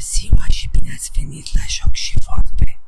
ziua 0.00 0.44
și 0.50 0.68
bine 0.72 0.92
ați 0.94 1.10
venit 1.14 1.46
la 1.54 1.60
Joc 1.68 1.94
și 1.94 2.14
Vorbe, 2.26 2.80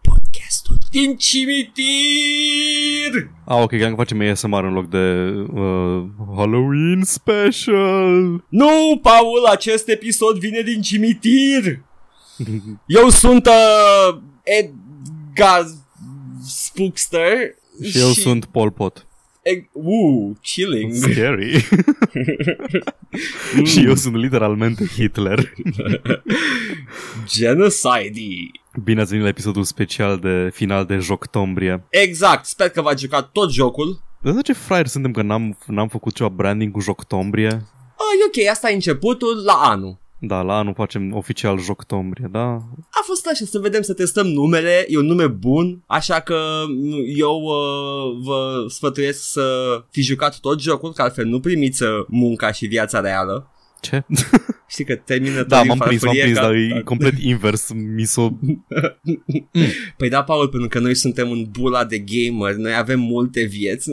podcastul 0.00 0.76
din 0.90 1.16
cimitir! 1.16 3.30
Ah, 3.44 3.62
ok, 3.62 3.78
că 3.78 3.92
facem 3.96 4.20
ASMR 4.20 4.64
în 4.64 4.72
loc 4.72 4.88
de 4.88 5.30
uh, 5.60 6.04
Halloween 6.36 7.02
special. 7.04 8.44
Nu, 8.48 8.98
Paul, 9.02 9.44
acest 9.50 9.88
episod 9.88 10.38
vine 10.38 10.60
din 10.60 10.82
cimitir! 10.82 11.84
Eu 12.86 13.08
sunt 13.08 13.46
uh, 13.46 14.18
Edgar 14.42 15.66
Spookster 16.46 17.54
Și 17.82 17.98
eu 17.98 18.08
sunt 18.08 18.44
Pol 18.44 18.70
Pot. 18.70 19.05
Eg- 19.54 19.70
uh, 19.72 20.36
chilling. 20.42 20.92
Scary. 21.02 21.66
și 23.70 23.84
eu 23.84 23.94
sunt 23.94 24.14
literalmente 24.14 24.86
Hitler. 24.86 25.52
Genocide. 27.26 28.50
Bine 28.84 29.00
ați 29.00 29.08
venit 29.10 29.24
la 29.24 29.30
episodul 29.30 29.64
special 29.64 30.18
de 30.18 30.50
final 30.52 30.84
de 30.84 30.96
Joctombrie. 30.96 31.84
Exact, 31.90 32.44
sper 32.44 32.68
că 32.68 32.82
v-ați 32.82 33.02
jucat 33.02 33.32
tot 33.32 33.52
jocul. 33.52 34.02
Dar 34.22 34.42
ce 34.42 34.52
fraier 34.52 34.86
suntem 34.86 35.10
că 35.12 35.22
n-am, 35.22 35.58
n-am 35.66 35.88
făcut 35.88 36.14
ceva 36.14 36.28
branding 36.28 36.72
cu 36.72 36.80
Joctombrie? 36.80 37.48
Ah, 37.48 38.12
e 38.20 38.42
ok, 38.42 38.48
asta 38.50 38.70
e 38.70 38.74
începutul 38.74 39.42
la 39.44 39.52
anul. 39.52 39.98
Da, 40.18 40.42
la 40.42 40.58
anul 40.58 40.74
facem 40.74 41.14
oficial 41.14 41.58
Joctombrie, 41.58 42.28
da? 42.30 42.46
A 42.90 43.02
fost 43.02 43.26
așa, 43.26 43.44
să 43.44 43.58
vedem, 43.58 43.82
să 43.82 43.94
testăm 43.94 44.26
numele, 44.26 44.84
e 44.88 44.98
un 44.98 45.06
nume 45.06 45.26
bun, 45.26 45.82
așa 45.86 46.20
că 46.20 46.62
eu 47.16 47.40
uh, 47.42 48.24
vă 48.24 48.64
sfătuiesc 48.68 49.30
să 49.30 49.44
fi 49.90 50.02
jucat 50.02 50.38
tot 50.38 50.60
jocul, 50.60 50.92
că 50.92 51.02
altfel 51.02 51.26
nu 51.26 51.40
primiți 51.40 51.82
uh, 51.82 51.88
munca 52.08 52.52
și 52.52 52.66
viața 52.66 53.00
reală. 53.00 53.50
Ce? 53.80 54.04
Știi 54.68 54.84
că 54.84 54.94
termină 54.94 55.42
da, 55.42 55.58
tot 55.58 55.66
m-am 55.66 55.78
din 55.78 55.86
prins, 55.86 56.02
m-am 56.02 56.14
farfurie 56.14 56.22
prins, 56.22 56.36
ca- 56.36 56.42
dar 56.42 56.54
e 56.54 56.82
complet 56.84 57.18
invers. 57.18 57.70
Mi 57.72 58.04
s-o... 58.04 58.28
Păi 59.98 60.08
da, 60.08 60.22
Paul, 60.22 60.48
pentru 60.48 60.68
că 60.68 60.78
noi 60.78 60.94
suntem 60.94 61.30
în 61.30 61.46
bula 61.50 61.84
de 61.84 61.98
gamer, 61.98 62.54
noi 62.54 62.74
avem 62.74 63.00
multe 63.00 63.42
vieți. 63.42 63.90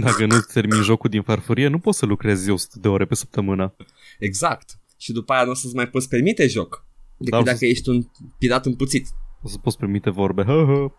Dacă 0.00 0.26
nu 0.26 0.38
termin 0.52 0.82
jocul 0.82 1.10
din 1.10 1.22
farfurie, 1.22 1.68
nu 1.68 1.78
poți 1.78 1.98
să 1.98 2.06
lucrezi 2.06 2.50
100 2.50 2.78
de 2.80 2.88
ore 2.88 3.04
pe 3.04 3.14
săptămână. 3.14 3.74
Exact. 4.18 4.78
Și 4.96 5.12
după 5.12 5.32
aia 5.32 5.44
nu 5.44 5.50
o 5.50 5.54
să-ți 5.54 5.74
mai 5.74 5.88
poți 5.88 6.08
permite 6.08 6.46
joc. 6.46 6.84
Decât 7.16 7.32
Da, 7.32 7.38
o 7.38 7.42
dacă 7.42 7.56
să- 7.56 7.66
ești 7.66 7.88
un 7.88 8.02
pirat 8.38 8.66
împuțit. 8.66 9.06
O 9.42 9.48
să 9.48 9.58
poți 9.58 9.78
permite 9.78 10.10
vorbe. 10.10 10.42
Hă, 10.42 10.64
hă. 10.66 10.90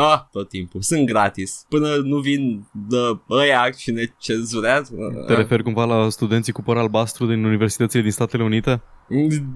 Ah, 0.00 0.20
tot 0.32 0.48
timpul. 0.48 0.82
Sunt 0.82 1.06
gratis. 1.06 1.64
Până 1.68 1.96
nu 1.96 2.18
vin 2.18 2.68
de 2.88 2.96
ăia 3.30 3.70
și 3.76 3.90
ne 3.90 4.04
cenzurează. 4.18 4.94
Te 5.26 5.34
referi 5.34 5.62
cumva 5.62 5.84
la 5.84 6.08
studenții 6.08 6.52
cu 6.52 6.62
păr 6.62 6.76
albastru 6.76 7.26
din 7.26 7.44
universitățile 7.44 8.02
din 8.02 8.10
Statele 8.10 8.42
Unite? 8.42 8.82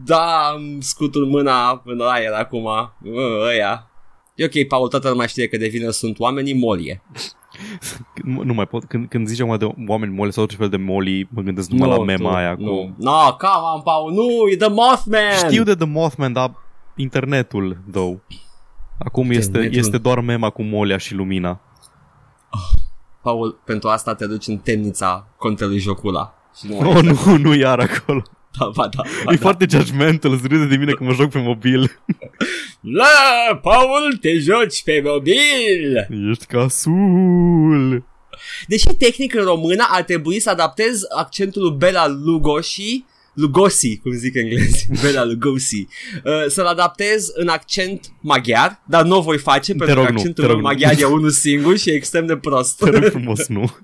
Da, 0.04 0.54
îmi 0.56 0.82
scutul 0.82 1.26
mâna 1.26 1.76
până 1.76 2.04
la 2.04 2.22
el 2.22 2.32
acum. 2.34 2.62
Bă, 3.02 3.46
Ăia. 3.48 3.90
E 4.34 4.44
ok, 4.44 4.66
Paul, 4.68 4.88
toată 4.88 5.08
lumea 5.08 5.26
știe 5.26 5.48
că 5.48 5.56
de 5.56 5.68
vină 5.68 5.90
sunt 5.90 6.18
oamenii 6.18 6.54
molie. 6.54 7.02
Nu, 8.24 8.42
nu 8.48 8.54
mai 8.54 8.66
pot. 8.66 8.84
Când, 8.84 9.08
când 9.08 9.26
zici 9.26 9.40
acum 9.40 9.56
de 9.56 9.68
oameni 9.86 10.14
moli 10.14 10.32
sau 10.32 10.42
orice 10.42 10.58
fel 10.58 10.68
de 10.68 10.76
moli, 10.76 11.28
mă 11.30 11.42
gândesc 11.42 11.70
numai 11.70 11.88
la 11.88 12.04
mema 12.04 12.30
tu, 12.30 12.36
aia 12.36 12.56
cu... 12.56 12.62
Nu, 12.62 12.94
no, 12.96 13.36
come 13.38 13.52
on, 13.74 13.80
Paul, 13.80 14.12
nu, 14.12 14.48
e 14.52 14.56
The 14.56 14.68
Mothman! 14.68 15.32
Știu 15.48 15.62
de 15.62 15.74
The 15.74 15.86
Mothman, 15.86 16.32
dar 16.32 16.54
internetul, 16.96 17.76
though. 17.90 18.18
Acum 18.98 19.30
este, 19.30 19.44
Internetul. 19.44 19.78
este 19.78 19.98
doar 19.98 20.20
mema 20.20 20.50
cu 20.50 20.62
molia 20.62 20.96
și 20.96 21.14
lumina. 21.14 21.60
Paul, 23.22 23.60
pentru 23.64 23.88
asta 23.88 24.14
te 24.14 24.26
duci 24.26 24.46
în 24.46 24.56
temnița 24.56 25.26
contelui 25.36 25.78
jocula. 25.78 26.34
Și 26.58 26.66
nu, 26.68 26.78
Oh, 26.90 27.02
nu, 27.02 27.36
nu 27.36 27.54
iar 27.54 27.78
acolo. 27.78 28.22
Da, 28.58 28.70
ba, 28.74 28.88
da, 28.88 29.02
ba, 29.24 29.32
E 29.32 29.34
da. 29.34 29.40
foarte 29.40 29.66
judgmental, 29.70 30.32
îți 30.32 30.46
râde 30.46 30.64
de 30.64 30.76
mine 30.76 30.92
că 30.92 31.04
mă 31.04 31.12
joc 31.12 31.30
pe 31.30 31.38
mobil. 31.38 32.00
La, 32.80 33.06
Paul, 33.62 34.16
te 34.20 34.38
joci 34.38 34.82
pe 34.84 35.02
mobil! 35.04 36.08
Ești 36.30 36.46
casul. 36.46 38.04
Deși 38.66 38.86
tehnic 38.98 39.34
în 39.34 39.44
română 39.44 39.86
ar 39.90 40.02
trebui 40.02 40.40
să 40.40 40.50
adaptez 40.50 41.02
accentul 41.16 41.62
lui 41.62 41.74
Bela 41.78 42.08
Lugosi 42.08 43.04
Lugosi, 43.34 43.98
cum 43.98 44.12
zic 44.12 44.34
englezii, 44.34 44.88
Bela 45.02 45.24
Lugosi, 45.24 45.86
uh, 46.24 46.46
să-l 46.48 46.66
adaptez 46.66 47.30
în 47.34 47.48
accent 47.48 48.06
maghiar, 48.20 48.82
dar 48.86 49.04
nu 49.04 49.16
o 49.16 49.20
voi 49.20 49.38
face 49.38 49.74
pentru 49.74 49.94
rog, 49.94 50.04
că 50.04 50.10
nu, 50.12 50.18
accentul 50.18 50.44
te 50.44 50.50
rog, 50.50 50.60
meu 50.60 50.66
nu. 50.66 50.68
maghiar 50.68 50.94
e 51.00 51.04
unul 51.04 51.30
singur 51.30 51.76
și 51.78 51.90
e 51.90 51.94
extrem 51.94 52.26
de 52.26 52.36
prost. 52.36 52.78
Te 52.78 52.90
rog 52.90 53.04
frumos, 53.04 53.46
nu. 53.46 53.70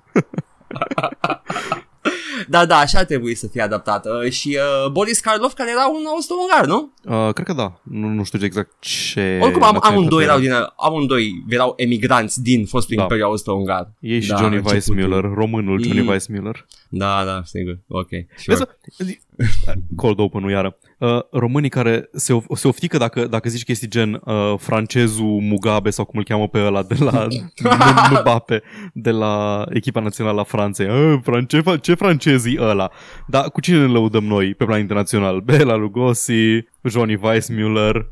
da, 2.49 2.65
da, 2.65 2.77
așa 2.77 2.99
ar 2.99 3.05
trebui 3.05 3.35
să 3.35 3.47
fie 3.47 3.61
adaptat. 3.61 4.05
Uh, 4.05 4.31
și 4.31 4.57
uh, 4.85 4.91
Boris 4.91 5.19
Karloff, 5.19 5.55
care 5.55 5.69
era 5.71 5.87
un 5.87 6.05
austro-ungar, 6.07 6.65
nu? 6.65 6.91
Uh, 7.03 7.33
cred 7.33 7.45
că 7.45 7.53
da. 7.53 7.79
Nu, 7.83 8.07
nu 8.07 8.23
știu 8.23 8.39
exact 8.45 8.71
ce... 8.79 9.39
Oricum, 9.41 9.63
am, 9.63 9.73
naționalitate 9.73 9.93
amândoi 9.93 10.23
era. 10.23 10.31
erau, 10.33 10.43
din, 10.43 10.73
amândoi 10.77 11.43
erau 11.49 11.73
emigranți 11.77 12.41
din 12.41 12.65
fostul 12.65 12.95
Da. 12.95 13.01
Imperiu 13.01 13.25
Austro-Ungar. 13.25 13.91
Ei 13.99 14.21
și 14.21 14.29
Da, 14.29 14.35
Johnny 14.37 14.55
începutul. 14.55 14.93
Weissmuller, 14.95 15.31
românul 15.33 15.83
Johnny 15.83 16.05
E- 16.05 16.09
Weissmuller. 16.09 16.65
Da, 16.89 17.23
da, 17.25 17.41
sigur, 17.45 17.79
ok. 17.87 18.09
Sure. 18.37 18.57
Vezi, 18.57 18.63
zi- 18.97 19.19
Cold 19.95 20.19
open 20.19 20.49
iară. 20.49 20.77
Uh, 20.99 21.19
românii 21.31 21.69
care 21.69 22.09
se, 22.13 22.33
of- 22.33 22.45
se 22.55 22.67
oftică 22.67 22.97
dacă, 22.97 23.25
dacă 23.27 23.49
zici 23.49 23.63
chestii 23.63 23.87
gen 23.89 24.21
uh, 24.25 24.53
francezul 24.57 25.25
Mugabe 25.41 25.89
sau 25.89 26.05
cum 26.05 26.19
îl 26.19 26.25
cheamă 26.25 26.47
pe 26.47 26.59
ăla 26.59 26.83
de 26.83 26.95
la 26.99 27.27
M- 27.27 28.19
Mbappe, 28.21 28.61
de 28.93 29.11
la 29.11 29.65
echipa 29.69 29.99
națională 29.99 30.39
a 30.39 30.43
Franței. 30.43 30.87
Uh, 30.89 31.19
france, 31.23 31.61
ce, 31.61 31.77
ce 31.81 31.93
francezii 31.93 32.57
ăla? 32.61 32.91
Dar 33.27 33.49
cu 33.51 33.61
cine 33.61 33.77
ne 33.77 33.91
lăudăm 33.91 34.23
noi 34.23 34.53
pe 34.53 34.65
plan 34.65 34.79
internațional? 34.79 35.39
Bela 35.49 35.75
Lugosi, 35.75 36.63
Johnny 36.83 37.19
Weissmuller. 37.21 38.05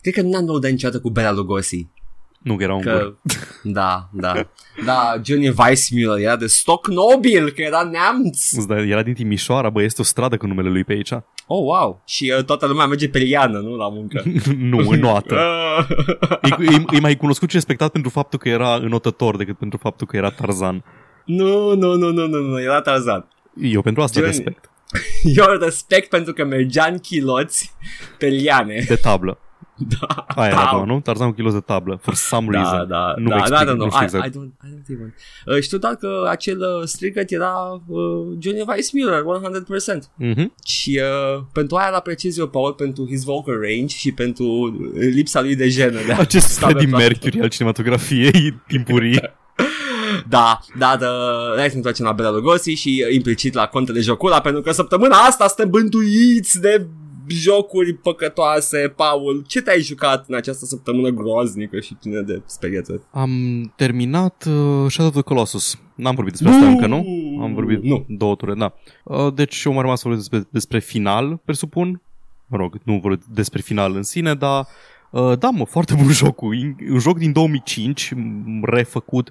Cred 0.00 0.14
că 0.14 0.22
n-am 0.22 0.44
lăudat 0.44 0.70
niciodată 0.70 1.00
cu 1.00 1.10
Bela 1.10 1.32
Lugosi. 1.32 1.86
Nu, 2.42 2.56
că 2.56 2.62
era 2.62 2.74
un 2.74 2.80
Că, 2.80 2.98
gur. 3.02 3.18
da, 3.78 4.08
da. 4.12 4.48
Da, 4.84 5.20
Johnny 5.24 5.54
Weissmuller 5.58 6.18
era 6.18 6.36
de 6.36 6.46
stoc 6.46 6.88
nobil, 6.88 7.50
că 7.50 7.62
era 7.62 7.82
neamț. 7.82 8.64
Dar 8.66 8.78
era 8.78 9.02
din 9.02 9.14
Timișoara, 9.14 9.70
bă, 9.70 9.82
este 9.82 10.00
o 10.00 10.04
stradă 10.04 10.36
cu 10.36 10.46
numele 10.46 10.68
lui 10.68 10.84
pe 10.84 10.92
aici. 10.92 11.12
Oh, 11.46 11.62
wow. 11.62 12.02
Și 12.06 12.32
uh, 12.38 12.44
toată 12.44 12.66
lumea 12.66 12.86
merge 12.86 13.08
pe 13.08 13.18
liană, 13.18 13.58
nu? 13.58 13.76
La 13.76 13.88
muncă. 13.88 14.22
nu, 14.70 14.88
în 14.88 15.00
noată. 15.00 15.34
Uh, 15.34 15.86
E, 16.60 16.74
e, 16.74 16.96
e 16.96 17.00
mai 17.00 17.16
cunoscut 17.16 17.48
și 17.48 17.54
respectat 17.54 17.90
pentru 17.90 18.10
faptul 18.10 18.38
că 18.38 18.48
era 18.48 18.74
înotător 18.74 19.36
decât 19.36 19.58
pentru 19.58 19.78
faptul 19.78 20.06
că 20.06 20.16
era 20.16 20.30
Tarzan. 20.30 20.84
nu, 21.24 21.74
nu, 21.74 21.94
nu, 21.96 22.10
nu, 22.10 22.26
nu, 22.26 22.38
nu, 22.38 22.60
era 22.60 22.80
Tarzan. 22.80 23.28
Eu 23.60 23.82
pentru 23.82 24.02
asta 24.02 24.20
Johnny. 24.20 24.36
respect. 24.36 24.70
Eu 25.22 25.44
îl 25.48 25.58
respect 25.62 26.08
pentru 26.08 26.32
că 26.32 26.44
mergea 26.44 26.84
în 26.90 26.98
chiloți 26.98 27.74
pe 28.18 28.26
liane. 28.26 28.84
De 28.88 28.94
tablă. 28.94 29.38
Da, 29.98 30.24
Aia 30.28 30.50
da. 30.50 30.60
era, 30.60 30.70
doar, 30.72 30.86
nu? 30.86 31.00
Tarzan 31.00 31.28
cu 31.28 31.34
kilos 31.34 31.52
de 31.52 31.60
tablă. 31.60 31.98
For 32.02 32.14
some 32.14 32.48
Da, 32.50 32.60
reason. 32.60 32.88
da, 32.88 33.14
nu 33.16 33.28
da, 33.28 33.36
explic, 33.36 33.58
da, 33.58 33.64
da, 33.64 33.72
nu 33.72 33.84
nu, 33.84 33.90
știu 33.90 34.00
I, 34.00 34.04
exact. 34.04 34.26
I, 34.26 34.28
don't, 34.28 34.66
I 34.66 34.68
don't 34.68 34.90
even. 34.90 35.14
Uh, 35.46 35.60
știu 35.60 35.78
doar 35.78 35.94
că 35.94 36.26
acel 36.30 36.58
uh, 36.60 36.84
strigăt 36.84 37.30
era 37.30 37.82
uh, 37.86 38.00
Johnny 38.38 38.64
Weissmuller, 38.66 39.22
100%. 39.22 39.98
Mhm. 40.16 40.52
Și 40.64 41.00
uh, 41.36 41.42
pentru 41.52 41.76
aia 41.76 41.88
îl 41.88 41.94
apreciez 41.94 42.38
eu, 42.38 42.48
Paul, 42.48 42.72
pentru 42.72 43.06
his 43.06 43.24
vocal 43.24 43.54
range 43.60 43.96
și 43.96 44.12
pentru 44.12 44.44
uh, 44.44 45.00
lipsa 45.14 45.40
lui 45.40 45.56
de 45.56 45.68
jenă. 45.68 45.98
De 46.06 46.12
a 46.12 46.18
Acest 46.18 46.48
sta 46.56 46.66
Freddie 46.66 46.84
pe 46.84 46.90
platou. 46.90 47.08
Mercury 47.08 47.40
al 47.40 47.48
cinematografiei 47.48 48.60
timpurii. 48.66 49.20
Da, 50.28 50.60
da, 50.78 50.96
da, 51.00 51.06
hai 51.56 51.64
să 51.64 51.70
ne 51.70 51.74
întoarcem 51.74 52.04
la 52.04 52.12
Bela 52.12 52.30
Lugosi 52.30 52.70
și 52.70 53.04
uh, 53.08 53.14
implicit 53.14 53.54
la 53.54 53.66
contele 53.66 54.00
Jocula, 54.00 54.40
pentru 54.40 54.60
că 54.62 54.72
săptămâna 54.72 55.16
asta 55.16 55.46
suntem 55.46 55.70
bântuiți 55.70 56.60
de 56.60 56.86
jocuri 57.28 57.92
păcătoase, 57.94 58.92
Paul. 58.96 59.44
Ce 59.46 59.60
te-ai 59.62 59.80
jucat 59.80 60.24
în 60.28 60.34
această 60.34 60.64
săptămână 60.64 61.08
groaznică 61.08 61.80
și 61.80 61.94
plină 61.94 62.20
de 62.20 62.42
sperietări? 62.46 63.00
Am 63.10 63.30
terminat 63.76 64.44
uh, 64.48 64.90
Shadow 64.90 65.06
of 65.06 65.12
the 65.12 65.20
Colossus. 65.22 65.78
N-am 65.94 66.14
vorbit 66.14 66.32
despre 66.32 66.50
asta 66.52 66.68
încă, 66.68 66.86
nu? 66.86 67.04
Am 67.42 67.54
vorbit 67.54 67.82
Nu. 67.82 68.04
două 68.08 68.34
ture, 68.34 68.54
da. 68.54 68.74
Uh, 69.04 69.34
deci 69.34 69.62
eu 69.64 69.72
m-am 69.72 69.82
rămas 69.82 70.00
să 70.00 70.08
vorbesc 70.08 70.28
despre, 70.30 70.48
despre 70.52 70.78
final, 70.78 71.40
presupun. 71.44 72.00
Mă 72.46 72.56
rog, 72.56 72.76
nu 72.84 72.98
vorbesc 73.02 73.26
despre 73.26 73.60
final 73.60 73.94
în 73.96 74.02
sine, 74.02 74.34
dar 74.34 74.66
uh, 75.10 75.38
da, 75.38 75.50
mă, 75.50 75.64
foarte 75.64 75.94
bun 75.94 76.10
jocul. 76.22 76.54
In- 76.56 76.90
Un 76.92 76.98
joc 76.98 77.18
din 77.18 77.32
2005, 77.32 78.12
m- 78.14 78.60
refăcut. 78.62 79.30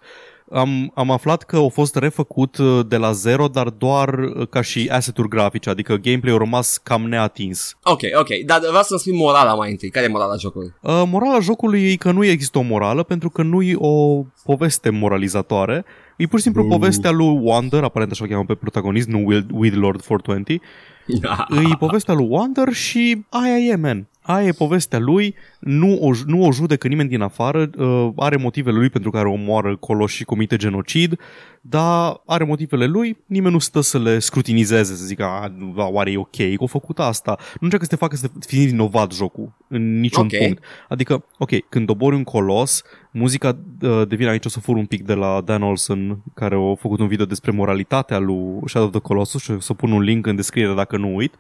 Am, 0.54 0.92
am 0.96 1.12
aflat 1.12 1.44
că 1.44 1.58
a 1.58 1.68
fost 1.68 1.96
refăcut 1.96 2.58
uh, 2.58 2.80
de 2.88 2.98
la 2.98 3.12
zero, 3.12 3.48
dar 3.48 3.68
doar 3.70 4.14
uh, 4.14 4.48
ca 4.50 4.62
și 4.62 4.90
asset-uri 4.92 5.28
grafice, 5.28 5.70
adică 5.70 5.96
gameplay-ul 5.96 6.40
a 6.40 6.44
rămas 6.44 6.78
cam 6.78 7.02
neatins. 7.04 7.78
Ok, 7.84 8.00
ok, 8.20 8.28
dar 8.46 8.60
vreau 8.60 8.84
să-mi 8.84 9.00
spui 9.00 9.18
morala 9.18 9.54
mai 9.54 9.72
întâi. 9.72 9.90
Care 9.90 10.06
e 10.06 10.10
morala 10.10 10.36
jocului? 10.36 10.74
Uh, 10.82 11.04
morala 11.06 11.40
jocului 11.40 11.92
e 11.92 11.96
că 11.96 12.12
nu 12.12 12.26
există 12.26 12.58
o 12.58 12.62
morală 12.62 13.04
pentru 13.04 13.30
că 13.30 13.42
nu 13.44 13.62
e 13.62 13.74
o 13.78 14.24
poveste 14.44 14.90
moralizatoare. 14.90 15.86
E 16.18 16.26
pur 16.26 16.38
și 16.38 16.44
simplu 16.44 16.64
Uh. 16.64 16.70
povestea 16.70 17.12
lui 17.12 17.40
Wander, 17.42 17.84
aparent 17.84 18.12
așa 18.12 18.24
o 18.24 18.28
cheamă 18.28 18.46
pe 18.46 18.54
protagonist, 18.56 19.08
nu 19.08 19.22
Will, 19.26 19.46
With 19.54 19.76
Lord 19.76 20.02
420. 20.02 20.62
E 21.72 21.76
povestea 21.80 22.14
lui 22.14 22.28
Wander 22.30 22.74
și 22.74 23.26
aia 23.30 23.58
e, 23.58 23.76
man. 23.76 24.08
Aia 24.22 24.48
e 24.48 24.52
povestea 24.52 25.00
lui, 25.00 25.36
nu 25.60 25.98
o, 26.02 26.12
nu 26.26 26.46
o 26.46 26.52
judecă 26.52 26.88
nimeni 26.88 27.10
din 27.10 27.22
afară, 27.22 27.70
uh, 27.78 28.10
are 28.16 28.36
motivele 28.36 28.78
lui 28.78 28.90
pentru 28.90 29.12
care 29.12 29.28
omoară 29.28 29.76
coloși 29.76 30.16
și 30.16 30.24
comite 30.24 30.56
genocid, 30.56 31.20
dar 31.62 32.22
are 32.26 32.44
motivele 32.44 32.86
lui, 32.86 33.18
nimeni 33.26 33.54
nu 33.54 33.60
stă 33.60 33.82
să 33.82 34.00
le 34.00 34.20
scrutinizeze, 34.20 34.96
să 34.96 35.06
zică, 35.06 35.24
a, 35.24 35.52
oare 35.76 36.12
e 36.12 36.18
ok 36.18 36.36
că 36.36 36.64
a 36.64 36.66
făcut 36.66 37.00
asta. 37.00 37.36
Nu 37.40 37.60
încearcă 37.60 37.86
să 37.86 37.92
te 37.92 37.98
facă 37.98 38.16
să 38.16 38.30
fie 38.40 38.62
inovat 38.62 39.14
jocul 39.14 39.52
în 39.68 40.00
niciun 40.00 40.24
Ok. 40.24 40.38
punct. 40.38 40.64
Adică, 40.90 41.26
ok, 41.38 41.70
când 41.70 41.86
dobori 41.86 42.16
un 42.16 42.24
colos, 42.24 42.84
muzica 43.12 43.58
uh, 43.82 44.08
devine 44.08 44.30
aici 44.30 44.46
o 44.46 44.50
să 44.50 44.60
fur 44.60 44.76
un 44.76 44.86
pic 44.86 45.06
de 45.06 45.14
la 45.14 45.42
Dan 45.46 45.64
Olsen, 45.64 46.18
care 46.34 46.56
a 46.56 46.76
făcut 46.76 47.00
un 47.00 47.08
video 47.08 47.26
despre 47.26 47.52
moralitatea 47.52 48.20
lui 48.20 48.62
Shadow 48.66 48.88
of 48.88 48.94
the 48.94 49.02
Colossus 49.02 49.42
și 49.42 49.52
o 49.52 49.60
să 49.60 49.74
pun 49.74 49.92
un 49.92 50.02
link 50.02 50.26
în 50.26 50.36
descriere 50.36 50.74
dacă 50.74 50.98
nu 50.98 51.16
uit. 51.16 51.34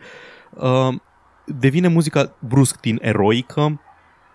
Uh, 0.54 0.94
devine 1.45 1.88
muzica 1.88 2.35
brusc 2.39 2.79
din 2.79 2.99
eroică 3.01 3.81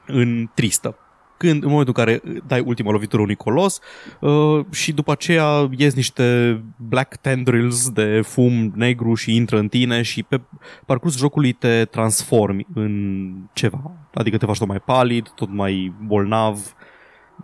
în 0.06 0.49
tristă. 0.55 0.99
Când, 1.38 1.62
în 1.62 1.69
momentul 1.69 1.94
în 1.97 2.05
care 2.05 2.23
dai 2.47 2.61
ultima 2.61 2.91
lovitură 2.91 3.23
unui 3.23 3.35
colos 3.35 3.81
uh, 4.20 4.64
și 4.70 4.93
după 4.93 5.12
aceea 5.12 5.69
ies 5.76 5.94
niște 5.94 6.61
black 6.76 7.17
tendrils 7.17 7.91
de 7.91 8.20
fum 8.20 8.73
negru 8.75 9.14
și 9.14 9.35
intră 9.35 9.58
în 9.58 9.69
tine 9.69 10.03
și 10.03 10.23
pe 10.23 10.41
parcursul 10.87 11.20
jocului 11.20 11.53
te 11.53 11.85
transformi 11.85 12.67
în 12.75 13.26
ceva. 13.52 13.91
Adică 14.14 14.37
te 14.37 14.47
faci 14.47 14.59
tot 14.59 14.69
mai 14.69 14.81
palid, 14.81 15.29
tot 15.29 15.49
mai 15.52 15.94
bolnav, 16.05 16.75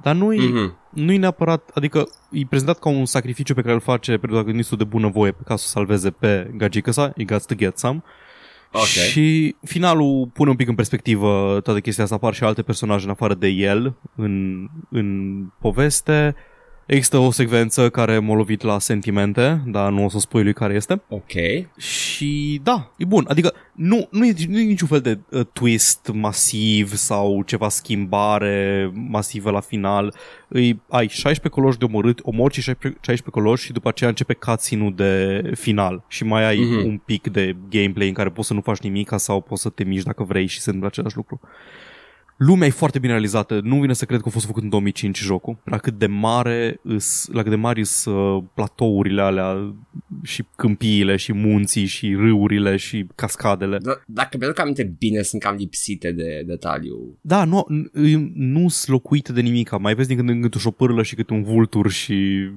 dar 0.02 0.14
nu-i, 0.14 0.38
Mhm. 0.48 0.76
nu-i 0.90 1.16
neapărat, 1.16 1.70
adică 1.74 2.08
e 2.30 2.46
prezentat 2.48 2.78
ca 2.78 2.88
un 2.88 3.04
sacrificiu 3.06 3.54
pe 3.54 3.60
care 3.62 3.74
îl 3.74 3.80
face 3.80 4.18
protagonistul 4.18 4.78
de 4.78 4.84
bună 4.84 5.08
voie 5.08 5.32
ca 5.44 5.56
să 5.56 5.64
o 5.66 5.70
salveze 5.70 6.10
pe 6.10 6.50
gagică 6.56 6.90
sa, 6.90 7.12
he 7.16 7.24
got 7.24 7.46
to 7.46 7.54
get 7.54 7.78
some. 7.78 8.02
Ok. 8.72 8.84
Și 8.84 9.56
finalul 9.64 10.30
pune 10.32 10.50
un 10.50 10.56
pic 10.56 10.68
în 10.68 10.74
perspectivă 10.74 11.60
toată 11.62 11.80
chestia 11.80 12.04
asta, 12.04 12.16
apar 12.16 12.34
și 12.34 12.44
alte 12.44 12.62
personaje 12.62 13.04
în 13.04 13.10
afară 13.10 13.34
de 13.34 13.48
el 13.48 13.94
în, 14.16 14.66
în 14.90 15.38
poveste. 15.60 16.34
Există 16.92 17.16
o 17.18 17.30
secvență 17.30 17.90
care 17.90 18.18
m-a 18.18 18.34
lovit 18.34 18.62
la 18.62 18.78
sentimente, 18.78 19.62
dar 19.66 19.90
nu 19.90 20.04
o 20.04 20.08
să 20.08 20.18
spui 20.18 20.42
lui 20.42 20.52
care 20.52 20.74
este. 20.74 21.02
Ok. 21.08 21.30
Și 21.78 22.60
da, 22.62 22.92
e 22.96 23.04
bun. 23.04 23.24
Adică 23.28 23.52
nu, 23.72 24.08
nu, 24.10 24.26
e, 24.26 24.34
nu 24.48 24.58
e 24.58 24.62
niciun 24.62 24.88
fel 24.88 25.00
de 25.00 25.18
uh, 25.30 25.46
twist 25.52 26.10
masiv 26.12 26.94
sau 26.94 27.42
ceva 27.46 27.68
schimbare 27.68 28.90
masivă 28.94 29.50
la 29.50 29.60
final. 29.60 30.14
Îi, 30.48 30.80
ai 30.88 31.08
16 31.08 31.48
coloși 31.48 31.78
de 31.78 31.84
omorât, 31.84 32.20
omori 32.22 32.54
și 32.54 32.62
16, 32.62 33.00
16 33.02 33.40
coloși 33.40 33.64
și 33.64 33.72
după 33.72 33.88
aceea 33.88 34.10
începe 34.10 34.34
cutscene-ul 34.34 34.94
de 34.94 35.42
final. 35.54 36.04
Și 36.08 36.24
mai 36.24 36.44
ai 36.44 36.58
Mhm. 36.58 36.80
mm-hmm. 36.80 36.86
un 36.86 36.98
pic 37.04 37.30
de 37.30 37.56
gameplay 37.70 38.08
în 38.08 38.14
care 38.14 38.28
poți 38.28 38.46
să 38.46 38.54
nu 38.54 38.60
faci 38.60 38.80
nimic 38.80 39.12
sau 39.16 39.40
poți 39.40 39.62
să 39.62 39.68
te 39.68 39.84
miști 39.84 40.06
dacă 40.06 40.22
vrei 40.22 40.46
și 40.46 40.60
se 40.60 40.70
întâmplă 40.70 40.88
același 40.88 41.16
lucru. 41.16 41.40
Lumea 42.46 42.66
e 42.66 42.70
foarte 42.70 42.98
bine 42.98 43.12
realizată. 43.12 43.60
Nu 43.64 43.80
vine 43.80 43.92
să 43.92 44.04
cred 44.04 44.20
că 44.20 44.28
a 44.28 44.30
fost 44.30 44.46
făcut 44.46 44.62
în 44.62 44.68
2005 44.68 45.18
jocul. 45.18 45.58
La 45.64 45.78
cât 45.78 45.98
de 45.98 46.06
mare 46.06 46.80
îs, 46.82 47.28
la 47.32 47.42
cât 47.42 47.50
de 47.50 47.56
mari 47.56 47.84
sunt 47.84 48.16
uh, 48.16 48.42
platourile 48.54 49.22
alea 49.22 49.74
și 50.22 50.44
câmpiile 50.56 51.16
și 51.16 51.32
munții 51.32 51.84
și 51.84 52.14
râurile 52.14 52.76
și 52.76 53.06
cascadele. 53.14 53.78
Da, 53.78 53.92
dacă 54.06 54.36
mi-aduc 54.38 54.58
aminte 54.58 54.94
bine, 54.98 55.22
sunt 55.22 55.42
cam 55.42 55.56
lipsite 55.56 56.12
de 56.12 56.42
detaliu. 56.46 57.18
Da, 57.20 57.44
nu, 57.44 57.66
n- 57.70 58.30
nu 58.34 58.68
sunt 58.68 58.88
locuite 58.88 59.32
de 59.32 59.40
nimic. 59.40 59.78
Mai 59.78 59.94
vezi 59.94 60.08
din 60.08 60.16
când 60.16 60.28
în 60.28 60.40
când 60.40 60.54
o 60.56 60.58
șopârlă 60.58 61.02
și 61.02 61.14
cât 61.14 61.30
un 61.30 61.42
vultur 61.42 61.90
și 61.90 62.48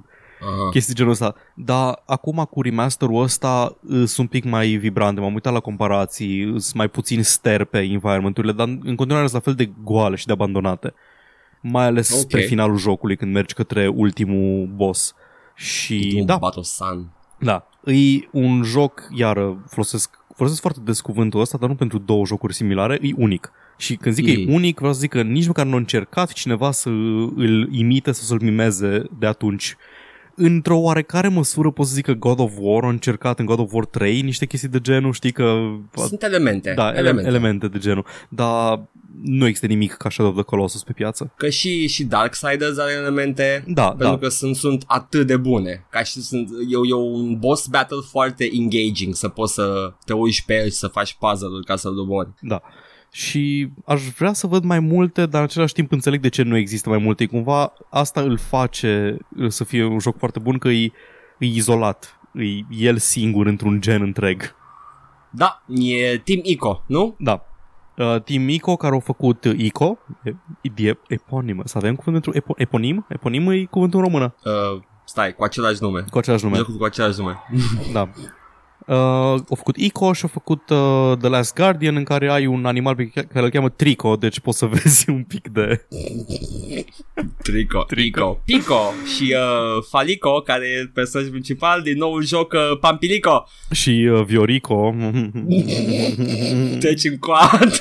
Aha. 0.41 0.69
chestii 0.69 0.95
genul 0.95 1.11
ăsta. 1.11 1.35
Dar 1.55 2.01
acum 2.05 2.47
cu 2.51 2.61
remasterul 2.61 3.21
ăsta 3.21 3.77
uh, 3.81 3.95
sunt 3.95 4.17
un 4.17 4.27
pic 4.27 4.43
mai 4.43 4.67
vibrante. 4.67 5.19
M-am 5.21 5.33
uitat 5.33 5.53
la 5.53 5.59
comparații, 5.59 6.45
sunt 6.45 6.73
mai 6.73 6.87
puțin 6.87 7.23
ster 7.23 7.63
pe 7.63 7.77
environment-urile, 7.79 8.51
dar 8.53 8.67
în 8.67 8.95
continuare 8.95 9.27
sunt 9.27 9.43
la 9.45 9.51
fel 9.51 9.65
de 9.65 9.71
goale 9.83 10.15
și 10.15 10.25
de 10.25 10.31
abandonate. 10.31 10.93
Mai 11.61 11.85
ales 11.85 12.11
Ok. 12.13 12.19
spre 12.19 12.41
finalul 12.41 12.77
jocului 12.77 13.15
când 13.17 13.33
mergi 13.33 13.53
către 13.53 13.87
ultimul 13.87 14.65
boss. 14.75 15.13
Și 15.55 16.15
Un 16.19 16.25
da, 16.25 16.37
Battle 16.37 16.61
Sun. 16.61 17.09
da, 17.39 17.67
e 17.85 18.27
un 18.31 18.63
joc, 18.63 19.07
iar 19.13 19.55
folosesc, 19.69 20.09
folosesc 20.35 20.61
foarte 20.61 20.79
des 20.83 21.01
cuvântul 21.01 21.39
ăsta, 21.39 21.57
dar 21.57 21.69
nu 21.69 21.75
pentru 21.75 21.97
două 21.97 22.25
jocuri 22.25 22.53
similare, 22.53 22.99
e 23.01 23.09
unic. 23.15 23.51
Și 23.77 23.95
când 23.95 24.15
zic 24.15 24.25
că 24.25 24.39
Mm. 24.39 24.47
e 24.49 24.53
unic, 24.53 24.77
vreau 24.77 24.93
să 24.93 24.99
zic 24.99 25.09
că 25.09 25.21
nici 25.21 25.47
măcar 25.47 25.65
nu 25.65 25.73
a 25.73 25.77
încercat 25.77 26.31
cineva 26.31 26.71
să 26.71 26.89
îl 26.89 27.67
imite 27.71 28.11
sau 28.11 28.23
să-l 28.37 28.47
mimeze 28.47 29.03
de 29.19 29.25
atunci. 29.25 29.75
Într-o 30.35 30.77
oarecare 30.77 31.27
măsură 31.27 31.71
pot 31.71 31.85
să 31.85 31.93
zic 31.93 32.05
că 32.05 32.13
God 32.13 32.39
of 32.39 32.51
War 32.59 32.83
a 32.83 32.89
încercat 32.89 33.39
în 33.39 33.45
God 33.45 33.59
of 33.59 33.73
War 33.73 33.85
3 33.85 34.21
niște 34.21 34.45
chestii 34.45 34.69
de 34.69 34.79
genul, 34.79 35.13
știi 35.13 35.31
că... 35.31 35.55
Sunt 35.95 36.23
elemente. 36.23 36.73
Da, 36.75 36.83
elemente. 36.83 37.09
elemente. 37.09 37.27
elemente 37.27 37.67
de 37.67 37.77
genul. 37.77 38.05
Dar 38.29 38.87
nu 39.23 39.45
există 39.45 39.67
nimic 39.67 39.93
ca 39.93 40.09
Shadow 40.09 40.31
of 40.31 40.37
the 40.37 40.45
Colossus 40.45 40.83
pe 40.83 40.91
piață. 40.91 41.33
Că 41.37 41.49
și, 41.49 41.87
și 41.87 42.03
Darksiders 42.03 42.77
are 42.77 42.91
elemente 42.91 43.63
Da, 43.67 43.87
pentru 43.87 44.07
da. 44.07 44.17
că 44.17 44.27
sunt, 44.27 44.55
sunt 44.55 44.83
atât 44.87 45.27
de 45.27 45.37
bune. 45.37 45.85
Ca 45.89 46.03
și 46.03 46.21
sunt, 46.21 46.49
e, 46.49 46.89
e 46.89 46.93
un 46.93 47.39
boss 47.39 47.67
battle 47.67 47.97
foarte 48.09 48.49
engaging 48.53 49.15
să 49.15 49.27
poți 49.27 49.53
să 49.53 49.93
te 50.05 50.13
uiți 50.13 50.43
pe 50.45 50.53
el 50.55 50.65
și 50.65 50.75
să 50.75 50.87
faci 50.87 51.17
puzzle-uri 51.19 51.65
ca 51.65 51.75
să-l 51.75 51.95
dobori. 51.95 52.29
Da. 52.41 52.61
Și 53.15 53.69
aș 53.85 54.01
vrea 54.03 54.33
să 54.33 54.47
văd 54.47 54.63
mai 54.63 54.79
multe, 54.79 55.25
dar 55.25 55.39
în 55.41 55.47
același 55.47 55.73
timp 55.73 55.91
înțeleg 55.91 56.21
de 56.21 56.29
ce 56.29 56.43
nu 56.43 56.57
există 56.57 56.89
mai 56.89 56.97
multe. 56.97 57.25
Cumva 57.25 57.73
asta 57.89 58.21
îl 58.21 58.37
face 58.37 59.17
să 59.47 59.63
fie 59.63 59.83
un 59.83 59.99
joc 59.99 60.17
foarte 60.17 60.39
bun, 60.39 60.57
că 60.57 60.67
e, 60.67 60.83
e 61.37 61.45
izolat. 61.45 62.19
E 62.33 62.75
el 62.85 62.97
singur 62.97 63.45
într-un 63.45 63.81
gen 63.81 64.01
întreg. 64.01 64.55
Da, 65.29 65.63
e 65.67 66.17
Team 66.17 66.39
Ico, 66.43 66.83
nu? 66.87 67.15
Da. 67.19 67.45
Uh, 67.97 68.21
Team 68.21 68.47
Ico, 68.49 68.75
care 68.75 68.93
au 68.93 68.99
făcut 68.99 69.43
ICO, 69.57 69.97
e, 70.23 70.33
e 70.75 70.97
eponimă, 71.07 71.61
să 71.65 71.77
avem 71.77 71.95
cuvânt 71.95 72.21
pentru 72.23 72.31
epo, 72.41 72.53
eponim? 72.57 73.05
Eponim 73.09 73.49
e 73.49 73.63
cuvântul 73.65 73.99
în 73.99 74.05
română, 74.05 74.35
Uh, 74.45 74.81
stai, 75.05 75.35
cu 75.35 75.43
același 75.43 75.77
nume. 75.81 76.05
cu 76.11 76.17
același 76.17 76.43
nume. 76.43 76.57
Jocul 76.57 76.77
cu 76.77 76.83
același 76.83 77.19
nume. 77.19 77.37
Da. 77.93 78.09
Uh, 78.87 78.95
au 78.95 79.55
făcut 79.55 79.77
Ico 79.77 80.13
și 80.13 80.23
au 80.23 80.29
făcut 80.33 80.69
uh, 80.69 81.17
The 81.19 81.29
Last 81.29 81.55
Guardian 81.55 81.95
în 81.95 82.03
care 82.03 82.31
ai 82.31 82.45
un 82.45 82.65
animal 82.65 82.95
pe 82.95 83.05
care 83.05 83.45
îl 83.45 83.49
cheamă 83.49 83.69
Trico, 83.69 84.15
deci 84.15 84.39
poți 84.39 84.57
să 84.57 84.65
vezi 84.83 85.09
un 85.09 85.23
pic 85.23 85.47
de... 85.47 85.85
Trico. 87.41 87.83
Trico. 87.83 88.41
Pico 88.45 88.93
și 89.15 89.35
uh, 89.35 89.83
Falico, 89.89 90.41
care 90.41 90.65
e 90.65 90.89
personajul 90.93 91.31
principal 91.31 91.81
din 91.81 91.97
noul 91.97 92.23
joc 92.23 92.53
uh, 92.53 92.77
Pampilico. 92.79 93.47
Și 93.71 94.09
uh, 94.11 94.23
Viorico. 94.25 94.95
Deci 96.85 97.03
în 97.03 97.17
coad. 97.19 97.77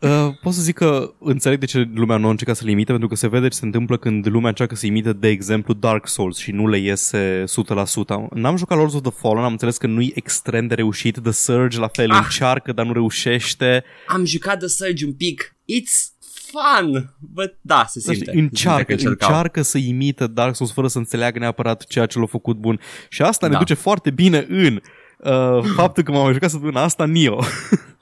Uh, 0.00 0.28
pot 0.42 0.52
să 0.52 0.60
zic 0.62 0.74
că 0.74 1.12
înțeleg 1.18 1.58
de 1.58 1.66
ce 1.66 1.88
lumea 1.94 2.16
nu 2.16 2.26
a 2.26 2.30
încercat 2.30 2.56
să-l 2.56 2.68
imite, 2.68 2.90
pentru 2.90 3.08
că 3.08 3.14
se 3.14 3.28
vede 3.28 3.48
ce 3.48 3.56
se 3.58 3.64
întâmplă 3.64 3.96
când 3.96 4.26
lumea 4.26 4.48
încearcă 4.48 4.74
să 4.74 4.86
imite, 4.86 5.12
de 5.12 5.28
exemplu, 5.28 5.74
Dark 5.74 6.08
Souls 6.08 6.36
și 6.36 6.50
nu 6.50 6.68
le 6.68 6.78
iese 6.78 7.44
100%. 7.46 8.28
N-am 8.34 8.56
jucat 8.56 8.78
Lords 8.78 8.94
of 8.94 9.02
the 9.02 9.10
Fallen, 9.10 9.44
am 9.44 9.50
înțeles 9.52 9.76
că 9.76 9.86
nu-i 9.86 10.12
extrem 10.14 10.66
de 10.66 10.74
reușit. 10.74 11.18
The 11.22 11.32
Surge 11.32 11.78
la 11.78 11.88
fel 11.88 12.10
Ah. 12.10 12.20
încearcă, 12.22 12.72
dar 12.72 12.86
nu 12.86 12.92
reușește. 12.92 13.84
Am 14.06 14.24
jucat 14.24 14.58
The 14.58 14.68
Surge 14.68 15.04
un 15.06 15.12
pic. 15.12 15.54
It's 15.64 16.18
fun. 16.50 17.14
But, 17.18 17.54
da, 17.60 17.84
se 17.88 18.00
simte. 18.00 18.18
Se 18.18 18.24
simte 18.24 18.38
încearcă, 18.40 18.82
că 18.82 18.92
încercau. 18.92 19.28
încearcă 19.28 19.62
să 19.62 19.78
imite 19.78 20.26
Dark 20.26 20.54
Souls 20.56 20.72
fără 20.72 20.86
să 20.86 20.98
înțeleagă 20.98 21.38
neapărat 21.38 21.84
ceea 21.86 22.06
ce 22.06 22.18
l-a 22.18 22.26
făcut 22.26 22.56
bun. 22.56 22.80
Și 23.08 23.22
asta 23.22 23.46
ne 23.46 23.52
Da. 23.52 23.58
duce 23.58 23.74
foarte 23.74 24.10
bine 24.10 24.46
în 24.48 24.80
uh, 25.18 25.64
faptul 25.76 26.02
că 26.02 26.12
m-am 26.12 26.32
jucat 26.32 26.50
săptămâna 26.50 26.82
asta 26.82 27.06
Nioh, 27.06 27.46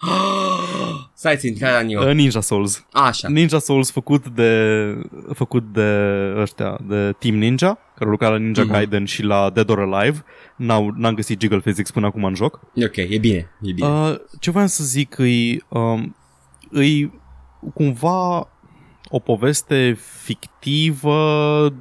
Stai 1.18 1.36
țin, 1.36 1.58
care 1.58 1.72
era 1.72 1.80
Nioh? 1.80 2.06
uh, 2.06 2.14
Ninja 2.14 2.40
Souls. 2.40 2.86
Așa. 2.92 3.28
Ninja 3.28 3.58
Souls 3.58 3.90
făcut 3.90 4.28
de 4.28 4.52
făcut 5.34 5.64
de 5.72 5.82
ăștia, 6.36 6.78
de 6.88 7.12
Team 7.18 7.34
Ninja, 7.36 7.78
care 7.96 8.10
lucra 8.10 8.28
la 8.28 8.36
Ninja 8.36 8.62
Mhm. 8.62 8.72
Gaiden 8.72 9.04
și 9.04 9.22
la 9.22 9.50
Dead 9.50 9.70
or 9.70 9.78
Alive. 9.80 10.24
N-au, 10.56 10.92
n-am 10.96 11.14
găsit 11.14 11.40
Jiggle 11.40 11.58
Physics 11.58 11.90
până 11.90 12.06
acum 12.06 12.24
în 12.24 12.34
joc. 12.34 12.60
E 12.74 12.84
ok, 12.84 12.96
e 12.96 13.18
bine. 13.20 13.50
E 13.62 13.72
bine. 13.72 13.88
Uh, 13.88 14.14
ce 14.40 14.50
voiam 14.50 14.66
să 14.68 14.84
zic 14.84 15.18
îi, 15.18 15.64
um, 15.68 16.16
îi 16.70 17.20
cumva 17.74 18.48
o 19.10 19.18
poveste 19.18 19.96
fictivă 20.22 21.16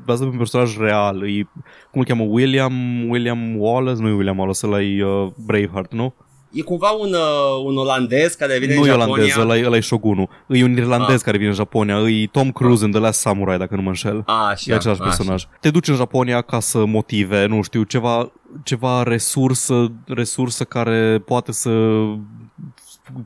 bazată 0.06 0.25
pe 0.25 0.32
un 0.32 0.38
personaj 0.38 0.77
real. 0.77 1.22
Îi, 1.22 1.44
cum 1.91 2.00
îl 2.01 2.06
cheamă? 2.06 2.24
William, 2.24 2.74
William 3.10 3.60
Wallace? 3.60 4.01
Nu 4.01 4.08
e 4.08 4.12
William 4.13 4.38
Wallace, 4.38 4.65
ăla 4.67 4.82
e 4.82 5.03
uh, 5.03 5.27
Braveheart, 5.46 5.94
nu? 5.94 6.13
E 6.51 6.62
cumva 6.62 6.89
un, 6.89 7.13
uh, 7.13 7.63
un 7.66 7.77
olandez 7.77 8.34
care 8.34 8.60
vine 8.60 8.74
nu 8.75 8.82
în 8.82 8.88
e 8.88 8.89
Japonia. 8.92 9.13
olandez, 9.13 9.36
ăla 9.36 9.58
e, 9.58 9.66
ăla 9.66 9.75
e 9.75 9.80
Shogunul. 9.80 10.30
E 10.48 10.63
un 10.63 10.72
irlandez 10.77 11.16
Ah. 11.16 11.22
care 11.25 11.38
vine 11.38 11.50
în 11.50 11.56
Japonia. 11.56 11.98
E 12.10 12.27
Tom 12.32 12.51
Cruise 12.51 12.86
în 12.86 12.92
The 12.92 13.00
Last 13.00 13.20
Samurai, 13.20 13.58
dacă 13.58 13.75
nu 13.75 13.82
mă 13.82 13.88
înșel. 13.88 14.24
Așa, 14.25 14.72
E 14.72 14.75
același 14.75 14.88
așa. 15.01 15.04
personaj. 15.04 15.44
Te 15.60 15.70
duci 15.70 15.88
în 15.88 15.96
Japonia 15.96 16.42
ca 16.42 16.60
să 16.60 16.86
motive, 16.86 17.46
nu 17.46 17.62
știu, 17.62 17.84
ceva, 17.84 18.32
ceva 18.63 19.04
resursă, 19.04 19.92
resursă 20.06 20.63
care 20.63 21.22
poate 21.25 21.51
să 21.51 21.70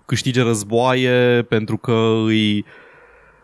câștige 0.05 0.41
războaie 0.41 1.45
pentru 1.49 1.77
că 1.77 2.13
îi 2.25 2.65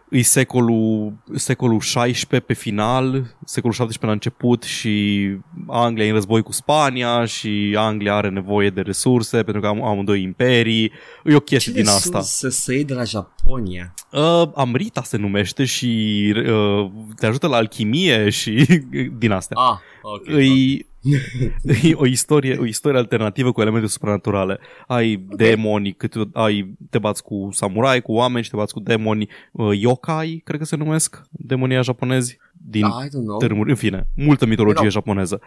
e 0.09 0.21
secolul, 0.21 1.13
secolul 1.35 1.79
16 1.79 2.47
pe 2.47 2.53
final, 2.53 3.35
secolul 3.45 3.75
17 3.75 4.05
la 4.05 4.11
început 4.11 4.63
și 4.63 5.27
Anglia 5.67 6.05
e 6.05 6.07
în 6.07 6.13
război 6.13 6.41
cu 6.41 6.51
Spania 6.51 7.25
și 7.25 7.75
Anglia 7.77 8.15
are 8.15 8.29
nevoie 8.29 8.69
de 8.69 8.81
resurse 8.81 9.43
pentru 9.43 9.61
că 9.61 9.67
am 9.67 9.83
amândoi 9.83 10.21
imperii. 10.21 10.91
E 11.25 11.35
o 11.35 11.39
chestie 11.39 11.71
Ce 11.71 11.79
din 11.81 11.89
asta. 11.89 12.21
Să 12.21 12.49
să 12.49 12.73
iei 12.73 12.85
de 12.85 12.93
la 12.93 13.03
Japonia. 13.03 13.93
Uh, 14.11 14.49
Amrita 14.55 15.03
se 15.03 15.17
numește 15.17 15.65
și 15.65 16.33
uh, 16.35 16.91
te 17.15 17.25
ajută 17.25 17.47
la 17.47 17.55
alchimie 17.55 18.29
și 18.29 18.65
din 19.19 19.31
astea. 19.31 19.57
Ah, 19.59 19.77
ok. 20.01 20.27
Îi, 20.27 20.85
e 21.83 21.93
o 21.93 22.05
istorie, 22.05 22.57
o 22.59 22.65
istorie 22.65 22.99
alternativă 22.99 23.51
cu 23.51 23.61
elemente 23.61 23.87
supranaturale. 23.87 24.59
Ai 24.87 25.23
okay. 25.25 25.47
demoni, 25.47 25.93
cât, 25.93 26.13
ai, 26.33 26.77
te 26.89 26.97
bați 26.99 27.23
cu 27.23 27.49
samurai, 27.51 28.01
cu 28.01 28.11
oameni 28.11 28.43
și 28.43 28.49
te 28.49 28.55
bați 28.55 28.73
cu 28.73 28.79
demoni 28.79 29.27
uh, 29.51 29.79
yokai, 29.79 30.41
cred 30.43 30.59
că 30.59 30.65
se 30.65 30.75
numesc, 30.75 31.21
demonia 31.31 31.81
japonezi 31.81 32.37
din 32.53 32.85
I 32.85 33.07
don't 33.07 33.23
know. 33.25 33.37
tărâmuri. 33.37 33.69
În 33.69 33.75
fine, 33.75 34.07
multă 34.15 34.45
mitologie 34.45 34.83
No. 34.83 34.89
japoneză. 34.89 35.41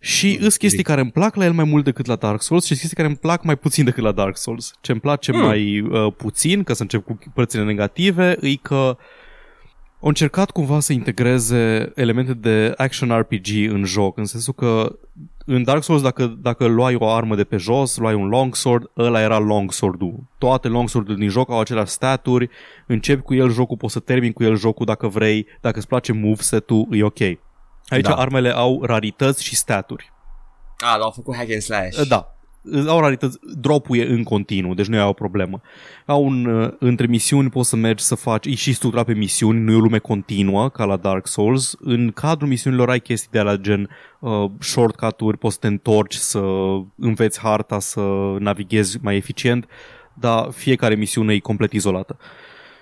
Și 0.00 0.38
îs 0.40 0.56
chestii 0.56 0.82
care 0.82 1.00
îmi 1.00 1.10
plac 1.10 1.34
la 1.34 1.44
el 1.44 1.52
mai 1.52 1.64
mult 1.64 1.84
decât 1.84 2.06
la 2.06 2.16
Dark 2.16 2.42
Souls 2.42 2.64
și 2.64 2.70
chestii 2.74 2.96
care 2.96 3.08
îmi 3.08 3.16
plac 3.16 3.42
mai 3.44 3.56
puțin 3.56 3.84
decât 3.84 4.02
la 4.02 4.12
Dark 4.12 4.36
Souls. 4.36 4.72
Ce 4.80 4.92
îmi 4.92 5.00
place 5.00 5.32
Hmm. 5.32 5.40
mai 5.40 5.80
uh, 5.80 6.12
puțin, 6.16 6.62
ca 6.62 6.74
să 6.74 6.82
încep 6.82 7.04
cu 7.04 7.18
părțile 7.34 7.64
negative, 7.64 8.36
e 8.40 8.54
că 8.56 8.96
au 10.00 10.08
încercat 10.08 10.50
cumva 10.50 10.80
să 10.80 10.92
integreze 10.92 11.92
elemente 11.94 12.34
de 12.34 12.74
action 12.76 13.18
RPG 13.18 13.70
în 13.70 13.84
joc, 13.84 14.18
în 14.18 14.24
sensul 14.24 14.52
că 14.52 14.98
în 15.46 15.62
Dark 15.62 15.82
Souls 15.82 16.02
dacă, 16.02 16.26
dacă 16.26 16.66
luai 16.66 16.94
o 16.94 17.08
armă 17.10 17.34
de 17.34 17.44
pe 17.44 17.56
jos, 17.56 17.96
luai 17.96 18.14
un 18.14 18.28
longsword, 18.28 18.90
ăla 18.96 19.20
era 19.20 19.38
longsword-ul. 19.38 20.14
Toate 20.38 20.68
longsword-urile 20.68 21.24
din 21.24 21.32
joc 21.32 21.50
au 21.50 21.60
aceleași 21.60 21.90
staturi, 21.90 22.50
începi 22.86 23.22
cu 23.22 23.34
el 23.34 23.50
jocul, 23.50 23.76
poți 23.76 23.92
să 23.92 24.00
termini 24.00 24.32
cu 24.32 24.42
el 24.42 24.56
jocul 24.56 24.86
dacă 24.86 25.08
vrei, 25.08 25.46
dacă 25.60 25.78
îți 25.78 25.86
place 25.86 26.12
moveset-ul, 26.12 26.86
e 26.90 27.02
ok. 27.04 27.20
Aici 27.20 27.38
Da. 28.02 28.14
armele 28.14 28.50
au 28.50 28.84
rarități 28.84 29.44
și 29.44 29.56
staturi. 29.56 30.12
Ah, 30.78 30.98
l-au 30.98 31.10
făcut 31.10 31.36
hack 31.36 31.50
and 31.50 31.62
slash. 31.62 32.08
Da, 32.08 32.35
au 32.86 33.00
rarități, 33.00 33.38
drop-ul 33.60 33.96
e 33.96 34.06
în 34.06 34.22
continuu, 34.22 34.74
deci 34.74 34.86
nu 34.86 34.96
e 34.96 35.02
o 35.02 35.12
problemă. 35.12 35.60
Au 36.06 36.24
un, 36.24 36.44
uh, 36.44 36.72
între 36.78 37.06
misiuni 37.06 37.50
poți 37.50 37.68
să 37.68 37.76
mergi 37.76 38.04
să 38.04 38.14
faci, 38.14 38.46
e 38.46 38.54
și 38.54 38.72
structura 38.72 39.04
pe 39.04 39.12
misiuni, 39.12 39.60
nu 39.60 39.72
e 39.72 39.74
o 39.74 39.78
lume 39.78 39.98
continuă 39.98 40.68
ca 40.68 40.84
la 40.84 40.96
Dark 40.96 41.26
Souls. 41.26 41.76
În 41.80 42.10
cadrul 42.10 42.48
misiunilor 42.48 42.90
ai 42.90 43.00
chestii 43.00 43.28
de 43.32 43.40
la 43.40 43.56
gen 43.56 43.88
uh, 44.20 44.50
shortcut-uri, 44.58 45.38
poți 45.38 45.54
să 45.54 45.60
te 45.60 45.66
întorci, 45.66 46.14
să 46.14 46.40
înveți 46.96 47.40
harta, 47.40 47.78
să 47.78 48.00
navighezi 48.38 48.98
mai 49.02 49.16
eficient, 49.16 49.66
dar 50.14 50.48
fiecare 50.50 50.94
misiune 50.94 51.34
e 51.34 51.38
complet 51.38 51.72
izolată. 51.72 52.18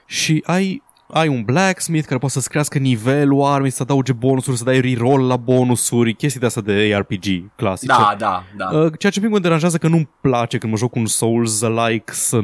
Și 0.07 0.43
ai 0.47 0.83
ai 1.09 1.29
un 1.29 1.43
blacksmith 1.43 2.07
care 2.07 2.19
poate 2.19 2.35
să-ți 2.35 2.49
crească 2.49 2.79
nivelul 2.79 3.43
armei, 3.45 3.71
să 3.71 3.83
adauge 3.83 4.13
bonusuri, 4.13 4.57
să 4.57 4.65
dai 4.65 4.81
reroll 4.81 5.27
la 5.27 5.37
bonusuri, 5.37 6.15
chestii 6.15 6.41
de 6.41 6.47
astea 6.47 6.63
de 6.63 6.93
ARPG 6.95 7.25
clasice. 7.57 7.93
Da, 7.93 8.15
da, 8.19 8.45
da. 8.57 8.79
Uh, 8.79 8.93
Ceea 8.99 9.13
ce 9.13 9.19
un 9.19 9.25
pic 9.25 9.31
mă 9.35 9.39
deranjează 9.39 9.77
că 9.79 9.89
nu-mi 9.89 10.09
place 10.21 10.59
când 10.59 10.73
mă 10.73 10.79
joc 10.79 10.95
un 10.95 11.07
Souls-like 11.07 12.13
să 12.13 12.41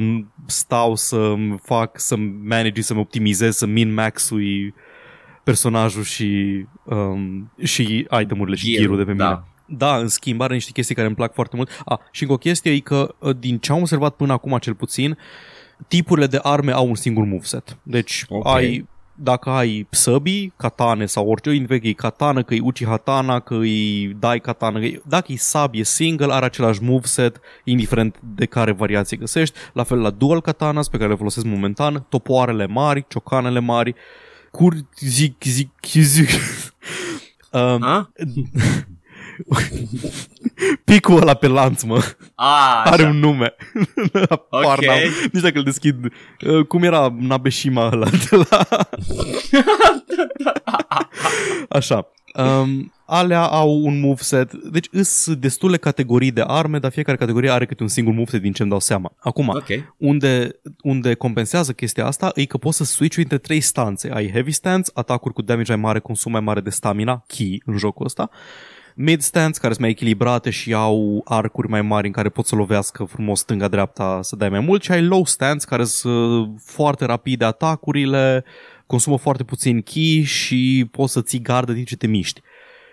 stau 0.47 0.97
să-mi 0.97 1.61
fac, 1.63 2.01
să-mi 2.01 2.35
manage, 2.45 2.81
să-mi 2.83 3.01
optimizez, 3.01 3.57
să 3.57 3.67
min-max-ui 3.67 4.75
personajul 5.45 6.03
și, 6.03 6.65
um, 6.85 7.53
și 7.63 8.07
itemurile 8.21 8.57
și 8.57 8.73
Gear-ul, 8.73 8.97
gear 8.97 9.05
de 9.07 9.13
pe 9.13 9.13
mine. 9.13 9.25
da. 9.25 9.45
Da, 9.73 9.97
în 9.97 10.09
schimb, 10.09 10.41
are 10.41 10.55
niște 10.55 10.71
chestii 10.73 10.95
care 10.95 11.07
îmi 11.07 11.17
plac 11.17 11.35
foarte 11.35 11.57
mult. 11.57 11.83
A, 11.85 12.01
și 12.11 12.23
încă 12.23 12.35
o 12.35 12.39
chestie 12.39 12.73
e 12.73 12.79
că, 12.79 13.15
uh, 13.19 13.37
din 13.39 13.59
ce 13.59 13.73
am 13.73 13.79
observat 13.79 14.15
până 14.15 14.33
acum 14.33 14.59
cel 14.59 14.75
puțin, 14.75 15.19
tipurile 15.89 16.27
de 16.27 16.39
arme 16.43 16.73
au 16.73 16.89
un 16.89 16.95
singur 16.95 17.25
moveset. 17.25 17.77
Deci 17.83 18.25
Ok. 18.29 18.47
ai 18.47 18.89
dacă 19.23 19.51
ai 19.51 19.87
săbii, 19.91 20.53
katane 20.57 21.07
sau 21.07 21.29
orice, 21.29 21.51
indiferent 21.51 21.83
că 21.83 21.89
e 21.89 21.93
katana, 21.93 22.43
că 22.43 22.55
e 22.55 22.61
uchi 22.61 22.85
hatana, 22.85 23.41
că 23.41 23.55
e 23.55 24.13
dai 24.19 24.41
katana, 24.41 24.79
că 24.79 24.85
e, 24.85 25.01
dacă 25.07 25.33
e 25.33 25.37
sabie 25.37 25.85
single, 25.85 26.33
are 26.33 26.45
același 26.45 26.83
moveset, 26.83 27.41
indiferent 27.65 28.17
de 28.35 28.47
care 28.47 28.73
variație 28.73 29.17
găsești. 29.17 29.59
La 29.73 29.83
fel 29.83 29.99
la 29.99 30.11
dual 30.11 30.41
katanas, 30.41 30.89
pe 30.89 30.97
care 30.97 31.09
le 31.09 31.17
folosesc 31.17 31.47
momentan, 31.47 32.07
topoarele 32.09 32.67
mari, 32.67 33.05
ciocanele 33.09 33.59
mari, 33.59 33.95
cur, 34.51 34.75
zic, 34.99 35.43
zic, 35.43 35.71
zic. 35.93 36.29
um, 37.53 37.81
Ha? 37.81 38.11
picul 40.85 41.21
ăla 41.21 41.35
pe 41.35 41.47
lanț, 41.47 41.83
mă. 41.83 42.05
Ah, 42.35 42.83
Are 42.85 43.03
așa. 43.03 43.09
un 43.11 43.19
nume. 43.19 43.55
Apar 44.29 44.79
Ok. 44.79 44.85
n-am. 44.85 44.99
Nici 45.33 45.43
dacă 45.43 45.59
îl 45.59 45.65
deschid. 45.65 45.97
Uh, 46.47 46.65
Cum 46.67 46.83
era 46.83 47.15
Nabeshima 47.19 47.89
ăla 47.93 48.07
de 48.31 48.37
la... 48.51 48.67
Așa. 51.69 52.09
Um, 52.35 52.93
alea 53.07 53.43
au 53.43 53.71
un 53.85 54.01
moveset. 54.01 54.53
Deci 54.55 54.87
îs 54.91 55.35
destule 55.35 55.77
categorii 55.77 56.31
de 56.31 56.45
arme, 56.47 56.79
dar 56.79 56.91
fiecare 56.91 57.17
categorie 57.17 57.51
are 57.51 57.67
câte 57.67 57.83
un 57.83 57.89
singur 57.89 58.15
moveset 58.15 58.41
din 58.41 58.53
ce 58.53 58.63
îmi 58.63 58.71
dau 58.71 58.81
seama. 58.81 59.13
Acum, 59.19 59.49
Ok. 59.49 59.67
unde, 59.97 60.61
unde 60.83 61.15
compensează 61.15 61.73
chestia 61.73 62.07
asta 62.07 62.31
e 62.35 62.45
că 62.45 62.57
poți 62.57 62.77
să 62.77 62.85
switch 62.85 63.17
între 63.19 63.39
trei 63.39 63.61
stanțe. 63.61 64.11
Ai 64.15 64.31
heavy 64.31 64.51
stance, 64.53 64.91
atacuri 64.95 65.35
cu 65.35 65.43
damage 65.43 65.73
mai 65.73 65.81
mare, 65.81 65.99
consum 65.99 66.33
mai 66.33 66.41
mare 66.41 66.61
de 66.61 66.71
stamina, 66.71 67.25
key 67.27 67.63
în 67.65 67.77
jocul 67.77 68.05
ăsta. 68.07 68.31
Mid 69.03 69.21
stance, 69.21 69.59
care 69.59 69.73
sunt 69.73 69.81
mai 69.85 69.91
echilibrate 69.91 70.51
și 70.51 70.73
au 70.73 71.23
arcuri 71.25 71.69
mai 71.69 71.83
mari 71.83 72.07
în 72.07 72.13
care 72.13 72.29
pot 72.29 72.47
să 72.47 72.55
lovească 72.55 73.05
frumos 73.05 73.39
stânga-dreapta 73.41 74.19
să 74.23 74.37
dai 74.37 74.49
mai 74.49 74.61
mult 74.61 74.83
și 74.83 74.93
ai 74.93 75.03
low 75.03 75.25
stance, 75.25 75.67
care 75.67 75.85
sunt 75.85 76.61
foarte 76.65 77.05
rapide 77.05 77.45
atacurile, 77.45 78.45
consumă 78.87 79.19
foarte 79.19 79.45
puțin 79.45 79.83
key 79.83 80.23
și 80.23 80.89
poți 80.91 81.13
să 81.13 81.23
ții 81.23 81.41
gardă 81.41 81.73
din 81.73 81.85
ce 81.85 81.97
te 81.97 82.07
miști. 82.07 82.41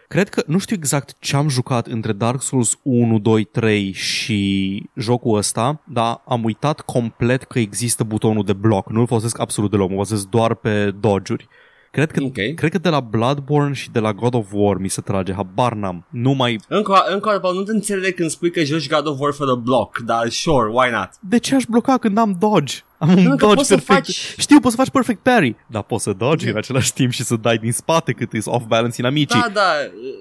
Cred 0.08 0.30
că 0.30 0.44
nu 0.46 0.58
știu 0.58 0.76
exact 0.76 1.16
ce 1.20 1.36
am 1.36 1.50
jucat 1.50 1.88
între 1.88 2.14
Dark 2.14 2.42
Souls 2.42 2.80
1, 2.84 3.20
2, 3.20 3.44
3 3.44 3.92
și 3.92 4.84
jocul 4.96 5.38
ăsta, 5.38 5.82
dar 5.86 6.22
am 6.26 6.44
uitat 6.44 6.82
complet 6.82 7.44
că 7.44 7.60
există 7.60 8.04
butonul 8.04 8.44
de 8.44 8.54
bloc. 8.54 8.92
Nu-l 8.92 9.08
folosesc 9.08 9.40
absolut 9.40 9.72
deloc, 9.72 9.88
mă 9.88 9.94
folosesc 9.94 10.28
doar 10.28 10.54
pe 10.54 10.92
dodge-uri. 11.00 11.48
Cred 11.91 12.12
că, 12.12 12.24
Ok. 12.24 12.34
cred 12.56 12.72
că 12.72 12.77
de 12.77 12.89
la 12.89 13.00
Bloodborne 13.00 13.74
și 13.74 13.89
de 13.91 14.00
la 14.00 14.13
God 14.13 14.34
of 14.34 14.48
War 14.51 14.77
mi 14.77 14.89
se 14.89 15.01
trage, 15.01 15.34
habar 15.34 15.74
n-am. 15.74 16.06
Nu 16.10 16.32
mai... 16.32 16.60
Încă, 16.67 17.03
încă 17.10 17.29
o 17.29 17.32
dată, 17.32 17.53
nu 17.53 17.63
te 17.63 17.72
înțeleg 17.72 18.15
când 18.15 18.29
spui 18.29 18.51
că 18.51 18.63
joci 18.63 18.89
God 18.89 19.08
of 19.08 19.20
War 19.20 19.34
fără 19.34 19.56
bloc, 19.56 19.98
dar 19.98 20.29
sure, 20.29 20.70
why 20.72 20.89
not? 20.91 21.10
De 21.20 21.38
ce 21.38 21.56
aș 21.56 21.63
bloca 21.70 21.98
când 21.98 22.17
am 22.17 22.36
dodge? 22.39 22.75
Am 22.98 23.10
un 23.10 23.24
Nu, 23.24 23.29
că 23.29 23.36
dodge 23.46 23.56
poți 23.56 23.67
să 23.67 23.74
perfect. 23.75 24.06
faci- 24.06 24.36
Știu, 24.38 24.60
poți 24.60 24.75
să 24.75 24.82
faci 24.82 24.91
perfect 24.91 25.20
parry, 25.24 25.56
dar 25.67 25.84
poți 25.84 26.03
să 26.03 26.13
dodge 26.13 26.50
în 26.50 26.58
același 26.58 26.94
timp 26.94 27.12
și 27.12 27.24
să 27.24 27.36
dai 27.36 27.58
din 27.58 27.72
spate 27.72 28.12
cât 28.12 28.34
e 28.34 28.38
off-balance 28.46 28.96
inamicii. 29.01 29.39
Da, 29.39 29.50
da, 29.53 29.72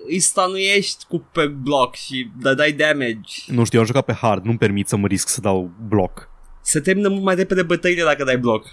îi 0.08 0.18
stanuiești 0.18 1.04
cu 1.08 1.25
pe 1.32 1.46
bloc 1.46 1.94
și 1.94 2.30
da, 2.40 2.54
dai 2.54 2.73
damage. 2.73 3.32
Nu 3.46 3.64
știu, 3.64 3.78
am 3.80 3.85
jucat 3.87 4.04
pe 4.04 4.12
hard, 4.12 4.44
nu-mi 4.44 4.58
permit 4.58 4.88
să 4.88 4.96
mă 4.96 5.06
risc 5.06 5.28
să 5.28 5.40
dau 5.40 5.70
bloc. 5.88 6.28
Se 6.62 6.80
termină 6.80 7.08
mult 7.08 7.23
mai 7.23 7.35
repede 7.35 7.62
bătăile 7.62 8.02
dacă 8.02 8.25
dai 8.25 8.38
bloc. 8.38 8.66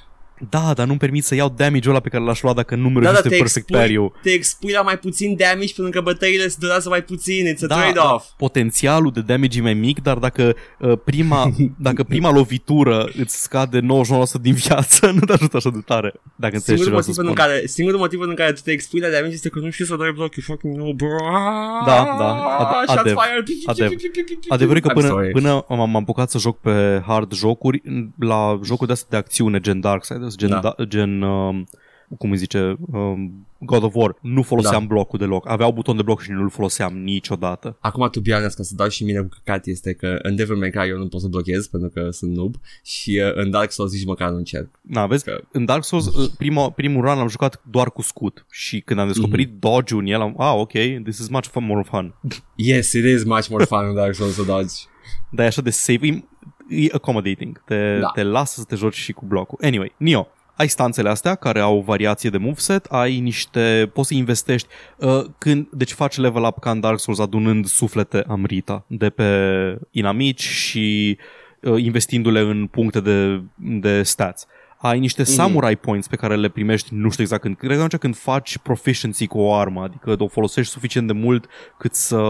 Da, 0.49 0.73
dar 0.75 0.87
nu-mi 0.87 0.99
permit 0.99 1.23
să 1.23 1.35
iau 1.35 1.53
damage-ul 1.57 1.89
ăla 1.93 1.99
pe 1.99 2.09
care 2.09 2.23
l-aș 2.23 2.41
lua 2.41 2.53
dacă 2.53 2.75
nu 2.75 2.87
mi 2.87 2.93
Da, 2.93 2.99
da, 2.99 3.05
reușește 3.05 3.29
te 3.29 3.35
perfect 3.35 3.55
expui, 3.55 3.75
parry-ul. 3.77 4.13
te 4.21 4.29
expui 4.29 4.71
la 4.71 4.81
mai 4.81 4.97
puțin 4.99 5.35
damage 5.37 5.73
pentru 5.75 5.91
că 5.93 6.01
bătăile 6.01 6.47
se 6.47 6.55
durează 6.59 6.89
mai 6.89 7.03
puțin, 7.03 7.53
it's 7.53 7.63
a 7.63 7.67
Da, 7.67 7.75
trade-off. 7.75 8.25
da, 8.29 8.33
potențialul 8.37 9.11
de 9.11 9.21
damage 9.21 9.59
e 9.59 9.61
mai 9.61 9.73
mic, 9.73 10.01
dar 10.01 10.17
dacă 10.17 10.55
uh, 10.79 10.93
prima, 11.05 11.51
dacă 11.87 12.03
prima 12.03 12.31
lovitură 12.31 13.09
îți 13.17 13.41
scade 13.41 13.79
99% 13.79 13.83
din 14.41 14.53
viață, 14.53 15.05
nu 15.19 15.19
te 15.19 15.31
ajută 15.33 15.57
așa 15.57 15.69
de 15.69 15.81
tare. 15.85 16.13
Dacă 16.35 16.55
înțelegi 16.55 16.83
ce 16.83 16.83
Singurul 16.83 16.87
vreau 16.87 17.01
să 17.01 17.07
motiv, 17.07 17.13
spun. 17.13 17.25
pentru 17.25 17.43
care, 17.43 17.67
singurul 17.67 17.99
motiv 17.99 18.19
pentru 18.19 18.35
care 18.35 18.51
tu 18.51 18.61
te 18.63 18.71
expui 18.71 18.99
la 18.99 19.07
damage 19.09 19.33
este 19.33 19.49
că 19.49 19.59
nu 19.59 19.69
știi 19.69 19.85
să 19.85 19.95
dai 19.95 20.11
bloc, 20.11 20.35
you 20.35 20.45
fucking 20.47 20.73
know, 20.75 20.91
bro. 20.91 21.15
Da, 21.85 22.15
da, 22.19 22.57
ad- 22.59 22.85
Shots 22.87 22.99
adev, 22.99 23.15
fired. 23.17 23.47
adev. 23.65 23.91
Adevărul 24.47 24.77
e 24.77 24.81
că 24.81 24.89
I'm 24.91 24.93
până, 24.93 25.07
sorry. 25.07 25.31
până 25.31 25.65
m-am 25.69 25.95
apucat 25.95 26.29
să 26.29 26.37
joc 26.37 26.59
pe 26.59 27.03
hard 27.07 27.33
jocuri, 27.33 27.81
la 28.19 28.59
jocuri 28.63 28.87
de 28.87 28.93
astea 28.93 29.07
de 29.09 29.17
acțiune, 29.17 29.59
gen 29.59 29.79
Darksiders, 30.23 30.35
gen, 30.35 30.49
Da. 30.49 30.73
da. 30.77 30.83
gen 30.85 31.21
um, 31.21 31.67
cum 32.17 32.31
îi 32.31 32.37
zice, 32.37 32.75
um, 32.91 33.47
God 33.59 33.83
of 33.83 33.95
War, 33.95 34.15
nu 34.21 34.41
foloseam 34.41 34.81
Da. 34.81 34.87
blocul 34.87 35.19
deloc. 35.19 35.49
Aveau 35.49 35.71
buton 35.71 35.95
de 35.95 36.01
bloc 36.01 36.21
și 36.21 36.31
nu-l 36.31 36.49
foloseam 36.49 36.97
niciodată. 36.97 37.77
Acum, 37.79 38.09
tu 38.09 38.21
honest, 38.31 38.55
ca 38.55 38.63
să 38.63 38.75
dau 38.75 38.87
și 38.87 39.03
mine 39.03 39.19
cu 39.19 39.27
căcat, 39.43 39.65
este 39.65 39.93
că 39.93 40.19
în 40.21 40.35
Devil 40.35 40.55
May 40.55 40.69
Cry 40.69 40.89
eu 40.89 40.97
nu 40.97 41.07
pot 41.07 41.21
să 41.21 41.27
blochez 41.27 41.67
pentru 41.67 41.89
că 41.89 42.09
sunt 42.11 42.35
noob 42.35 42.55
și 42.83 43.21
uh, 43.25 43.31
în 43.35 43.49
Dark 43.49 43.71
Souls 43.71 43.91
nici 43.93 44.05
măcar 44.05 44.29
nu 44.29 44.37
încerc. 44.37 44.67
Na, 44.81 45.05
vezi, 45.07 45.23
Că- 45.23 45.41
în 45.51 45.65
Dark 45.65 45.83
Souls, 45.83 46.05
uh, 46.05 46.29
prima, 46.37 46.69
primul 46.69 47.05
run 47.05 47.15
l-am 47.17 47.27
jucat 47.27 47.61
doar 47.69 47.91
cu 47.91 48.01
scut 48.01 48.45
și 48.51 48.79
când 48.81 48.99
am 48.99 49.07
descoperit 49.07 49.49
Mhm. 49.49 49.59
dodge-ul 49.59 49.99
în 50.01 50.07
el, 50.07 50.21
am, 50.21 50.35
ah, 50.37 50.53
ok, 50.55 50.71
this 51.03 51.19
is 51.19 51.27
much 51.29 51.47
fun, 51.47 51.65
more 51.65 51.83
fun. 51.89 52.15
Yes, 52.55 52.91
it 52.93 53.03
is 53.05 53.23
much 53.23 53.47
more 53.47 53.63
fun 53.63 53.85
în 53.87 53.95
Dark 53.95 54.13
Souls 54.13 54.33
să 54.33 54.43
dodge. 54.43 54.73
Dar 55.31 55.45
e 55.45 55.47
așa 55.47 55.61
de 55.61 55.69
safe, 55.69 56.23
e, 56.75 56.83
e 56.83 56.89
accommodating, 56.93 57.61
te, 57.65 57.97
Da. 57.99 58.07
te 58.13 58.23
lasă 58.23 58.59
să 58.59 58.65
te 58.65 58.75
joci 58.75 58.95
și 58.95 59.11
cu 59.11 59.25
blocul. 59.25 59.59
Anyway, 59.61 59.93
Nio, 59.97 60.27
ai 60.55 60.67
stanțele 60.67 61.09
astea 61.09 61.35
care 61.35 61.59
au 61.59 61.79
variație 61.85 62.29
de 62.29 62.37
moveset, 62.37 62.85
ai 62.85 63.19
niște, 63.19 63.89
poți 63.93 64.07
să 64.07 64.13
investești, 64.13 64.67
uh, 64.97 65.23
când, 65.37 65.67
deci 65.71 65.91
faci 65.91 66.17
level 66.17 66.43
up 66.43 66.59
ca 66.59 66.71
în 66.71 66.79
Dark 66.79 66.99
Souls 66.99 67.19
adunând 67.19 67.65
suflete 67.65 68.23
amrita 68.27 68.83
de 68.87 69.09
pe 69.09 69.27
inamici 69.91 70.41
și 70.41 71.17
uh, 71.61 71.83
investindu-le 71.83 72.39
în 72.39 72.67
puncte 72.67 72.99
de, 72.99 73.41
de 73.55 74.03
stats. 74.03 74.47
ai 74.77 74.99
niște 74.99 75.23
samurai 75.23 75.75
points 75.75 76.07
pe 76.07 76.15
care 76.15 76.35
le 76.35 76.49
primești, 76.49 76.89
nu 76.93 77.09
știu 77.09 77.23
exact 77.23 77.41
când, 77.41 77.57
cred 77.57 77.77
că 77.77 77.83
atunci 77.83 78.01
când 78.01 78.15
faci 78.15 78.57
proficiency 78.57 79.27
cu 79.27 79.39
o 79.39 79.53
armă, 79.53 79.83
adică 79.83 80.15
o 80.17 80.27
folosești 80.27 80.71
suficient 80.71 81.07
de 81.07 81.13
mult 81.13 81.45
cât, 81.77 81.93
să, 81.95 82.21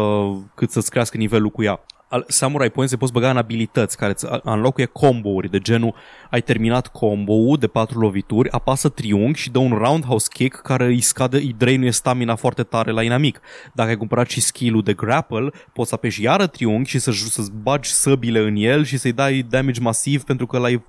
cât 0.55 0.71
să-ți 0.71 0.89
crească 0.89 1.17
nivelul 1.17 1.49
cu 1.49 1.63
ea. 1.63 1.79
Al- 2.13 2.25
Samurai 2.27 2.69
Points 2.69 2.91
se 2.91 2.97
poți 2.97 3.11
băga 3.11 3.29
în 3.29 3.37
abilități 3.37 3.97
care 3.97 4.11
îți 4.11 4.25
înlocuie 4.43 4.85
combo-uri 4.85 5.49
de 5.49 5.59
genul 5.59 5.95
ai 6.29 6.41
terminat 6.41 6.87
combo-ul 6.87 7.57
de 7.57 7.67
patru 7.67 7.99
lovituri, 7.99 8.51
apasă 8.51 8.89
triunghi 8.89 9.39
și 9.39 9.49
dă 9.49 9.59
un 9.59 9.71
roundhouse 9.71 10.27
kick 10.33 10.61
care 10.61 10.85
îi 10.85 11.01
scade, 11.01 11.37
îi 11.37 11.55
drainuie 11.57 11.91
stamina 11.91 12.35
foarte 12.35 12.63
tare 12.63 12.91
la 12.91 13.03
inamic. 13.03 13.41
Dacă 13.73 13.89
ai 13.89 13.97
cumpărat 13.97 14.29
și 14.29 14.41
skill-ul 14.41 14.83
de 14.83 14.93
grapple, 14.93 15.49
poți 15.73 15.89
să 15.89 15.95
apeși 15.95 16.23
iară 16.23 16.47
triunghi 16.47 16.89
și 16.89 16.99
să, 16.99 17.11
să-ți 17.11 17.51
bagi 17.51 17.89
săbile 17.89 18.39
în 18.39 18.55
el 18.55 18.83
și 18.83 18.97
să-i 18.97 19.11
dai 19.11 19.45
damage 19.49 19.81
masiv 19.81 20.23
pentru 20.23 20.45
că 20.45 20.57
l-ai, 20.57 20.83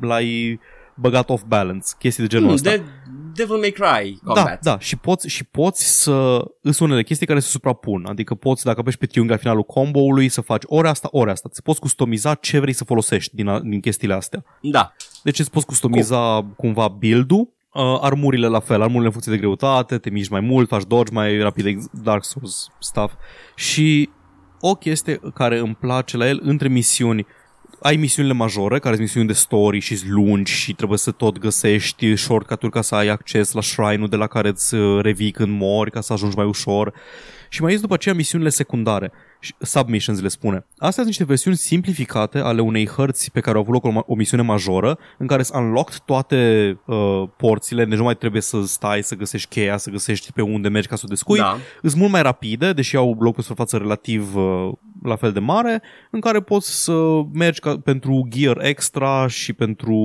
l-ai 0.00 0.60
băgat 1.00 1.30
off 1.30 1.42
balance, 1.46 1.86
chestii 1.98 2.22
de 2.22 2.28
genul 2.28 2.46
Hmm, 2.46 2.54
ăsta. 2.54 2.70
de 2.70 2.82
Devil 3.34 3.56
May 3.56 3.70
Cry 3.70 4.18
Da, 4.24 4.32
combat. 4.32 4.62
da, 4.62 4.78
și 4.78 4.96
poți, 4.96 5.28
și 5.28 5.44
poți 5.44 6.02
să 6.02 6.44
îs 6.62 6.78
unele 6.78 7.02
chestii 7.02 7.26
care 7.26 7.40
se 7.40 7.48
suprapun. 7.48 8.06
Adică 8.08 8.34
poți, 8.34 8.64
dacă 8.64 8.80
apeși 8.80 8.98
pe 8.98 9.06
triunghi 9.06 9.32
la 9.32 9.38
finalul 9.38 9.62
combo-ului, 9.62 10.28
să 10.28 10.40
faci 10.40 10.62
ori 10.66 10.88
asta, 10.88 11.08
ori 11.10 11.30
asta. 11.30 11.48
Îți 11.50 11.62
poți 11.62 11.80
customiza 11.80 12.34
ce 12.34 12.58
vrei 12.58 12.72
să 12.72 12.84
folosești 12.84 13.34
din, 13.34 13.46
a- 13.48 13.60
din 13.60 13.80
chestiile 13.80 14.14
astea. 14.14 14.44
da. 14.62 14.92
Deci 15.22 15.38
îți 15.38 15.50
poți 15.50 15.66
customiza 15.66 16.46
cumva 16.56 16.88
build-ul, 16.88 17.48
uh, 17.72 17.98
armurile 18.00 18.46
la 18.46 18.60
fel, 18.60 18.80
armurile 18.80 19.04
în 19.06 19.10
funcție 19.10 19.32
de 19.32 19.38
greutate, 19.38 19.98
te 19.98 20.10
miști 20.10 20.32
mai 20.32 20.40
mult, 20.40 20.68
faci 20.68 20.84
dodge 20.86 21.12
mai 21.12 21.38
rapid, 21.38 21.66
ex- 21.66 21.86
Dark 22.02 22.24
Souls 22.24 22.68
stuff. 22.78 23.12
Și 23.54 24.08
o 24.60 24.74
chestie 24.74 25.20
care 25.34 25.58
îmi 25.58 25.74
place 25.80 26.16
la 26.16 26.28
el 26.28 26.40
între 26.42 26.68
misiuni, 26.68 27.26
ai 27.82 27.96
misiunile 27.96 28.34
majore, 28.34 28.78
care 28.78 28.94
sunt 28.94 29.06
misiuni 29.06 29.26
de 29.26 29.32
story 29.32 29.78
și 29.78 29.98
lungi 30.08 30.52
și 30.52 30.74
trebuie 30.74 30.98
să 30.98 31.10
tot 31.10 31.38
găsești 31.38 32.16
shortcut-uri 32.16 32.72
ca 32.72 32.80
să 32.80 32.94
ai 32.94 33.08
acces 33.08 33.52
la 33.52 33.60
shrine-ul 33.60 34.08
de 34.08 34.16
la 34.16 34.26
care 34.26 34.48
îți 34.48 34.74
uh, 34.74 35.00
revii 35.02 35.30
când 35.30 35.58
mori, 35.60 35.90
ca 35.90 36.00
să 36.00 36.12
ajungi 36.12 36.36
mai 36.36 36.46
ușor. 36.46 36.92
Și 37.48 37.62
mai 37.62 37.70
este 37.70 37.82
după 37.82 37.94
aceea 37.94 38.14
misiunile 38.14 38.48
secundare, 38.48 39.12
și- 39.40 39.54
submissions 39.58 40.20
le 40.20 40.28
spune. 40.28 40.56
Astea 40.72 40.90
sunt 40.92 41.06
niște 41.06 41.24
versiuni 41.24 41.56
simplificate 41.56 42.38
ale 42.38 42.60
unei 42.60 42.86
hărți 42.86 43.30
pe 43.30 43.40
care 43.40 43.56
au 43.56 43.62
avut 43.62 43.72
loc 43.72 43.84
o, 43.84 44.02
o 44.06 44.14
misiune 44.14 44.42
majoră, 44.42 44.98
în 45.18 45.26
care 45.26 45.42
sunt 45.42 45.62
unlocked 45.62 45.98
toate 45.98 46.78
uh, 46.84 47.22
porțile, 47.36 47.84
deci 47.84 47.98
nu 47.98 48.04
mai 48.04 48.16
trebuie 48.16 48.42
să 48.42 48.62
stai 48.64 49.02
să 49.02 49.14
găsești 49.14 49.48
cheia, 49.48 49.76
să 49.76 49.90
găsești 49.90 50.32
pe 50.32 50.42
unde 50.42 50.68
mergi 50.68 50.88
ca 50.88 50.96
să 50.96 51.02
o 51.06 51.08
descui. 51.08 51.38
Da. 51.38 51.56
Sunt 51.80 51.94
mult 51.94 52.10
mai 52.12 52.22
rapide, 52.22 52.72
deși 52.72 52.96
au 52.96 53.16
loc 53.20 53.34
pe 53.34 53.40
suprafață 53.40 53.76
relativ 53.76 54.36
uh, 54.36 54.72
la 55.02 55.16
fel 55.16 55.32
de 55.32 55.38
mare, 55.38 55.82
în 56.10 56.20
care 56.20 56.40
poți 56.40 56.84
să 56.84 57.22
mergi 57.32 57.60
ca, 57.60 57.78
pentru 57.78 58.28
gear 58.30 58.64
extra 58.64 59.26
și 59.26 59.52
pentru 59.52 59.96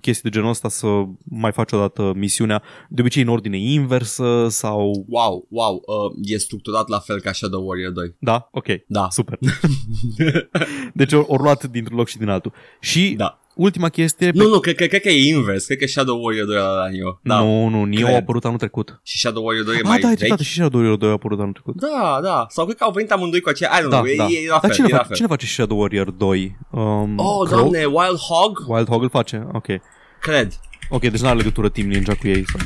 chestii 0.00 0.30
de 0.30 0.36
genul 0.36 0.50
ăsta 0.50 0.68
să 0.68 0.86
mai 1.22 1.52
faci 1.52 1.72
o 1.72 1.78
dată 1.78 2.12
misiunea, 2.16 2.62
de 2.88 3.00
obicei 3.00 3.22
în 3.22 3.28
ordine 3.28 3.58
inversă 3.58 4.46
sau... 4.48 5.04
Wow, 5.08 5.46
wow, 5.48 5.74
uh, 5.74 6.12
e 6.22 6.36
structurat 6.36 6.88
la 6.88 6.98
fel 6.98 7.20
ca 7.20 7.32
Shadow 7.32 7.66
Warrior 7.66 7.92
2. 7.92 8.14
Da? 8.18 8.48
Ok. 8.52 8.66
Da. 8.86 9.06
Super. 9.10 9.38
deci 10.94 11.12
ori 11.12 11.26
ori 11.28 11.42
luat 11.42 11.64
dintr-un 11.64 11.96
loc 11.96 12.08
și 12.08 12.18
din 12.18 12.28
altul. 12.28 12.52
Și 12.80 13.14
Da. 13.16 13.41
Ultima 13.54 13.88
chestie... 13.88 14.30
Nu, 14.34 14.48
nu, 14.48 14.58
cred, 14.58 14.74
cred, 14.74 14.88
cred 14.88 15.00
că 15.00 15.08
e 15.08 15.26
invers. 15.34 15.64
Cred 15.64 15.78
că 15.78 15.86
Shadow 15.86 16.22
Warrior 16.24 16.46
2 16.46 16.54
era 16.56 16.64
la 16.70 16.88
Nioh. 16.88 17.14
Da. 17.22 17.38
Nu, 17.40 17.68
nu, 17.68 17.84
Nioh 17.84 18.02
Cred. 18.02 18.14
a 18.14 18.16
apărut 18.16 18.44
anul 18.44 18.58
trecut. 18.58 19.00
Și 19.02 19.18
Shadow 19.18 19.44
Warrior 19.44 19.64
2 19.64 19.74
e 19.74 19.78
Ah, 19.78 19.84
mai 19.88 19.98
da, 19.98 20.06
ai 20.06 20.10
vechi. 20.10 20.18
dreptate, 20.18 20.42
și 20.42 20.52
Shadow 20.52 20.78
Warrior 20.80 20.98
2 20.98 21.08
a 21.08 21.12
apărut 21.12 21.40
anul 21.40 21.52
trecut. 21.52 21.74
Da, 21.80 22.20
da. 22.22 22.46
Sau 22.48 22.64
cred 22.64 22.76
că 22.76 22.84
au 22.84 22.90
venit 22.92 23.10
amândoi 23.10 23.40
cu 23.40 23.48
aceea. 23.48 23.70
I 23.78 23.78
don't 23.80 23.88
Da, 23.88 24.00
know, 24.00 24.02
da. 24.16 24.24
e, 24.24 24.38
e 24.44 24.48
la 24.48 24.50
Dar 24.52 24.60
fel, 24.60 24.70
cine, 24.70 24.86
e 24.88 24.90
la 24.90 24.96
face, 24.96 25.06
fel. 25.08 25.16
cine 25.16 25.28
face 25.28 25.46
Shadow 25.46 25.78
Warrior 25.80 26.10
2? 26.10 26.56
Um, 26.70 27.18
Oh, 27.18 27.46
Crow? 27.48 27.60
doamne, 27.60 27.84
Wild 27.84 28.18
Hog? 28.18 28.64
Wild 28.68 28.88
Hog 28.88 29.02
îl 29.02 29.08
face? 29.10 29.46
Ok. 29.52 29.66
Cred. 30.20 30.52
Ok, 30.90 31.00
deci 31.00 31.20
n-are 31.20 31.36
legătură 31.36 31.68
Team 31.68 31.88
Ninja 31.88 32.14
cu 32.14 32.26
ei. 32.28 32.44
Sau... 32.46 32.60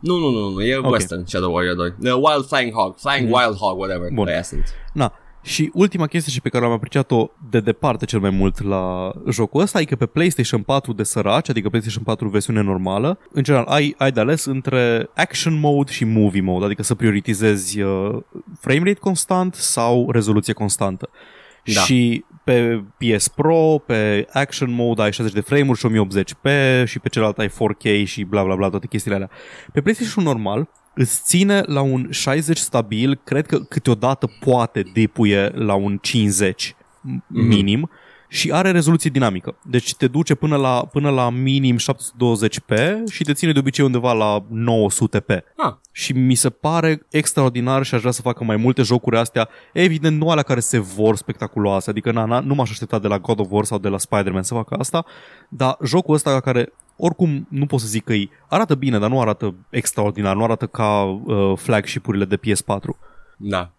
Nu, 0.00 0.16
nu, 0.18 0.30
nu, 0.30 0.48
nu, 0.50 0.62
e 0.62 0.76
Ok. 0.76 0.90
Western 0.90 1.24
Shadow 1.26 1.52
Warrior 1.54 1.74
2. 1.76 1.94
The 2.02 2.12
Wild 2.12 2.46
Flying 2.46 2.72
Hog, 2.72 2.94
Flying 2.98 3.28
Mhm. 3.28 3.38
Wild 3.38 3.56
Hog, 3.56 3.78
whatever. 3.78 4.08
Bun. 4.12 4.26
Aia 4.26 4.42
sunt. 4.42 4.64
Na, 4.92 5.12
și 5.42 5.70
ultima 5.72 6.06
chestie 6.06 6.32
și 6.32 6.40
pe 6.40 6.48
care 6.48 6.64
am 6.64 6.70
apreciat-o 6.70 7.30
de 7.50 7.60
departe 7.60 8.04
cel 8.04 8.20
mai 8.20 8.30
mult 8.30 8.62
la 8.62 9.12
jocul 9.30 9.60
ăsta 9.60 9.80
e 9.80 9.84
că 9.84 9.96
pe 9.96 10.06
PlayStation 10.06 10.62
4 10.62 10.92
de 10.92 11.02
săraci, 11.02 11.48
adică 11.48 11.68
PlayStation 11.68 12.02
4 12.04 12.28
versiune 12.28 12.60
normală, 12.60 13.18
în 13.32 13.42
general 13.42 13.66
ai, 13.66 13.94
ai 13.98 14.12
de 14.12 14.20
ales 14.20 14.44
între 14.44 15.08
action 15.14 15.58
mode 15.58 15.92
și 15.92 16.04
movie 16.04 16.40
mode, 16.40 16.64
adică 16.64 16.82
să 16.82 16.94
prioritizezi 16.94 17.80
uh, 17.80 18.16
frame 18.60 18.78
rate 18.84 18.98
constant 19.00 19.54
sau 19.54 20.10
rezoluție 20.10 20.52
constantă. 20.52 21.08
Da. 21.64 21.80
Și 21.80 22.24
pe 22.44 22.84
PS 22.98 23.28
Pro, 23.28 23.78
pe 23.86 24.26
Action 24.32 24.70
Mode 24.70 25.02
ai 25.02 25.12
60 25.12 25.34
de 25.34 25.40
frame-uri 25.40 25.78
și 25.78 25.86
1080p 25.88 26.48
și 26.84 26.98
pe 26.98 27.08
celălalt 27.08 27.38
ai 27.38 27.48
4K 27.48 28.04
și 28.04 28.24
bla 28.24 28.44
bla 28.44 28.54
bla, 28.54 28.68
toate 28.68 28.86
chestiile 28.86 29.16
alea. 29.16 29.30
Pe 29.72 29.80
PlayStation 29.80 30.24
normal 30.24 30.68
îți 30.94 31.20
ține 31.24 31.62
la 31.66 31.80
un 31.80 32.10
60 32.10 32.58
stabil, 32.58 33.20
cred 33.24 33.46
că 33.46 33.58
câteodată 33.58 34.30
poate 34.40 34.82
dipuie 34.92 35.48
la 35.54 35.74
un 35.74 35.98
50 36.02 36.74
m- 36.74 37.24
minim 37.28 37.90
și 38.32 38.52
are 38.52 38.70
rezoluție 38.70 39.10
dinamică. 39.10 39.56
Deci 39.62 39.94
te 39.94 40.06
duce 40.06 40.34
până 40.34 40.56
la, 40.56 40.88
până 40.92 41.10
la 41.10 41.30
minim 41.30 41.76
720p 41.76 42.76
și 43.10 43.24
te 43.24 43.32
ține 43.32 43.52
de 43.52 43.58
obicei 43.58 43.84
undeva 43.84 44.12
la 44.12 44.40
900p 44.40 45.40
Ah, 45.56 45.74
și 45.90 46.12
mi 46.12 46.34
se 46.34 46.50
pare 46.50 47.06
extraordinar 47.10 47.82
și 47.82 47.94
aș 47.94 48.00
vrea 48.00 48.12
să 48.12 48.22
facă 48.22 48.44
mai 48.44 48.56
multe 48.56 48.82
jocuri 48.82 49.16
astea, 49.16 49.48
evident 49.72 50.18
nu 50.18 50.30
alea 50.30 50.42
care 50.42 50.60
se 50.60 50.78
vor 50.78 51.16
spectaculoase, 51.16 51.90
adică 51.90 52.12
na, 52.12 52.24
na, 52.24 52.40
nu 52.40 52.54
m-aș 52.54 52.70
aștepta 52.70 52.98
de 52.98 53.08
la 53.08 53.18
God 53.18 53.40
of 53.40 53.46
War 53.50 53.64
sau 53.64 53.78
de 53.78 53.88
la 53.88 53.98
Spider-Man 53.98 54.42
să 54.42 54.54
facă 54.54 54.74
asta, 54.78 55.04
dar 55.48 55.76
jocul 55.84 56.14
ăsta 56.14 56.40
care 56.40 56.72
oricum 56.96 57.46
nu 57.50 57.66
pot 57.66 57.80
să 57.80 57.86
zic 57.86 58.04
că 58.04 58.12
îi 58.12 58.30
arată 58.48 58.74
bine, 58.74 58.98
dar 58.98 59.10
nu 59.10 59.20
arată 59.20 59.54
extraordinar, 59.70 60.36
nu 60.36 60.44
arată 60.44 60.66
ca 60.66 61.02
uh, 61.02 61.52
flagship-urile 61.56 62.24
de 62.24 62.36
PS4. 62.36 62.88
da. 63.36 63.72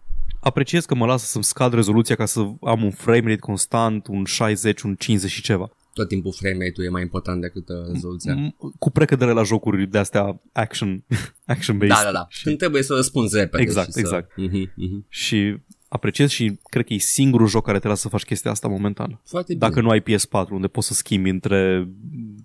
Apreciez 0.44 0.84
că 0.84 0.94
mă 0.94 1.06
lasă 1.06 1.26
să-mi 1.26 1.44
scad 1.44 1.72
rezoluția 1.74 2.14
ca 2.16 2.24
să 2.26 2.40
am 2.60 2.82
un 2.84 2.90
frame 2.90 3.20
rate 3.20 3.36
constant, 3.36 4.06
un 4.06 4.24
60, 4.24 4.80
un 4.82 4.94
50 4.94 5.30
și 5.30 5.42
ceva. 5.42 5.70
Tot 5.92 6.08
timpul 6.08 6.32
frame 6.32 6.64
rate-ul 6.64 6.86
e 6.86 6.90
mai 6.90 7.02
important 7.02 7.40
decât 7.40 7.68
uh, 7.68 7.76
rezoluția. 7.92 8.34
M- 8.34 8.54
Cu 8.78 8.90
precădere 8.90 9.30
la 9.32 9.42
jocuri 9.42 9.86
de 9.86 9.98
astea 9.98 10.40
action, 10.52 11.04
action-based. 11.54 11.88
Da, 11.88 12.00
da, 12.04 12.12
da. 12.12 12.26
Și- 12.28 12.42
Când 12.44 12.58
trebuie 12.58 12.82
să 12.82 12.94
răspunzi 12.94 13.36
repede. 13.36 13.62
Exact, 13.62 13.86
și 13.86 13.92
să... 13.92 13.98
exact. 14.00 14.36
Mhm, 14.36 14.72
mhm. 14.76 15.06
și 15.08 15.56
apreciez 15.94 16.30
și 16.30 16.58
cred 16.62 16.86
că 16.86 16.92
e 16.94 16.98
singurul 16.98 17.46
joc 17.46 17.64
care 17.64 17.78
te 17.78 17.88
lasă 17.88 18.00
să 18.00 18.08
faci 18.08 18.22
chestia 18.24 18.50
asta 18.50 18.68
momentan. 18.68 19.20
Foarte 19.24 19.52
bine. 19.54 19.68
Dacă 19.68 19.80
nu 19.80 19.88
ai 19.88 20.00
PS4, 20.02 20.48
unde 20.50 20.66
poți 20.66 20.86
să 20.86 20.94
schimbi 20.94 21.28
între 21.30 21.88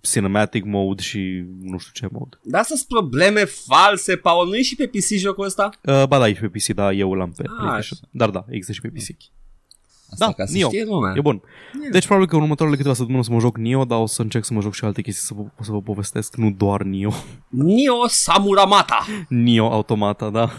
cinematic 0.02 0.64
mode 0.66 1.02
și 1.02 1.44
nu 1.62 1.78
știu 1.78 1.92
ce 1.94 2.08
mode. 2.18 2.38
Dar 2.44 2.62
astea 2.62 2.76
sunt 2.76 2.88
probleme 2.88 3.44
false, 3.46 4.16
Paul. 4.16 4.48
Nu 4.48 4.56
e 4.56 4.62
și 4.62 4.76
pe 4.76 4.88
PC 4.88 5.08
jocul 5.18 5.46
ăsta? 5.46 5.70
Uh, 5.84 6.04
ba 6.08 6.20
da, 6.20 6.28
e 6.28 6.34
și 6.34 6.42
pe 6.42 6.48
PC, 6.48 6.66
da, 6.66 6.92
eu 6.92 7.14
l-am 7.14 7.32
pe 7.36 7.44
Ah, 7.46 7.54
PlayStation. 7.58 8.00
Dar 8.12 8.30
da, 8.30 8.46
există 8.50 8.72
și 8.74 8.82
pe 8.82 8.88
PC. 8.88 9.16
Asta 10.12 10.26
Da, 10.26 10.32
ca 10.32 10.46
să 10.46 10.54
Nioh. 10.56 10.70
știe 10.72 10.84
lumea. 10.86 11.14
E 11.18 11.22
bun. 11.22 11.42
Yeah. 11.80 11.92
Deci 11.92 12.06
probabil 12.06 12.28
că 12.30 12.36
în 12.36 12.42
următoarele 12.42 12.78
câteva 12.78 12.96
săptămâni 12.96 13.24
o 13.24 13.28
să 13.28 13.32
mă 13.34 13.40
joc 13.40 13.58
Nioh, 13.58 13.88
dar 13.88 14.00
o 14.00 14.06
să 14.06 14.22
încerc 14.22 14.46
să 14.46 14.54
mă 14.54 14.62
joc 14.62 14.74
și 14.74 14.84
alte 14.86 15.02
chestii 15.02 15.26
să 15.26 15.34
vă, 15.34 15.42
o 15.60 15.64
să 15.64 15.72
vă 15.72 15.82
povestesc, 15.82 16.36
nu 16.36 16.52
doar 16.52 16.82
Nioh. 16.82 17.16
Nio 17.50 18.08
Samuramata. 18.08 19.06
Nioh 19.28 19.72
automata, 19.72 20.30
da. 20.30 20.50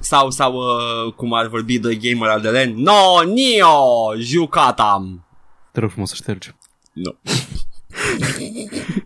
Sau, 0.00 0.30
sau 0.30 0.54
uh, 0.54 1.12
cum 1.12 1.32
ar 1.32 1.46
vorbi 1.46 1.78
doi 1.78 1.96
gamer 1.98 2.28
al 2.28 2.40
de 2.40 2.48
len. 2.48 2.74
No, 2.76 3.22
Nio, 3.22 4.14
jucatam. 4.18 5.26
Te 5.72 5.80
rog 5.80 5.90
frumos 5.90 6.08
să 6.08 6.14
ștergi. 6.14 6.54
Nu. 6.92 7.16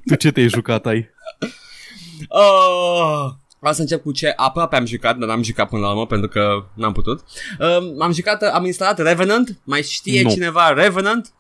Tu 0.07 0.15
ce 0.15 0.31
te-ai 0.31 0.49
jucat 0.49 0.87
ai? 0.87 1.11
Uh, 2.29 3.31
Vreau 3.59 3.75
să 3.75 3.81
încep 3.81 4.03
cu 4.03 4.13
ce 4.13 4.33
aproape 4.37 4.77
am 4.77 4.87
jucat, 4.87 5.17
dar 5.17 5.29
n-am 5.29 5.43
jucat 5.43 5.69
până 5.69 5.83
la 5.83 5.91
urmă 5.91 6.07
pentru 6.07 6.29
că 6.29 6.65
n-am 6.75 6.93
putut. 6.93 7.25
Uh, 7.59 7.95
am 7.99 8.13
jucat, 8.13 8.43
am 8.43 8.65
instalat 8.65 8.99
Revenant. 8.99 9.59
Mai 9.65 9.83
știe 9.83 10.23
Nu. 10.23 10.31
cineva 10.31 10.69
Revenant? 10.73 11.33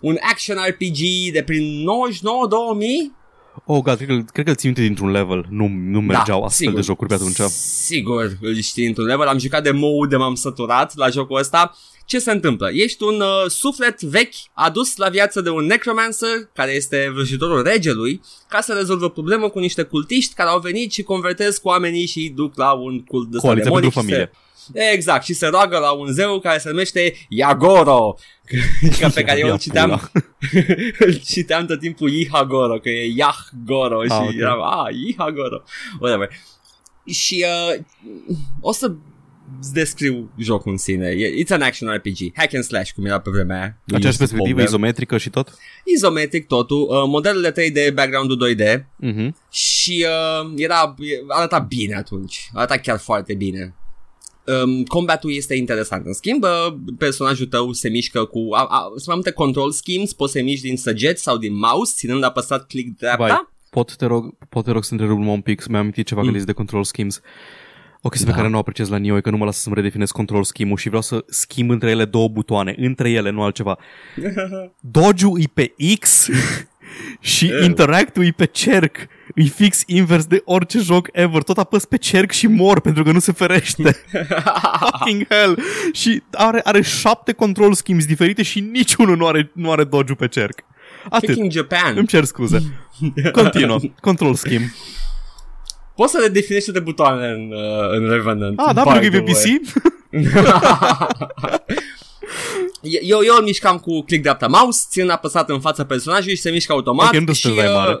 Un 0.00 0.16
action 0.30 0.56
RPG 0.68 0.98
de 1.32 1.42
prin 1.46 1.84
99-2000? 1.84 3.21
Oh, 3.64 3.82
God, 3.82 3.96
cred 3.96 4.08
că, 4.08 4.24
cred 4.32 4.44
că 4.44 4.50
îl 4.50 4.56
țin 4.56 4.68
minte 4.68 4.82
dintr-un 4.82 5.10
level. 5.10 5.46
Nu, 5.48 5.68
nu 5.68 6.00
mergeau 6.00 6.42
astfel 6.42 6.66
sigur. 6.66 6.74
de 6.74 6.86
jocuri 6.86 7.08
pe 7.08 7.14
atunci. 7.14 7.40
Sigur, 7.84 8.38
îl 8.40 8.60
știi 8.60 8.86
într-un 8.86 9.06
level. 9.06 9.26
Am 9.26 9.38
jucat 9.38 9.62
de 9.62 9.70
mou 9.70 10.06
de 10.06 10.16
m-am 10.16 10.34
săturat 10.34 10.96
la 10.96 11.08
jocul 11.08 11.38
ăsta. 11.38 11.76
Ce 12.06 12.18
se 12.18 12.30
întâmplă? 12.30 12.70
Ești 12.72 13.02
un 13.02 13.20
uh, 13.20 13.50
suflet 13.50 14.02
vechi 14.02 14.34
adus 14.52 14.96
la 14.96 15.08
viață 15.08 15.40
de 15.40 15.50
un 15.50 15.64
necromancer 15.64 16.28
care 16.52 16.72
este 16.74 17.10
vrăjitorul 17.14 17.62
regelui 17.62 18.20
ca 18.48 18.60
să 18.60 18.72
rezolvă 18.72 19.10
problemă 19.10 19.48
cu 19.48 19.58
niște 19.58 19.82
cultiști 19.82 20.34
care 20.34 20.48
au 20.48 20.58
venit 20.58 20.92
și 20.92 21.02
convertesc 21.02 21.60
cu 21.60 21.68
oamenii 21.68 22.06
și 22.06 22.18
îi 22.18 22.30
duc 22.30 22.56
la 22.56 22.72
un 22.72 23.04
cult 23.04 23.30
de 23.30 23.38
Coaliția 23.38 23.70
pentru 23.70 23.90
familie. 23.90 24.30
Exact, 24.72 25.24
și 25.24 25.32
se 25.34 25.46
roagă 25.46 25.78
la 25.78 25.90
un 25.92 26.12
zeu 26.12 26.40
care 26.40 26.58
se 26.58 26.68
numește 26.70 27.14
Iagoro, 27.28 28.14
ca 29.00 29.08
pe 29.08 29.22
care 29.22 29.38
eu 29.38 29.44
îl 29.46 29.50
Ia 29.52 29.56
citeam, 29.58 29.88
pula. 29.88 30.10
îl 31.06 31.14
citeam 31.14 31.66
tot 31.66 31.80
timpul 31.80 32.10
Ihagoro, 32.12 32.78
că 32.78 32.88
e 32.88 33.12
Iahgoro 33.16 34.02
și 34.04 34.10
Ah, 34.12 34.20
ok. 34.26 34.34
eram, 34.34 34.62
ah, 34.62 34.94
Ihagoro, 35.08 35.62
whatever. 36.00 36.28
Și 37.06 37.44
uh, 37.74 37.80
o 38.60 38.72
să 38.72 38.92
îți 39.60 39.72
descriu 39.72 40.30
jocul 40.38 40.70
în 40.72 40.78
sine. 40.78 41.06
E- 41.08 41.44
It's 41.44 41.48
an 41.50 41.62
action 41.62 41.88
RPG, 41.94 42.16
hack 42.36 42.54
and 42.54 42.64
slash, 42.64 42.90
cum 42.92 43.04
era 43.04 43.20
pe 43.20 43.30
vremea 43.30 43.56
aia. 43.60 43.76
Aceeași 43.86 44.18
perspectivă 44.18 44.44
Bomber. 44.48 44.64
izometrică 44.66 45.18
și 45.18 45.30
tot? 45.30 45.54
Izometric 45.84 46.46
totul, 46.46 46.80
uh, 46.82 47.02
modelele 47.06 47.50
3D, 47.52 47.94
background-ul 47.94 48.36
2D 48.36 48.84
Mhm. 48.96 49.36
și 49.50 50.06
uh, 50.42 50.52
era, 50.56 50.94
arăta 51.28 51.58
bine 51.58 51.94
atunci, 51.94 52.50
arăta 52.54 52.76
chiar 52.76 52.98
foarte 52.98 53.34
bine. 53.34 53.74
Um, 54.46 54.84
combatul 54.84 55.32
este 55.32 55.54
interesant. 55.54 56.06
În 56.06 56.12
schimb, 56.12 56.42
uh, 56.42 56.74
personajul 56.98 57.46
tău 57.46 57.72
se 57.72 57.88
mișcă 57.88 58.24
cu... 58.24 58.48
A, 58.50 58.66
a, 58.68 58.82
sunt 58.88 59.06
mai 59.06 59.14
multe 59.14 59.30
control 59.30 59.70
schemes, 59.70 60.12
poți 60.12 60.32
să 60.32 60.42
miști 60.42 60.66
din 60.66 60.76
săgeți 60.76 61.22
sau 61.22 61.36
din 61.36 61.58
mouse, 61.58 61.92
ținând 61.96 62.24
apăsat 62.24 62.66
click 62.66 62.98
dreapta. 62.98 63.26
Vai, 63.26 63.48
pot 63.70 63.96
te 63.96 64.06
rog, 64.06 64.34
pot 64.48 64.64
te 64.64 64.70
rog 64.70 64.84
să 64.84 64.92
întrerup 64.92 65.18
un 65.18 65.40
pic, 65.40 65.66
mi-am 65.66 65.80
amintit 65.80 66.06
ceva 66.06 66.22
mm. 66.22 66.32
când 66.32 66.44
de 66.44 66.52
control 66.52 66.84
schemes. 66.84 67.20
O 68.04 68.08
chestie 68.08 68.26
Da. 68.26 68.32
pe 68.32 68.38
care 68.38 68.50
nu 68.50 68.56
o 68.56 68.60
apreciez 68.60 68.88
la 68.88 68.96
Nioh 68.96 69.16
e 69.18 69.20
că 69.20 69.30
nu 69.30 69.36
mă 69.36 69.44
lasă 69.44 69.60
să-mi 69.60 69.74
redefinez 69.74 70.10
control 70.10 70.44
scheme-ul 70.44 70.76
și 70.76 70.86
vreau 70.86 71.02
să 71.02 71.24
schimb 71.28 71.70
între 71.70 71.90
ele 71.90 72.04
două 72.04 72.28
butoane, 72.28 72.74
între 72.76 73.10
ele, 73.10 73.30
nu 73.30 73.42
altceva. 73.42 73.78
Dodge-ul 74.80 75.40
e 75.40 75.44
pe 75.54 75.74
X 75.98 76.28
și 77.20 77.46
Ew. 77.46 77.62
interact-ul 77.62 78.24
e 78.24 78.30
pe 78.36 78.44
cerc. 78.44 78.96
E 79.34 79.42
fix 79.42 79.82
invers 79.86 80.24
de 80.24 80.42
orice 80.44 80.78
joc 80.78 81.08
ever. 81.12 81.42
Tot 81.42 81.58
apăs 81.58 81.84
pe 81.84 81.96
cerc 81.96 82.30
și 82.30 82.46
mor 82.46 82.80
pentru 82.80 83.02
că 83.02 83.12
nu 83.12 83.18
se 83.18 83.32
ferește. 83.32 83.96
Fucking 84.80 85.26
hell. 85.28 85.58
Și 85.92 86.22
are, 86.32 86.60
are 86.64 86.82
șapte 86.82 87.32
control 87.32 87.74
schemes 87.74 88.06
diferite 88.06 88.42
și 88.42 88.60
niciunul 88.60 89.16
nu 89.16 89.26
are, 89.26 89.50
nu 89.54 89.70
are 89.70 89.84
dodge 89.84 90.14
pe 90.14 90.28
cerc. 90.28 90.58
Atât. 91.10 91.28
Fucking 91.28 91.52
Japan. 91.52 91.96
Îmi 91.96 92.06
cer 92.06 92.24
scuze. 92.24 92.62
Continuă. 93.32 93.78
Control 94.00 94.34
scheme. 94.34 94.74
Poți 95.96 96.12
să 96.12 96.18
le 96.18 96.28
definești 96.28 96.72
de 96.72 96.80
butoane 96.80 97.26
în, 97.26 97.52
uh, 97.52 97.90
în 97.90 98.10
Revenant. 98.10 98.58
Ah, 98.58 98.74
da, 98.74 98.82
by 98.82 98.88
pentru 98.90 99.10
că 99.10 99.16
e 99.16 99.22
the 99.22 99.32
pe 99.32 99.32
way. 99.32 99.60
PC? 99.60 99.72
Eu, 102.80 103.20
eu 103.24 103.34
îl 103.38 103.42
mișcam 103.44 103.76
cu 103.78 104.02
click 104.02 104.22
dreapta 104.22 104.46
mouse, 104.46 104.86
țin 104.90 105.08
apăsat 105.10 105.50
în 105.50 105.60
fața 105.60 105.84
personajului 105.84 106.36
și 106.36 106.42
se 106.42 106.50
mișcă 106.50 106.72
automat. 106.72 107.06
Ok, 107.06 107.14
nu 107.14 107.24
te 107.24 107.32
și, 107.32 107.40
stânga 107.40 107.64
e 107.64 107.74
mare. 107.74 107.92
uh, 107.92 107.98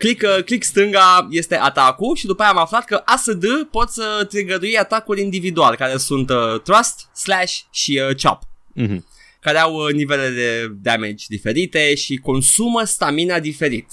click, 0.00 0.22
uh, 0.22 0.44
click 0.44 0.64
stânga 0.64 1.28
este 1.30 1.56
atacul 1.56 2.16
și 2.16 2.26
după 2.26 2.42
aia 2.42 2.50
am 2.50 2.58
aflat 2.58 2.84
că 2.84 3.02
ASD 3.04 3.44
poți 3.70 3.94
să 3.94 4.26
triggerui 4.28 4.78
atacuri 4.78 5.20
individual, 5.22 5.76
care 5.76 5.96
sunt 5.96 6.30
uh, 6.30 6.60
thrust, 6.62 7.08
slash 7.14 7.58
și 7.70 8.00
uh, 8.08 8.14
chop 8.22 8.38
Mhm. 8.74 9.06
care 9.40 9.58
au 9.58 9.74
uh, 9.74 9.92
nivele 9.92 10.28
de 10.28 10.74
damage 10.82 11.24
diferite 11.28 11.94
și 11.94 12.16
consumă 12.16 12.82
stamina 12.84 13.38
diferit, 13.38 13.86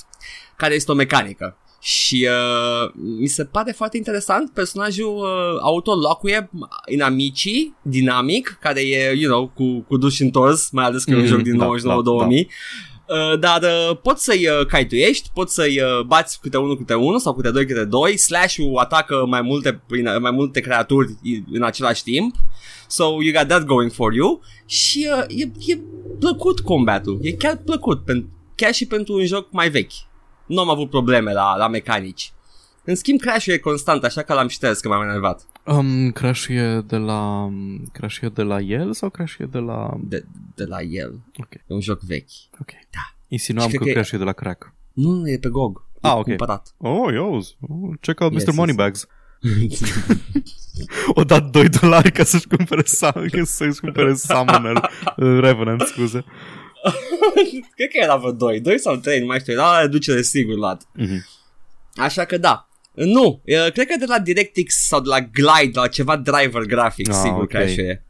care 0.57 0.73
este 0.73 0.91
o 0.91 0.95
mecanică. 0.95 1.57
Și 1.81 2.27
uh, 2.29 2.91
mi 3.19 3.27
se 3.27 3.45
pare 3.45 3.71
foarte 3.71 3.97
interesant, 3.97 4.51
personajul 4.53 5.15
uh, 5.17 5.59
autolocuie 5.61 6.49
inamicii, 6.91 7.75
dinamic, 7.81 8.57
care 8.61 8.81
e, 8.81 9.11
you 9.13 9.31
know, 9.31 9.47
cu, 9.47 9.79
cu 9.87 9.97
duș 9.97 10.19
întors, 10.19 10.69
mai 10.69 10.85
ales 10.85 11.03
că 11.03 11.11
e 11.11 11.15
un 11.15 11.19
Mhm, 11.19 11.29
joc 11.29 11.41
din 11.41 11.57
da, 11.57 11.65
99-2000. 11.65 12.47
Uh, 13.07 13.39
dar 13.39 13.61
uh, 13.63 13.97
poți 14.01 14.23
să-i 14.23 14.47
uh, 14.47 14.65
caituiești, 14.65 15.29
poți 15.33 15.53
să-i 15.53 15.81
uh, 15.81 16.01
bați 16.05 16.39
câte 16.39 16.57
unul 16.57 16.77
câte 16.77 16.93
unul 16.93 17.19
sau 17.19 17.33
câte 17.33 17.51
doi 17.51 17.65
câte 17.65 17.85
doi, 17.85 18.17
Slash-ul 18.17 18.77
atacă 18.77 19.25
mai 19.27 19.41
multe, 19.41 19.81
prin- 19.87 20.17
mai 20.21 20.31
multe 20.31 20.59
creaturi 20.59 21.15
în 21.51 21.63
același 21.63 22.03
timp. 22.03 22.35
So 22.87 23.03
you 23.03 23.33
got 23.33 23.47
that 23.47 23.63
going 23.63 23.91
for 23.91 24.13
you 24.13 24.41
și 24.65 25.09
uh, 25.17 25.23
e, 25.27 25.71
e 25.71 25.79
plăcut 26.19 26.59
combatul, 26.59 27.19
e 27.21 27.31
chiar 27.31 27.57
plăcut, 27.65 28.01
pen- 28.03 28.25
chiar 28.55 28.73
și 28.73 28.85
pentru 28.85 29.13
un 29.13 29.25
joc 29.25 29.47
mai 29.51 29.69
vechi. 29.69 29.91
Nu 30.45 30.59
am 30.59 30.69
avut 30.69 30.89
probleme 30.89 31.33
la, 31.33 31.55
la 31.57 31.67
mecanici. 31.67 32.31
În 32.83 32.95
schimb, 32.95 33.19
crash-ul 33.19 33.53
e 33.53 33.57
constant, 33.57 34.03
așa 34.03 34.21
că 34.21 34.33
l-am 34.33 34.47
șters 34.47 34.79
că 34.79 34.87
m-am 34.87 35.01
enervat. 35.01 35.45
Um, 35.67 36.11
crash 36.11 36.47
e 36.49 36.81
de 36.87 36.95
la... 36.97 37.49
Crash 37.91 38.19
e 38.21 38.29
de 38.29 38.41
la 38.41 38.59
el 38.59 38.93
sau 38.93 39.09
Crash 39.09 39.35
e 39.39 39.45
de 39.45 39.57
la... 39.59 39.97
De, 40.03 40.25
de 40.55 40.63
la 40.65 40.81
el. 40.81 41.19
Ok. 41.39 41.53
E 41.53 41.61
un 41.67 41.81
joc 41.81 42.01
vechi. 42.01 42.29
Ok. 42.61 42.67
Da. 42.71 43.15
Insinuam 43.27 43.69
Și 43.69 43.75
că 43.75 43.83
cred 43.83 43.93
că 43.93 43.99
e- 43.99 44.01
Crash 44.01 44.13
e 44.13 44.17
de 44.17 44.23
la 44.23 44.31
Crack. 44.31 44.73
Nu, 44.93 45.11
nu, 45.11 45.29
e 45.29 45.37
pe 45.37 45.49
GOG. 45.49 45.85
Ah, 46.01 46.11
E 46.11 46.15
ok. 46.17 46.23
Cumpărat. 46.23 46.73
Oh, 46.77 47.13
yo, 47.13 47.25
oh, 47.25 47.41
check 48.01 48.19
out 48.19 48.31
Yes, 48.33 48.41
Mr. 48.41 48.47
yes. 48.47 48.55
Moneybags. 48.57 49.07
O 51.07 51.23
dat 51.23 51.43
2 51.51 51.69
dolari 51.69 52.11
ca 52.11 52.23
să-și 52.23 52.47
cumpere, 52.47 52.81
Sam- 52.83 53.43
să-și 53.43 53.79
cumpere 53.79 54.13
Summoner 54.15 54.75
uh, 54.75 55.39
Revenant, 55.39 55.81
scuze. 55.81 56.23
Cred 57.75 57.89
că 57.91 57.97
era 58.01 58.15
vreo 58.15 58.31
2, 58.31 58.59
2 58.61 58.79
sau 58.79 58.95
3, 58.95 59.19
nu 59.19 59.25
mai 59.25 59.39
știu, 59.39 59.53
era 59.53 59.71
la 59.71 59.79
reducere 59.81 60.21
sigur 60.21 60.55
luat. 60.55 60.87
Mhm. 60.93 61.25
Așa 61.95 62.25
că 62.25 62.37
da. 62.37 62.66
Nu, 63.05 63.41
e, 63.45 63.69
cred 63.71 63.87
că 63.87 63.95
de 63.99 64.05
la 64.07 64.19
DirectX 64.19 64.75
sau 64.87 64.99
de 65.01 65.09
la 65.09 65.19
Glide, 65.19 65.71
de 65.73 65.79
la 65.79 65.87
ceva 65.87 66.17
driver 66.17 66.61
grafic, 66.63 67.09
Ah, 67.09 67.15
sigur 67.23 67.41
ok. 67.41 67.47
crash 67.47 67.75
e. 67.75 68.01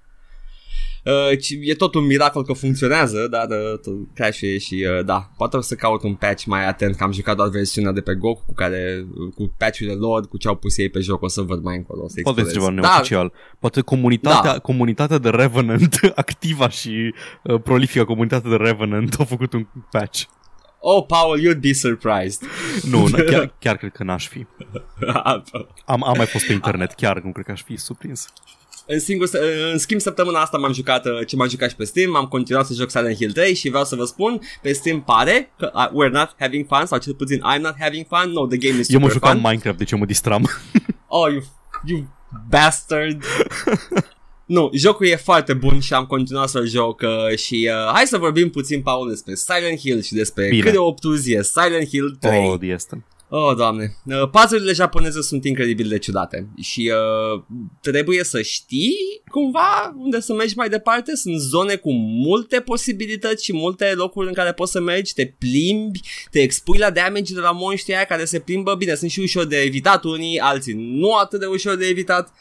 Uh, 1.05 1.37
ci- 1.39 1.57
e 1.61 1.73
tot 1.73 1.95
un 1.95 2.05
miracol 2.05 2.43
că 2.43 2.53
funcționează, 2.53 3.27
dar 3.27 3.47
uh, 3.49 3.79
tot 3.79 3.93
crash 4.13 4.41
e 4.41 4.57
și 4.57 4.85
uh, 4.97 5.05
da, 5.05 5.29
poate 5.37 5.57
o 5.57 5.61
să 5.61 5.75
caut 5.75 6.03
un 6.03 6.13
patch 6.15 6.43
mai 6.45 6.67
atent, 6.67 6.95
că 6.95 7.03
am 7.03 7.11
jucat 7.11 7.35
doar 7.35 7.49
versiunea 7.49 7.91
de 7.91 8.01
pe 8.01 8.15
GOG 8.15 8.45
cu 8.45 8.53
care, 8.53 9.05
cu 9.35 9.53
patch-urile 9.57 9.95
lor, 9.95 10.27
cu 10.27 10.37
ce 10.37 10.47
au 10.47 10.55
pus 10.55 10.77
ei 10.77 10.89
pe 10.89 10.99
joc, 10.99 11.21
o 11.21 11.27
să 11.27 11.41
văd 11.41 11.63
mai 11.63 11.75
încolo, 11.75 12.03
o 12.03 12.07
să 12.07 12.19
Poate 12.23 12.39
este 12.41 12.51
explorez. 12.53 12.75
ceva 12.79 12.87
neoficial. 12.89 13.31
Poate 13.59 13.81
comunitatea, 13.81 14.51
Da. 14.51 14.59
comunitatea 14.59 15.17
de 15.17 15.29
Revenant, 15.29 15.99
activa 16.15 16.69
și 16.69 17.13
uh, 17.43 17.61
prolifică 17.61 18.03
comunitatea 18.05 18.49
de 18.49 18.55
Revenant, 18.55 19.15
a 19.19 19.23
făcut 19.23 19.53
un 19.53 19.67
patch. 19.91 20.23
Oh, 20.89 21.05
Paul, 21.05 21.37
you'd 21.39 21.59
be 21.61 21.73
surprised. 21.73 22.41
Nu, 22.91 23.07
n- 23.07 23.25
chiar, 23.29 23.53
chiar 23.63 23.77
cred 23.77 23.91
că 23.91 24.03
n-aș 24.03 24.27
fi. 24.27 24.45
Am, 25.85 26.03
am 26.03 26.13
mai 26.17 26.25
fost 26.25 26.45
pe 26.45 26.53
internet, 26.53 26.91
chiar 26.91 27.19
nu 27.19 27.31
cred 27.31 27.45
că 27.45 27.51
aș 27.51 27.61
fi 27.63 27.77
surprins. 27.77 28.27
În, 28.85 28.99
singur, 28.99 29.29
în 29.71 29.77
schimb, 29.77 29.99
săptămâna 29.99 30.39
asta 30.41 30.57
m-am 30.57 30.73
jucat 30.73 31.05
uh, 31.05 31.27
ce 31.27 31.35
m-am 31.35 31.47
jucat 31.49 31.69
și 31.69 31.75
pe 31.75 31.83
Steam, 31.83 32.15
am 32.15 32.25
continuat 32.25 32.65
să 32.65 32.73
joc 32.73 32.89
Silent 32.89 33.15
Hill 33.15 33.31
3 33.31 33.55
și 33.55 33.69
vreau 33.69 33.83
să 33.85 33.95
vă 33.95 34.03
spun, 34.03 34.39
pe 34.61 34.73
Steam 34.73 35.03
pare 35.03 35.53
că 35.57 35.71
uh, 35.73 35.87
we're 35.87 36.11
not 36.11 36.35
having 36.39 36.65
fun, 36.67 36.85
sau 36.85 36.97
cel 36.97 37.13
puțin 37.13 37.39
I'm 37.39 37.61
not 37.61 37.75
having 37.79 38.05
fun, 38.09 38.31
no, 38.31 38.45
the 38.47 38.57
game 38.57 38.79
is 38.79 38.89
Eu 38.89 38.99
mă 38.99 39.09
super 39.09 39.11
jucam 39.11 39.31
fun. 39.31 39.41
Minecraft, 39.49 39.77
deci 39.77 39.91
eu 39.91 39.97
mă 39.97 40.05
distram. 40.05 40.49
Oh, 41.07 41.31
you, 41.31 41.43
you 41.85 42.07
bastard. 42.49 43.23
nu, 44.47 44.69
jocul 44.73 45.05
e 45.05 45.15
foarte 45.15 45.53
bun 45.53 45.79
și 45.79 45.93
am 45.93 46.05
continuat 46.05 46.49
să-l 46.49 46.67
joc 46.67 47.01
uh, 47.01 47.37
și 47.37 47.69
uh, 47.71 47.91
hai 47.93 48.05
să 48.05 48.17
vorbim 48.17 48.49
puțin, 48.49 48.81
Paul, 48.81 49.09
despre 49.09 49.35
Silent 49.35 49.79
Hill 49.79 50.01
și 50.01 50.13
despre 50.13 50.47
Bine. 50.47 50.61
cât 50.61 50.71
de 50.71 50.77
obtuz 50.77 51.27
e 51.27 51.41
Silent 51.41 51.87
Hill 51.87 52.17
3. 52.19 52.47
Oh, 52.47 52.59
este. 52.61 53.05
Oh, 53.29 53.55
doamne. 53.55 53.95
Uh, 54.05 54.29
puzzle-urile 54.31 54.73
japoneze 54.73 55.21
sunt 55.21 55.45
incredibil 55.45 55.87
de 55.87 55.97
ciudate 55.97 56.47
și 56.61 56.91
uh, 56.93 57.41
trebuie 57.81 58.23
să 58.23 58.41
știi 58.41 58.95
cumva 59.29 59.95
unde 59.97 60.19
să 60.19 60.33
mergi 60.33 60.57
mai 60.57 60.69
departe. 60.69 61.15
Sunt 61.15 61.39
zone 61.39 61.75
cu 61.75 61.93
multe 61.93 62.59
posibilități 62.59 63.43
și 63.43 63.53
multe 63.53 63.93
locuri 63.95 64.27
în 64.27 64.33
care 64.33 64.53
poți 64.53 64.71
să 64.71 64.79
mergi, 64.79 65.13
te 65.13 65.25
plimbi, 65.25 65.99
te 66.31 66.39
expui 66.39 66.77
la 66.77 66.89
damage 66.89 67.33
de 67.33 67.39
la 67.39 67.51
monștri 67.51 67.93
aia 67.93 68.03
care 68.03 68.25
se 68.25 68.39
plimbă. 68.39 68.75
Bine, 68.75 68.95
sunt 68.95 69.11
și 69.11 69.19
ușor 69.19 69.45
de 69.45 69.57
evitat 69.57 70.03
unii, 70.03 70.39
alții 70.39 70.73
nu 70.73 71.13
atât 71.13 71.39
de 71.39 71.45
ușor 71.45 71.75
de 71.75 71.85
evitat. 71.85 72.33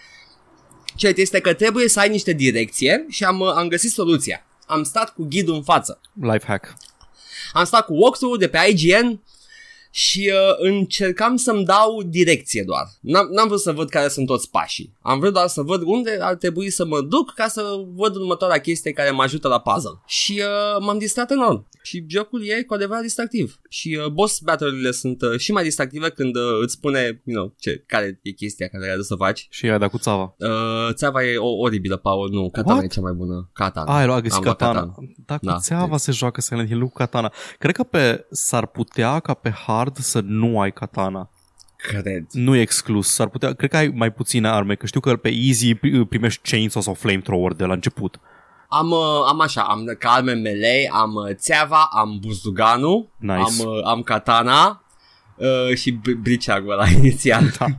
Cert 0.96 1.16
este 1.16 1.40
că 1.40 1.54
trebuie 1.54 1.88
să 1.88 2.00
ai 2.00 2.08
niște 2.08 2.32
direcție 2.32 3.06
și 3.08 3.24
am, 3.24 3.40
uh, 3.40 3.52
am 3.54 3.68
găsit 3.68 3.90
soluția. 3.90 4.46
Am 4.66 4.82
stat 4.82 5.14
cu 5.14 5.26
ghidul 5.28 5.54
în 5.54 5.62
față. 5.62 6.00
Life 6.20 6.44
hack. 6.46 6.74
Am 7.52 7.64
stat 7.64 7.84
cu 7.84 7.94
walkthrough 7.94 8.38
de 8.38 8.48
pe 8.48 8.58
IGN 8.68 9.20
și 9.96 10.32
uh, 10.32 10.54
încercam 10.58 11.36
să-mi 11.36 11.64
dau 11.64 12.02
direcție 12.02 12.62
doar. 12.62 12.84
N-am, 13.00 13.28
n-am 13.30 13.46
vrut 13.46 13.60
să 13.60 13.72
văd 13.72 13.88
care 13.88 14.08
sunt 14.08 14.26
toți 14.26 14.50
pașii. 14.50 14.92
Am 15.00 15.18
vrut 15.18 15.32
doar 15.32 15.46
să 15.46 15.62
văd 15.62 15.82
unde 15.84 16.18
ar 16.20 16.34
trebui 16.34 16.70
să 16.70 16.84
mă 16.84 17.00
duc 17.00 17.32
ca 17.34 17.48
să 17.48 17.62
văd 17.94 18.16
următoarea 18.16 18.60
chestie 18.60 18.92
care 18.92 19.10
mă 19.10 19.22
ajută 19.22 19.48
la 19.48 19.60
puzzle. 19.60 20.00
Și 20.06 20.32
uh, 20.32 20.82
m-am 20.84 20.98
distrat 20.98 21.30
enorm. 21.30 21.66
Și 21.82 22.04
jocul 22.08 22.44
e 22.44 22.62
cu 22.62 22.74
adevărat 22.74 23.02
distractiv. 23.02 23.60
Și 23.68 23.98
uh, 24.04 24.10
boss 24.10 24.38
battle-urile 24.38 24.90
sunt 24.90 25.22
uh, 25.22 25.38
și 25.38 25.52
mai 25.52 25.62
distractive 25.62 26.10
când 26.10 26.36
uh, 26.36 26.42
îți 26.62 26.72
spune, 26.72 27.22
you 27.24 27.36
know, 27.36 27.54
ce, 27.58 27.84
care 27.86 28.20
e 28.22 28.30
chestia 28.30 28.68
care 28.68 28.90
ai 28.90 28.96
de 28.96 29.02
să 29.02 29.14
faci. 29.14 29.46
Și 29.50 29.66
ai 29.66 29.78
dat 29.78 29.90
cu 29.90 29.98
țava. 29.98 30.34
Uh, 30.38 30.92
țeava 30.92 31.24
e 31.24 31.36
o, 31.36 31.48
oribilă, 31.48 31.96
Paul. 31.96 32.30
Nu, 32.30 32.50
katana 32.50 32.74
What? 32.74 32.84
e 32.84 32.94
cea 32.94 33.00
mai 33.00 33.12
bună. 33.12 33.50
Katana. 33.52 34.00
Ah, 34.00 34.08
a 34.08 34.20
găsit 34.20 34.36
Am 34.36 34.44
luat 34.44 34.56
katana. 34.56 34.94
Da, 35.26 35.38
cu 35.38 35.44
Da. 35.44 35.58
țeava 35.58 35.96
se 35.96 36.12
joacă 36.12 36.40
Silent 36.40 36.68
Hill, 36.68 36.80
nu 36.80 36.86
cu 36.86 36.92
katana. 36.92 37.32
Cred 37.58 37.74
că 37.74 37.82
pe 37.82 38.26
s-ar 38.30 38.66
putea 38.66 39.20
ca 39.20 39.34
pe 39.34 39.50
hard 39.50 39.85
să 39.94 40.20
nu 40.24 40.60
ai 40.60 40.72
katana. 40.72 41.30
Cred. 41.76 42.26
Nu 42.32 42.54
e 42.56 42.60
exclus. 42.60 43.08
S-ar 43.12 43.28
putea, 43.28 43.52
cred 43.52 43.70
că 43.70 43.76
ai 43.76 43.88
mai 43.94 44.12
puține 44.12 44.48
arme, 44.48 44.74
că 44.74 44.86
știu 44.86 45.00
că 45.00 45.16
pe 45.16 45.28
easy 45.34 45.74
pri- 45.74 46.08
primești 46.08 46.50
chainsaw 46.50 46.82
sau 46.82 46.94
flamethrower 46.94 47.52
de 47.52 47.64
la 47.64 47.72
început. 47.72 48.20
Am, 48.68 48.90
uh, 48.90 48.98
am 49.28 49.40
așa, 49.40 49.62
am 49.62 49.96
ca 49.98 50.10
arme 50.10 50.32
melee, 50.32 50.90
am 50.92 51.14
uh, 51.14 51.34
țeava, 51.34 51.88
am 51.92 52.18
buzduganul, 52.20 53.08
Nice. 53.16 53.32
am, 53.32 53.54
uh, 53.58 53.84
am 53.84 54.02
katana, 54.02 54.82
Uh, 55.36 55.76
și 55.76 55.98
briceagul 56.22 56.72
ăla 56.72 56.88
inițial. 56.98 57.52
Da. 57.58 57.66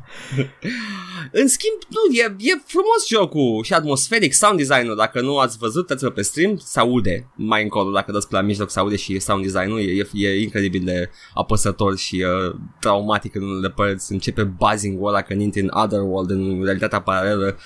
În 1.32 1.48
schimb, 1.48 1.78
nu, 1.90 2.16
e, 2.16 2.52
e 2.52 2.62
frumos 2.66 3.08
jocul 3.08 3.64
și 3.64 3.74
atmosferic, 3.74 4.34
sound 4.34 4.58
design-ul, 4.58 4.96
dacă 4.96 5.22
nu 5.22 5.38
ați 5.38 5.58
văzut, 5.58 5.90
uitați 5.90 6.14
pe 6.14 6.22
stream, 6.22 6.58
se 6.58 6.80
aude 6.80 7.28
mai 7.36 7.64
încolo, 7.64 7.92
dacă 7.92 8.12
dați 8.12 8.28
pe 8.28 8.36
la 8.36 8.42
mijloc, 8.42 8.70
se 8.70 8.80
aude 8.80 8.96
și 8.96 9.20
sound 9.20 9.44
design-ul, 9.44 9.80
e, 9.80 10.08
e, 10.14 10.28
e 10.28 10.42
incredibil 10.42 10.82
de 10.84 11.10
apăsător 11.34 11.98
și 11.98 12.16
uh, 12.16 12.56
traumatic 12.80 13.36
în 13.36 13.44
unele 13.44 13.70
părți, 13.70 14.12
începe 14.12 14.44
buzzing-ul 14.44 15.08
ăla 15.08 15.22
când 15.22 15.42
intri 15.42 15.62
în 15.62 15.72
Otherworld, 15.74 16.30
în 16.30 16.64
realitatea 16.64 17.02
paralelă 17.02 17.58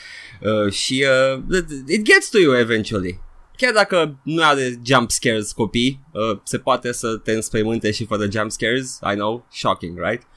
uh, 0.42 0.72
și 0.72 1.06
uh, 1.38 1.58
it 1.88 2.02
gets 2.04 2.30
to 2.30 2.40
you 2.40 2.58
eventually 2.58 3.20
chiar 3.58 3.74
dacă 3.74 4.20
nu 4.24 4.44
are 4.44 4.80
jump 4.86 5.12
scares 5.12 5.52
copii, 5.52 6.00
uh, 6.12 6.40
se 6.44 6.58
poate 6.58 6.92
să 6.92 7.18
te 7.18 7.32
înspăimânte 7.32 7.92
și 7.92 8.06
fără 8.06 8.28
jump 8.32 8.52
scares, 8.52 9.00
I 9.12 9.16
know, 9.16 9.46
shocking, 9.52 10.00
right? 10.10 10.28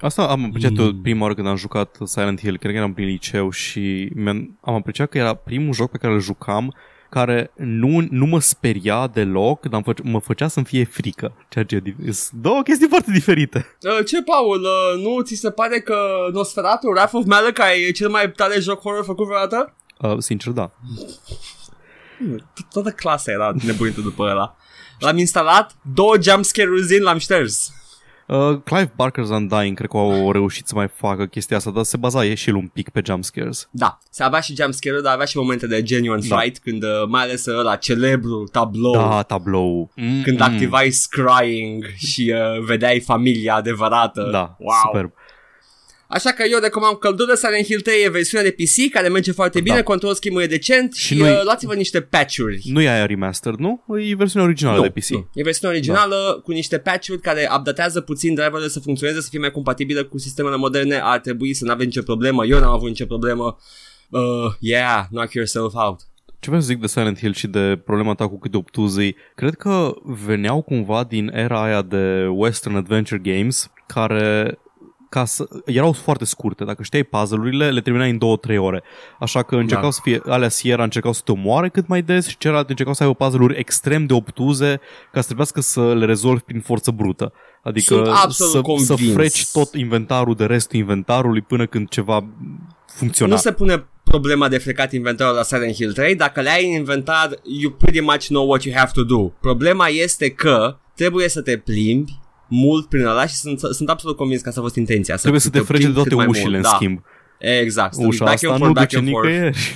Asta 0.00 0.28
am 0.28 0.44
apreciat 0.44 0.72
mm. 0.72 1.00
prima 1.02 1.22
oară 1.22 1.34
când 1.34 1.46
am 1.46 1.56
jucat 1.56 1.96
Silent 2.04 2.40
Hill, 2.40 2.58
cred 2.58 2.70
că 2.72 2.76
eram 2.76 2.94
prin 2.94 3.06
liceu 3.06 3.50
și 3.50 4.12
am 4.60 4.74
apreciat 4.74 5.08
că 5.08 5.18
era 5.18 5.34
primul 5.34 5.74
joc 5.74 5.90
pe 5.90 5.98
care 5.98 6.12
îl 6.12 6.20
jucam 6.20 6.74
care 7.14 7.50
nu, 7.56 8.06
nu 8.10 8.26
mă 8.26 8.40
speria 8.40 9.06
deloc, 9.06 9.66
dar 9.66 9.82
fă, 9.84 9.94
mă 10.02 10.18
făcea 10.18 10.48
să-mi 10.48 10.66
fie 10.66 10.84
frică. 10.84 11.34
Ceea 11.48 11.64
ce 11.64 11.82
sunt 12.10 12.40
două 12.40 12.62
chestii 12.62 12.88
foarte 12.88 13.10
diferite. 13.12 13.76
Uh, 13.82 14.04
ce, 14.06 14.22
Paul? 14.22 14.60
Uh, 14.62 15.02
nu 15.02 15.20
ți 15.20 15.34
se 15.34 15.50
pare 15.50 15.80
că 15.80 15.96
Nosferatu, 16.32 16.86
Wrath 16.86 17.14
of 17.14 17.24
Malachi 17.24 17.86
e 17.86 17.90
cel 17.90 18.08
mai 18.08 18.30
tare 18.30 18.60
joc 18.60 18.80
horror 18.80 19.04
făcut 19.04 19.26
vreodată? 19.26 19.74
Uh, 20.00 20.18
sincer, 20.18 20.52
da. 20.52 20.72
Toată 22.70 22.90
clasa 22.90 23.32
era 23.32 23.52
nebunită 23.62 24.00
după 24.00 24.22
ăla. 24.22 24.56
L-am 24.98 25.18
instalat, 25.18 25.76
două 25.94 26.16
jumpscare-uri 26.20 27.00
l-am 27.00 27.18
șters. 27.18 27.72
Uh, 28.26 28.60
Clive 28.64 28.92
Barker's 28.96 29.30
Undying 29.30 29.76
cred 29.76 29.90
că 29.90 29.96
au 29.96 30.32
reușit 30.38 30.66
să 30.66 30.74
mai 30.74 30.88
facă 30.94 31.26
chestia 31.26 31.56
asta, 31.56 31.70
dar 31.70 31.84
se 31.84 31.96
baza 31.96 32.34
și 32.34 32.48
el 32.48 32.54
un 32.54 32.66
pic 32.66 32.88
pe 32.88 33.00
jumpscares. 33.04 33.68
Da, 33.70 33.98
se 34.10 34.22
avea 34.22 34.40
și 34.40 34.54
jumpscare 34.54 35.00
dar 35.00 35.12
avea 35.12 35.26
și 35.26 35.36
momente 35.36 35.66
de 35.66 35.82
genuine 35.82 36.26
da. 36.28 36.36
fright, 36.36 36.62
când 36.62 36.82
uh, 36.82 36.90
mai 37.08 37.22
ales 37.22 37.44
la 37.44 37.76
celebru 37.76 38.48
tablou. 38.52 38.92
Da, 38.92 39.22
tablou. 39.22 39.92
Mm-mm. 39.96 40.22
Când 40.22 40.40
activai 40.40 40.90
scrying 40.90 41.84
și 41.96 42.34
uh, 42.34 42.64
vedeai 42.66 43.00
familia 43.00 43.54
adevărată. 43.54 44.28
Da, 44.32 44.56
wow. 44.58 44.76
superb. 44.84 45.12
Așa 46.14 46.30
că 46.30 46.44
eu 46.50 46.58
recomand 46.62 46.96
căldură 46.96 47.34
Silent 47.34 47.64
Hill 47.64 47.80
3 47.80 48.02
e 48.04 48.10
versiunea 48.10 48.46
de 48.46 48.56
PC 48.62 48.92
care 48.92 49.08
merge 49.08 49.32
foarte 49.32 49.60
bine, 49.60 49.76
da. 49.76 49.82
control 49.82 50.14
schimb 50.14 50.36
e 50.38 50.46
decent 50.46 50.94
și, 50.94 51.14
și 51.14 51.20
uh, 51.20 51.42
luați-vă 51.44 51.74
niște 51.74 52.00
patch-uri. 52.00 52.62
Nu 52.64 52.80
e 52.80 52.88
aia 52.88 53.06
remastered, 53.06 53.58
nu? 53.58 53.84
E 54.00 54.14
versiunea 54.14 54.46
originală 54.46 54.76
nu, 54.76 54.82
de 54.82 55.00
PC. 55.00 55.08
Nu. 55.08 55.28
E 55.34 55.42
versiunea 55.42 55.76
originală 55.76 56.32
da. 56.34 56.40
cu 56.40 56.52
niște 56.52 56.78
patch-uri 56.78 57.20
care 57.20 57.48
updatează 57.56 58.00
puțin 58.00 58.34
driverele 58.34 58.68
să 58.68 58.80
funcționeze, 58.80 59.20
să 59.20 59.28
fie 59.30 59.38
mai 59.38 59.50
compatibile 59.50 60.02
cu 60.02 60.18
sistemele 60.18 60.56
moderne. 60.56 61.00
Ar 61.02 61.18
trebui 61.18 61.54
să 61.54 61.64
nu 61.64 61.70
avem 61.70 61.86
nicio 61.86 62.02
problemă. 62.02 62.46
Eu 62.46 62.58
n-am 62.58 62.72
avut 62.72 62.88
nicio 62.88 63.06
problemă. 63.06 63.58
Uh, 64.08 64.20
yeah, 64.60 65.04
knock 65.10 65.32
yourself 65.32 65.72
out. 65.74 66.00
Ce 66.26 66.50
vreau 66.50 66.60
să 66.60 66.66
zic 66.68 66.80
de 66.80 66.86
Silent 66.86 67.18
Hill 67.18 67.34
și 67.34 67.46
de 67.46 67.80
problema 67.84 68.14
ta 68.14 68.28
cu 68.28 68.38
câte 68.38 68.56
obtuzii, 68.56 69.16
cred 69.34 69.54
că 69.54 69.94
veneau 70.04 70.62
cumva 70.62 71.04
din 71.04 71.30
era 71.32 71.62
aia 71.62 71.82
de 71.82 72.26
Western 72.30 72.76
Adventure 72.76 73.20
Games, 73.24 73.70
care 73.86 74.58
ca 75.14 75.24
să, 75.24 75.48
erau 75.64 75.92
foarte 75.92 76.24
scurte. 76.24 76.64
Dacă 76.64 76.82
știai 76.82 77.02
puzzle-urile, 77.02 77.70
le 77.70 77.80
terminai 77.80 78.10
în 78.10 78.18
2-3 78.52 78.56
ore. 78.58 78.82
Așa 79.20 79.42
că 79.42 79.56
încercau 79.56 79.84
da. 79.84 79.90
să 79.90 80.00
fie, 80.02 80.20
alea 80.26 80.48
Sierra 80.48 80.82
încercau 80.82 81.12
să 81.12 81.20
te 81.24 81.32
omoare 81.32 81.68
cât 81.68 81.86
mai 81.86 82.02
des 82.02 82.26
și 82.26 82.36
celelalte 82.38 82.70
încercau 82.70 82.94
să 82.94 83.02
aibă 83.02 83.14
puzzle-uri 83.14 83.58
extrem 83.58 84.06
de 84.06 84.12
obtuze 84.12 84.80
ca 85.12 85.18
să 85.18 85.24
trebuiască 85.24 85.60
să 85.60 85.94
le 85.94 86.04
rezolvi 86.04 86.42
prin 86.42 86.60
forță 86.60 86.90
brută. 86.90 87.32
Adică 87.62 88.12
să, 88.28 88.60
să 88.76 88.94
freci 89.12 89.50
tot 89.52 89.74
inventarul 89.74 90.34
de 90.34 90.44
restul 90.44 90.78
inventarului 90.78 91.42
până 91.42 91.66
când 91.66 91.88
ceva 91.88 92.26
funcționa. 92.86 93.32
Nu 93.32 93.38
se 93.38 93.52
pune 93.52 93.84
problema 94.04 94.48
de 94.48 94.58
frecat 94.58 94.92
inventarul 94.92 95.34
la 95.34 95.42
Silent 95.42 95.74
Hill 95.74 95.92
3. 95.92 96.14
Dacă 96.14 96.40
le 96.40 96.50
ai 96.50 96.66
în 96.66 96.72
inventar, 96.72 97.28
you 97.60 97.72
pretty 97.72 98.00
much 98.00 98.24
know 98.26 98.48
what 98.48 98.62
you 98.62 98.74
have 98.76 98.90
to 98.94 99.02
do. 99.02 99.32
Problema 99.40 99.86
este 99.88 100.30
că 100.30 100.76
trebuie 100.94 101.28
să 101.28 101.42
te 101.42 101.56
plimbi 101.56 102.22
mult 102.48 102.88
prin 102.88 103.04
ăla 103.04 103.26
și 103.26 103.34
sunt, 103.34 103.60
sunt 103.60 103.88
absolut 103.88 104.16
convins 104.16 104.40
că 104.40 104.48
asta 104.48 104.60
a 104.60 104.64
fost 104.64 104.76
intenția. 104.76 105.16
Trebuie 105.16 105.40
să, 105.40 105.50
să 105.52 105.58
te 105.58 105.64
frege 105.64 105.86
de 105.86 105.92
toate 105.92 106.14
ușile 106.14 106.42
mult. 106.42 106.54
în 106.54 106.62
da. 106.62 106.68
schimb. 106.68 107.02
Exact. 107.38 107.94
Ușa 107.96 108.24
asta 108.24 108.56
nu 108.56 108.72
duce 108.72 108.98
nicăieri. 108.98 109.74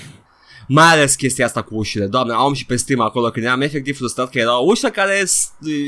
Mai 0.70 0.84
ales 0.84 1.14
chestia 1.14 1.44
asta 1.44 1.62
cu 1.62 1.74
ușile. 1.74 2.06
Doamne, 2.06 2.32
am 2.36 2.52
și 2.52 2.66
pe 2.66 2.76
stream 2.76 3.00
acolo 3.00 3.30
când 3.30 3.46
eram 3.46 3.60
efectiv 3.60 3.96
frustrat 3.96 4.30
că 4.30 4.38
era 4.38 4.60
o 4.60 4.64
ușă 4.64 4.88
care 4.88 5.24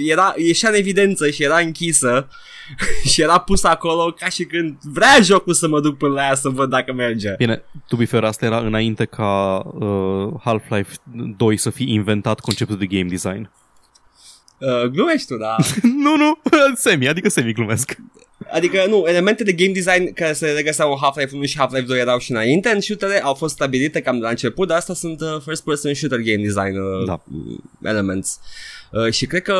era, 0.06 0.34
ieșea 0.36 0.68
în 0.68 0.74
evidență 0.74 1.30
și 1.30 1.42
era 1.42 1.58
închisă 1.58 2.28
și 3.10 3.22
era 3.22 3.38
pusă 3.38 3.68
acolo 3.68 4.14
ca 4.18 4.28
și 4.28 4.44
când 4.44 4.76
vrea 4.82 5.20
jocul 5.22 5.54
să 5.54 5.68
mă 5.68 5.80
duc 5.80 5.96
până 5.96 6.12
la 6.12 6.22
ea 6.22 6.34
să 6.34 6.48
văd 6.48 6.70
dacă 6.70 6.92
merge. 6.92 7.34
Bine, 7.36 7.62
to 7.88 7.96
be 7.96 8.04
fair, 8.04 8.24
asta 8.24 8.44
era 8.44 8.58
înainte 8.58 9.04
ca 9.04 9.62
uh, 9.64 10.32
Half-Life 10.44 10.94
2 11.36 11.56
să 11.56 11.70
fi 11.70 11.92
inventat 11.92 12.40
conceptul 12.40 12.78
de 12.78 12.86
game 12.86 13.08
design. 13.08 13.50
Uh, 14.60 14.90
glumești 14.90 15.26
tu, 15.26 15.36
da. 15.36 15.56
nu, 16.04 16.16
nu, 16.16 16.38
semi, 16.74 17.08
adică 17.08 17.28
semi 17.28 17.52
glumesc. 17.52 17.96
Adică, 18.52 18.84
nu, 18.88 19.04
elemente 19.06 19.44
de 19.44 19.52
game 19.52 19.72
design 19.72 20.12
care 20.12 20.32
se 20.32 20.50
regăseau 20.50 20.90
în 20.90 20.98
Half-Life 21.00 21.34
1 21.34 21.44
și 21.44 21.58
Half-Life 21.58 21.86
2 21.86 21.98
erau 21.98 22.18
și 22.18 22.30
înainte 22.30 22.68
în 22.68 22.80
shootere, 22.80 23.22
au 23.22 23.34
fost 23.34 23.54
stabilite 23.54 24.00
cam 24.00 24.16
de 24.16 24.22
la 24.22 24.28
început, 24.28 24.68
dar 24.68 24.76
asta 24.76 24.94
sunt 24.94 25.20
uh, 25.20 25.36
first-person 25.44 25.94
shooter 25.94 26.18
game 26.18 26.42
design 26.42 26.78
uh, 26.78 27.06
da. 27.06 27.22
elements. 27.82 28.40
Uh, 28.90 29.12
și 29.12 29.26
cred 29.26 29.42
că 29.42 29.56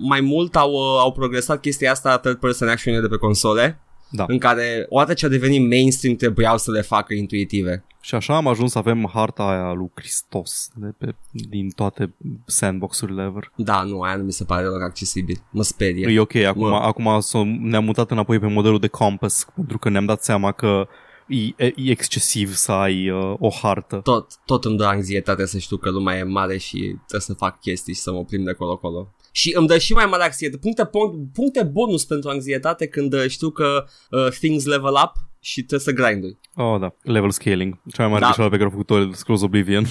mai 0.00 0.20
mult 0.20 0.56
au, 0.56 0.72
uh, 0.72 1.00
au 1.00 1.12
progresat 1.12 1.60
chestia 1.60 1.90
asta 1.90 2.18
third-person 2.18 2.68
action 2.68 3.00
de 3.00 3.08
pe 3.08 3.16
console, 3.16 3.80
da. 4.10 4.24
în 4.28 4.38
care 4.38 4.86
odată 4.88 5.14
ce 5.14 5.26
a 5.26 5.28
devenit 5.28 5.68
mainstream 5.70 6.16
trebuiau 6.16 6.58
să 6.58 6.70
le 6.70 6.80
facă 6.80 7.14
intuitive. 7.14 7.84
Și 8.04 8.14
așa 8.14 8.36
am 8.36 8.46
ajuns 8.46 8.70
să 8.70 8.78
avem 8.78 9.10
harta 9.12 9.42
aia 9.42 9.72
lui 9.72 9.90
Cristos 9.94 10.70
de 10.74 10.94
pe, 10.98 11.14
din 11.30 11.70
toate 11.70 12.14
sandbox-urile 12.46 13.22
ever. 13.22 13.52
Da, 13.56 13.82
nu, 13.82 14.00
aia 14.00 14.16
nu 14.16 14.22
mi 14.22 14.32
se 14.32 14.44
pare 14.44 14.62
deloc 14.62 14.82
accesibil. 14.82 15.42
Mă 15.50 15.62
sperie. 15.62 16.12
E 16.12 16.20
ok, 16.20 16.34
acum, 16.34 16.68
mă... 16.68 16.76
acum 16.76 17.24
ne-am 17.60 17.84
mutat 17.84 18.10
înapoi 18.10 18.38
pe 18.38 18.46
modelul 18.46 18.78
de 18.78 18.86
Compass 18.86 19.46
pentru 19.54 19.78
că 19.78 19.88
ne-am 19.88 20.04
dat 20.04 20.22
seama 20.22 20.52
că 20.52 20.88
e, 21.26 21.64
e 21.66 21.90
excesiv 21.90 22.54
să 22.54 22.72
ai 22.72 23.10
uh, 23.10 23.34
o 23.38 23.50
hartă. 23.50 23.96
Tot, 23.96 24.30
tot 24.44 24.64
îmi 24.64 24.76
dă 24.76 24.84
anxietate 24.84 25.46
să 25.46 25.58
știu 25.58 25.76
că 25.76 25.90
lumea 25.90 26.16
e 26.16 26.22
mare 26.22 26.56
și 26.56 26.78
trebuie 26.78 27.20
să 27.20 27.34
fac 27.34 27.60
chestii 27.60 27.94
și 27.94 28.00
să 28.00 28.12
mă 28.12 28.24
plimb 28.24 28.44
de 28.44 28.50
acolo-acolo. 28.50 29.14
Și 29.32 29.54
îmi 29.56 29.66
dă 29.66 29.78
și 29.78 29.92
mai 29.92 30.06
mare 30.06 30.22
anxietate. 30.22 30.60
Puncte, 30.60 30.90
puncte 31.32 31.62
bonus 31.62 32.04
pentru 32.04 32.30
anxietate 32.30 32.86
când 32.86 33.12
uh, 33.12 33.24
știu 33.28 33.50
că 33.50 33.84
uh, 34.10 34.28
things 34.28 34.64
level 34.64 34.92
up 35.04 35.12
și 35.44 35.64
trebuie 35.64 35.94
să 35.94 36.02
grindui. 36.02 36.38
Oh, 36.54 36.80
da. 36.80 36.94
Level 37.02 37.30
scaling. 37.30 37.80
Cea 37.92 38.02
mai 38.02 38.08
mare 38.08 38.20
da. 38.20 38.26
greșeală 38.26 38.50
pe 38.50 38.56
care 38.56 38.68
a 38.68 38.70
făcut-o 38.70 39.12
Scrolls 39.12 39.42
Oblivion. 39.42 39.84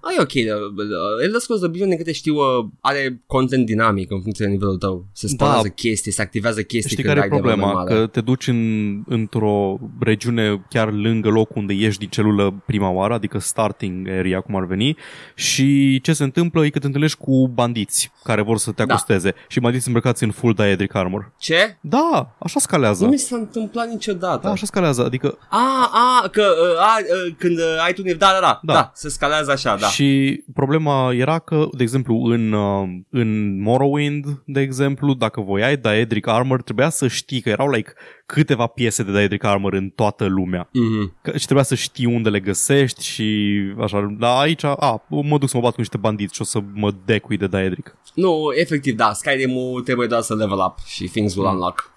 Ah, 0.00 0.14
e 0.18 0.20
ok. 0.20 0.34
Elder 1.22 1.40
Scrolls 1.40 1.62
Oblivion, 1.62 1.88
de 1.88 1.96
câte 1.96 2.12
știu, 2.12 2.34
uh, 2.34 2.66
are 2.80 3.22
content 3.26 3.66
dinamic 3.66 4.10
în 4.10 4.22
funcție 4.22 4.44
de 4.44 4.50
nivelul 4.50 4.76
tău. 4.76 5.06
Se 5.12 5.28
spanează 5.28 5.62
da. 5.62 5.74
chestii, 5.74 6.12
se 6.12 6.22
activează 6.22 6.62
chestii 6.62 6.90
Știi 6.90 7.04
care 7.04 7.22
e 7.24 7.28
problema? 7.28 7.84
Că 7.84 8.06
te 8.06 8.20
duci 8.20 8.46
în, 8.46 9.02
într-o 9.06 9.78
regiune 10.00 10.64
chiar 10.68 10.92
lângă 10.92 11.28
locul 11.28 11.60
unde 11.60 11.72
ieși 11.72 11.98
din 11.98 12.08
celulă 12.08 12.62
prima 12.66 12.90
oară, 12.90 13.14
adică 13.14 13.38
starting 13.38 14.08
area, 14.08 14.40
cum 14.40 14.56
ar 14.56 14.66
veni, 14.66 14.96
și 15.34 16.00
ce 16.00 16.12
se 16.12 16.22
întâmplă 16.22 16.64
e 16.64 16.70
că 16.70 16.78
te 16.78 16.86
întâlnești 16.86 17.18
cu 17.18 17.48
bandiți 17.48 18.10
care 18.24 18.42
vor 18.42 18.58
să 18.58 18.70
te 18.70 18.84
da. 18.84 18.92
acosteze 18.92 19.30
da. 19.30 19.36
și 19.48 19.60
bandiți 19.60 19.86
îmbrăcați 19.86 20.24
în 20.24 20.30
full 20.30 20.54
diedric 20.54 20.94
armor. 20.94 21.32
Ce? 21.38 21.76
Da, 21.80 22.36
așa 22.38 22.60
scalează. 22.60 23.04
Nu 23.04 23.10
mi 23.10 23.18
s-a 23.18 23.36
întâmplat 23.36 23.88
niciodată. 23.88 24.40
Da, 24.42 24.50
așa 24.50 24.66
scalează, 24.66 25.04
adică... 25.04 25.38
A, 25.50 25.90
a, 25.92 26.28
că 26.28 26.42
uh, 26.42 26.80
a, 26.80 26.96
uh, 26.98 27.34
când 27.38 27.58
uh, 27.58 27.84
ai 27.84 27.92
tu 27.92 28.02
nivel, 28.02 28.18
da, 28.18 28.30
da, 28.32 28.40
da, 28.40 28.60
da, 28.62 28.72
da, 28.72 28.90
se 28.94 29.08
scalează 29.08 29.50
așa, 29.50 29.75
da. 29.80 29.86
Și 29.86 30.40
problema 30.54 31.12
era 31.12 31.38
că, 31.38 31.68
de 31.72 31.82
exemplu, 31.82 32.22
în, 32.24 32.52
uh, 32.52 32.88
în 33.10 33.60
Morrowind, 33.62 34.42
de 34.44 34.60
exemplu, 34.60 35.14
dacă 35.14 35.40
voiai 35.40 35.76
Daedric 35.76 36.26
Armor, 36.26 36.62
trebuia 36.62 36.88
să 36.88 37.08
știi 37.08 37.40
că 37.40 37.48
erau 37.48 37.70
like 37.70 37.92
câteva 38.26 38.66
piese 38.66 39.02
de 39.02 39.12
Daedric 39.12 39.44
Armor 39.44 39.72
în 39.72 39.88
toată 39.88 40.26
lumea. 40.26 40.68
Mm-hmm. 40.68 41.22
Că, 41.22 41.36
și 41.36 41.44
trebuia 41.44 41.64
să 41.64 41.74
știi 41.74 42.06
unde 42.06 42.28
le 42.28 42.40
găsești 42.40 43.04
și 43.04 43.58
așa. 43.80 44.16
Dar 44.18 44.40
aici, 44.40 44.64
a, 44.64 45.04
mă 45.08 45.38
duc 45.38 45.48
să 45.48 45.56
mă 45.56 45.62
bat 45.62 45.74
cu 45.74 45.80
niște 45.80 45.96
bandiți 45.96 46.34
și 46.34 46.40
o 46.40 46.44
să 46.44 46.58
mă 46.72 46.94
decui 47.04 47.36
de 47.36 47.46
Daedric. 47.46 47.96
Nu, 48.14 48.48
efectiv, 48.54 48.96
da, 48.96 49.12
Skyrim-ul 49.12 49.82
trebuie 49.82 50.06
doar 50.06 50.20
să 50.20 50.34
level 50.34 50.58
up 50.66 50.74
și 50.86 51.04
things 51.04 51.34
will 51.34 51.48
mm. 51.48 51.54
unlock. 51.54 51.94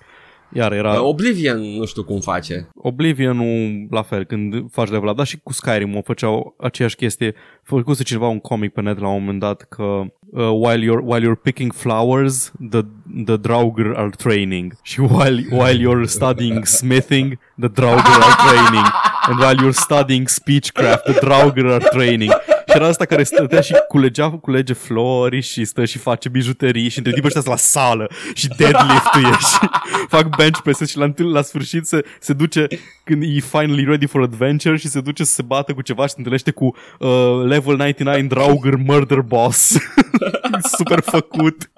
Iar 0.54 0.72
era... 0.72 1.04
Oblivion 1.04 1.60
nu 1.60 1.86
știu 1.86 2.04
cum 2.04 2.20
face. 2.20 2.70
Oblivion 2.76 3.38
nu 3.38 3.88
la 3.90 4.02
fel, 4.02 4.24
când 4.24 4.72
faci 4.72 4.90
level 4.90 5.10
up, 5.10 5.18
dar 5.18 5.26
și 5.26 5.40
cu 5.44 5.54
Skyrim 5.54 5.96
o 5.96 6.02
făceau 6.02 6.56
aceeași 6.58 6.96
chestie. 6.96 7.36
Făcuse 7.64 8.04
cineva 8.04 8.28
un 8.28 8.40
comic 8.40 8.74
pe 8.74 8.82
net 8.82 9.00
la 9.00 9.08
un 9.08 9.20
moment 9.20 9.40
dat 9.40 9.62
că 9.62 9.84
uh, 9.84 10.50
while, 10.52 10.84
you're, 10.84 11.04
while 11.04 11.28
you're 11.28 11.42
picking 11.42 11.74
flowers, 11.74 12.52
the, 12.70 12.82
the 13.26 13.38
Draugr 13.38 13.94
are 13.96 14.10
training. 14.18 14.74
Și 14.82 15.00
while, 15.00 15.46
while 15.52 15.80
you're 15.80 16.06
studying 16.06 16.66
smithing, 16.66 17.40
the 17.60 17.70
Draugr 17.70 18.20
are 18.22 18.36
training. 18.48 18.86
And 19.28 19.40
while 19.40 19.58
you're 19.64 19.82
studying 19.82 20.28
speechcraft, 20.28 21.04
the 21.04 21.20
Draugr 21.20 21.66
are 21.66 21.86
training. 21.92 22.32
Și 22.70 22.76
era 22.76 22.88
asta 22.88 23.06
care 23.06 23.24
stătea 23.24 23.62
și 23.62 23.74
culegea, 23.88 24.32
culege 24.32 24.74
flori 24.74 25.42
și 25.42 25.66
stă 25.66 25.86
și 25.86 25.98
face 25.98 26.30
bijuterii 26.30 26.90
și 26.90 26.98
între 26.98 27.14
timp 27.14 27.26
ăștia 27.26 27.42
la 27.46 27.56
sală 27.56 28.12
și 28.34 28.48
deadlift-ul 28.48 29.24
e 29.24 29.32
și 29.32 29.70
fac 30.16 30.36
bench 30.36 30.60
press 30.60 30.90
și 30.90 30.98
la, 30.98 31.04
întâln, 31.06 31.32
la 31.32 31.42
sfârșit 31.42 31.86
se, 31.86 32.06
se 32.20 32.34
duce 32.34 32.68
când 33.04 33.24
e 33.24 33.40
finally 33.40 33.84
ready 33.84 34.06
for 34.06 34.22
adventure 34.22 34.78
și 34.78 34.88
se 34.88 35.02
duce 35.02 35.24
să 35.24 35.34
se 35.34 35.42
bată 35.42 35.74
cu 35.74 35.82
ceva 35.82 36.02
și 36.02 36.10
se 36.10 36.16
întâlnește 36.18 36.52
cu 36.52 36.66
uh, 37.00 37.44
level 37.44 37.76
99 37.76 38.22
Draugr 38.22 38.76
Murder 38.76 39.20
Boss. 39.20 39.78
Super 40.78 41.00
făcut. 41.00 41.72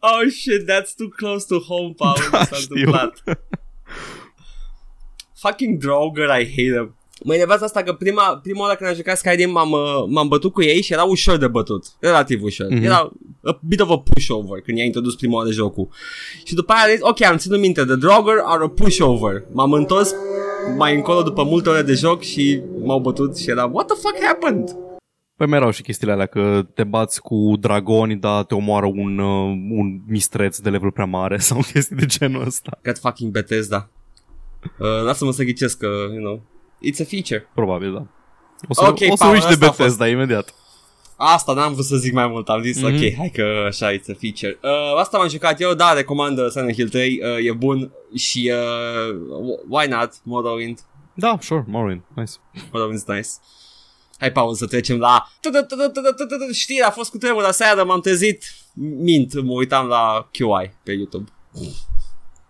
oh 0.00 0.30
shit, 0.30 0.62
that's 0.70 0.94
too 0.96 1.08
close 1.16 1.46
to 1.48 1.58
home, 1.58 1.92
Paul. 1.96 2.28
Da, 2.30 2.44
s-a 2.44 2.56
știu. 2.56 2.74
întâmplat. 2.74 3.22
Fucking 5.40 5.78
Droger, 5.78 6.28
I 6.40 6.44
hate 6.44 6.78
him. 6.78 6.97
Mă 7.24 7.34
enervează 7.34 7.64
asta 7.64 7.82
că 7.82 7.92
prima, 7.92 8.40
prima 8.42 8.60
oară 8.60 8.74
când 8.74 8.90
am 8.90 8.96
jucat 8.96 9.16
Skyrim 9.16 9.50
m-am, 9.50 9.70
uh, 9.70 10.04
m-am 10.08 10.28
bătut 10.28 10.52
cu 10.52 10.62
ei 10.62 10.82
și 10.82 10.92
era 10.92 11.02
ușor 11.02 11.36
de 11.36 11.46
bătut. 11.46 11.84
Relativ 12.00 12.42
ușor. 12.42 12.66
Mhm. 12.66 12.78
Mm-hmm. 12.78 12.84
Era 12.84 13.10
a 13.42 13.60
bit 13.68 13.80
of 13.80 13.90
a 13.90 13.98
pushover 13.98 14.60
când 14.60 14.78
i-a 14.78 14.84
introdus 14.84 15.14
prima 15.14 15.36
oară 15.36 15.50
jocul. 15.50 15.88
Și 16.44 16.54
după 16.54 16.72
aia 16.72 16.82
am 16.82 16.90
zis, 16.90 17.00
ok, 17.00 17.22
am 17.22 17.36
ținut 17.36 17.60
minte, 17.60 17.84
the 17.84 17.94
Draugr 17.94 18.42
are 18.44 18.64
a 18.64 18.68
pushover. 18.68 19.44
M-am 19.52 19.72
întors 19.72 20.14
mai 20.76 20.94
încolo 20.94 21.22
după 21.22 21.42
multe 21.42 21.68
ore 21.68 21.82
de 21.82 21.92
joc 21.92 22.22
și 22.22 22.60
m-au 22.84 23.00
bătut 23.00 23.36
și 23.36 23.50
era, 23.50 23.64
what 23.64 23.86
the 23.86 23.96
fuck 23.96 24.24
happened? 24.24 24.76
Păi 25.36 25.46
mai 25.46 25.58
erau 25.58 25.70
și 25.70 25.82
chestiile 25.82 26.12
alea 26.12 26.26
că 26.26 26.66
te 26.74 26.84
bați 26.84 27.20
cu 27.20 27.52
dragoni, 27.60 28.16
dar 28.16 28.44
te 28.44 28.54
omoară 28.54 28.86
un, 28.86 29.18
uh, 29.18 29.58
un 29.70 30.00
mistreț 30.06 30.58
de 30.58 30.70
level 30.70 30.90
prea 30.90 31.04
mare 31.04 31.38
sau 31.48 31.60
chestii 31.72 31.96
de 31.96 32.06
genul 32.06 32.46
ăsta. 32.46 32.78
God 32.84 32.98
fucking 32.98 33.32
Bethesda. 33.32 33.88
Uh, 34.78 35.02
lasă-mă 35.04 35.32
să 35.32 35.42
ghicesc 35.42 35.78
că, 35.78 35.86
you 35.86 36.22
know, 36.22 36.42
it's 36.84 37.00
a 37.00 37.04
feature. 37.04 37.48
Probabil, 37.54 37.92
da. 37.92 38.06
O 38.68 38.74
să, 38.74 38.84
Ok, 38.86 38.98
o 39.10 39.16
să 39.16 39.22
Paul, 39.24 39.32
uiți 39.32 39.46
de 39.46 39.52
asta 39.52 39.64
a 39.64 39.68
fost. 39.68 39.78
Bethesda 39.78 40.08
imediat. 40.08 40.54
Asta 41.16 41.52
n-am 41.52 41.72
vrut 41.72 41.84
să 41.84 41.96
zic 41.96 42.12
mai 42.12 42.26
mult, 42.26 42.48
am 42.48 42.62
zis, 42.62 42.80
Mhm. 42.82 42.92
mm-hmm. 42.92 43.08
ok, 43.12 43.14
hai 43.16 43.30
că 43.34 43.64
așa, 43.66 43.92
it's 43.92 44.08
a 44.10 44.16
feature. 44.20 44.58
Uh, 44.62 44.98
asta 45.00 45.18
m-am 45.18 45.28
jucat 45.28 45.60
eu, 45.60 45.74
da, 45.74 45.92
recomand 45.92 46.38
uh, 46.38 46.46
Silent 46.50 46.72
Hill 46.74 46.88
3, 46.88 47.20
uh, 47.22 47.46
e 47.46 47.52
bun 47.52 47.90
și 48.14 48.52
uh, 48.54 49.16
why 49.68 49.86
not, 49.88 50.10
Morrowind, 50.22 50.78
Da, 51.14 51.38
sure, 51.40 51.64
Morrowind, 51.68 52.00
nice. 52.14 52.32
Morrowind's 52.54 53.04
nice. 53.06 53.28
Hai, 54.18 54.32
Paul, 54.32 54.54
să 54.54 54.66
trecem 54.66 54.98
la 54.98 55.28
știri, 56.52 56.80
a 56.82 56.90
fost 56.90 57.10
cu 57.10 57.18
tremur 57.18 57.42
la 57.42 57.50
seară, 57.50 57.84
m-am 57.84 58.00
trezit, 58.00 58.44
mint, 58.98 59.42
mă 59.42 59.52
uitam 59.52 59.86
la 59.86 60.28
QI 60.32 60.70
pe 60.82 60.92
YouTube. 60.92 61.30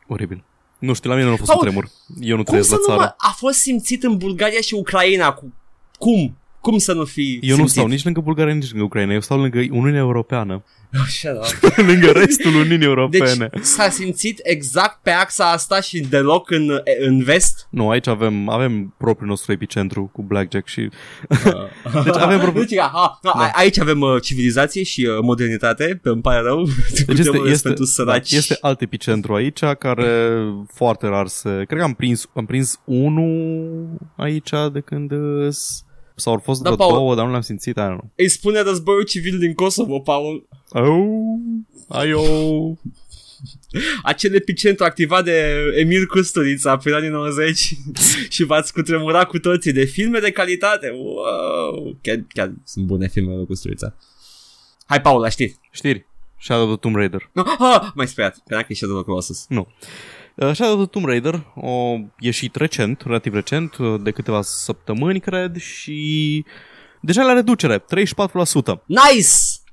Oribil. 0.09 0.45
Nu 0.79 0.93
știu, 0.93 1.11
la 1.11 1.17
mine 1.17 1.29
nu 1.29 1.35
a 1.35 1.37
fost 1.37 1.51
Paul, 1.51 1.61
un 1.63 1.67
tremur. 1.67 1.91
Eu 2.21 2.37
nu 2.37 2.43
Cum 2.43 2.45
trăiesc 2.45 2.69
să 2.69 2.75
la 2.75 2.81
nu 2.81 2.87
țară. 2.87 3.01
mă, 3.01 3.29
a 3.29 3.35
fost 3.37 3.59
simțit 3.59 4.03
în 4.03 4.17
Bulgaria 4.17 4.61
și 4.61 4.75
Ucraina, 4.75 5.33
cu, 5.33 5.53
cum? 5.99 6.38
Cum 6.61 6.79
să 6.79 6.93
nu 6.93 7.05
fi 7.05 7.39
Eu 7.43 7.49
nu 7.51 7.55
simțit? 7.57 7.71
stau 7.75 7.87
nici 7.87 8.05
lângă 8.05 8.21
Bulgaria, 8.21 8.55
nici 8.55 8.71
lângă 8.71 8.85
Ucraina. 8.85 9.13
Eu 9.13 9.21
stau 9.21 9.41
lângă 9.41 9.59
Uniunea 9.59 10.01
Europeană. 10.01 10.65
Shut 11.09 11.31
up. 11.69 11.77
lângă 11.77 12.11
restul 12.11 12.55
Uniunii 12.55 12.87
Europene. 12.87 13.49
Deci 13.53 13.63
s-a 13.65 13.89
simțit 13.89 14.41
exact 14.43 14.99
pe 15.03 15.11
axa 15.11 15.51
asta 15.51 15.81
și 15.81 16.01
deloc 16.01 16.51
în, 16.51 16.71
în 17.07 17.23
vest? 17.23 17.67
Nu, 17.71 17.89
aici 17.91 18.07
avem, 18.07 18.49
avem 18.49 18.95
propriul 18.99 19.29
nostru 19.29 19.53
epicentru 19.53 20.11
cu 20.13 20.23
Blackjack 20.23 20.67
și... 20.69 20.81
Deci 22.05 22.17
avem 22.17 22.39
propriu- 22.41 22.65
Deci, 22.65 22.79
a, 22.79 22.91
a, 22.95 23.19
a, 23.23 23.51
aici 23.55 23.79
avem 23.79 24.01
uh, 24.01 24.23
civilizație 24.23 24.83
și 24.83 25.05
uh, 25.05 25.19
modernitate, 25.23 25.99
pe 26.03 26.09
îmi 26.09 26.21
pare 26.23 26.41
rău. 26.41 26.65
Deci 27.07 27.19
este, 27.19 27.39
este, 27.47 27.67
pentru 27.69 27.85
da, 27.85 27.91
săraci. 27.91 28.31
este 28.33 28.57
alt 28.61 28.81
epicentru 28.81 29.35
aici 29.35 29.61
care 29.79 30.33
foarte 30.73 31.07
rar 31.07 31.27
se... 31.27 31.49
Cred 31.67 31.79
că 31.79 31.85
am 31.85 31.95
prins, 31.95 32.27
am 32.35 32.47
prins 32.47 32.81
unul 32.85 33.89
aici 34.17 34.51
de 34.73 34.81
când... 34.81 35.13
îs- 35.47 35.83
Sau 36.19 36.33
au 36.33 36.39
fost 36.39 36.63
Da, 36.63 36.71
da, 36.71 36.77
Paul. 36.77 36.93
două, 36.93 37.15
dar 37.15 37.25
nu 37.25 37.31
le-am 37.31 37.43
simțit, 37.43 37.79
aia 37.79 37.89
nu. 37.89 38.13
Îi 38.17 38.29
spune 38.29 38.61
războiul 38.61 39.03
civil 39.03 39.39
din 39.39 39.55
Kosovo, 39.55 39.99
Paul. 39.99 40.49
Au, 40.71 41.19
aio. 41.89 42.23
Acel 44.03 44.35
epicentru 44.35 44.85
activat 44.85 45.25
de 45.25 45.55
Emil 45.77 46.07
Kusturița 46.07 46.77
prin 46.77 46.93
anii 46.95 47.09
90 47.09 47.75
și 48.29 48.45
v-ați 48.45 48.73
cutremurat 48.73 49.29
cu 49.29 49.39
toții 49.39 49.73
de 49.73 49.85
filme 49.85 50.19
de 50.19 50.31
calitate. 50.31 50.91
Wow! 50.91 51.99
Chiar, 52.03 52.25
chiar 52.29 52.53
sunt 52.65 52.87
bune 52.87 53.09
filmele 53.09 53.37
lui 53.37 53.47
Kusturița. 53.47 53.95
Hai, 54.87 55.01
Paul, 55.01 55.21
la 55.21 55.29
știri. 55.29 55.57
Știri. 55.71 56.07
Shadow 56.41 56.65
of 56.65 56.71
the 56.71 56.79
Tomb 56.79 56.97
Raider. 56.97 57.31
No, 57.33 57.43
ah, 57.59 57.89
mai 57.95 58.07
speriat. 58.09 58.35
Credeam 58.45 58.63
că 58.63 58.73
e 58.73 58.75
Shadow 58.75 58.97
of 58.97 59.03
the 59.03 59.11
Colossus. 59.11 59.47
Nu. 59.49 59.69
Uh, 60.41 60.53
Shadow 60.53 60.73
of 60.75 60.79
the 60.79 60.87
Tomb 60.87 61.07
Raider 61.07 61.35
a 61.63 62.11
ieșit 62.19 62.55
recent, 62.55 63.03
relativ 63.07 63.35
recent, 63.35 63.77
uh, 63.77 64.01
de 64.03 64.11
câteva 64.11 64.43
săptămâni, 64.43 65.21
cred, 65.21 65.57
și 65.57 66.45
deja 67.01 67.23
la 67.23 67.33
reducere, 67.33 67.79
34%. 67.79 67.83
Nice! 68.87 69.29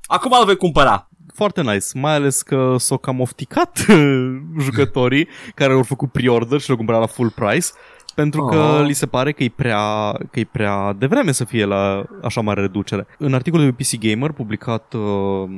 Acum 0.05 0.31
îl 0.39 0.45
voi 0.45 0.55
cumpăra. 0.55 1.09
Foarte 1.33 1.61
nice, 1.61 1.85
mai 1.93 2.13
ales 2.13 2.41
că 2.41 2.75
s-au 2.77 2.97
cam 2.97 3.19
ofticat 3.19 3.85
jucătorii 4.65 5.27
care 5.55 5.73
au 5.73 5.83
făcut 5.83 6.11
pre-order 6.11 6.59
și 6.59 6.67
l-au 6.67 6.77
cumpărat 6.77 7.01
la 7.01 7.07
full 7.07 7.29
price 7.29 7.67
pentru 8.15 8.45
că 8.45 8.55
Oh. 8.57 8.85
li 8.85 8.93
se 8.93 9.05
pare 9.05 9.31
că 9.31 9.43
e 9.43 9.51
prea, 9.55 10.11
că 10.31 10.39
e 10.39 10.47
prea 10.51 10.93
devreme 10.93 11.31
să 11.31 11.43
fie 11.43 11.65
la 11.65 12.03
așa 12.23 12.41
mare 12.41 12.61
reducere. 12.61 13.07
În 13.17 13.33
articolul 13.33 13.65
de 13.65 13.71
PC 13.83 13.99
Gamer 13.99 14.31
publicat 14.31 14.93
uh, 14.93 15.49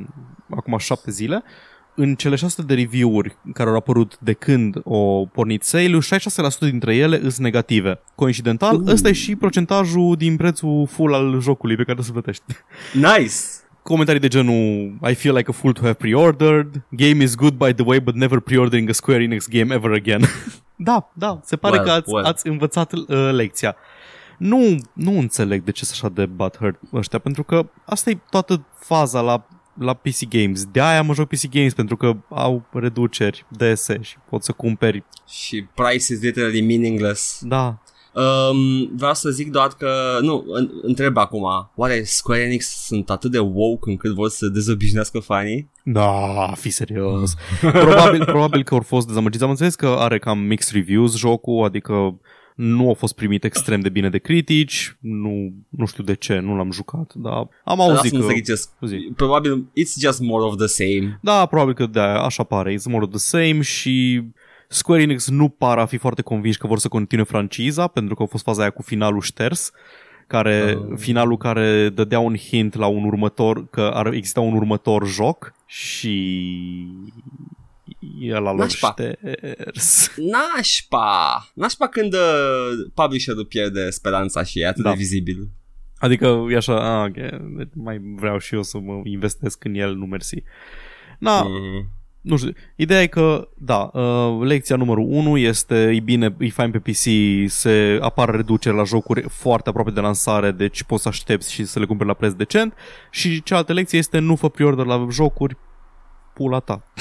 acum 0.56 0.78
șapte 0.78 1.10
zile, 1.10 1.42
în 2.00 2.14
cele 2.14 2.34
600 2.36 2.74
de 2.74 2.80
review-uri 2.80 3.36
care 3.52 3.70
au 3.70 3.76
apărut 3.76 4.18
de 4.20 4.32
când 4.32 4.76
o 4.84 5.24
pornit 5.26 5.62
sale-ul, 5.62 6.02
66% 6.02 6.58
dintre 6.58 6.96
ele 6.96 7.18
sunt 7.20 7.36
negative. 7.38 8.00
Coincidental, 8.14 8.76
Uh. 8.80 8.86
ăsta 8.92 9.08
e 9.08 9.12
și 9.12 9.36
procentajul 9.36 10.16
din 10.16 10.36
prețul 10.36 10.86
full 10.90 11.14
al 11.14 11.40
jocului 11.40 11.76
pe 11.76 11.82
care 11.84 12.02
să 12.02 12.12
plătești 12.12 12.42
Nice! 12.94 13.32
comentarii 13.82 14.20
de 14.20 14.28
genul 14.28 14.92
I 15.10 15.14
feel 15.14 15.34
like 15.36 15.50
a 15.50 15.52
fool 15.52 15.72
to 15.72 15.80
have 15.80 15.92
pre-ordered 15.94 16.82
Game 16.90 17.22
is 17.22 17.34
good 17.34 17.54
by 17.54 17.72
the 17.74 17.84
way 17.86 18.00
but 18.00 18.14
never 18.14 18.40
pre-ordering 18.40 18.88
a 18.88 18.92
Square 18.92 19.22
Enix 19.22 19.48
game 19.48 19.74
ever 19.74 19.92
again 19.92 20.20
Da, 20.76 21.10
da, 21.12 21.40
se 21.44 21.56
pare 21.56 21.74
Well, 21.76 21.86
că 21.86 21.92
ați, 21.94 22.12
well. 22.12 22.26
ați 22.26 22.46
învățat 22.46 22.92
uh, 22.92 23.06
lecția 23.32 23.76
nu, 24.38 24.74
nu 24.92 25.18
înțeleg 25.18 25.62
de 25.64 25.70
ce 25.70 25.84
sunt 25.84 25.98
așa 26.02 26.12
de 26.14 26.26
butthurt 26.26 26.80
ăștia 26.92 27.18
Pentru 27.18 27.42
că 27.42 27.66
asta 27.84 28.10
e 28.10 28.18
toată 28.30 28.66
faza 28.78 29.20
la, 29.20 29.46
la 29.78 29.94
PC 29.94 30.28
Games 30.28 30.64
De-aia 30.64 31.02
mă 31.02 31.14
joc 31.14 31.28
PC 31.28 31.48
Games 31.50 31.74
Pentru 31.74 31.96
că 31.96 32.16
au 32.28 32.66
reduceri 32.72 33.46
dese 33.48 33.98
Și 34.00 34.16
poți 34.30 34.46
să 34.46 34.52
cumperi 34.52 35.04
Și 35.28 35.66
price 35.74 36.12
is 36.12 36.22
literally 36.22 36.60
meaningless. 36.60 37.40
Da, 37.42 37.78
Um, 38.18 38.90
vreau 38.96 39.14
să 39.14 39.30
zic 39.30 39.50
doar 39.50 39.68
că, 39.78 40.18
nu, 40.20 40.44
în, 40.46 40.70
întreb 40.82 41.16
acum, 41.16 41.70
oare 41.74 42.02
Square 42.02 42.40
Enix 42.40 42.66
sunt 42.66 43.10
atât 43.10 43.30
de 43.30 43.38
woke 43.38 43.90
încât 43.90 44.14
vor 44.14 44.28
să 44.28 44.48
dezobișnească 44.48 45.18
fanii? 45.18 45.70
Da, 45.84 46.52
fi 46.54 46.70
serios. 46.70 47.34
probabil, 47.60 48.24
probabil 48.24 48.62
că 48.64 48.74
au 48.74 48.80
fost 48.80 49.06
dezamăgiți. 49.06 49.44
Am 49.44 49.50
înțeles 49.50 49.74
că 49.74 49.86
are 49.86 50.18
cam 50.18 50.38
mixed 50.38 50.74
reviews 50.74 51.16
jocul, 51.16 51.64
adică 51.64 52.18
nu 52.58 52.90
a 52.90 52.92
fost 52.92 53.14
primit 53.14 53.44
extrem 53.44 53.80
de 53.80 53.88
bine 53.88 54.08
de 54.08 54.18
critici, 54.18 54.96
nu, 55.00 55.52
nu 55.68 55.86
știu 55.86 56.04
de 56.04 56.14
ce, 56.14 56.38
nu 56.38 56.56
l-am 56.56 56.70
jucat, 56.70 57.12
dar 57.14 57.48
am 57.64 57.80
auzit 57.80 58.12
Lasă-mă 58.12 58.20
că... 58.20 58.26
să 58.26 58.32
ghicesc. 58.32 58.70
Zi. 58.86 59.12
Probabil 59.16 59.64
it's 59.70 60.00
just 60.00 60.20
more 60.20 60.44
of 60.44 60.56
the 60.56 60.66
same. 60.66 61.18
Da, 61.22 61.46
probabil 61.46 61.74
că 61.74 61.86
de 61.86 62.00
așa 62.00 62.42
pare, 62.42 62.74
it's 62.74 62.84
more 62.84 63.04
of 63.04 63.10
the 63.10 63.18
same 63.18 63.60
și 63.60 64.22
Square 64.68 65.02
Enix 65.02 65.28
nu 65.28 65.48
par 65.48 65.78
a 65.78 65.86
fi 65.86 65.96
foarte 65.96 66.22
convinși 66.22 66.58
că 66.58 66.66
vor 66.66 66.78
să 66.78 66.88
continue 66.88 67.24
franciza, 67.24 67.86
pentru 67.86 68.14
că 68.14 68.22
a 68.22 68.26
fost 68.26 68.44
faza 68.44 68.60
aia 68.60 68.70
cu 68.70 68.82
finalul 68.82 69.20
șters, 69.20 69.70
care, 70.26 70.78
Oh. 70.78 70.96
finalul 70.96 71.36
care 71.36 71.88
dădea 71.88 72.18
un 72.18 72.36
hint 72.36 72.74
la 72.74 72.86
un 72.86 73.04
următor, 73.04 73.66
că 73.70 73.90
ar 73.94 74.12
exista 74.12 74.40
un 74.40 74.54
următor 74.54 75.06
joc 75.06 75.54
și 75.66 76.36
el 78.20 78.36
a 78.46 78.50
lor 78.50 78.54
Nașpa. 78.54 78.88
șters. 78.90 80.10
Nașpa! 80.16 81.48
Nașpa 81.54 81.88
când 81.88 82.12
uh, 82.12 82.90
publisherul 82.94 83.44
pierde 83.44 83.90
speranța 83.90 84.42
și 84.42 84.60
e 84.60 84.66
atât 84.66 84.82
Da. 84.82 84.90
de 84.90 84.96
vizibil. 84.96 85.48
Adică 85.98 86.46
e 86.50 86.56
așa, 86.56 87.00
a, 87.00 87.04
ok, 87.04 87.16
mai 87.74 88.00
vreau 88.16 88.38
și 88.38 88.54
eu 88.54 88.62
să 88.62 88.78
mă 88.78 89.00
investesc 89.04 89.64
în 89.64 89.74
el, 89.74 89.94
nu 89.94 90.04
mersi. 90.06 90.42
Na, 91.18 91.42
Mm. 91.42 91.88
nu 92.20 92.36
știu, 92.36 92.52
ideea 92.76 93.02
e 93.02 93.06
că, 93.06 93.48
da, 93.56 93.90
uh, 93.92 94.46
lecția 94.46 94.76
numărul 94.76 95.04
1 95.08 95.36
este, 95.36 95.90
e 95.94 96.00
bine, 96.00 96.36
e 96.38 96.48
fain 96.48 96.70
pe 96.70 96.78
PC, 96.78 97.04
se 97.50 97.98
apar 98.00 98.28
reduceri 98.30 98.76
la 98.76 98.84
jocuri 98.84 99.22
foarte 99.28 99.68
aproape 99.68 99.90
de 99.90 100.00
lansare, 100.00 100.50
deci 100.50 100.82
poți 100.82 101.02
să 101.02 101.08
aștepți 101.08 101.52
și 101.52 101.64
să 101.64 101.78
le 101.78 101.84
cumperi 101.86 102.08
la 102.08 102.14
preț 102.14 102.32
decent. 102.32 102.74
Și 103.10 103.42
cealaltă 103.42 103.72
lecție 103.72 103.98
este 103.98 104.18
nu 104.18 104.36
fă 104.36 104.48
pre-order 104.48 104.86
la 104.86 105.06
jocuri, 105.10 105.56
pula 106.34 106.58
ta. 106.60 106.92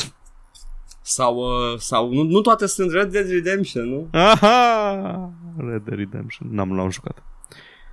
Sau, 1.09 1.35
uh, 1.37 1.77
sau 1.79 2.13
nu, 2.13 2.21
nu 2.23 2.41
toate 2.41 2.65
sunt 2.65 2.91
Red 2.91 3.11
Dead 3.11 3.29
Redemption, 3.29 3.89
nu? 3.89 4.07
Aha! 4.11 5.31
Red 5.57 5.81
Dead 5.83 5.97
Redemption, 5.97 6.47
n-am 6.51 6.75
l-am 6.75 6.89
jucat. 6.89 7.23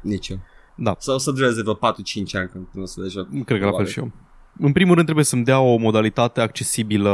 Nici 0.03 0.29
eu. 0.29 0.39
Da, 0.77 0.97
Sau 0.99 1.19
să 1.19 1.31
dureze 1.31 1.61
vreo 1.63 1.75
4-5 1.75 1.79
ani 2.33 2.49
când 2.53 2.67
nu 2.73 2.83
o 2.83 2.87
să 2.87 3.01
le 3.01 3.09
joc. 3.09 3.27
cred 3.31 3.45
că 3.47 3.53
la 3.53 3.59
fel 3.59 3.69
Probabil. 3.69 3.91
și 3.93 3.99
eu. 3.99 4.11
În 4.59 4.73
primul 4.73 4.93
rând 4.95 5.05
trebuie 5.05 5.25
să-mi 5.25 5.45
dea 5.45 5.61
o 5.61 5.77
modalitate 5.77 6.41
accesibilă 6.41 7.11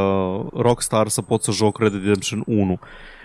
Rockstar 0.53 1.07
să 1.07 1.21
pot 1.21 1.43
să 1.43 1.51
joc 1.51 1.79
Red 1.79 1.89
Dead 1.91 2.01
Redemption 2.03 2.43
1. 2.45 2.79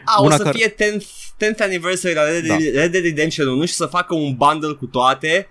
A, 0.05 0.21
Una 0.23 0.35
o 0.35 0.37
să 0.37 0.43
care- 0.43 0.57
fie 0.59 0.75
10th, 0.75 1.05
10th 1.39 1.61
anniversary 1.63 2.15
la 2.15 2.23
Red, 2.31 2.47
Da. 2.47 2.57
Dead- 2.57 2.75
Red 2.75 2.91
Dead 2.91 3.03
Redemption 3.05 3.47
1 3.49 3.65
și 3.65 3.75
să 3.75 3.87
facă 3.87 4.15
un 4.15 4.35
bundle 4.37 4.73
cu 4.73 4.87
toate 4.87 5.49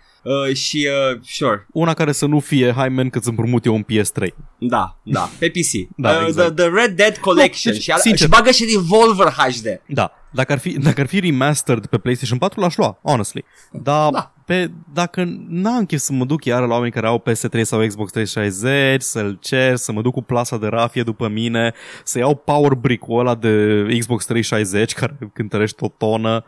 uh, 0.47 0.55
și 0.55 0.87
uh, 1.11 1.19
sure, 1.23 1.67
Una 1.71 1.93
care 1.93 2.11
să 2.11 2.25
nu 2.25 2.39
fie, 2.39 2.71
hai 2.71 2.89
man, 2.89 3.09
că 3.09 3.17
îți 3.17 3.29
împrumut 3.29 3.65
eu 3.65 3.73
un 3.73 3.83
PS3. 3.83 4.27
da, 4.59 4.97
da, 5.03 5.29
pe 5.39 5.49
PC. 5.49 5.89
Da, 5.97 6.09
uh, 6.09 6.23
exact. 6.27 6.55
the, 6.55 6.65
the 6.69 6.81
Red 6.81 6.95
Dead 6.95 7.17
Collection 7.17 7.73
deci, 7.73 7.81
și, 7.81 7.91
ala- 7.91 7.99
sincer. 8.01 8.19
și 8.27 8.27
bagă 8.27 8.51
și 8.51 8.65
Revolver 8.75 9.27
HD. 9.27 9.81
Da, 9.87 10.11
dacă 10.31 10.51
ar 10.51 10.59
fi, 10.59 10.79
dacă 10.79 11.01
ar 11.01 11.07
fi 11.07 11.19
remastered 11.19 11.85
pe 11.85 11.97
PlayStation 11.97 12.37
4, 12.37 12.59
l-aș 12.59 12.75
lua, 12.77 12.99
honestly. 13.03 13.45
Dar 13.71 14.11
Da. 14.11 14.33
pe, 14.45 14.71
dacă 14.93 15.23
n-am 15.47 15.85
chef 15.85 15.99
să 15.99 16.13
mă 16.13 16.25
duc 16.25 16.45
iară 16.45 16.65
la 16.65 16.73
oameni 16.73 16.91
care 16.91 17.07
au 17.07 17.23
PS3 17.29 17.61
sau 17.61 17.85
Xbox 17.87 18.11
360, 18.11 19.01
să-l 19.01 19.37
cer, 19.41 19.75
să 19.75 19.91
mă 19.91 20.01
duc 20.01 20.13
cu 20.13 20.21
plasa 20.21 20.57
de 20.57 20.67
rafie 20.67 21.03
după 21.03 21.27
mine, 21.27 21.73
să 22.03 22.17
iau 22.19 22.35
power 22.35 22.73
brick-ul 22.73 23.19
ăla 23.19 23.35
de 23.35 23.85
Xbox 23.99 24.25
360 24.25 24.93
care 24.93 25.17
cântărește 25.33 25.85
o 25.85 25.87
tonă. 25.97 26.43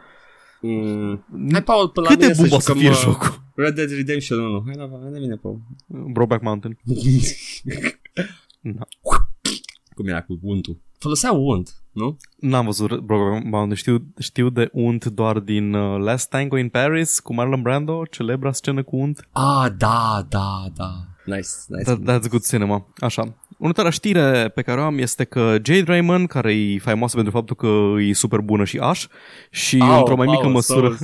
Mm. 0.62 1.26
Hai, 1.52 1.64
Paul, 1.64 1.90
până 1.90 2.08
Cât 2.08 2.20
la 2.22 2.28
de 2.28 2.34
mine 2.38 2.48
bun 2.48 2.58
o 2.58 2.60
să 2.60 2.66
jucăm, 2.68 2.82
fie 2.82 2.90
uh, 2.90 2.96
jocul? 3.04 3.46
Red 3.58 3.76
Dead 3.76 3.90
Redemption 3.90 4.40
1. 4.40 4.64
Hai 4.66 4.76
la, 4.76 4.90
hai 5.02 5.12
la 5.12 5.20
mine, 5.20 5.36
Paul. 5.36 5.62
Brokeback 5.88 6.42
Mountain. 6.42 6.78
Da. 8.62 8.88
Cum 9.96 10.08
era 10.08 10.22
cu 10.22 10.40
untul? 10.42 10.78
Folosea 10.98 11.32
unt, 11.32 11.76
nu? 11.92 12.18
N-am 12.40 12.66
văzut 12.66 13.00
Brokeback 13.00 13.44
Mountain, 13.44 13.74
știu, 13.76 14.06
știu 14.20 14.50
de 14.50 14.70
unt 14.74 15.06
doar 15.06 15.40
din 15.40 15.74
uh, 15.74 16.00
Last 16.00 16.30
Tango 16.30 16.58
in 16.58 16.70
Paris 16.70 17.20
cu 17.20 17.34
Marlon 17.34 17.62
Brando, 17.62 18.06
celebra 18.06 18.52
scenă 18.52 18.84
cu 18.84 18.96
unt. 18.96 19.28
Ah, 19.32 19.72
da, 19.78 20.26
da, 20.30 20.66
da. 20.76 20.92
Nice, 21.26 21.50
nice. 21.68 21.84
That, 21.84 22.00
that's 22.02 22.30
good 22.30 22.44
cinema. 22.44 22.88
Așa. 22.98 23.36
Următoarea 23.58 23.92
știre 23.92 24.52
pe 24.56 24.62
care 24.62 24.80
o 24.80 24.84
am 24.84 24.98
este 24.98 25.24
că 25.24 25.56
Jade 25.64 25.84
Raymond, 25.86 26.28
care 26.28 26.54
e 26.54 26.78
faimoasă 26.80 27.16
pentru 27.16 27.34
faptul 27.34 27.56
că 27.56 28.02
e 28.02 28.14
super 28.14 28.40
bună 28.40 28.64
și 28.64 28.78
aș, 28.78 29.06
și 29.50 29.78
Au, 29.82 29.98
într-o 29.98 30.16
mai 30.16 30.26
mică 30.26 30.46
au, 30.46 30.52
măsură... 30.52 30.98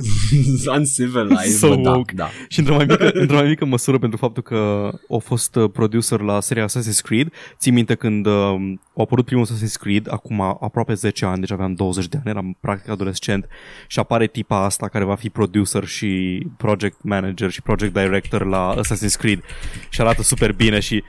So, 0.62 0.72
uncivilized, 0.76 1.58
So 1.58 1.68
but 1.74 1.82
da, 1.82 1.90
woke. 1.90 2.14
da. 2.14 2.28
Și 2.48 2.58
într-o 2.58 2.74
mai, 2.74 2.84
mică, 2.84 3.10
într-o 3.12 3.36
mai 3.36 3.48
mică 3.48 3.64
măsură 3.64 3.98
pentru 3.98 4.18
faptul 4.18 4.42
că 4.42 4.90
a 5.08 5.16
fost 5.16 5.56
uh, 5.56 5.70
producer 5.72 6.20
la 6.20 6.40
seria 6.40 6.66
Assassin's 6.66 7.00
Creed. 7.02 7.32
Ții 7.58 7.72
minte 7.72 7.94
când 7.94 8.26
uh, 8.26 8.32
a 8.32 8.56
apărut 8.96 9.24
primul 9.24 9.46
Assassin's 9.46 9.80
Creed, 9.80 10.12
acum 10.12 10.40
aproape 10.40 10.94
10 10.94 11.24
ani, 11.24 11.40
deci 11.40 11.52
aveam 11.52 11.74
20 11.74 12.06
de 12.08 12.16
ani, 12.16 12.30
eram 12.30 12.56
practic 12.60 12.90
adolescent 12.90 13.46
și 13.86 13.98
apare 13.98 14.26
tipa 14.26 14.64
asta 14.64 14.88
care 14.88 15.04
va 15.04 15.14
fi 15.14 15.30
producer 15.30 15.84
și 15.84 16.42
project 16.56 16.96
manager 17.02 17.50
și 17.50 17.62
project 17.62 17.92
director 17.92 18.46
la 18.46 18.74
Assassin's 18.80 19.16
Creed 19.18 19.40
și 19.88 20.00
arată 20.00 20.22
super 20.22 20.52
bine 20.52 20.80
și 20.80 21.04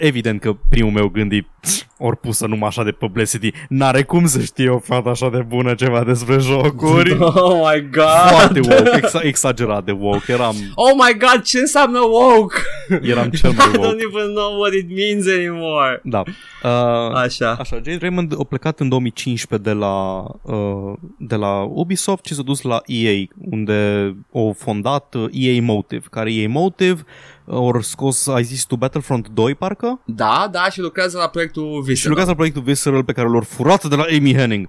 evident 0.00 0.40
că 0.40 0.52
primul 0.68 0.92
meu 0.92 1.08
gând 1.08 1.32
e 1.32 1.36
"Pst, 1.59 1.59
ori 1.98 2.16
pusă 2.16 2.46
numai 2.46 2.68
așa 2.68 2.84
de 2.84 2.90
publicity. 2.90 3.52
N-are 3.68 4.02
cum 4.02 4.26
să 4.26 4.40
știe 4.40 4.68
o 4.68 4.78
fată 4.78 5.08
așa 5.08 5.28
de 5.30 5.44
bună 5.48 5.74
ceva 5.74 6.04
despre 6.04 6.38
jocuri. 6.38 7.16
Oh 7.20 7.70
my 7.72 7.88
god! 7.90 8.28
Foarte 8.30 8.60
woke, 8.60 9.00
exa- 9.00 9.22
exagerat 9.24 9.84
de 9.84 9.92
woke. 9.92 10.32
Eram, 10.32 10.54
Oh 10.74 10.90
my 10.94 11.18
god, 11.18 11.42
ce 11.42 11.58
înseamnă 11.58 11.98
woke? 12.00 12.56
eram 13.02 13.30
cel 13.30 13.50
mai 13.52 13.66
I 13.74 13.76
woke. 13.76 13.88
don't 13.88 14.00
even 14.12 14.30
know 14.32 14.58
what 14.58 14.72
it 14.72 14.88
means 14.96 15.26
anymore. 15.36 16.00
Da. 16.04 16.22
Uh, 16.62 17.14
Așa. 17.14 17.50
Așa, 17.58 17.76
Jade 17.76 17.98
Raymond 18.00 18.32
a 18.40 18.44
plecat 18.44 18.80
în 18.80 18.88
2015 18.88 19.68
de 19.68 19.74
la, 19.76 20.22
uh, 20.42 20.92
de 21.18 21.34
la 21.36 21.62
Ubisoft 21.62 22.24
și 22.24 22.34
s-a 22.34 22.42
dus 22.42 22.62
la 22.62 22.82
EA, 22.86 23.24
unde 23.50 24.14
au 24.34 24.54
fondat 24.58 25.14
uh, 25.14 25.24
EA 25.32 25.62
Motive, 25.62 26.04
care 26.10 26.32
EA 26.34 26.48
Motive 26.48 27.00
uh, 27.44 27.54
au 27.54 27.80
scos, 27.80 28.26
ai 28.26 28.42
zis 28.42 28.64
tu, 28.64 28.76
Battlefront 28.76 29.28
2, 29.28 29.54
parcă? 29.54 30.00
Da, 30.04 30.48
da, 30.50 30.68
și 30.70 30.80
lucrează 30.80 31.18
la 31.18 31.26
proiectul 31.52 31.78
Visceral. 31.82 31.96
Și 31.96 32.06
lucrează 32.06 32.30
la 32.30 32.36
proiectul 32.36 32.62
Visceral 32.62 33.04
pe 33.04 33.12
care 33.12 33.28
l-au 33.28 33.40
furat 33.40 33.84
de 33.84 33.96
la 33.96 34.04
Amy 34.16 34.34
Henning. 34.34 34.68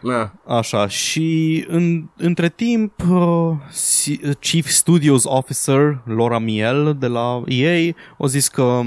Na. 0.00 0.32
Așa, 0.46 0.88
și 0.88 1.64
în, 1.68 2.08
între 2.16 2.48
timp 2.48 2.92
uh, 3.10 3.50
si- 3.70 4.20
Chief 4.40 4.66
Studios 4.66 5.24
Officer 5.26 6.02
Laura 6.04 6.38
Miel 6.38 6.96
de 6.98 7.06
la 7.06 7.42
EA 7.46 7.92
a 8.18 8.26
zis 8.26 8.48
că 8.48 8.80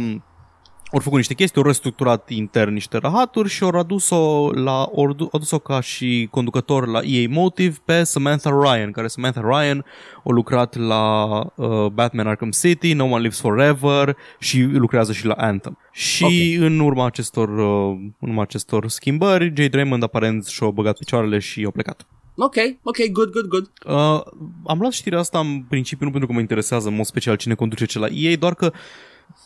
um, 0.96 1.02
au 1.02 1.02
făcut 1.02 1.18
niște 1.18 1.34
chestii, 1.34 1.62
au 1.62 1.68
restructurat 1.68 2.30
intern 2.30 2.74
niște 2.74 2.98
rahaturi 2.98 3.50
și 3.50 3.64
au 3.64 3.70
adus-o, 3.70 4.50
la, 4.54 4.72
au 4.72 5.10
adu- 5.10 5.30
adus-o 5.32 5.60
ca 5.60 5.80
și 5.82 6.28
conducător 6.32 6.88
la 6.88 7.00
EA 7.04 7.28
Motive 7.30 7.76
pe 7.86 8.04
Samantha 8.04 8.50
Ryan, 8.50 8.92
care 8.92 9.08
Samantha 9.08 9.42
Ryan 9.42 9.86
a 10.18 10.32
lucrat 10.32 10.76
la 10.76 11.26
uh, 11.56 11.86
Batman 11.86 12.28
Arkham 12.28 12.52
City, 12.52 12.94
No 12.94 13.04
One 13.04 13.18
Lives 13.22 13.40
Forever 13.40 14.16
și 14.40 14.62
lucrează 14.62 15.14
și 15.14 15.26
la 15.26 15.34
Anthem. 15.34 15.78
Și 15.92 16.24
Ok. 16.24 16.64
în 16.64 16.80
urma 16.80 17.06
acestor, 17.06 17.50
uh, 17.50 17.98
în 18.20 18.30
urma 18.30 18.42
acestor 18.42 18.88
schimbări, 18.88 19.46
Jade 19.46 19.70
Raymond 19.78 20.04
aparent 20.04 20.46
și-a 20.46 20.70
băgat 20.70 20.98
picioarele 20.98 21.40
și 21.40 21.64
a 21.68 21.70
plecat. 21.70 22.08
Ok, 22.38 22.56
ok, 22.84 22.98
good, 23.12 23.30
good, 23.32 23.48
good. 23.48 23.72
Uh, 23.86 24.22
am 24.68 24.80
luat 24.80 24.92
știrea 24.92 25.20
asta 25.20 25.40
în 25.40 25.62
principiu 25.70 26.06
nu 26.06 26.12
pentru 26.12 26.28
că 26.28 26.34
mă 26.36 26.40
interesează 26.40 26.88
în 26.88 26.96
mod 26.96 27.06
special 27.06 27.36
cine 27.36 27.54
conduce 27.54 27.86
ce 27.86 28.00
la 28.00 28.08
EA, 28.08 28.36
doar 28.36 28.56
că 28.56 28.72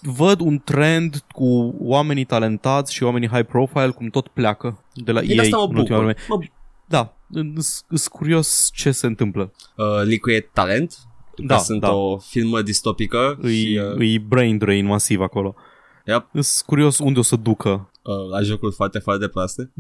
văd 0.02 0.40
un 0.40 0.60
trend 0.64 1.24
cu 1.32 1.76
oamenii 1.80 2.26
talentați 2.26 2.94
și 2.94 3.04
oamenii 3.04 3.28
high 3.28 3.46
profile 3.48 3.90
cum 3.90 4.08
tot 4.10 4.28
pleacă 4.28 4.84
de 4.94 5.12
la 5.12 5.22
De 5.22 5.34
EA 5.34 5.42
asta 5.42 5.58
mă 5.58 5.64
în 5.64 5.76
ultima 5.76 6.00
bucur. 6.00 6.04
vreme. 6.04 6.16
Mă, 6.30 6.46
Da, 6.86 7.14
sunt 7.88 8.08
curios 8.12 8.70
ce 8.74 8.92
se 8.92 9.06
întâmplă. 9.06 9.52
uh, 9.76 9.86
licuie 10.04 10.40
talent. 10.54 10.98
Da, 11.36 11.46
Da, 11.46 11.58
sunt 11.58 11.82
da. 11.82 11.92
o 11.94 12.18
filmă 12.18 12.62
distopică 12.62 13.38
Îi, 13.42 13.56
și 13.60 13.80
uh, 13.90 13.96
îi 13.96 14.20
brain 14.20 14.58
drain 14.58 14.86
masiv 14.86 15.22
acolo. 15.22 15.56
yep, 16.06 16.28
Sunt 16.34 16.66
curios 16.66 17.00
unde 17.00 17.20
o 17.20 17.22
să 17.22 17.36
ducă 17.36 17.92
uh, 18.04 18.30
la 18.32 18.42
jocuri 18.42 18.76
foarte, 18.76 19.00
foarte 19.00 19.28
proaste. 19.28 19.72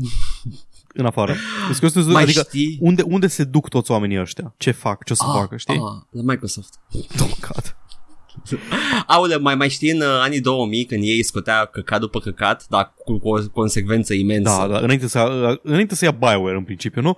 în 0.94 1.06
afară. 1.06 1.34
Sunt 1.66 1.76
curios 1.76 1.96
unde, 1.96 2.12
Mai 2.12 2.24
adică 2.24 2.40
știi? 2.48 2.78
unde, 2.82 3.02
unde 3.02 3.28
se 3.28 3.44
duc 3.44 3.70
toți 3.70 3.92
oamenii 3.92 4.20
ăștia? 4.20 4.54
Ce 4.58 4.72
fac? 4.72 5.04
Ce 5.04 5.14
o 5.14 5.16
să 5.16 5.24
Ah, 5.28 5.34
facă? 5.40 5.58
Știi? 5.58 5.76
Ah, 5.76 6.02
la 6.12 6.22
Microsoft. 6.32 6.80
Oh, 6.94 7.32
God. 7.42 7.76
Aule, 9.08 9.38
mai, 9.38 9.56
mai 9.56 9.70
știi 9.70 9.92
în 9.92 10.02
uh, 10.02 10.20
anii 10.22 10.42
2000 10.42 10.86
când 10.86 11.04
ei 11.04 11.24
scotea 11.24 11.66
căcat 11.66 12.00
după 12.00 12.20
căcat, 12.20 12.66
dar 12.70 12.94
cu, 12.98 13.20
cu 13.20 13.30
o 13.30 13.50
consecvență 13.54 14.14
imensă. 14.14 14.58
Da, 14.60 14.68
da, 14.68 14.78
înainte 14.80 15.08
să, 15.08 15.60
înainte 15.64 15.96
să 15.96 16.06
ia 16.06 16.12
Bioware 16.12 16.58
în 16.58 16.64
principiu, 16.64 17.02
nu? 17.02 17.18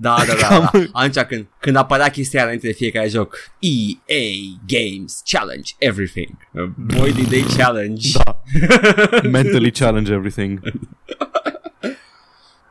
Da, 0.00 0.16
da, 0.26 0.34
da. 0.40 0.46
Cam- 0.46 0.70
da. 0.72 0.80
Atunci 0.92 1.26
când, 1.26 1.46
când 1.60 1.76
apărea 1.76 2.08
chestia 2.10 2.42
înainte 2.42 2.66
de 2.66 2.72
fiecare 2.72 3.08
joc, 3.08 3.36
EA 3.58 4.30
Games 4.66 5.22
Challenge 5.24 5.72
Everything. 5.78 6.30
Uh, 6.52 6.64
Boy, 6.96 7.12
did 7.12 7.28
they 7.28 7.44
challenge. 7.56 8.08
Da. 8.24 8.40
Mentally 9.38 9.70
challenge 9.70 10.12
everything. 10.12 10.60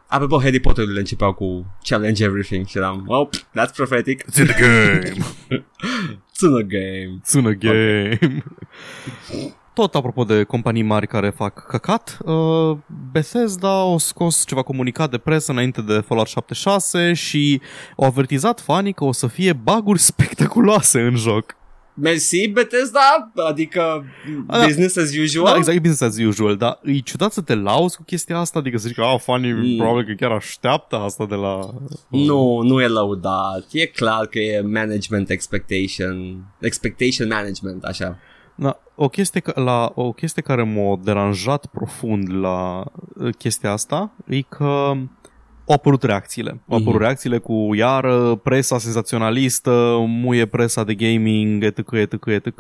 Apropo, 0.10 0.40
Harry 0.42 0.60
Potter-urile 0.60 1.00
începeau 1.00 1.34
cu 1.34 1.76
Challenge 1.84 2.24
Everything 2.24 2.68
și 2.68 2.78
eram, 2.78 3.04
oh, 3.08 3.28
that's 3.30 3.76
prophetic. 3.76 4.24
It's 4.24 4.38
in 4.38 4.46
the 4.46 4.62
game. 4.62 5.14
It's 6.38 6.46
in 6.46 6.56
a 6.56 6.62
game. 6.62 7.20
It's 7.24 7.34
in 7.34 7.48
a 7.48 7.54
game. 7.54 8.44
Tot 9.74 9.96
apropo 9.96 10.24
de 10.24 10.44
companii 10.44 10.82
mari 10.82 11.08
care 11.08 11.30
fac 11.30 11.66
căcat, 11.68 12.18
uh, 12.26 12.78
Bethesda 13.12 13.94
a 13.94 13.98
scos 13.98 14.46
ceva 14.46 14.62
comunicat 14.62 15.10
de 15.10 15.18
presă 15.18 15.52
înainte 15.52 15.82
de 15.82 16.00
Fallout 16.00 16.28
76 16.28 17.14
și 17.14 17.62
au 17.98 18.06
avertizat 18.06 18.62
fanii 18.62 18.94
că 18.94 19.04
o 19.04 19.12
să 19.12 19.28
fie 19.28 19.54
baguri 19.54 20.00
spectaculoase 20.12 21.02
în 21.02 21.16
joc. 21.16 21.56
Mersi, 22.02 22.48
Bethesda, 22.48 23.32
adică 23.48 24.06
da. 24.48 24.64
business 24.66 24.98
as 24.98 25.16
usual. 25.18 25.52
Da, 25.52 25.58
exact, 25.58 25.78
e 25.78 25.80
business 25.90 26.02
as 26.18 26.26
usual, 26.26 26.56
dar 26.56 26.80
e 26.84 27.00
ciudat 27.00 27.32
să 27.32 27.42
te 27.42 27.56
lauzi 27.56 27.96
cu 27.98 28.04
chestia 28.04 28.38
asta, 28.38 28.60
adică 28.60 28.78
să 28.78 28.88
zici 28.88 28.96
că 28.98 29.04
oh, 29.04 29.20
fanii 29.20 29.52
Mm. 29.52 29.60
mm. 29.70 29.78
probabil 29.78 30.06
că 30.06 30.14
chiar 30.14 30.32
așteaptă 30.32 30.96
asta 30.96 31.26
de 31.26 31.36
la... 31.36 31.60
Nu, 32.08 32.62
nu 32.62 32.82
e 32.82 32.88
lăudat. 32.88 33.66
E 33.72 33.86
clar 33.86 34.26
că 34.26 34.40
e 34.40 34.62
management 34.62 35.30
expectation. 35.30 36.46
Expectation 36.60 37.28
management, 37.28 37.84
așa. 37.84 38.18
Da, 38.56 38.80
o, 38.96 39.08
chestie, 39.08 39.40
ca- 39.40 39.62
la, 39.62 39.92
o 39.96 40.12
chestie 40.12 40.42
care 40.42 40.64
m-a 40.64 41.00
deranjat 41.04 41.66
profund 41.66 42.34
la 42.40 42.84
uh, 43.16 43.34
chestia 43.38 43.72
asta 43.72 44.12
e 44.28 44.42
că 44.42 44.94
au 45.68 45.74
apărut 45.76 46.04
reacțiile. 46.04 46.50
Au 46.50 46.76
apărut 46.76 46.94
Mhm. 46.94 47.02
reacțiile 47.02 47.38
cu 47.38 47.70
iară 47.76 48.36
presa 48.36 48.78
senzaționalistă, 48.78 49.96
muie 50.08 50.46
presa 50.46 50.84
de 50.84 50.94
gaming, 50.96 51.64
etc., 51.64 51.78
etc., 51.92 52.14
etc., 52.26 52.60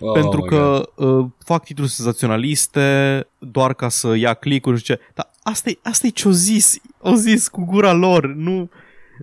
Oh 0.00 0.12
pentru 0.12 0.40
my 0.42 0.48
că 0.48 0.88
uh, 0.96 1.26
fac 1.44 1.64
titluri 1.64 1.90
senzaționaliste 1.90 3.26
doar 3.38 3.74
ca 3.74 3.88
să 3.88 4.14
ia 4.16 4.34
click-uri 4.34 4.76
și 4.78 4.84
ce. 4.84 5.00
Dar 5.14 5.30
asta 5.42 5.70
e, 5.70 5.78
asta 5.82 6.06
e 6.06 6.10
ce-o 6.10 6.30
zis. 6.30 6.76
O 7.00 7.14
zis 7.14 7.48
cu 7.48 7.64
gura 7.64 7.92
lor. 7.92 8.26
Nu, 8.26 8.68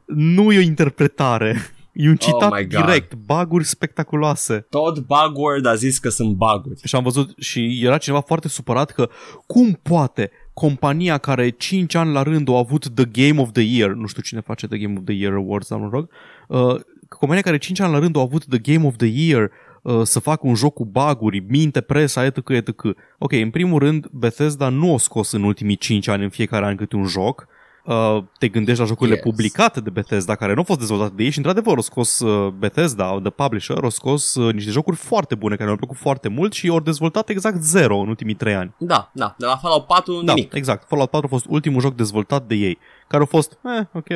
nu 0.06 0.52
e 0.52 0.58
o 0.58 0.62
interpretare. 0.62 1.56
E 1.94 2.10
un 2.10 2.16
citat 2.16 2.52
my 2.52 2.68
God. 2.68 2.86
direct. 2.86 3.14
Baguri 3.16 3.64
spectaculoase. 3.66 4.66
Tot 4.70 5.00
Bugword 5.00 5.66
a 5.66 5.76
zis 5.76 5.98
că 5.98 6.10
sunt 6.10 6.36
buguri. 6.36 6.80
Și 6.84 6.96
am 6.96 7.04
văzut 7.04 7.34
și 7.38 7.82
era 7.84 7.98
cineva 7.98 8.22
foarte 8.22 8.48
supărat 8.48 8.92
că 8.92 9.10
cum 9.48 9.80
poate 9.84 10.32
compania 10.54 11.18
care 11.18 11.49
5 11.49 11.95
ani 11.95 12.12
la 12.12 12.24
rând 12.24 12.49
a 12.49 12.58
avut 12.58 12.89
The 12.95 13.06
Game 13.06 13.41
of 13.41 13.52
the 13.52 13.64
Year, 13.64 13.89
nu 13.89 14.08
știu 14.08 14.22
cine 14.22 14.41
face 14.41 14.68
The 14.68 14.78
Game 14.78 14.97
of 14.97 15.04
the 15.06 15.14
Year 15.14 15.34
Awards, 15.34 15.68
dar 15.68 15.80
mă 15.80 15.89
rog, 15.91 16.10
uh, 16.47 16.80
compania 17.10 17.41
care 17.41 17.58
5 17.58 17.80
ani 17.80 17.91
la 17.91 17.99
rând 17.99 18.18
a 18.18 18.20
avut 18.20 18.45
The 18.45 18.74
Game 18.74 18.88
of 18.88 18.95
the 18.95 19.10
Year 19.14 19.52
uh, 19.82 20.02
să 20.04 20.20
facă 20.20 20.47
un 20.47 20.56
joc 20.56 20.74
cu 20.74 20.86
baguri, 20.86 21.39
minte 21.39 21.82
presa, 21.82 22.26
etc., 22.26 22.49
etc. 22.49 22.84
Ok, 23.18 23.32
în 23.32 23.49
primul 23.49 23.80
rând, 23.80 24.08
Bethesda 24.08 24.70
nu 24.70 24.93
a 24.93 24.97
scos 24.97 25.32
în 25.32 25.43
ultimii 25.43 25.76
5 25.76 26.08
ani 26.08 26.24
în 26.24 26.30
fiecare 26.30 26.66
an 26.66 26.76
câte 26.76 26.95
un 26.95 27.06
joc, 27.06 27.47
uh, 27.86 28.18
te 28.40 28.48
gândești 28.48 28.80
la 28.82 28.86
jocurile 28.88 29.16
Yes. 29.16 29.24
publicate 29.24 29.80
de 29.82 29.90
Bethesda, 29.90 30.36
care 30.36 30.52
nu 30.52 30.58
au 30.58 30.64
fost 30.64 30.80
dezvoltate 30.80 31.14
de 31.16 31.24
ei 31.24 31.30
și 31.30 31.38
într-adevăr 31.38 31.76
au 31.76 31.82
scos 31.82 32.20
uh, 32.20 32.52
Bethesda, 32.52 33.20
the 33.22 33.30
publisher, 33.30 33.78
au 33.84 33.90
scos 33.90 34.36
uh, 34.36 34.54
niște 34.54 34.72
jocuri 34.72 34.96
foarte 34.96 35.36
bune 35.36 35.54
care 35.54 35.66
mi-au 35.66 35.78
plăcut 35.78 35.98
foarte 35.98 36.28
mult 36.30 36.54
și 36.54 36.68
au 36.68 36.80
dezvoltat 36.80 37.30
exact 37.30 37.62
zero 37.64 37.98
în 37.98 38.08
ultimii 38.08 38.36
trei 38.36 38.56
ani. 38.56 38.74
Da, 38.78 39.12
da, 39.14 39.36
de 39.38 39.46
la 39.46 39.56
Fallout 39.58 39.86
4 39.86 40.22
Da, 40.22 40.34
nimic. 40.34 40.54
exact. 40.54 40.88
Fallout 40.88 41.10
4 41.10 41.26
a 41.28 41.30
fost 41.30 41.46
ultimul 41.50 41.82
joc 41.82 41.96
dezvoltat 41.96 42.48
de 42.48 42.56
ei, 42.56 42.78
care 43.08 43.24
a 43.24 43.26
fost, 43.26 43.58
eh, 43.64 43.86
ok, 43.94 44.08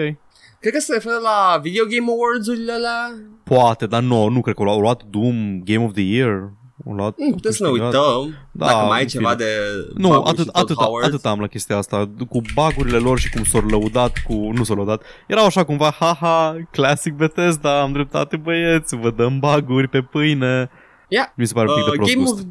Cred 0.60 0.74
că 0.78 0.80
se 0.80 0.94
referă 0.94 1.16
la 1.24 1.60
Video 1.62 1.84
Game 1.86 2.12
Awards-urile 2.12 2.72
alea. 2.72 3.16
poate, 3.44 3.86
dar 3.86 4.02
nu, 4.02 4.28
nu 4.28 4.42
cred 4.42 4.56
că 4.56 4.64
au 4.64 4.80
luat 4.80 5.04
Doom 5.04 5.62
Game 5.64 5.84
of 5.86 5.92
the 5.94 6.02
Year. 6.04 6.50
Au 6.88 6.94
luat, 6.94 7.16
Mm, 7.18 7.32
putem 7.32 7.52
să 7.52 7.64
ne 7.64 7.70
câștigat. 7.70 7.94
uităm 7.94 8.36
Da, 8.52 8.66
dacă 8.66 8.86
mai 8.86 8.96
ai 8.98 9.02
în 9.02 9.08
ceva 9.08 9.30
fine. 9.30 9.44
de 9.44 9.52
Nu, 9.96 10.08
bug-uri 10.08 10.30
atât, 10.30 10.46
și 10.46 10.52
Todd 10.52 10.58
atât, 10.64 10.76
Howard. 10.76 11.06
atât 11.06 11.26
am 11.26 11.40
la 11.40 11.48
chestia 11.48 11.78
asta, 11.78 12.10
cu 12.30 12.42
bagurile 12.54 12.98
lor 12.98 13.20
și 13.20 13.30
cum 13.30 13.44
s-au 13.44 13.62
lăudat 13.62 14.18
cu... 14.28 14.34
Nu 14.34 14.64
s-au 14.64 14.76
lăudat. 14.76 15.02
Erau 15.28 15.46
așa 15.46 15.64
cumva, 15.66 15.92
haha, 16.00 16.56
classic 16.72 17.14
Bethesda, 17.14 17.82
am 17.82 17.92
dreptate 17.92 18.38
băieți, 18.38 18.96
vă 18.96 19.10
dăm 19.12 19.40
baguri 19.40 19.88
pe 19.88 20.02
pâine. 20.02 20.70
Yeah. 21.08 21.28
Mi 21.36 21.46
se 21.48 21.54
pare 21.54 21.68
un 21.70 21.76
pic 21.76 21.84
de 21.84 21.90
Uh, 21.90 21.96
prost 21.96 22.14
Game 22.14 22.24
gust. 22.26 22.34
of 22.40 22.46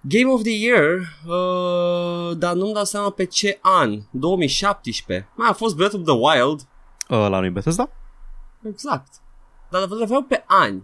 Game 0.00 0.30
of 0.32 0.42
the 0.42 0.56
Year, 0.58 0.98
uh, 1.26 2.36
dar 2.36 2.52
nu-mi 2.54 2.72
dau 2.72 2.84
seama 2.84 3.10
pe 3.10 3.24
ce 3.24 3.58
an. 3.60 3.98
2017. 4.10 5.28
Mai 5.34 5.48
a 5.48 5.52
fost 5.52 5.76
Breath 5.76 5.94
of 5.94 6.02
the 6.02 6.12
Wild. 6.14 6.60
Uh, 7.08 7.26
la 7.30 7.38
noi 7.40 7.50
Bethesda? 7.50 7.88
Exact. 8.68 9.08
Dar 9.70 9.88
le 9.88 10.04
vreau 10.04 10.22
pe 10.22 10.44
ani. 10.46 10.82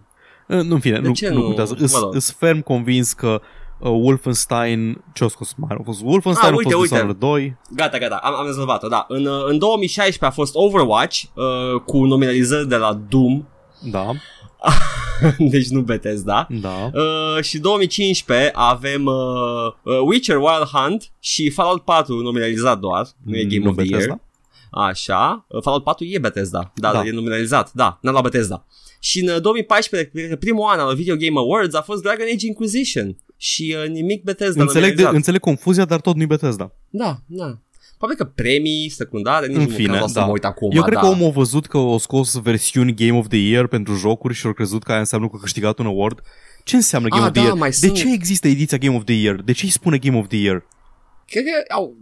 Uh, 0.49 0.61
nu, 0.63 0.73
în 0.73 0.79
fine, 0.79 0.99
De 0.99 1.07
nu, 1.07 1.13
ce 1.13 1.29
nu 1.29 1.35
nu? 1.35 1.41
contează. 1.43 1.75
Mă 1.79 1.83
Îs, 1.85 1.99
rog. 1.99 2.15
îs 2.15 2.31
ferm 2.31 2.61
convins 2.61 3.13
că 3.13 3.41
uh, 3.79 3.89
Wolfenstein, 3.89 5.03
ce 5.13 5.23
a 5.23 5.27
scos 5.27 5.53
mai? 5.57 5.75
A 5.79 5.83
fost 5.83 6.01
Wolfenstein, 6.03 6.51
Ah, 6.51 6.53
a 6.53 6.57
uite, 6.57 6.69
fost 6.73 6.81
uite. 6.83 6.93
Dishonored 6.93 7.19
2. 7.19 7.57
Gata, 7.75 7.97
gata, 7.97 8.15
am, 8.23 8.33
am 8.35 8.45
rezolvat-o, 8.45 8.87
da. 8.87 9.05
În, 9.07 9.25
uh, 9.25 9.43
în 9.47 9.57
2016 9.57 10.25
a 10.25 10.29
fost 10.41 10.55
Overwatch 10.55 11.21
uh, 11.33 11.81
cu 11.85 12.05
nominalizări 12.05 12.67
de 12.67 12.75
la 12.75 12.93
Doom, 13.09 13.45
Da, 13.91 14.11
deci 15.51 15.67
nu 15.67 15.81
Bethesda. 15.81 16.47
da. 16.61 16.91
Uh, 16.93 17.41
și 17.43 17.57
2015 17.59 18.51
avem 18.53 19.05
uh, 19.05 19.13
uh, 19.83 19.99
Witcher 20.05 20.35
Wild 20.37 20.63
Hunt 20.73 21.11
și 21.19 21.49
Fallout 21.49 21.81
4 21.83 22.15
nominalizat 22.21 22.79
doar, 22.79 23.07
nu 23.23 23.35
e 23.37 23.43
Game 23.43 23.63
Nu 23.63 23.69
of 23.69 23.75
the 23.75 23.85
Year. 23.85 23.99
Bethesda. 24.01 24.19
Așa, 24.71 25.45
uh, 25.47 25.61
Fallout 25.61 25.83
4 25.83 26.05
e 26.05 26.17
Bethesda, 26.19 26.71
da, 26.75 26.91
Da. 26.91 26.97
da. 27.01 27.05
e 27.07 27.11
nominalizat, 27.11 27.71
da, 27.73 27.97
n-a 28.01 28.11
luat 28.11 28.23
Bethesda. 28.23 28.65
Și 28.99 29.21
în 29.21 29.27
uh, 29.35 29.41
2014, 29.41 30.09
cred 30.09 30.29
că 30.29 30.35
primul 30.35 30.63
an 30.69 30.79
al 30.79 30.95
Video 30.95 31.15
Game 31.15 31.37
Awards 31.39 31.75
a 31.75 31.81
fost 31.81 32.01
Dragon 32.01 32.25
Age 32.33 32.45
Inquisition 32.47 33.17
și 33.37 33.75
uh, 33.83 33.89
nimic 33.89 34.23
Bethesda 34.23 34.61
Înțeleg, 34.61 34.73
de, 34.81 34.87
nominalizat. 34.87 35.13
înțeleg 35.13 35.39
confuzia, 35.41 35.85
dar 35.85 36.01
tot 36.01 36.15
nu-i 36.15 36.25
Bethesda. 36.25 36.71
Da, 36.89 37.17
da. 37.25 37.57
Probabil 37.97 38.25
că 38.25 38.31
premii 38.35 38.89
secundare, 38.89 39.47
nici 39.47 39.55
În 39.55 39.61
nu 39.61 39.69
fine, 39.69 39.87
măcar 39.87 40.01
o 40.03 40.07
să 40.07 40.13
da. 40.19 40.25
mă 40.25 40.31
uit 40.31 40.45
acum. 40.45 40.71
Eu 40.73 40.81
cred 40.81 40.93
da. 40.93 40.99
că 40.99 41.05
omul 41.07 41.27
a 41.27 41.31
văzut 41.31 41.65
că 41.65 41.77
au 41.77 41.97
scos 41.97 42.35
versiuni 42.41 42.93
Game 42.95 43.17
of 43.17 43.27
the 43.27 43.37
Year 43.37 43.67
pentru 43.67 43.95
jocuri 43.95 44.33
și 44.33 44.45
au 44.45 44.53
crezut 44.53 44.83
că 44.83 44.91
aia 44.91 44.99
înseamnă 44.99 45.27
că 45.27 45.33
a 45.37 45.41
câștigat 45.41 45.79
un 45.79 45.85
award. 45.85 46.19
Ce 46.63 46.75
înseamnă 46.75 47.07
Game 47.07 47.21
Ah, 47.21 47.27
of 47.27 47.33
the 47.33 47.41
da, 47.41 47.47
Year? 47.47 47.57
mai 47.59 47.69
de 47.69 47.75
sunt- 47.75 47.93
ce 47.97 48.11
există 48.13 48.47
ediția 48.47 48.77
Game 48.77 48.95
of 48.95 49.03
the 49.03 49.13
Year? 49.15 49.35
De 49.35 49.51
ce 49.51 49.65
îi 49.65 49.71
spune 49.71 49.97
Game 49.97 50.17
of 50.17 50.27
the 50.27 50.37
Year? 50.37 50.65
Cred 51.27 51.43
că 51.43 51.73
au, 51.73 51.95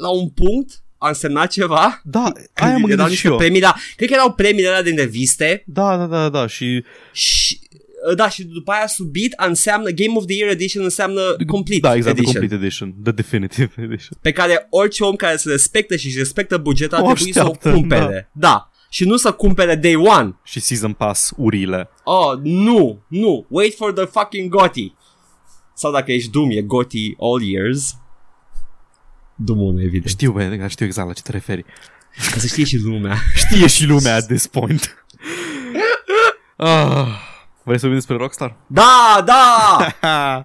la 0.00 0.08
un 0.08 0.28
punct 0.28 0.82
a 0.98 1.08
însemnat 1.08 1.50
ceva. 1.50 2.00
Da, 2.04 2.22
aia 2.22 2.32
Când 2.52 2.70
mă 2.70 2.70
erau 2.70 2.86
gândesc 2.86 3.08
niște 3.08 3.26
și 3.26 3.26
eu. 3.26 3.36
Premii, 3.36 3.60
da, 3.60 3.74
cred 3.96 4.08
că 4.08 4.14
erau 4.14 4.32
premiile 4.32 4.68
alea 4.68 4.82
din 4.82 4.96
reviste 4.96 5.62
Da, 5.66 5.96
da, 5.96 6.06
da, 6.06 6.28
da, 6.28 6.46
și 6.46 6.84
și 7.12 7.58
da, 8.16 8.28
și 8.28 8.44
după 8.44 8.72
aia 8.72 8.86
subit 8.86 9.34
înseamnă 9.46 9.90
Game 9.90 10.16
of 10.16 10.24
the 10.26 10.36
Year 10.36 10.50
Edition 10.50 10.84
înseamnă 10.84 11.20
Complete 11.46 11.80
da, 11.80 11.94
exact, 11.94 12.18
Edition. 12.18 12.32
the 12.32 12.40
Complete 12.40 12.64
Edition, 12.64 12.94
the 13.02 13.12
Definitive 13.12 13.72
Edition. 13.86 14.18
Pe 14.20 14.32
care 14.32 14.66
orice 14.70 15.04
om 15.04 15.14
care 15.14 15.36
se 15.36 15.50
respectă 15.50 15.96
și 15.96 16.06
își 16.06 16.18
respectă 16.18 16.56
bugetul 16.56 16.98
O 17.02 17.06
ar 17.06 17.14
trebui 17.14 17.32
să 17.32 17.38
o 17.38 17.50
așteaptă, 17.50 17.72
cumpere. 17.72 18.30
Da. 18.32 18.48
da. 18.48 18.70
Și 18.90 19.04
nu 19.04 19.16
să 19.16 19.32
cumpere 19.32 19.74
day 19.74 19.94
one. 19.94 20.36
Și 20.44 20.60
Season 20.60 20.92
Pass 20.92 21.32
urile. 21.36 21.88
Oh, 22.04 22.38
nu, 22.42 23.04
nu. 23.08 23.46
Wait 23.48 23.74
for 23.74 23.92
the 23.92 24.04
fucking 24.04 24.50
GOTY. 24.50 24.94
Sau 25.74 25.92
dacă 25.92 26.12
ești 26.12 26.30
Doom, 26.30 26.50
e 26.50 26.60
GOTY 26.60 27.14
all 27.18 27.42
years. 27.42 27.96
Doom 29.36 29.60
1, 29.60 29.80
evident. 29.80 30.08
Știu, 30.08 30.32
bă, 30.32 30.66
știu 30.68 30.86
exact 30.86 31.08
la 31.08 31.12
ce 31.12 31.22
te 31.22 31.30
referi. 31.30 31.64
Ca 32.32 32.38
să 32.38 32.46
știe 32.46 32.64
și 32.64 32.78
lumea. 32.78 33.16
Știe 33.46 33.66
și 33.66 33.86
lumea 33.86 34.14
at 34.14 34.26
this 34.26 34.46
point. 34.46 35.04
ah, 36.56 37.06
vrei 37.62 37.78
să 37.78 37.86
vorbim 37.86 37.94
despre 37.94 38.16
Rockstar? 38.16 38.56
Da, 38.66 39.22
da! 39.24 40.44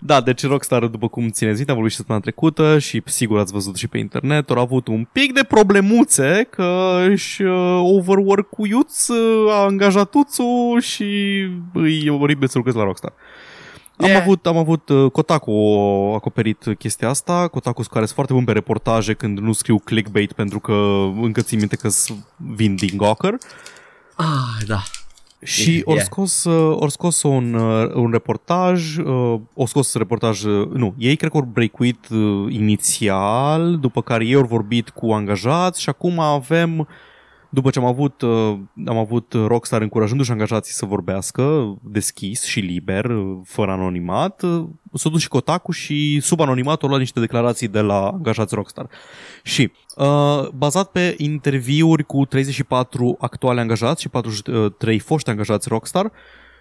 da, 0.00 0.20
deci 0.20 0.46
Rockstar, 0.46 0.86
după 0.86 1.08
cum 1.08 1.30
țineți 1.30 1.56
minte, 1.56 1.70
am 1.70 1.76
vorbit 1.76 1.92
și 1.92 1.96
săptămâna 1.96 2.24
trecută 2.24 2.78
și 2.78 3.02
sigur 3.04 3.38
ați 3.38 3.52
văzut 3.52 3.76
și 3.76 3.88
pe 3.88 3.98
internet, 3.98 4.50
au 4.50 4.58
avut 4.60 4.86
un 4.86 5.06
pic 5.12 5.32
de 5.32 5.44
problemuțe 5.48 6.46
că 6.50 7.00
își 7.08 7.42
uh, 7.42 7.80
overwork-uiuț 7.82 9.08
uh, 9.08 9.52
a 9.52 9.64
angajatuțul 9.64 10.80
și 10.80 11.04
îi 11.72 12.08
oribil 12.08 12.48
să 12.48 12.56
lucrezi 12.56 12.76
la 12.76 12.84
Rockstar. 12.84 13.12
Am 13.96 14.06
Yeah. 14.08 14.22
avut, 14.22 14.46
am 14.46 14.56
avut 14.56 14.88
uh, 14.88 15.10
Kotaku 15.10 15.50
a 15.50 16.14
acoperit 16.14 16.64
chestia 16.78 17.08
asta, 17.08 17.48
Kotaku 17.48 17.82
care 17.82 18.04
sunt 18.04 18.14
foarte 18.14 18.32
bun 18.32 18.44
pe 18.44 18.52
reportaje 18.52 19.12
când 19.14 19.38
nu 19.38 19.52
scriu 19.52 19.78
clickbait 19.78 20.32
pentru 20.32 20.60
că 20.60 20.72
încă 21.20 21.40
țin 21.40 21.58
minte 21.58 21.76
că 21.76 21.88
vin 22.36 22.74
din 22.74 22.96
Gawker. 22.96 23.34
Ah, 24.16 24.66
da. 24.66 24.82
Și 25.42 25.82
ori 25.84 25.96
Yeah. 25.96 26.06
scos, 26.10 26.44
uh, 26.44 26.76
ori 26.80 26.90
scos 26.90 27.22
un, 27.22 27.54
uh, 27.54 27.90
un 27.94 28.10
reportaj, 28.10 28.96
uh, 28.96 29.40
o 29.54 29.66
scos 29.66 29.94
reportaj, 29.94 30.42
uh, 30.44 30.68
nu, 30.72 30.94
ei 30.98 31.16
cred 31.16 31.30
că 31.30 31.36
au 31.36 31.48
breakuit 31.52 32.08
uh, 32.08 32.52
inițial, 32.54 33.78
după 33.78 34.02
care 34.02 34.24
ei 34.26 34.34
au 34.34 34.44
vorbit 34.44 34.90
cu 34.90 35.12
angajați 35.12 35.80
și 35.80 35.88
acum 35.88 36.18
avem, 36.18 36.88
după 37.54 37.70
ce 37.70 37.78
am 37.78 37.84
avut, 37.84 38.22
uh, 38.22 38.58
am 38.86 38.96
avut 38.96 39.32
Rockstar 39.32 39.82
încurajându-și 39.82 40.30
angajații 40.30 40.72
să 40.72 40.86
vorbească 40.86 41.74
deschis 41.82 42.44
și 42.44 42.60
liber, 42.60 43.04
uh, 43.04 43.38
fără 43.44 43.70
anonimat, 43.70 44.42
uh, 44.42 44.64
s-a 44.92 45.08
dus 45.08 45.20
și 45.20 45.28
Kotaku 45.28 45.72
și 45.72 46.20
sub 46.20 46.40
anonimat 46.40 46.82
au 46.82 46.88
luat 46.88 47.00
niște 47.00 47.20
declarații 47.20 47.68
de 47.68 47.80
la 47.80 48.08
angajați 48.08 48.54
Rockstar. 48.54 48.88
Și 49.42 49.72
uh, 49.96 50.48
bazat 50.48 50.90
pe 50.90 51.14
interviuri 51.18 52.04
cu 52.04 52.24
34 52.24 53.16
actuale 53.18 53.60
angajați 53.60 54.00
și 54.00 54.08
43 54.08 54.98
foști 54.98 55.30
angajați 55.30 55.68
Rockstar, 55.68 56.12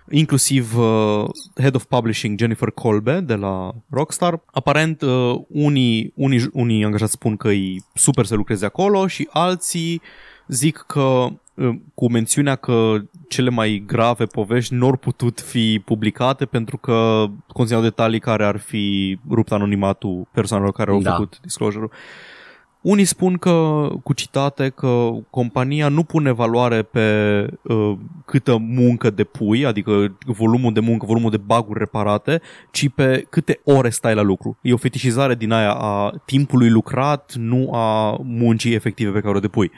inclusiv 0.09 0.77
uh, 0.77 1.25
Head 1.55 1.75
of 1.75 1.83
Publishing 1.83 2.39
Jennifer 2.39 2.69
Colbe 2.69 3.19
de 3.19 3.35
la 3.35 3.71
Rockstar. 3.89 4.41
Aparent, 4.51 5.01
uh, 5.01 5.35
unii, 5.47 6.11
unii, 6.15 6.49
unii 6.51 6.83
angajați 6.83 7.11
spun 7.11 7.37
că 7.37 7.47
e 7.47 7.75
super 7.93 8.25
să 8.25 8.35
lucreze 8.35 8.65
acolo 8.65 9.07
și 9.07 9.29
alții 9.31 10.01
zic 10.47 10.83
că 10.87 11.25
uh, 11.53 11.69
cu 11.93 12.11
mențiunea 12.11 12.55
că 12.55 12.95
cele 13.27 13.49
mai 13.49 13.83
grave 13.87 14.25
povești 14.25 14.73
nu 14.73 14.85
au 14.85 14.95
putut 14.95 15.39
fi 15.39 15.81
publicate 15.85 16.45
pentru 16.45 16.77
că 16.77 17.25
conțineau 17.47 17.83
detalii 17.83 18.19
care 18.19 18.45
ar 18.45 18.57
fi 18.57 19.17
rupt 19.29 19.51
anonimatul 19.51 20.27
persoanelor 20.31 20.73
care 20.73 20.91
au 20.91 21.01
Da. 21.01 21.11
făcut 21.11 21.39
disclosure-ul. 21.41 21.91
Unii 22.81 23.05
spun 23.05 23.37
că, 23.37 23.87
cu 24.03 24.13
citate, 24.13 24.69
că 24.69 25.09
compania 25.29 25.87
nu 25.87 26.03
pune 26.03 26.31
valoare 26.31 26.81
pe 26.81 27.47
uh, 27.61 27.93
câtă 28.25 28.57
muncă 28.57 29.09
depui, 29.09 29.65
adică 29.65 30.17
volumul 30.25 30.73
de 30.73 30.79
muncă, 30.79 31.05
volumul 31.05 31.31
de 31.31 31.37
baguri 31.37 31.79
reparate, 31.79 32.41
ci 32.71 32.89
pe 32.89 33.25
câte 33.29 33.59
ore 33.63 33.89
stai 33.89 34.15
la 34.15 34.21
lucru. 34.21 34.57
E 34.61 34.73
o 34.73 34.77
fetișizare 34.77 35.35
din 35.35 35.51
aia 35.51 35.73
a 35.73 36.13
timpului 36.25 36.69
lucrat, 36.69 37.33
nu 37.35 37.73
a 37.73 38.17
muncii 38.23 38.73
efective 38.73 39.09
pe 39.09 39.19
care 39.21 39.37
o 39.37 39.39
depui. 39.39 39.71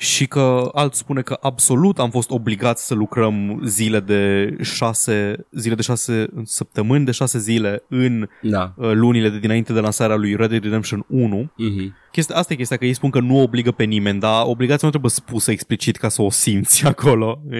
Și 0.00 0.26
că 0.26 0.68
alt 0.74 0.94
spune 0.94 1.22
că 1.22 1.38
absolut 1.40 1.98
am 1.98 2.10
fost 2.10 2.30
obligați 2.30 2.86
să 2.86 2.94
lucrăm 2.94 3.60
zile 3.64 4.00
de 4.00 4.54
șase, 4.62 5.46
zile 5.52 5.74
de 5.74 5.82
șase 5.82 6.26
săptămâni, 6.44 7.04
de 7.04 7.10
șase 7.10 7.38
zile 7.38 7.82
în 7.88 8.28
Da. 8.42 8.74
uh, 8.76 8.90
lunile 8.92 9.28
de 9.28 9.38
dinainte 9.38 9.72
de 9.72 9.80
lansarea 9.80 10.16
lui 10.16 10.36
Red 10.36 10.48
Dead 10.48 10.62
Redemption 10.62 11.04
1 11.08 11.44
Mm-hmm. 11.52 12.10
Chestia, 12.12 12.36
asta 12.36 12.52
e 12.52 12.56
chestia, 12.56 12.76
că 12.76 12.84
ei 12.84 12.94
spun 12.94 13.10
că 13.10 13.20
nu 13.20 13.40
obligă 13.40 13.70
pe 13.70 13.84
nimeni, 13.84 14.20
dar 14.20 14.42
obligația 14.46 14.80
nu 14.82 14.90
trebuie 14.90 15.10
spusă 15.10 15.50
explicit 15.50 15.96
ca 15.96 16.08
să 16.08 16.22
o 16.22 16.30
simți 16.30 16.86
acolo. 16.92 17.40
E... 17.50 17.58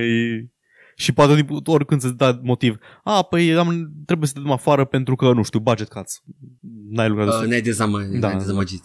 Și 0.96 1.12
poate 1.12 1.34
din- 1.34 1.46
oricând 1.66 2.00
să-ți 2.00 2.16
da 2.16 2.38
motiv. 2.42 2.76
A, 3.04 3.22
păi 3.22 3.54
am, 3.56 3.90
trebuie 4.06 4.28
să 4.28 4.34
te 4.34 4.40
dăm 4.40 4.50
afară 4.50 4.84
pentru 4.84 5.14
că, 5.16 5.32
nu 5.32 5.42
știu, 5.42 5.58
budget 5.58 5.88
cuts. 5.88 6.22
N-ai 6.90 7.08
lucrat 7.08 7.26
Uh, 7.26 7.30
destul. 7.32 7.48
ne-ai 7.48 7.60
dezamăgit. 7.60 8.20
Da. 8.20 8.26
Ne-ai 8.26 8.38
dezamăgit. 8.40 8.82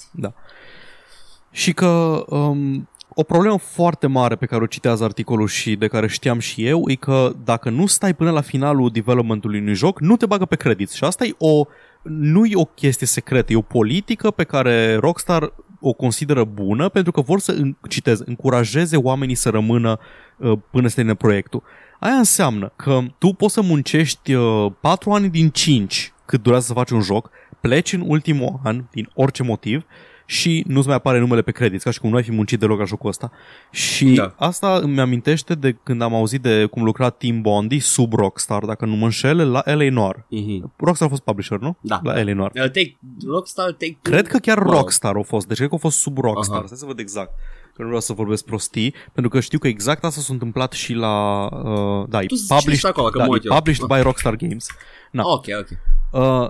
Și 1.51 1.73
că 1.73 2.23
um, 2.27 2.89
o 3.15 3.23
problemă 3.23 3.57
foarte 3.57 4.07
mare 4.07 4.35
pe 4.35 4.45
care 4.45 4.63
o 4.63 4.65
citează 4.65 5.03
articolul 5.03 5.47
și 5.47 5.75
de 5.75 5.87
care 5.87 6.07
știam 6.07 6.39
și 6.39 6.65
eu 6.65 6.83
e 6.87 6.95
că 6.95 7.33
dacă 7.43 7.69
nu 7.69 7.85
stai 7.85 8.13
până 8.13 8.31
la 8.31 8.41
finalul 8.41 8.89
developmentului 8.89 9.59
unui 9.59 9.73
joc, 9.73 9.99
nu 9.99 10.17
te 10.17 10.25
bagă 10.25 10.45
pe 10.45 10.55
credit. 10.55 10.91
Și 10.91 11.03
asta 11.03 11.25
e 11.25 11.35
o, 11.37 11.65
nu 12.03 12.45
e 12.45 12.55
o 12.55 12.65
chestie 12.65 13.07
secretă, 13.07 13.53
e 13.53 13.55
o 13.55 13.61
politică 13.61 14.31
pe 14.31 14.43
care 14.43 14.95
Rockstar 14.95 15.53
o 15.79 15.93
consideră 15.93 16.43
bună 16.43 16.89
pentru 16.89 17.11
că 17.11 17.21
vor 17.21 17.39
să, 17.39 17.51
în- 17.51 17.75
citez, 17.89 18.19
încurajeze 18.19 18.97
oamenii 18.97 19.35
să 19.35 19.49
rămână 19.49 19.99
uh, 20.37 20.57
până 20.71 20.87
să 20.87 20.95
termine 20.95 21.15
proiectul. 21.15 21.63
Aia 21.99 22.13
înseamnă 22.13 22.71
că 22.75 22.99
tu 23.17 23.27
poți 23.27 23.53
să 23.53 23.61
muncești 23.61 24.33
uh, 24.33 24.71
4 24.81 25.11
ani 25.11 25.29
din 25.29 25.49
5 25.49 26.13
cât 26.25 26.41
durează 26.41 26.65
să 26.65 26.73
faci 26.73 26.89
un 26.89 27.01
joc, 27.01 27.29
pleci 27.61 27.93
în 27.93 28.03
ultimul 28.07 28.59
an 28.63 28.83
din 28.91 29.09
orice 29.13 29.43
motiv 29.43 29.85
și 30.25 30.63
nu-ți 30.67 30.87
mai 30.87 30.95
apare 30.95 31.19
numele 31.19 31.41
pe 31.41 31.51
credit, 31.51 31.81
ca 31.81 31.91
și 31.91 31.99
cum 31.99 32.09
nu 32.09 32.15
ai 32.15 32.23
fi 32.23 32.31
muncit 32.31 32.59
deloc 32.59 32.79
la 32.79 32.85
jocul 32.85 33.09
ăsta. 33.09 33.31
Și 33.71 34.05
Da. 34.05 34.33
asta 34.37 34.75
îmi 34.81 34.99
amintește 34.99 35.55
de 35.55 35.71
când 35.83 36.01
am 36.01 36.13
auzit 36.13 36.41
de 36.41 36.65
cum 36.65 36.83
lucra 36.83 37.09
Tim 37.09 37.41
Bondi 37.41 37.79
sub 37.79 38.13
Rockstar, 38.13 38.65
dacă 38.65 38.85
nu 38.85 38.95
mă 38.95 39.03
înșel, 39.03 39.51
la 39.51 39.61
LA 39.65 39.89
Noir. 39.89 40.25
Mhm. 40.29 40.73
Rockstar 40.77 41.07
a 41.07 41.09
fost 41.09 41.23
publisher, 41.23 41.57
nu? 41.57 41.77
Da. 41.81 41.99
La 42.03 42.13
LA 42.23 42.33
Noir. 42.33 42.51
Uh, 42.55 42.61
take, 42.61 42.97
Rockstar 43.27 43.71
Take 43.71 43.97
Cred 44.01 44.27
că 44.27 44.37
chiar 44.37 44.57
Mă 44.57 44.63
rog. 44.63 44.73
Rockstar 44.73 45.15
a 45.15 45.21
fost, 45.21 45.47
deci 45.47 45.57
cred 45.57 45.69
că 45.69 45.75
a 45.75 45.77
fost 45.77 45.97
sub 45.99 46.17
Rockstar. 46.17 46.57
Aha. 46.57 46.65
Stai 46.65 46.77
să 46.77 46.85
văd 46.85 46.99
exact. 46.99 47.31
Că 47.75 47.81
nu 47.81 47.85
vreau 47.87 48.01
să 48.01 48.13
vorbesc 48.13 48.45
prostii, 48.45 48.93
pentru 49.13 49.31
că 49.31 49.39
știu 49.39 49.59
că 49.59 49.67
exact 49.67 50.03
asta 50.03 50.21
s-a 50.21 50.33
întâmplat 50.33 50.71
și 50.71 50.93
la... 50.93 51.43
Uh, 51.51 52.05
da, 52.09 52.21
e 52.21 52.25
Tu 52.25 52.35
zici 52.35 52.47
published, 52.57 52.89
acolo, 52.89 53.07
că 53.07 53.17
da, 53.17 53.23
mă 53.23 53.29
e 53.29 53.33
uit 53.33 53.45
eu. 53.45 53.55
published 53.55 53.85
by 53.87 53.99
Rockstar 54.01 54.35
Games. 54.35 54.67
Na. 55.11 55.23
Ok, 55.25 55.45
ok. 55.59 55.67
Uh, 56.11 56.49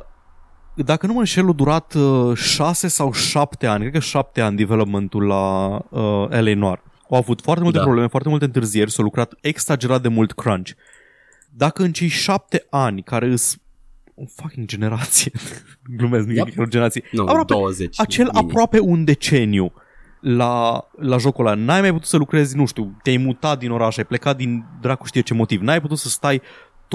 dacă 0.76 1.06
nu 1.08 1.14
mă 1.14 1.20
înșel, 1.20 1.50
a 1.50 1.52
durat 1.52 1.94
uh, 1.94 2.38
6 2.38 2.88
sau 2.88 3.14
7 3.14 3.68
ani, 3.68 3.80
cred 3.82 3.94
că 3.94 4.00
7 4.00 4.42
ani 4.42 4.58
developmentul 4.58 5.24
la 5.26 5.74
uh, 5.90 6.28
LA 6.30 6.54
Noir. 6.56 6.82
Au 7.10 7.18
avut 7.18 7.42
foarte 7.42 7.62
multe 7.64 7.78
Da. 7.78 7.84
probleme, 7.84 8.08
foarte 8.10 8.30
multe 8.30 8.46
întârzieri, 8.46 8.92
s-au 8.92 9.04
lucrat 9.04 9.34
exagerat 9.42 10.02
de 10.02 10.08
mult 10.08 10.32
crunch. 10.32 10.70
Dacă 11.50 11.84
în 11.84 11.92
cei 11.92 12.08
7 12.08 12.66
ani, 12.70 13.04
care 13.04 13.28
îs 13.28 13.58
o 14.16 14.24
fucking 14.36 14.68
generație, 14.68 15.32
glumesc, 15.98 16.26
nu 16.28 16.34
Yep. 16.34 16.48
e 16.48 16.50
chiar 16.52 16.66
o 16.66 16.70
generație, 16.70 17.04
Nu, 17.12 17.22
aproape, 17.24 17.54
20. 17.54 18.00
acel 18.00 18.26
minim. 18.34 18.48
aproape 18.48 18.80
un 18.80 19.04
deceniu 19.04 19.74
la, 20.20 20.84
la 21.00 21.18
jocul 21.18 21.46
ăla. 21.46 21.56
N-ai 21.56 21.82
mai 21.82 21.92
putut 21.92 22.08
să 22.08 22.18
lucrezi, 22.18 22.56
nu 22.56 22.66
știu, 22.66 22.98
te-ai 23.04 23.18
mutat 23.18 23.60
din 23.60 23.72
oraș, 23.72 23.98
ai 23.98 24.04
plecat 24.06 24.38
din 24.38 24.66
dracu 24.82 25.06
știe 25.06 25.22
ce 25.22 25.34
motiv. 25.34 25.62
N-ai 25.62 25.82
putut 25.82 25.98
să 25.98 26.10
stai 26.10 26.42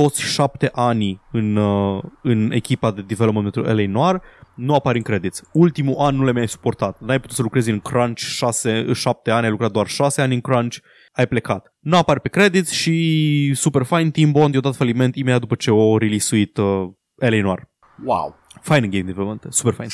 toți 0.03 0.22
șapte 0.22 0.70
ani 0.72 1.20
în, 1.32 1.57
uh, 1.57 2.03
în 2.22 2.51
echipa 2.53 2.90
de 2.90 3.03
development 3.03 3.53
pentru 3.53 3.72
LA 3.72 3.86
Noir, 3.86 4.22
nu 4.55 4.74
apar 4.74 4.94
în 4.94 5.03
credits. 5.03 5.42
Ultimul 5.53 5.94
an 5.99 6.16
nu 6.16 6.24
le 6.24 6.32
mai 6.32 6.40
ai 6.40 6.49
suportat. 6.49 7.01
N-ai 7.01 7.20
putut 7.20 7.36
să 7.36 7.42
lucrezi 7.42 7.70
în 7.70 7.80
Crunch 7.80 8.18
șase, 8.20 8.92
șapte 8.92 9.30
ani, 9.30 9.44
ai 9.44 9.51
lucrat 9.51 9.70
doar 9.70 9.86
șase 9.86 10.20
ani 10.20 10.34
în 10.34 10.40
Crunch, 10.40 10.76
ai 11.12 11.26
plecat. 11.26 11.74
Nu 11.78 11.96
apar 11.96 12.18
pe 12.18 12.28
credits 12.28 12.70
și 12.70 13.53
super 13.55 13.82
fine 13.82 14.11
Team 14.11 14.32
Bond 14.32 14.55
i-a 14.55 14.61
dat 14.61 14.76
faliment 14.76 15.16
imediat 15.16 15.40
după 15.40 15.55
ce 15.55 15.70
o 15.70 15.99
release-uit 15.99 16.57
uh, 16.57 16.88
LA 17.14 17.40
Noir. 17.40 17.68
Wow. 18.05 18.36
Fine 18.61 18.84
în 18.84 18.90
game 18.90 19.03
development, 19.03 19.46
super 19.49 19.72
fine. 19.72 19.88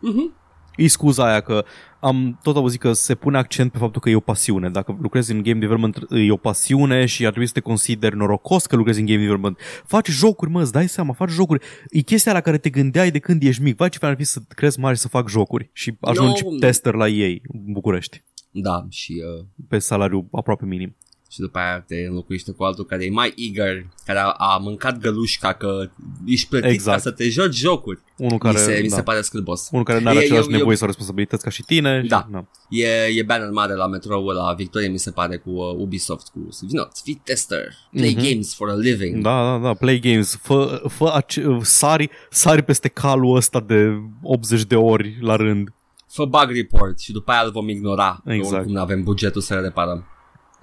Mhm. 0.00 0.34
E 0.76 0.88
scuza 0.88 1.28
aia 1.28 1.40
că 1.40 1.64
am 2.00 2.38
tot 2.42 2.56
auzit 2.56 2.80
că 2.80 2.92
se 2.92 3.14
pune 3.14 3.38
accent 3.38 3.72
pe 3.72 3.78
faptul 3.78 4.00
că 4.00 4.10
e 4.10 4.14
o 4.14 4.20
pasiune. 4.20 4.70
Dacă 4.70 4.96
lucrezi 5.00 5.32
în 5.32 5.42
game 5.42 5.58
development 5.58 5.96
e 6.10 6.30
o 6.32 6.36
pasiune 6.36 7.06
și 7.06 7.22
ar 7.22 7.28
trebui 7.30 7.46
să 7.46 7.52
te 7.52 7.60
consideri 7.60 8.16
norocos 8.16 8.66
că 8.66 8.76
lucrezi 8.76 9.00
în 9.00 9.06
game 9.06 9.18
development. 9.18 9.58
Faci 9.86 10.08
jocuri, 10.08 10.50
mă, 10.50 10.60
îți 10.62 10.72
dai 10.72 10.88
seama, 10.88 11.12
faci 11.12 11.30
jocuri. 11.30 11.64
E 11.90 12.00
chestia 12.00 12.32
la 12.32 12.40
care 12.40 12.58
te 12.58 12.70
gândeai 12.70 13.10
de 13.10 13.18
când 13.18 13.42
ești 13.42 13.62
mic. 13.62 13.76
Vai 13.76 13.88
ce 13.88 13.98
fain 13.98 14.12
ar 14.12 14.18
fi 14.18 14.24
să 14.24 14.40
crezi 14.48 14.80
mare 14.80 14.94
să 14.94 15.08
fac 15.08 15.28
jocuri 15.28 15.70
și 15.72 15.96
ajungi 16.00 16.42
No. 16.44 16.58
tester 16.58 16.94
la 16.94 17.08
ei 17.08 17.42
în 17.52 17.72
București 17.72 18.22
Da, 18.50 18.86
și, 18.88 19.22
uh, 19.38 19.44
pe 19.68 19.78
salariu 19.78 20.28
aproape 20.32 20.64
minim. 20.64 20.96
Și 21.34 21.40
după 21.40 21.58
aia 21.58 21.80
te 21.80 21.96
înlocuiește 22.08 22.52
cu 22.52 22.62
altul 22.64 22.84
care 22.84 23.04
e 23.04 23.10
mai 23.10 23.32
eager, 23.36 23.86
care 24.04 24.18
a, 24.18 24.28
a 24.30 24.56
mâncat 24.62 24.98
gălușca 24.98 25.52
că 25.52 25.90
ești 26.26 26.48
plătit 26.48 26.70
Exact. 26.70 26.96
ca 26.96 27.02
să 27.02 27.10
te 27.10 27.28
joci 27.28 27.54
jocuri. 27.54 27.98
Unul 28.16 28.38
care, 28.38 28.52
mi, 28.54 28.58
se, 28.64 28.78
mi 28.82 28.88
da, 28.88 28.96
se 28.96 29.02
pare 29.02 29.20
scârbos. 29.20 29.68
unul 29.72 29.84
care 29.84 30.00
nu 30.00 30.08
are 30.08 30.16
E- 30.18 30.20
aceleași 30.20 30.46
eu- 30.46 30.52
eu- 30.52 30.56
nevoie 30.58 30.76
sau 30.76 30.86
responsabilități 30.86 31.44
ca 31.44 31.50
și 31.50 31.62
tine. 31.62 32.04
Da. 32.08 32.18
Și, 32.26 32.32
na. 32.32 32.46
E, 32.70 32.86
e 33.16 33.22
banner 33.22 33.50
mare 33.50 33.74
la 33.74 33.86
metroul 33.86 34.34
la 34.34 34.52
Victoria, 34.52 34.90
mi 34.90 34.98
se 34.98 35.10
pare, 35.10 35.36
cu 35.36 35.50
uh, 35.50 35.74
Ubisoft, 35.76 36.28
cu, 36.28 36.38
you 36.38 36.70
know, 36.70 36.88
fii 37.02 37.20
tester, 37.24 37.74
play 37.90 38.14
Mhm. 38.16 38.24
games 38.28 38.54
for 38.54 38.68
a 38.68 38.74
living. 38.74 39.22
Da, 39.22 39.42
da, 39.58 39.58
da, 39.66 39.74
play 39.74 39.98
games, 39.98 40.38
fă, 40.42 40.82
fă 40.88 41.04
ace- 41.14 41.58
sari, 41.62 42.10
sari 42.30 42.62
peste 42.62 42.88
calul 42.88 43.36
ăsta 43.36 43.60
de 43.60 43.88
80 44.22 44.64
de 44.64 44.76
ori 44.76 45.16
la 45.20 45.36
rând. 45.36 45.68
Fă 46.08 46.24
bug 46.24 46.50
report 46.54 46.98
și 47.00 47.12
după 47.12 47.30
aia 47.30 47.42
îl 47.44 47.50
vom 47.50 47.68
ignora. 47.68 48.20
că 48.24 48.32
Exact. 48.32 48.54
Oricum 48.54 48.72
nu 48.72 48.80
avem 48.80 49.02
bugetul 49.02 49.40
să 49.40 49.54
le 49.54 49.60
reparăm. 49.60 50.04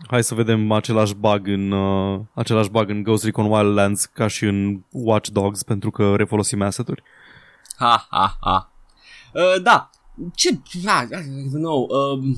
Hai 0.07 0.23
să 0.23 0.35
vedem 0.35 0.71
același 0.71 1.13
bug 1.13 1.47
în 1.47 1.71
uh, 1.71 2.19
același 2.33 2.69
bug 2.69 2.89
în 2.89 3.03
Ghost 3.03 3.23
Recon 3.23 3.51
Wildlands 3.51 4.05
ca 4.05 4.27
și 4.27 4.45
în 4.45 4.81
Watch 4.91 5.29
Dogs 5.29 5.63
pentru 5.63 5.91
că 5.91 6.15
refolosim 6.15 6.61
asset-uri. 6.61 7.03
Ha, 7.77 8.07
ha, 8.09 8.37
ha. 8.41 8.71
Uh, 9.33 9.61
da. 9.63 9.89
Ce? 10.35 10.59
Ha, 10.85 11.01
I 11.03 11.07
don't 11.07 11.49
know. 11.51 11.87
Um, 11.89 12.37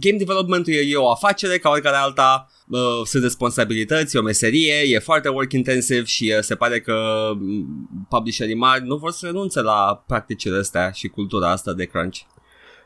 game 0.00 0.16
development-ul 0.16 0.74
e, 0.74 0.78
e 0.78 0.96
o 0.96 1.10
afacere 1.10 1.58
ca 1.58 1.68
oricare 1.68 1.96
alta. 1.96 2.48
Uh, 2.68 2.80
sunt 3.04 3.22
responsabilități, 3.22 4.16
e 4.16 4.18
o 4.18 4.22
meserie, 4.22 4.74
e 4.74 4.98
foarte 4.98 5.28
work 5.28 5.52
intensive 5.52 6.04
și 6.04 6.32
uh, 6.36 6.42
se 6.42 6.54
pare 6.54 6.80
că 6.80 7.30
mm, 7.34 8.06
publisherii 8.08 8.54
mari 8.54 8.86
nu 8.86 8.96
vor 8.96 9.10
să 9.10 9.26
renunțe 9.26 9.60
la 9.60 10.04
practicile 10.06 10.58
astea 10.58 10.90
și 10.90 11.08
cultura 11.08 11.50
asta 11.50 11.72
de 11.72 11.84
crunch. 11.84 12.18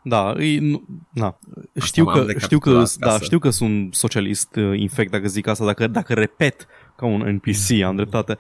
Da, 0.05 0.33
îi, 0.37 0.59
nu, 0.59 0.83
na. 1.13 1.39
Știu 1.85 2.05
m-am 2.05 2.15
că, 2.15 2.19
recapitulat 2.21 2.45
știu 2.45 2.59
că, 2.59 2.71
ca 2.71 3.07
da, 3.11 3.17
să- 3.19 3.25
știu 3.25 3.39
că 3.39 3.51
sunt 3.51 3.95
socialist 3.95 4.57
uh, 4.57 4.79
infect 4.79 5.11
dacă 5.11 5.27
zic 5.29 5.47
asta, 5.47 5.65
dacă, 5.65 5.87
dacă 5.87 6.13
repet 6.15 6.67
ca 6.97 7.07
un 7.07 7.21
NPC, 7.43 7.83
am 7.85 7.97
dreptate, 7.97 8.37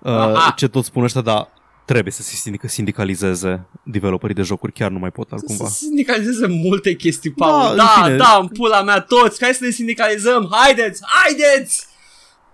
uh, 0.00 0.10
Aha. 0.12 0.52
ce 0.56 0.68
tot 0.68 0.84
spun 0.84 1.02
ăștia, 1.02 1.20
dar 1.20 1.48
trebuie 1.84 2.12
să 2.12 2.22
se 2.22 2.34
sindic- 2.50 2.66
sindicalizeze 2.68 3.66
developerii 3.84 4.34
de 4.34 4.42
jocuri, 4.42 4.72
chiar 4.72 4.90
nu 4.90 4.98
mai 4.98 5.10
pot 5.10 5.32
altcumva. 5.32 5.64
Să 5.64 5.70
sindicalizeze 5.70 6.46
multe 6.46 6.94
chestii, 6.94 7.32
Da, 7.36 7.46
Paul. 7.46 7.70
în 7.70 7.76
Da, 7.76 8.02
fine. 8.04 8.16
da, 8.16 8.38
în 8.40 8.48
pula 8.48 8.82
mea 8.82 9.00
toți. 9.00 9.42
Hai 9.44 9.52
să 9.52 9.64
ne 9.64 9.70
sindicalizăm. 9.70 10.48
Haideți, 10.50 11.02
haideți! 11.06 11.86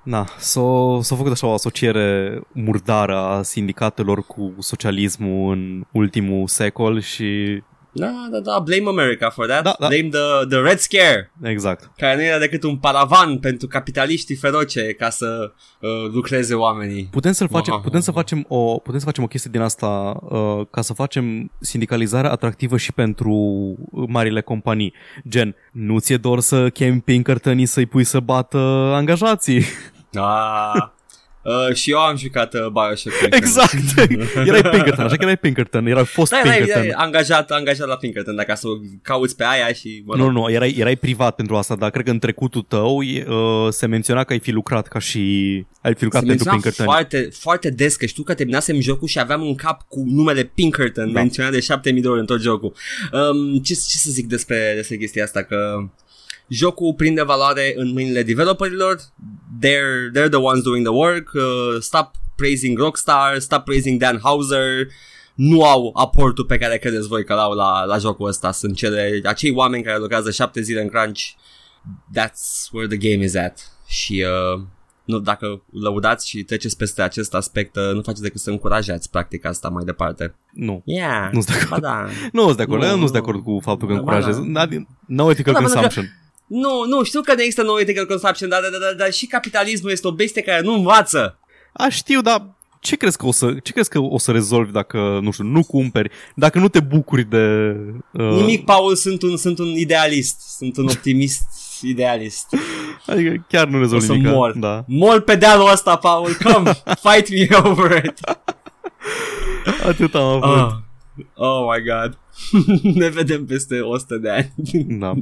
Na, 0.02 0.26
s-a, 0.38 0.98
s-a 1.00 1.16
făcut 1.16 1.32
așa 1.32 1.46
o 1.46 1.52
asociere 1.52 2.40
murdară 2.52 3.16
a 3.16 3.42
sindicatelor 3.42 4.22
cu 4.26 4.54
socialismul 4.58 5.52
în 5.52 5.84
ultimul 5.92 6.46
secol 6.48 7.00
și 7.00 7.62
Da, 7.98 8.28
da, 8.30 8.40
da, 8.40 8.58
blame 8.58 8.88
America 8.88 9.30
for 9.30 9.46
that. 9.46 9.62
Da, 9.62 9.76
da. 9.78 9.86
Blame 9.86 10.08
the, 10.08 10.46
the 10.48 10.58
Red 10.58 10.78
Scare. 10.78 11.30
exact. 11.42 11.90
care 11.96 12.16
nu 12.16 12.22
era 12.22 12.38
decât 12.38 12.62
un 12.62 12.76
paravan 12.76 13.38
pentru 13.38 13.66
capitaliștii 13.66 14.36
feroce 14.36 14.92
ca 14.92 15.10
să 15.10 15.52
uh, 15.80 15.90
lucreze 16.12 16.54
oamenii. 16.54 17.08
Putem 17.10 17.32
să 17.32 17.46
facem, 17.46 17.72
Aha. 17.72 17.82
putem 17.82 18.00
să 18.00 18.10
facem 18.10 18.44
o 18.48 18.78
putem 18.78 18.98
să 18.98 19.04
facem 19.04 19.24
o 19.24 19.26
chestie 19.26 19.50
din 19.50 19.60
asta 19.60 20.16
uh, 20.22 20.66
ca 20.70 20.80
să 20.80 20.92
facem 20.92 21.50
sindicalizarea 21.60 22.30
atractivă 22.30 22.76
și 22.76 22.92
pentru 22.92 23.34
marile 24.08 24.40
companii. 24.40 24.92
Gen, 25.28 25.56
nu 25.72 25.98
ți-e 25.98 26.16
dor 26.16 26.40
să 26.40 26.68
chemi 26.68 27.00
Pinkertonii 27.00 27.66
să-i 27.66 27.86
pui 27.86 28.04
să 28.04 28.20
bată 28.20 28.58
angajații. 28.94 29.64
Ah. 30.14 30.88
Uh, 31.68 31.74
și 31.74 31.90
eu 31.90 31.98
am 31.98 32.16
jucat 32.16 32.54
uh, 32.54 32.66
Bioshock. 32.66 33.14
exact. 33.30 33.74
erai 34.48 34.62
Pinkerton, 34.62 35.04
așa 35.04 35.16
că 35.16 35.22
erai 35.22 35.36
Pinkerton, 35.36 35.86
erai 35.86 36.04
fost 36.04 36.30
Da, 36.30 36.40
erai, 36.44 36.56
Pinkerton. 36.56 36.82
erai 36.82 36.94
angajat, 37.04 37.50
angajat 37.50 37.88
la 37.88 37.96
Pinkerton, 37.96 38.36
dacă 38.36 38.54
să 38.56 38.68
o 38.68 38.72
cauți 39.02 39.36
pe 39.36 39.44
aia 39.44 39.72
și... 39.72 40.02
Mă 40.06 40.16
Nu, 40.16 40.24
rog. 40.24 40.32
nu, 40.32 40.50
erai, 40.50 40.74
erai 40.78 40.96
privat 40.96 41.34
pentru 41.34 41.56
asta, 41.56 41.76
dar 41.76 41.90
cred 41.90 42.04
că 42.04 42.10
în 42.10 42.18
trecutul 42.18 42.62
tău 42.62 43.02
e, 43.02 43.26
uh, 43.28 43.66
se 43.70 43.86
menționa 43.86 44.24
că 44.24 44.32
ai 44.32 44.38
fi 44.38 44.50
lucrat 44.50 44.88
ca 44.88 44.98
și... 44.98 45.18
Ai 45.82 45.94
fi 45.94 46.04
lucrat 46.04 46.22
Se 46.22 46.28
pentru 46.28 46.44
menționa 46.48 46.52
Pinkerton. 46.52 46.84
foarte, 46.86 47.28
foarte 47.38 47.70
des 47.70 47.96
că 47.96 48.06
știu 48.06 48.22
că 48.22 48.34
terminasem 48.34 48.80
jocul 48.80 49.08
și 49.08 49.18
aveam 49.18 49.42
un 49.42 49.54
cap 49.54 49.82
cu 49.88 50.02
numele 50.06 50.42
Pinkerton 50.54 51.12
Da. 51.12 51.20
menționat 51.20 51.52
de 51.52 51.60
7000 51.60 52.02
de 52.02 52.08
ori 52.08 52.20
în 52.20 52.26
tot 52.26 52.40
jocul. 52.40 52.72
Um, 53.12 53.58
ce, 53.58 53.74
ce 53.74 53.96
să 53.98 54.10
zic 54.10 54.26
despre, 54.26 54.72
despre 54.74 54.96
chestia 54.96 55.24
asta? 55.24 55.42
Că 55.42 55.56
jocul 56.48 56.94
prinde 56.94 57.22
valoare 57.22 57.72
în 57.76 57.92
mâinile 57.92 58.22
developerilor, 58.22 58.96
they're, 59.62 60.10
they're 60.18 60.28
the 60.30 60.38
ones 60.40 60.62
doing 60.62 60.86
the 60.86 60.94
work, 60.94 61.30
uh, 61.34 61.80
stop 61.80 62.10
praising 62.36 62.78
Rockstar, 62.78 63.38
stop 63.38 63.64
praising 63.64 64.00
Dan 64.00 64.18
Hauser, 64.22 64.86
nu 65.34 65.64
au 65.64 65.90
aportul 65.94 66.44
pe 66.44 66.58
care 66.58 66.78
credeți 66.78 67.08
voi 67.08 67.24
că 67.24 67.34
l-au 67.34 67.52
la, 67.52 67.84
la 67.84 67.98
jocul 67.98 68.28
ăsta. 68.28 68.52
Sunt 68.52 68.76
cele, 68.76 69.20
acei 69.24 69.50
oameni 69.54 69.82
care 69.82 69.98
lucrează 69.98 70.30
șapte 70.30 70.60
zile 70.60 70.82
în 70.82 70.88
crunch. 70.88 71.20
That's 72.18 72.70
where 72.72 72.96
the 72.96 73.10
game 73.10 73.24
is 73.24 73.34
at. 73.34 73.72
Și 73.86 74.24
uh, 74.54 74.60
nu, 75.04 75.18
dacă 75.18 75.62
lăudați 75.72 76.28
și 76.28 76.42
treceți 76.42 76.76
peste 76.76 77.02
acest 77.02 77.34
aspect, 77.34 77.76
uh, 77.76 77.90
nu 77.94 78.00
faceți 78.02 78.22
decât 78.22 78.40
să 78.40 78.50
încurajați 78.50 79.10
practica 79.10 79.48
asta 79.48 79.68
mai 79.68 79.84
departe. 79.84 80.34
Nu. 80.52 80.82
Yeah. 80.84 81.28
Nu 81.32 81.40
sunt 81.40 81.56
de 81.56 81.62
acord. 81.64 81.80
Ba 81.82 81.88
da. 81.88 82.06
Nu 82.32 82.42
sunt 82.44 82.56
de 82.56 82.62
acord, 82.62 82.82
Nu, 82.82 82.86
nu, 82.88 82.94
nu 82.96 83.00
sunt 83.00 83.12
de 83.12 83.18
nu. 83.18 83.24
acord 83.24 83.42
cu 83.44 83.58
faptul 83.62 83.86
că 83.88 83.92
Da, 83.94 83.98
încurajez. 83.98 84.38
da. 84.52 84.66
No 85.06 85.30
ethical 85.30 85.52
Da, 85.52 85.58
pentru 85.58 85.78
că- 85.78 85.80
consumption. 85.84 86.06
Nu, 86.46 86.84
nu, 86.84 87.02
știu 87.02 87.20
că 87.20 87.34
nu 87.34 87.40
există 87.40 87.62
no 87.62 87.80
ethical 87.80 88.06
consumption, 88.06 88.48
dar, 88.48 88.60
dar, 88.60 88.80
dar, 88.80 88.94
dar 88.94 89.12
și 89.12 89.26
capitalismul 89.26 89.90
este 89.90 90.06
o 90.06 90.12
bestie 90.12 90.42
care 90.42 90.60
nu 90.62 90.72
învață. 90.72 91.38
A, 91.72 91.88
știu, 91.88 92.20
dar 92.20 92.56
ce 92.80 92.96
crezi 92.96 93.16
că 93.16 93.26
o 93.26 93.32
să, 93.32 93.54
ce 93.62 93.72
crezi 93.72 93.88
că 93.88 93.98
o 93.98 94.18
să 94.18 94.32
rezolvi 94.32 94.72
dacă, 94.72 95.18
nu 95.22 95.30
știu, 95.30 95.44
nu 95.44 95.64
cumperi, 95.64 96.10
dacă 96.34 96.58
nu 96.58 96.68
te 96.68 96.80
bucuri 96.80 97.24
de... 97.24 97.76
Uh, 98.12 98.28
Nimic, 98.30 98.64
Paul, 98.64 98.94
sunt 98.94 99.22
un, 99.22 99.36
sunt 99.36 99.58
un 99.58 99.66
idealist, 99.66 100.40
sunt 100.56 100.76
un 100.76 100.84
optimist 100.84 101.42
idealist. 101.82 102.46
Adică 103.06 103.44
chiar 103.48 103.66
nu 103.68 103.76
O 103.76 103.80
rezolvi 103.80 104.04
să 104.04 104.12
nimic. 104.12 104.30
mor. 104.30 104.52
Da. 104.52 104.84
Mor 104.86 105.20
pe 105.20 105.36
dealul 105.36 105.70
ăsta, 105.72 105.96
Paul, 105.96 106.36
come, 106.42 106.72
fight 107.00 107.28
me 107.50 107.56
over 107.56 108.04
it. 108.04 108.18
Atât 109.88 110.14
am 110.14 110.22
avut. 110.22 110.42
Oh, 110.44 110.72
oh 111.34 111.74
my 111.74 111.82
god. 111.82 112.18
ne 113.02 113.08
vedem 113.08 113.44
peste 113.44 113.80
100 113.80 114.16
de 114.16 114.30
ani. 114.30 114.52
Da. 114.98 115.14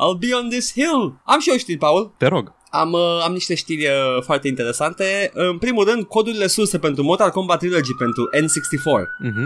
I'll 0.00 0.18
be 0.18 0.34
on 0.42 0.48
this 0.48 0.72
hill. 0.72 1.20
Am 1.24 1.40
și 1.40 1.50
eu 1.50 1.56
știri, 1.56 1.78
Paul. 1.78 2.14
Te 2.16 2.26
rog. 2.26 2.52
Am, 2.70 2.92
uh, 2.92 3.22
am 3.24 3.32
niște 3.32 3.54
știri 3.54 3.84
uh, 3.86 4.22
foarte 4.22 4.48
interesante. 4.48 5.30
În 5.34 5.58
primul 5.58 5.84
rând, 5.84 6.04
codurile 6.04 6.46
surse 6.46 6.78
pentru 6.78 7.02
Mortal 7.02 7.30
Kombat 7.30 7.58
Trilogy 7.58 7.94
pentru 7.98 8.28
N64 8.36 9.08
Mhm. 9.22 9.44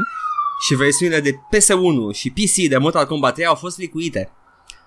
și 0.66 0.74
versiunile 0.74 1.20
de 1.20 1.30
PS1 1.50 2.12
și 2.12 2.30
PC 2.30 2.68
de 2.68 2.76
Mortal 2.78 3.06
Kombat 3.06 3.34
3 3.34 3.46
au 3.46 3.54
fost 3.54 3.78
licuite. 3.78 4.30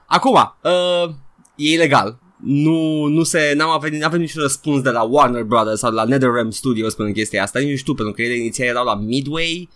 Acum, 0.08 0.54
uh, 0.64 1.10
e 1.56 1.72
ilegal. 1.72 2.20
Nu, 2.44 3.06
nu 3.06 3.24
se, 3.24 3.54
n-am 3.56 3.70
avut, 3.70 3.90
n-am 3.90 4.08
avut 4.08 4.20
niciun 4.20 4.42
răspuns 4.42 4.82
de 4.82 4.90
la 4.90 5.02
Warner 5.02 5.44
Brothers 5.44 5.80
sau 5.80 5.90
de 5.90 5.96
la 5.96 6.04
NetherRealm 6.04 6.50
Studios 6.50 6.94
pentru 6.96 7.14
chestia 7.14 7.44
asta, 7.44 7.60
nici 7.60 7.70
nu 7.70 7.76
știu, 7.76 7.94
pentru 7.94 8.14
că 8.14 8.22
ele 8.22 8.36
inițial 8.38 8.68
erau 8.68 8.86
la 8.86 8.96
Midway, 8.96 9.70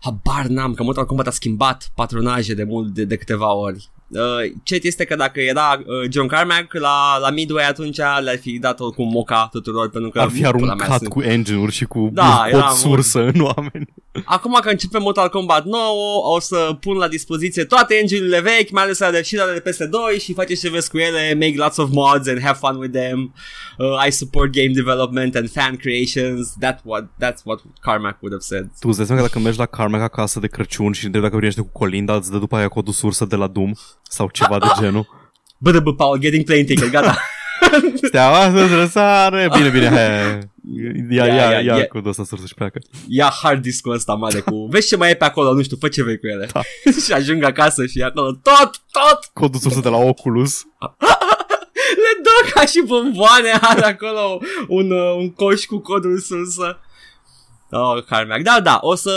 habar 0.00 0.46
n-am, 0.46 0.74
că 0.74 0.82
Mortal 0.82 1.04
Kombat 1.04 1.26
a 1.26 1.30
schimbat 1.30 1.90
patronaje 1.94 2.54
de 2.54 2.64
mult 2.64 2.88
de, 2.94 3.04
de 3.04 3.16
câteva 3.16 3.54
ori. 3.54 3.88
Uh, 4.14 4.52
cet 4.62 4.84
este 4.84 5.04
că 5.04 5.14
dacă 5.16 5.40
era 5.40 5.78
uh, 5.86 6.10
John 6.10 6.26
Carmack 6.26 6.72
la, 6.74 7.18
la 7.20 7.30
Midway 7.30 7.66
atunci 7.68 7.96
le-ar 7.96 8.38
fi 8.40 8.58
dat 8.58 8.80
oricum 8.80 9.08
moca 9.08 9.48
tuturor 9.52 9.90
pentru 9.90 10.10
că 10.10 10.20
Ar 10.20 10.28
fi 10.28 10.40
pula 10.40 10.50
mea, 10.50 10.68
aruncat 10.68 10.98
sunt- 10.98 11.08
cu 11.10 11.20
engine-uri 11.20 11.72
și 11.72 11.84
cu 11.84 12.08
Da, 12.12 12.40
cod 12.42 12.52
era 12.52 12.68
sursă 12.68 13.20
în 13.34 13.40
oameni. 13.40 13.86
Acum 14.24 14.58
că 14.62 14.68
începe 14.70 14.98
Mortal 14.98 15.28
Kombat 15.28 15.64
9, 15.64 16.34
o 16.34 16.40
să 16.40 16.76
pun 16.80 16.96
la 16.96 17.08
dispoziție 17.08 17.64
toate 17.64 17.94
engine-urile 17.94 18.40
vechi, 18.40 18.70
mai 18.70 18.82
ales 18.82 19.00
ale 19.00 19.22
și 19.22 19.36
ale 19.38 19.58
de 19.58 19.70
PS2 19.70 20.20
și 20.22 20.32
faceți 20.32 20.60
ce 20.60 20.70
vreți 20.70 20.90
cu 20.90 20.98
ele, 20.98 21.34
make 21.34 21.54
lots 21.56 21.76
of 21.76 21.90
mods 21.92 22.28
and 22.28 22.40
have 22.42 22.58
fun 22.60 22.76
with 22.76 22.92
them. 22.98 23.34
Uh, 23.78 24.06
I 24.06 24.10
support 24.10 24.52
game 24.52 24.68
development 24.72 25.34
and 25.34 25.50
fan 25.50 25.76
creations. 25.76 26.54
That's 26.64 26.80
what 26.84 27.04
that's 27.04 27.42
what 27.44 27.60
Carmack 27.80 28.22
would 28.22 28.32
have 28.32 28.42
said. 28.42 28.70
Tu 28.80 28.88
îți 28.88 28.96
dai 28.96 29.06
seama 29.06 29.20
că 29.20 29.26
dacă 29.26 29.38
mergi 29.38 29.58
la 29.58 29.66
Carmack 29.66 30.02
acasă 30.02 30.40
de 30.40 30.46
Crăciun 30.46 30.92
și 30.92 31.04
întrebi 31.04 31.24
dacă 31.26 31.36
primește 31.36 31.60
cu 31.60 31.70
Colinda, 31.72 32.14
îți 32.14 32.30
dă 32.30 32.38
după 32.38 32.56
aia 32.56 32.68
codul 32.68 32.92
sursă 32.92 33.24
de 33.24 33.36
la 33.36 33.46
Doom 33.46 33.72
sau 34.10 34.28
ceva 34.32 34.58
de 34.58 34.66
genul. 34.80 35.06
Bă, 35.58 35.80
bă, 35.80 35.94
Paul, 35.94 36.18
getting 36.18 36.44
plane 36.44 36.62
ticket, 36.62 36.90
gata. 36.90 37.18
Steaua 38.08 38.50
să 38.50 38.76
răsare. 38.76 39.48
Bine, 39.56 39.68
bine, 39.68 39.88
hai. 39.88 40.38
Ia, 41.10 41.26
Ia, 41.26 41.34
ia, 41.34 41.50
ia, 41.50 41.60
ia, 41.60 41.76
ia. 41.76 41.86
codul 41.86 42.10
ăsta 42.10 42.24
sursă 42.24 42.46
și 42.46 42.54
pleacă. 42.54 42.78
Ia 43.08 43.32
hard 43.42 43.62
disk-ul 43.62 43.92
ăsta 43.92 44.14
mare 44.14 44.40
cu... 44.40 44.66
Vezi 44.70 44.88
ce 44.88 44.96
mai 44.96 45.10
e 45.10 45.14
pe 45.14 45.24
acolo, 45.24 45.52
nu 45.52 45.62
știu, 45.62 45.76
fă 45.80 45.88
ce 45.88 46.02
vrei 46.02 46.18
cu 46.18 46.26
ele. 46.26 46.48
Da. 46.52 46.60
și 47.04 47.12
ajung 47.12 47.42
acasă 47.42 47.86
și 47.86 48.00
e 48.00 48.04
acolo 48.04 48.30
tot, 48.30 48.70
tot 48.90 49.18
Codul 49.32 49.60
sursă 49.60 49.80
de 49.80 49.88
la 49.88 49.96
Oculus. 49.96 50.62
le 52.04 52.12
dă 52.22 52.50
ca 52.54 52.66
și 52.66 52.82
bomboane, 52.86 53.50
are 53.60 53.84
acolo 53.84 54.40
un, 54.68 54.90
uh, 54.90 55.14
un 55.16 55.32
coș 55.32 55.64
cu 55.64 55.78
codul 55.78 56.18
sursă. 56.18 56.78
Oh, 57.76 58.02
Carmack. 58.08 58.42
Da, 58.42 58.60
da, 58.62 58.78
o 58.82 58.94
să, 58.94 59.12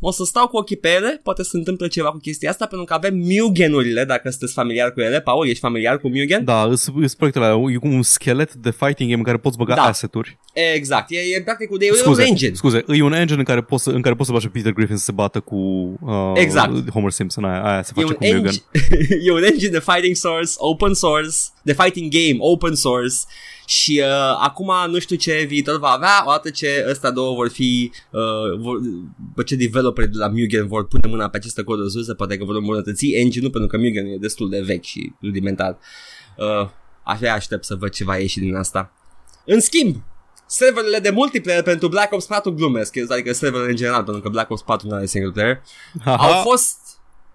o 0.00 0.10
să 0.10 0.24
stau 0.24 0.48
cu 0.48 0.56
ochii 0.56 0.76
pe 0.76 0.88
ele, 0.88 1.20
poate 1.22 1.42
se 1.42 1.56
întâmplă 1.56 1.86
ceva 1.88 2.10
cu 2.10 2.18
chestia 2.18 2.50
asta, 2.50 2.66
pentru 2.66 2.86
că 2.86 2.94
avem 2.94 3.14
Mugen-urile, 3.16 4.04
dacă 4.04 4.30
sunteți 4.30 4.52
familiar 4.52 4.92
cu 4.92 5.00
ele. 5.00 5.20
Paul, 5.20 5.46
ești 5.48 5.58
familiar 5.60 5.98
cu 5.98 6.08
Mugen? 6.08 6.44
Da, 6.44 6.62
îs 6.64 6.88
îs 6.94 7.14
proiectele 7.14 7.44
alea. 7.46 7.72
E 7.72 7.76
cum 7.76 7.92
un 7.92 8.02
schelet 8.02 8.54
de 8.54 8.70
fighting 8.70 9.08
game 9.08 9.14
în 9.20 9.22
care 9.22 9.36
poți 9.36 9.56
băga 9.56 9.74
Da. 9.74 9.82
asset-uri. 9.82 10.38
Exact, 10.74 11.10
e, 11.10 11.16
e 11.36 11.42
practic 11.42 11.68
de 11.78 11.86
e 11.86 11.90
un 11.90 11.96
Scuze, 11.96 12.22
engine. 12.22 12.54
scuze, 12.54 12.84
e 12.88 13.02
un 13.02 13.12
engine 13.12 13.38
în 13.38 13.44
care 13.44 13.62
poți 13.62 13.82
să, 13.82 13.90
în 13.90 14.00
care 14.02 14.14
poți 14.14 14.26
să 14.28 14.32
bagi 14.34 14.46
pe 14.48 14.58
Peter 14.58 14.72
Griffin 14.72 14.96
să 14.96 15.04
se 15.04 15.12
bată 15.12 15.40
cu 15.40 15.56
uh, 16.00 16.32
Exact. 16.34 16.90
Homer 16.90 17.10
Simpson, 17.10 17.44
aia, 17.44 17.62
aia 17.64 17.82
se 17.82 17.92
E 17.96 18.00
face 18.00 18.06
un, 18.06 18.18
cu 18.18 18.24
Mugen. 18.24 18.44
engine, 18.44 18.62
e 19.26 19.32
un 19.32 19.42
engine 19.42 19.70
de 19.70 19.80
fighting 19.86 20.16
source, 20.16 20.52
open 20.56 20.94
source, 20.94 21.36
de 21.62 21.72
fighting 21.72 22.12
game, 22.12 22.36
open 22.38 22.74
source 22.74 23.16
și 23.68 24.02
uh, 24.04 24.36
acum 24.40 24.72
nu 24.90 24.98
știu 24.98 25.16
ce 25.16 25.44
viitor 25.48 25.78
va 25.78 25.88
avea, 25.88 26.22
odată 26.26 26.50
ce 26.50 26.86
ăsta 26.90 27.10
două 27.10 27.34
vor 27.34 27.48
fi, 27.48 27.92
uh, 28.10 28.58
vor, 28.58 28.78
bă, 29.34 29.42
ce 29.42 29.56
developeri 29.56 30.10
de 30.10 30.18
la 30.18 30.28
Mugen 30.28 30.66
vor 30.66 30.86
pune 30.86 31.08
mâna 31.08 31.28
pe 31.28 31.36
aceste 31.36 31.62
coduri 31.62 31.90
sus, 31.90 32.06
poate 32.16 32.36
că 32.36 32.44
vor 32.44 32.56
îmbunătăți 32.56 33.06
engine-ul 33.06 33.50
pentru 33.50 33.68
că 33.70 33.76
Mugen 33.76 34.06
e 34.06 34.16
destul 34.16 34.48
de 34.48 34.60
vechi 34.60 34.84
și 34.84 35.12
rudimentar. 35.22 35.78
Uh, 36.36 36.68
așa 37.02 37.32
aștept 37.32 37.64
să 37.64 37.74
văd 37.74 37.90
ce 37.90 38.04
va 38.04 38.16
ieși 38.16 38.38
din 38.38 38.54
asta. 38.54 38.92
În 39.44 39.60
schimb, 39.60 39.96
serverele 40.46 40.98
de 40.98 41.10
multiplayer 41.10 41.62
pentru 41.62 41.88
Black 41.88 42.12
Ops 42.12 42.26
4 42.26 42.52
glumesc, 42.52 42.96
adică 43.08 43.32
serverele 43.32 43.70
în 43.70 43.76
general, 43.76 44.02
pentru 44.02 44.22
că 44.22 44.28
Black 44.28 44.50
Ops 44.50 44.62
4 44.62 44.88
nu 44.88 44.94
are 44.94 45.06
single 45.06 45.30
player, 45.30 45.62
au 46.04 46.14
Aha. 46.14 46.42
fost 46.42 46.78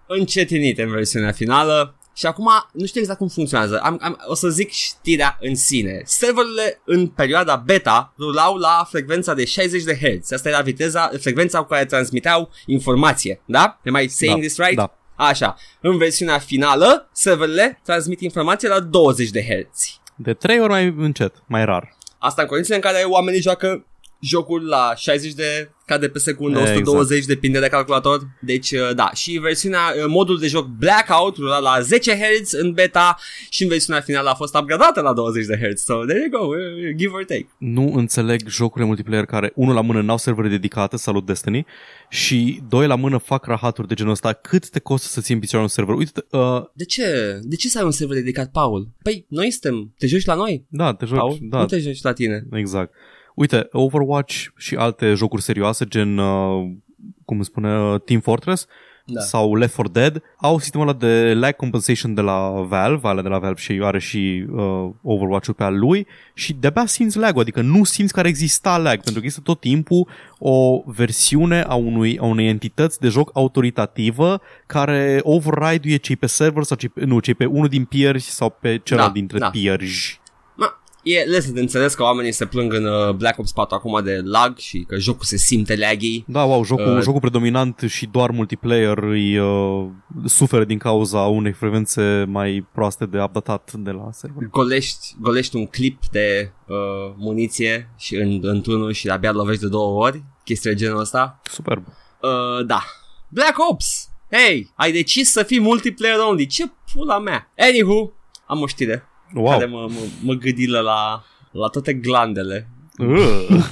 încetinite 0.06 0.82
în 0.82 0.90
versiunea 0.90 1.32
finală 1.32 1.98
și 2.14 2.26
acum 2.26 2.48
nu 2.72 2.86
știu 2.86 3.00
exact 3.00 3.18
cum 3.18 3.28
funcționează. 3.28 3.80
Am, 3.82 3.98
am, 4.02 4.24
o 4.26 4.34
să 4.34 4.48
zic 4.48 4.70
știrea 4.70 5.38
în 5.40 5.54
sine. 5.54 6.02
Serverele 6.04 6.80
în 6.84 7.06
perioada 7.06 7.56
beta 7.56 8.14
rulau 8.18 8.56
la 8.56 8.86
frecvența 8.90 9.34
de 9.34 9.44
60 9.44 9.82
de 9.82 9.94
Hz. 9.94 10.32
Asta 10.32 10.48
era 10.48 10.60
viteza, 10.60 11.10
frecvența 11.20 11.58
cu 11.58 11.66
care 11.66 11.84
transmiteau 11.84 12.50
informație. 12.66 13.40
Da? 13.44 13.80
Am 13.86 13.94
I 14.02 14.08
saying 14.08 14.36
Da, 14.36 14.42
this 14.46 14.56
right? 14.58 14.76
da. 14.76 14.94
Așa. 15.16 15.56
În 15.80 15.96
versiunea 15.96 16.38
finală, 16.38 17.08
serverele 17.12 17.80
transmit 17.84 18.20
informație 18.20 18.68
la 18.68 18.80
20 18.80 19.30
de 19.30 19.42
Hz. 19.42 19.98
De 20.16 20.34
trei 20.34 20.60
ori 20.60 20.70
mai 20.70 20.94
încet, 20.98 21.34
mai 21.46 21.64
rar. 21.64 21.96
Asta 22.18 22.42
în 22.42 22.48
condițiile 22.48 22.76
în 22.76 22.90
care 22.90 23.04
oamenii 23.04 23.40
joacă 23.40 23.84
jocul 24.24 24.66
la 24.66 24.92
60 24.96 25.32
de 25.32 25.68
cadre 25.86 26.08
pe 26.08 26.18
secundă, 26.18 26.58
Exact. 26.58 26.76
120 26.76 27.24
depinde 27.24 27.60
de 27.60 27.66
calculator. 27.68 28.20
Deci, 28.40 28.70
uh, 28.70 28.94
da, 28.94 29.10
și 29.14 29.30
versiunea, 29.42 29.80
uh, 29.96 30.04
modul 30.08 30.38
de 30.38 30.46
joc 30.46 30.66
Blackout 30.66 31.36
rula 31.36 31.58
la 31.58 31.80
10 31.80 32.12
Hz 32.16 32.52
în 32.52 32.72
beta 32.72 33.16
și 33.48 33.62
în 33.62 33.68
versiunea 33.68 34.00
finală 34.00 34.28
a 34.28 34.34
fost 34.34 34.56
upgradată 34.56 35.00
la 35.00 35.12
20 35.12 35.46
de 35.46 35.56
Hz. 35.56 35.82
So, 35.82 35.94
there 36.04 36.28
you 36.30 36.40
go, 36.40 36.46
uh, 36.46 36.94
give 36.96 37.12
or 37.14 37.24
take. 37.24 37.48
Nu 37.58 37.92
înțeleg 37.94 38.48
jocurile 38.48 38.86
multiplayer 38.86 39.24
care, 39.24 39.52
unul 39.54 39.74
la 39.74 39.80
mână, 39.80 40.02
n-au 40.02 40.16
servere 40.16 40.48
dedicate, 40.48 40.96
salut 40.96 41.26
Destiny, 41.26 41.66
și 42.08 42.60
doi 42.68 42.86
la 42.86 42.94
mână 42.94 43.18
fac 43.18 43.46
rahaturi 43.46 43.88
de 43.88 43.94
genul 43.94 44.12
ăsta. 44.12 44.32
Cât 44.32 44.68
te 44.68 44.78
costă 44.78 45.08
să 45.08 45.20
ții 45.20 45.34
în 45.34 45.40
picioare 45.40 45.64
un 45.64 45.70
server? 45.70 45.94
Uite, 45.94 46.24
uh, 46.30 46.62
De 46.72 46.84
ce? 46.84 47.38
De 47.42 47.56
ce 47.56 47.68
să 47.68 47.78
ai 47.78 47.84
un 47.84 47.90
server 47.90 48.16
dedicat, 48.16 48.50
Paul? 48.50 48.88
Păi, 49.02 49.26
noi 49.28 49.50
suntem, 49.50 49.94
te 49.98 50.06
joci 50.06 50.24
la 50.24 50.34
noi, 50.34 50.64
da, 50.68 50.94
te 50.94 51.06
joci, 51.06 51.18
Paul? 51.18 51.38
da, 51.40 51.58
Nu 51.58 51.66
te 51.66 51.78
joci 51.78 52.02
la 52.02 52.12
tine. 52.12 52.46
Exact. 52.52 52.92
Uite, 53.34 53.68
Overwatch 53.72 54.46
și 54.56 54.74
alte 54.74 55.14
jocuri 55.14 55.42
serioase, 55.42 55.84
gen, 55.84 56.18
uh, 56.18 56.70
cum 57.24 57.36
îmi 57.36 57.44
spune, 57.44 57.78
uh, 57.78 58.00
Team 58.04 58.20
Fortress 58.20 58.66
Da. 59.06 59.20
sau 59.20 59.54
Left 59.54 59.74
4 59.74 59.92
Dead, 59.92 60.22
au 60.36 60.58
sistemul 60.58 60.88
ăla 60.88 60.96
de 60.96 61.34
lag 61.34 61.56
compensation 61.56 62.14
de 62.14 62.20
la 62.20 62.50
Valve, 62.68 63.08
alea 63.08 63.22
de 63.22 63.28
la 63.28 63.38
Valve 63.38 63.60
și 63.60 63.80
are 63.82 63.98
și 63.98 64.46
uh, 64.50 64.90
Overwatch-ul 65.02 65.54
pe 65.54 65.62
al 65.62 65.78
lui 65.78 66.06
și 66.34 66.52
de-abia 66.52 66.86
simți 66.86 67.18
lag 67.18 67.38
adică 67.38 67.60
nu 67.60 67.84
simți 67.84 68.12
că 68.12 68.18
ar 68.20 68.26
exista 68.26 68.78
lag, 68.78 69.00
pentru 69.00 69.20
că 69.20 69.26
este 69.26 69.40
tot 69.40 69.60
timpul 69.60 70.08
o 70.38 70.82
versiune 70.86 71.60
a, 71.62 71.74
unui, 71.74 72.18
a 72.18 72.24
unei 72.24 72.48
entități 72.48 73.00
de 73.00 73.08
joc 73.08 73.30
autoritativă 73.34 74.40
care 74.66 75.20
override-uie 75.22 75.96
cei 75.96 76.16
pe 76.16 76.26
server 76.26 76.62
sau 76.62 76.76
cei 76.76 76.88
pe, 76.88 77.04
nu, 77.04 77.18
cei 77.18 77.34
pe 77.34 77.44
unul 77.44 77.68
din 77.68 77.84
peers 77.84 78.24
sau 78.26 78.56
pe 78.60 78.80
celălalt 78.84 79.12
Da, 79.12 79.18
dintre 79.18 79.38
da. 79.38 79.50
peers. 79.50 80.18
Ma, 81.04 81.10
e 81.12 81.24
lăsă 81.30 81.52
de 81.52 81.60
înțeles 81.60 81.94
că 81.94 82.02
oamenii 82.02 82.32
se 82.32 82.46
plâng 82.46 82.72
în 82.72 82.84
uh, 82.84 83.14
Black 83.14 83.38
Ops 83.38 83.52
4 83.52 83.74
acum 83.74 84.04
de 84.04 84.20
lag 84.24 84.56
și 84.56 84.84
că 84.88 84.96
jocul 84.96 85.24
se 85.24 85.36
simte 85.36 85.76
laggy. 85.76 86.24
Da, 86.26 86.42
wow, 86.44 86.64
jocul, 86.64 86.86
Uh, 86.86 86.96
uh, 86.96 87.02
jocul 87.02 87.20
predominant 87.20 87.80
și 87.86 88.06
doar 88.06 88.30
multiplayer 88.30 88.98
îi 88.98 89.38
uh, 89.38 89.86
suferă 90.24 90.64
din 90.64 90.78
cauza 90.78 91.18
unei 91.18 91.52
frecvențe 91.52 92.24
mai 92.28 92.66
proaste 92.72 93.06
de 93.06 93.22
updatat 93.22 93.72
de 93.72 93.90
la 93.90 94.08
server. 94.12 94.48
golești, 94.50 95.16
golești 95.20 95.56
un 95.56 95.66
clip 95.66 95.98
de 96.10 96.52
uh, 96.66 96.76
muniție 97.16 97.90
și 97.96 98.16
în, 98.16 98.38
într-unul 98.42 98.92
și 98.92 99.08
abia 99.08 99.30
îl 99.30 99.36
lovești 99.36 99.62
de 99.62 99.68
două 99.68 100.04
ori, 100.04 100.22
chestii 100.44 100.70
de 100.70 100.76
genul 100.76 101.00
ăsta. 101.00 101.40
Superb. 101.50 101.86
Uh, 101.86 102.66
da. 102.66 102.82
Black 103.28 103.56
Ops! 103.70 104.08
Hei, 104.30 104.72
ai 104.76 104.92
decis 104.92 105.30
să 105.30 105.42
fii 105.42 105.60
multiplayer 105.60 106.18
only. 106.18 106.46
Ce 106.46 106.64
pula 106.92 107.18
mea? 107.18 107.52
Anywho, 107.58 108.12
am 108.46 108.60
o 108.60 108.66
știre 108.66 109.08
Wow. 109.34 109.50
care 109.50 109.64
mă, 109.64 109.86
mă, 109.90 110.00
mă 110.22 110.32
gâdilă 110.32 110.80
la, 110.80 111.24
la 111.50 111.68
toate 111.68 111.92
glandele. 111.92 112.68
Uh. 112.98 113.46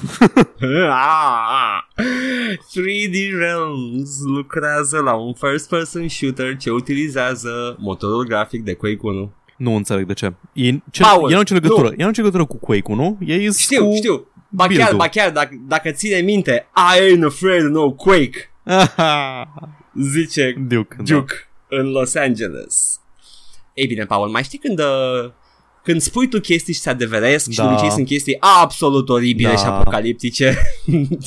3D 2.72 3.30
Realms 3.38 4.10
lucrează 4.24 4.98
la 5.00 5.14
un 5.14 5.32
first-person 5.32 6.08
shooter 6.08 6.56
ce 6.56 6.70
utilizează 6.70 7.76
motorul 7.78 8.24
grafic 8.24 8.62
de 8.64 8.74
Quake 8.74 8.98
1. 9.00 9.32
nu 9.56 9.74
înțeleg 9.74 10.06
de 10.06 10.12
ce. 10.12 10.32
E, 10.52 10.70
ce 10.90 11.02
Paul, 11.02 11.30
e 11.32 11.34
nu 11.34 11.42
ce 11.42 11.52
legătură. 11.54 11.88
nu. 11.88 11.94
E 11.96 12.04
nu 12.04 12.10
ce 12.10 12.20
legătură 12.20 12.44
cu 12.44 12.56
Quake, 12.56 12.94
nu? 12.94 13.18
E 13.20 13.50
Știu, 13.50 13.88
cu... 13.88 13.94
știu. 13.94 14.26
Ba 14.48 14.66
chiar, 14.66 14.74
build-ul. 14.76 14.96
ba 14.96 15.08
chiar, 15.08 15.30
dacă, 15.30 15.54
dacă 15.68 15.90
ține 15.90 16.20
minte, 16.20 16.68
I 16.76 16.98
ain't 17.00 17.24
afraid 17.26 17.64
of 17.64 17.70
no 17.70 17.90
Quake, 17.90 18.52
zice 20.12 20.54
Duke. 20.68 20.96
Da. 20.96 21.02
Duke 21.02 21.34
în 21.68 21.90
Los 21.90 22.14
Angeles. 22.14 23.00
Ei 23.74 23.86
bine, 23.86 24.04
Paul, 24.04 24.28
mai 24.28 24.42
știi 24.42 24.58
când, 24.58 24.78
uh, 24.78 25.30
când 25.82 26.00
spui 26.00 26.28
tu 26.28 26.40
chestii 26.40 26.74
și 26.74 26.80
se 26.80 26.90
adeveresc 26.90 27.50
și 27.50 27.56
Da. 27.56 27.66
de 27.66 27.72
obicei 27.72 27.90
sunt 27.90 28.06
chestii 28.06 28.36
absolut 28.40 29.08
oribile 29.08 29.48
Da. 29.48 29.56
și 29.56 29.64
apocaliptice. 29.64 30.56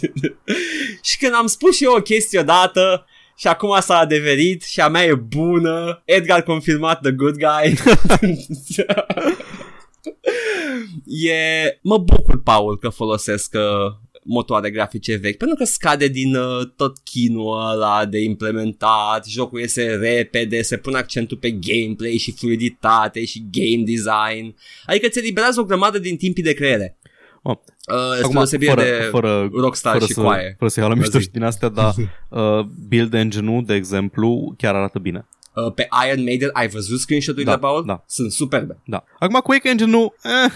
și 1.08 1.18
când 1.18 1.34
am 1.34 1.48
spus 1.48 1.76
și 1.76 1.84
eu 1.84 1.94
o 1.96 2.02
chestie 2.02 2.40
odată 2.40 3.06
și 3.38 3.48
acum 3.48 3.78
s-a 3.80 3.98
adeverit 3.98 4.64
și 4.64 4.80
a 4.80 4.88
mea 4.88 5.04
e 5.06 5.14
bună, 5.14 6.02
Edgar 6.06 6.42
confirmat 6.42 7.02
the 7.02 7.12
good 7.12 7.36
guy. 7.38 7.74
e... 11.30 11.80
Mă 11.82 11.98
bucur, 11.98 12.42
Paul, 12.44 12.78
că 12.78 12.90
folosesc 12.90 13.54
uh, 13.54 13.94
motoare 14.28 14.70
grafice 14.72 15.16
vechi, 15.16 15.38
pentru 15.38 15.58
că 15.58 15.64
scade 15.64 16.08
din 16.08 16.36
uh, 16.36 16.68
tot 16.76 16.98
chinul 17.04 17.70
ăla 17.72 18.06
de 18.06 18.20
implementat, 18.24 19.26
jocul 19.28 19.60
iese 19.60 19.84
repede, 19.96 20.62
se 20.62 20.78
pune 20.78 20.98
accentul 20.98 21.38
pe 21.38 21.52
gameplay 21.52 22.18
și 22.18 22.32
fluiditate 22.32 23.26
și 23.26 23.46
game 23.52 23.84
design, 23.84 24.56
adică 24.86 25.08
ți 25.08 25.20
eliberează 25.20 25.60
o 25.60 25.64
grămadă 25.64 26.00
din 26.00 26.18
timpii 26.18 26.44
de 26.44 26.54
creere. 26.54 26.98
Oh. 27.44 27.58
Uh, 27.92 28.20
Acum, 28.22 28.34
deosebire 28.34 28.72
fără, 28.72 28.82
de 28.84 29.04
fără, 29.12 29.50
Rockstar 29.54 29.94
fără 29.94 30.06
și 30.06 30.14
să, 30.14 30.22
coaie. 30.22 30.56
Fără 30.58 30.72
să 30.72 30.80
iau 30.80 30.90
la 30.90 30.96
mișto 30.96 31.18
Zi. 31.18 31.24
și 31.24 31.30
din 31.32 31.44
astea, 31.44 31.70
dar 31.70 31.94
uh, 32.30 32.66
build 32.88 33.14
engine-ul, 33.14 33.64
de 33.66 33.74
exemplu, 33.74 34.54
chiar 34.58 34.76
arată 34.76 35.00
bine. 35.00 35.28
Uh, 35.56 35.74
pe 35.74 35.88
Iron 36.10 36.24
Maiden 36.24 36.50
ai 36.54 36.68
văzut 36.68 37.00
screenshot-urile, 37.00 37.52
Da, 37.52 37.58
Paul? 37.58 37.84
da. 37.86 38.04
Sunt 38.08 38.32
superbe. 38.32 38.82
Da. 38.86 39.04
Acum 39.20 39.40
Quake 39.40 39.70
Engine-ul, 39.70 40.16
eh, 40.24 40.52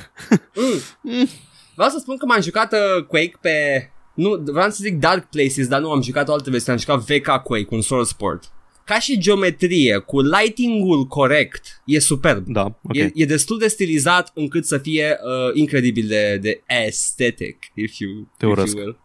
Mm. 1.02 1.28
Vreau 1.80 1.94
să 1.94 2.00
spun 2.00 2.18
că 2.18 2.26
m-am 2.26 2.42
jucat 2.42 2.74
uh, 2.74 3.04
Quake 3.04 3.34
pe... 3.42 3.90
Nu, 4.14 4.42
vreau 4.46 4.70
să 4.70 4.78
zic 4.82 5.00
Dark 5.00 5.30
Places, 5.30 5.68
dar 5.68 5.82
nu 5.82 5.92
am 5.92 6.02
jucat 6.02 6.28
o 6.28 6.34
altă 6.34 6.50
versiune, 6.50 6.78
am 6.78 6.84
jucat 6.84 7.00
VK 7.00 7.44
Quake, 7.44 7.68
un 7.70 7.82
Source 7.82 8.14
Port. 8.18 8.52
Ca 8.86 9.00
și 9.00 9.20
geometrie, 9.20 9.98
cu 9.98 10.22
lighting-ul 10.22 11.06
corect, 11.06 11.82
e 11.86 12.00
superb. 12.00 12.46
da, 12.48 12.64
ok. 12.64 12.96
E, 12.96 13.12
e 13.14 13.26
destul 13.26 13.58
de 13.58 13.68
stilizat 13.68 14.32
încât 14.34 14.66
să 14.66 14.78
fie 14.78 15.18
uh, 15.24 15.52
incredibil 15.54 16.08
de, 16.08 16.38
de 16.42 16.64
aesthetic, 16.68 17.72
if 17.74 17.98
you, 17.98 18.28
Te 18.38 18.46
if 18.46 18.52
urăsc. 18.52 18.76
you 18.76 18.84
will. 18.86 19.00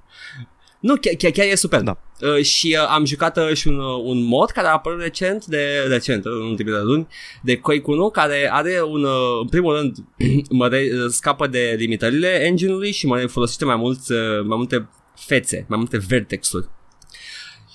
Nu, 0.84 0.96
chiar, 0.96 1.14
chiar, 1.14 1.30
chiar 1.30 1.46
e 1.46 1.54
superb. 1.54 1.84
Da. 1.84 1.98
Uh, 2.20 2.42
și 2.42 2.76
uh, 2.80 2.86
am 2.88 3.04
jucat 3.04 3.36
uh, 3.36 3.52
și 3.52 3.68
un, 3.68 3.78
uh, 3.78 4.02
un 4.02 4.22
mod 4.22 4.50
care 4.50 4.66
a 4.66 4.72
apărut 4.72 5.00
recent, 5.00 5.46
de 5.46 5.86
recent, 5.88 6.24
uh, 6.24 6.32
în 6.32 6.46
ultimele 6.46 6.80
luni, 6.82 7.06
de 7.42 7.56
Quake 7.56 7.82
1, 7.86 8.10
care 8.10 8.48
are 8.52 8.82
un, 8.82 9.04
uh, 9.04 9.38
în 9.40 9.48
primul 9.48 9.76
rând, 9.76 9.96
măre, 10.50 10.88
uh, 10.92 11.04
scapă 11.08 11.46
de 11.46 11.74
limitările 11.78 12.28
engine-ului 12.28 12.92
și 12.92 13.06
mă 13.06 13.26
folosește 13.26 13.64
mai, 13.64 13.76
mulți, 13.76 14.12
uh, 14.12 14.44
mai 14.44 14.56
multe 14.56 14.88
fețe, 15.14 15.64
mai 15.68 15.78
multe 15.78 15.98
vertexuri. 15.98 16.68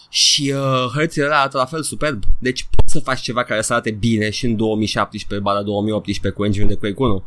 Și 0.09 0.53
uh, 0.55 0.91
hărțile 0.93 1.25
alea 1.25 1.39
arată 1.39 1.57
la 1.57 1.65
fel 1.65 1.83
superb. 1.83 2.23
Deci 2.39 2.67
poți 2.75 2.93
să 2.93 2.99
faci 2.99 3.21
ceva 3.21 3.43
care 3.43 3.61
să 3.61 3.73
arate 3.73 3.91
bine 3.91 4.29
și 4.29 4.45
în 4.45 4.55
2017, 4.55 5.47
bara 5.47 5.61
2018 5.61 6.39
cu 6.39 6.45
engine 6.45 6.65
de 6.65 6.75
Quake 6.75 6.95
1. 6.97 7.25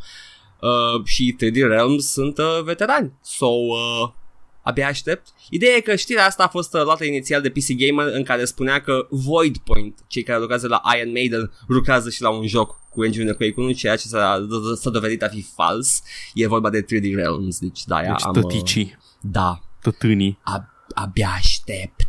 Uh, 0.61 1.05
și 1.05 1.37
3D 1.37 1.55
Realms 1.55 2.13
sunt 2.13 2.39
uh, 2.39 2.63
veterani. 2.65 3.13
So, 3.23 3.47
uh, 3.47 4.13
abia 4.63 4.87
aștept. 4.87 5.29
Ideea 5.51 5.77
e 5.77 5.81
că 5.81 5.97
știrea 5.97 6.27
asta 6.27 6.43
a 6.45 6.49
fost 6.49 6.75
uh, 6.75 6.83
luată 6.83 7.05
inițial 7.05 7.43
de 7.43 7.51
PC 7.51 7.67
Gamer 7.77 8.15
în 8.15 8.23
care 8.23 8.45
spunea 8.45 8.81
că 8.81 9.07
Void 9.11 9.57
Point, 9.59 9.99
cei 10.07 10.23
care 10.23 10.39
lucrează 10.39 10.69
la 10.69 10.81
Iron 10.99 11.13
Maiden, 11.13 11.53
lucrează 11.67 12.11
și 12.11 12.23
la 12.23 12.29
un 12.31 12.47
joc 12.47 12.81
cu 12.91 13.05
engine 13.05 13.25
de 13.25 13.33
Quake 13.33 13.55
1, 13.57 13.73
ceea 13.73 13.97
ce 13.97 14.07
s-a, 14.07 14.47
s-a 14.81 14.91
dovedit 14.91 15.23
a 15.23 15.29
fi 15.29 15.47
fals. 15.55 16.03
E 16.35 16.47
vorba 16.47 16.71
de 16.71 16.83
3D 16.83 17.15
Realms, 17.15 17.59
deci 17.59 17.85
da, 17.85 18.01
Deci 18.01 18.09
am... 18.09 18.33
Uh, 18.37 18.41
tăticii, 18.43 18.99
da, 19.21 19.61
tătânii. 19.83 20.39
Ab- 20.43 20.87
abia 20.95 21.29
aștept. 21.37 22.07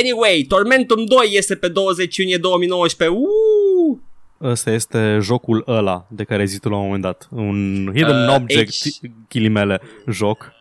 Anyway, 0.00 0.44
Tormentum 0.48 1.04
2 1.04 1.16
este 1.32 1.54
pe 1.56 1.68
20 1.68 2.16
iunie 2.16 2.36
2019. 2.36 3.16
Uuu! 3.18 4.02
Ăsta 4.42 4.70
este 4.70 5.18
jocul 5.22 5.64
ăla 5.66 6.06
de 6.10 6.24
care 6.24 6.40
ai 6.40 6.46
zis 6.46 6.58
tu 6.60 6.68
la 6.68 6.76
un 6.76 6.82
moment 6.84 7.02
dat. 7.02 7.28
Un 7.30 7.90
hidden 7.94 8.28
Uh, 8.28 8.34
object, 8.34 8.70
H- 8.72 9.10
ghilimele, 9.28 9.80
joc. 10.10 10.52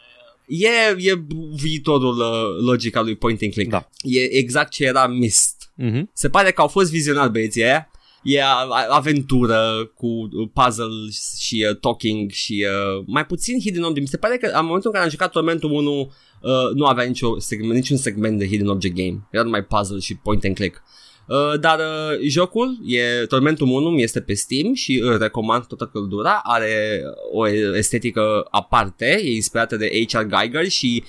E, 0.49 0.67
e 0.97 1.23
viitorul 1.55 2.17
uh, 2.17 2.63
logic 2.65 2.95
al 2.95 3.03
lui 3.03 3.15
point 3.15 3.41
and 3.41 3.51
click. 3.51 3.69
Da. 3.69 3.89
E 4.01 4.19
exact 4.37 4.71
ce 4.71 4.83
era 4.85 5.07
Myst. 5.07 5.71
Mhm. 5.75 6.09
Se 6.13 6.29
pare 6.29 6.51
că 6.51 6.61
au 6.61 6.67
fost 6.67 6.91
vizionari 6.91 7.31
băieții 7.31 7.63
aia. 7.63 7.91
E 8.23 8.43
a- 8.43 8.47
a- 8.47 8.87
aventură 8.89 9.91
cu 9.95 10.07
uh, 10.07 10.49
puzzle 10.53 10.85
și 11.39 11.65
uh, 11.69 11.77
talking 11.79 12.31
și 12.31 12.65
uh, 12.67 13.03
mai 13.05 13.25
puțin 13.25 13.59
hidden 13.59 13.83
object. 13.83 14.01
Mi 14.01 14.07
se 14.07 14.17
pare 14.17 14.37
că 14.37 14.45
în 14.45 14.65
momentul 14.65 14.85
în 14.89 14.91
care 14.91 15.03
am 15.03 15.09
jucat 15.09 15.31
Tormentum 15.31 15.71
1 15.71 15.99
uh, 15.99 16.51
nu 16.75 16.85
avea 16.85 17.03
nicio 17.03 17.39
segment, 17.39 17.73
niciun 17.73 17.97
segment 17.97 18.37
de 18.39 18.47
hidden 18.47 18.67
object 18.67 18.95
game. 18.95 19.27
Era 19.31 19.43
numai 19.43 19.63
puzzle 19.63 19.99
și 19.99 20.15
point 20.15 20.43
and 20.43 20.55
click. 20.55 20.83
Uh, 21.29 21.59
dar 21.59 21.79
uh, 21.79 22.27
jocul, 22.27 22.77
e 22.85 23.25
Tormentum 23.25 23.71
1, 23.71 23.97
este 23.97 24.21
pe 24.21 24.33
Steam 24.33 24.73
și 24.73 24.99
îl 24.99 25.17
recomand 25.17 25.65
toată 25.65 25.89
căldura, 25.93 26.39
are 26.43 27.01
o 27.31 27.47
estetică 27.75 28.47
aparte, 28.51 29.19
e 29.23 29.33
inspirată 29.33 29.75
de 29.75 30.05
H.R. 30.11 30.25
Geiger 30.25 30.67
și 30.67 31.03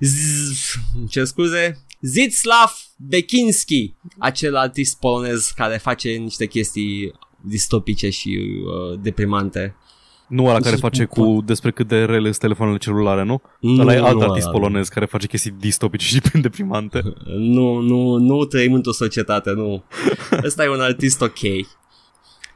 z- 0.00 1.08
ce 1.08 1.24
scuze, 1.24 1.84
Zitslav 2.00 2.72
Bekinski, 2.96 3.94
acel 4.18 4.56
artist 4.56 4.98
polonez 4.98 5.52
care 5.56 5.76
face 5.76 6.10
niște 6.10 6.46
chestii 6.46 7.12
distopice 7.40 8.10
și 8.10 8.38
uh, 8.38 8.98
deprimante. 9.02 9.76
Nu 10.30 10.44
ăla 10.46 10.58
care 10.58 10.74
Să 10.74 10.80
face 10.80 11.08
spun 11.10 11.24
cu 11.24 11.40
despre 11.40 11.70
cât 11.70 11.88
de 11.88 12.04
rele 12.04 12.26
sunt 12.26 12.38
telefoanele 12.38 12.78
celulare, 12.78 13.24
nu? 13.24 13.42
Nu, 13.60 13.80
Ăla 13.80 13.94
e 13.94 13.98
alt 13.98 14.16
nu 14.16 14.22
artist 14.22 14.46
ăla. 14.46 14.58
polonez 14.58 14.88
care 14.88 15.04
face 15.06 15.26
chestii 15.26 15.54
distopice 15.58 16.04
și 16.06 16.20
deprimante. 16.42 17.02
Nu, 17.56 17.78
nu, 17.78 18.16
nu 18.16 18.44
trăim 18.44 18.72
într-o 18.72 18.92
societate, 18.92 19.50
nu. 19.50 19.84
Ăsta 20.44 20.64
e 20.64 20.68
un 20.68 20.80
artist 20.80 21.20
ok. 21.20 21.38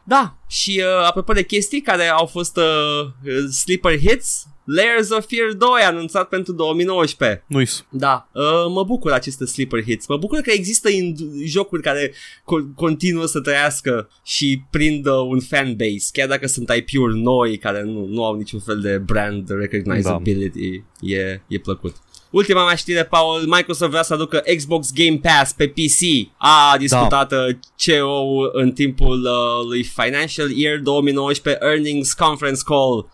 Da, 0.05 0.37
și 0.49 0.83
uh, 0.85 1.07
apropo 1.07 1.33
de 1.33 1.43
chestii 1.45 1.81
care 1.81 2.09
au 2.09 2.27
fost 2.27 2.57
uh, 2.57 3.45
sleeper 3.51 3.99
hits, 3.99 4.47
Layers 4.65 5.11
of 5.11 5.27
Fear 5.29 5.53
2 5.53 5.69
anunțat 5.87 6.29
pentru 6.29 6.53
2019. 6.53 7.45
Nu-i 7.47 7.69
Da, 7.91 8.29
uh, 8.33 8.43
mă 8.69 8.85
bucur 8.85 9.13
aceste 9.13 9.45
sleeper 9.45 9.83
hits. 9.83 10.07
Mă 10.07 10.17
bucur 10.17 10.41
că 10.41 10.51
există 10.51 10.89
in- 10.91 11.45
jocuri 11.45 11.83
care 11.83 12.09
co- 12.43 12.75
continuă 12.75 13.27
să 13.27 13.41
trăiască 13.41 14.09
și 14.25 14.63
prind 14.71 15.07
uh, 15.07 15.13
un 15.29 15.41
fanbase, 15.41 16.09
chiar 16.13 16.29
dacă 16.29 16.47
sunt 16.47 16.71
IP-uri 16.77 17.19
noi 17.21 17.59
care 17.59 17.83
nu, 17.83 18.07
nu 18.07 18.25
au 18.25 18.35
niciun 18.35 18.61
fel 18.61 18.81
de 18.81 18.99
brand 18.99 19.49
recognizability. 19.51 20.71
Da. 21.01 21.07
E, 21.09 21.43
e 21.49 21.59
plăcut. 21.59 21.95
Ultima 22.31 22.65
mea 22.67 22.75
știre, 22.75 23.05
Paul, 23.05 23.41
Microsoft 23.47 23.91
vrea 23.91 24.03
să 24.03 24.15
aducă 24.15 24.43
Xbox 24.57 24.93
Game 24.93 25.19
Pass 25.23 25.53
pe 25.53 25.69
PC. 25.69 26.29
A 26.37 26.77
discutat 26.79 27.29
da. 27.29 27.47
CEO 27.77 28.51
în 28.53 28.73
timpul 28.73 29.21
uh, 29.25 29.67
lui 29.69 29.83
Financial 29.83 30.51
Year 30.51 30.79
2019 30.79 31.65
Earnings 31.65 32.13
Conference 32.13 32.61
Call. 32.65 33.09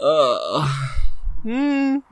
Uh, 0.00 0.64
Mm, 1.42 2.04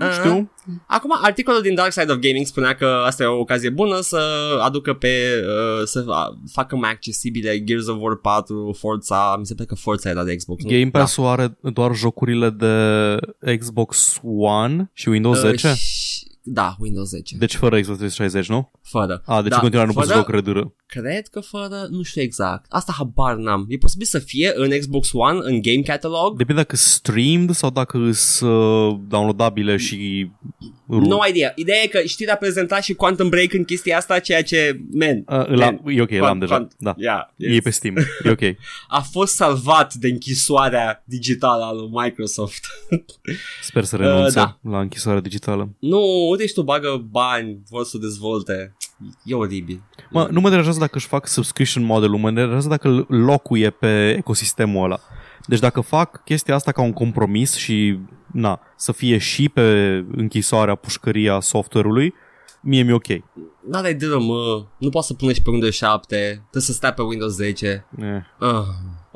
uh, 0.00 0.08
știu. 0.12 0.50
Acum, 0.86 1.10
articolul 1.22 1.62
din 1.62 1.74
Dark 1.74 1.92
Side 1.92 2.12
of 2.12 2.18
Gaming 2.18 2.46
spunea 2.46 2.74
că 2.74 3.02
asta 3.06 3.22
e 3.22 3.26
o 3.26 3.38
ocazie 3.38 3.70
bună 3.70 4.00
să 4.00 4.20
aducă 4.62 4.92
pe, 4.94 5.08
uh, 5.46 5.84
să 5.84 6.02
fa- 6.04 6.50
facă 6.52 6.76
mai 6.76 6.90
accesibile 6.90 7.64
Gears 7.64 7.86
of 7.86 7.96
War 8.00 8.16
4, 8.16 8.76
Forza, 8.78 9.36
mi 9.38 9.46
se 9.46 9.54
pare 9.54 9.68
că 9.68 9.74
Forza 9.74 10.08
era 10.10 10.24
de 10.24 10.36
Xbox, 10.36 10.62
nu? 10.62 10.70
Game 10.70 10.90
Pass-ul 10.90 11.26
are 11.26 11.58
doar 11.60 11.94
jocurile 11.94 12.50
de 12.50 13.56
Xbox 13.58 14.20
One 14.38 14.90
și 14.92 15.08
Windows 15.08 15.42
Uh, 15.42 15.48
10? 15.48 15.74
și- 15.74 16.25
Da, 16.48 16.76
Windows 16.78 17.08
10. 17.08 17.36
Deci 17.36 17.54
fără 17.54 17.80
Xbox 17.80 17.98
360, 17.98 18.48
nu? 18.48 18.70
Fără. 18.82 19.22
A, 19.24 19.40
deci 19.42 19.50
da, 19.50 19.56
în 19.56 19.60
continuare 19.62 19.88
nu 19.88 19.94
poți 19.94 20.06
fără- 20.06 20.18
joc 20.18 20.28
redură. 20.30 20.74
Cred 20.86 21.26
că 21.26 21.40
fără, 21.40 21.86
nu 21.90 22.02
știu 22.02 22.20
exact. 22.22 22.66
Asta 22.68 22.94
habar 22.98 23.34
n-am. 23.36 23.66
E 23.68 23.76
posibil 23.76 24.06
să 24.06 24.18
fie 24.18 24.52
în 24.54 24.78
Xbox 24.78 25.10
One, 25.12 25.38
în 25.42 25.62
Game 25.62 25.80
Catalog? 25.82 26.36
Depinde 26.36 26.60
dacă 26.60 26.76
streamed 26.76 27.50
sau 27.50 27.70
dacă 27.70 28.10
sunt 28.12 28.50
uh, 28.50 28.96
downloadabile 29.08 29.76
și... 29.76 30.30
No 30.86 31.18
idea. 31.30 31.52
Ideea 31.54 31.82
e 31.82 31.86
că 31.86 32.00
știrea 32.02 32.36
prezenta 32.36 32.80
și 32.80 32.94
Quantum 32.94 33.28
Break 33.28 33.52
în 33.52 33.64
chestia 33.64 33.96
asta, 33.96 34.18
ceea 34.18 34.42
ce, 34.42 34.80
man, 34.92 35.24
Uh, 35.40 35.46
îl 35.46 35.62
am, 35.62 35.82
e 35.86 36.02
ok, 36.02 36.10
l-am 36.10 36.36
Quant- 36.36 36.40
deja. 36.40 36.66
Quant- 36.66 36.76
Da. 36.78 36.94
yeah, 36.98 37.20
E 37.36 37.58
pe 37.60 37.70
Steam. 37.70 37.96
E 38.24 38.30
ok. 38.30 38.40
a 38.88 39.00
fost 39.00 39.34
salvat 39.34 39.94
de 39.94 40.08
închisoarea 40.08 41.02
digitală 41.06 41.64
a 41.64 41.72
lui 41.72 41.88
Microsoft. 41.92 42.66
Sper 43.62 43.84
să 43.84 43.96
renunțe 43.96 44.26
Uh, 44.40 44.44
da. 44.62 44.70
la 44.70 44.80
închisoarea 44.80 45.20
digitală. 45.20 45.68
nu, 45.78 46.34
uite 46.36 46.48
și 46.48 46.54
tu 46.54 46.62
bagă 46.62 47.06
bani, 47.10 47.62
vor 47.70 47.84
să 47.84 47.98
dezvolte. 47.98 48.76
E 49.24 49.34
oribil. 49.34 49.82
Mă, 50.10 50.28
nu 50.30 50.40
mă 50.40 50.48
deranjează 50.48 50.78
dacă 50.78 50.96
își 50.96 51.06
fac 51.06 51.26
subscription 51.26 51.84
modelul, 51.84 52.18
mă 52.18 52.30
deranjează 52.30 52.68
dacă 52.68 52.88
îl 52.88 53.06
locuie 53.08 53.70
pe 53.70 54.14
ecosistemul 54.18 54.84
ăla. 54.84 55.00
Deci 55.46 55.58
dacă 55.58 55.80
fac 55.80 56.24
chestia 56.24 56.54
asta 56.54 56.72
ca 56.72 56.82
un 56.82 56.92
compromis 56.92 57.54
și 57.54 57.98
na, 58.32 58.60
să 58.76 58.92
fie 58.92 59.18
și 59.18 59.48
pe 59.48 59.62
închisoarea, 60.16 60.74
pușcăria 60.74 61.40
software-ului, 61.40 62.14
mie 62.60 62.82
mi-e 62.82 62.92
ok. 62.92 63.06
N-are 63.70 63.92
drum, 63.92 64.24
mă. 64.24 64.66
Nu 64.78 64.88
poți 64.88 65.06
să 65.06 65.14
pune 65.14 65.32
și 65.32 65.42
pe 65.42 65.50
Windows 65.50 65.74
7. 65.74 66.16
Trebuie 66.16 66.62
să 66.62 66.72
stai 66.72 66.94
pe 66.94 67.02
Windows 67.02 67.32
10. 67.32 67.86
Eh, 67.98 68.06
Uh. 68.40 68.64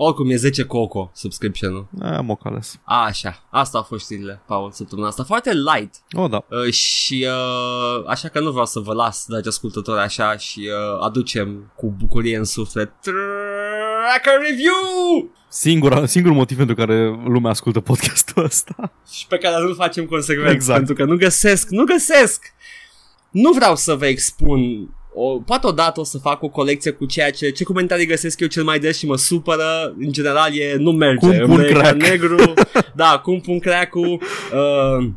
Oricum 0.03 0.31
e 0.31 0.37
10 0.37 0.65
coco 0.65 1.11
subscription-ul. 1.15 1.89
am 2.03 2.31
o 2.31 2.37
ales. 2.43 2.81
Așa, 2.85 3.47
asta 3.51 3.79
au 3.79 3.85
fost 3.85 4.05
știrile, 4.05 4.43
Paul, 4.47 4.71
săptămâna 4.71 5.09
asta. 5.09 5.23
Foarte 5.25 5.53
light. 5.53 5.95
Oh, 6.13 6.31
da. 6.31 6.45
Uh, 6.49 6.73
și 6.73 7.27
uh, 7.29 8.05
așa 8.07 8.29
că 8.29 8.41
nu 8.41 8.51
vreau 8.51 8.67
să 8.67 8.81
vă 8.81 8.93
las, 8.93 9.25
dragi 9.29 9.49
ascultători, 9.49 10.01
așa 10.01 10.37
și 10.37 10.61
uh, 10.61 11.05
aducem 11.05 11.73
cu 11.77 11.95
bucurie 11.99 12.37
în 12.37 12.45
suflet 12.45 12.93
Tracker 13.01 14.41
Review! 14.49 15.31
Singura, 15.49 16.07
singurul 16.07 16.37
motiv 16.37 16.57
pentru 16.57 16.75
care 16.75 17.21
lumea 17.25 17.51
ascultă 17.51 17.81
podcastul 17.81 18.45
ăsta. 18.45 18.93
Și 19.13 19.27
pe 19.27 19.39
care 19.39 19.63
nu-l 19.63 19.75
facem 19.75 20.05
consecvent, 20.07 20.55
Exact. 20.55 20.77
pentru 20.77 20.95
că 20.95 21.05
nu 21.05 21.17
găsesc, 21.17 21.69
nu 21.69 21.85
găsesc! 21.85 22.45
Nu 23.31 23.53
vreau 23.53 23.77
să 23.77 23.95
vă 23.95 24.07
expun 24.07 24.89
o, 25.15 25.39
poate 25.41 25.67
odată 25.67 26.01
o 26.01 26.05
să 26.05 26.19
fac 26.19 26.43
o 26.43 26.49
colecție 26.49 26.91
cu 26.91 27.05
ceea 27.07 27.31
ce, 27.31 27.51
ce 27.51 27.65
comentarii 27.65 28.07
găsesc 28.07 28.41
eu 28.41 28.47
cel 28.49 28.65
mai 28.65 28.79
des 28.79 28.99
și 28.99 29.07
mă 29.07 29.17
supără, 29.17 29.95
în 29.99 30.13
general 30.13 30.57
e, 30.57 30.77
nu 30.77 30.91
merge, 30.91 31.27
Cum 31.27 31.29
Îmi 31.31 31.47
pun 31.47 31.57
dă 31.57 31.67
ecran 31.67 31.99
crack. 31.99 32.11
negru, 32.11 32.53
da, 32.95 33.21
cum 33.23 33.41
pun 33.41 33.59
crack-ul, 33.59 34.23
uh, 34.53 35.09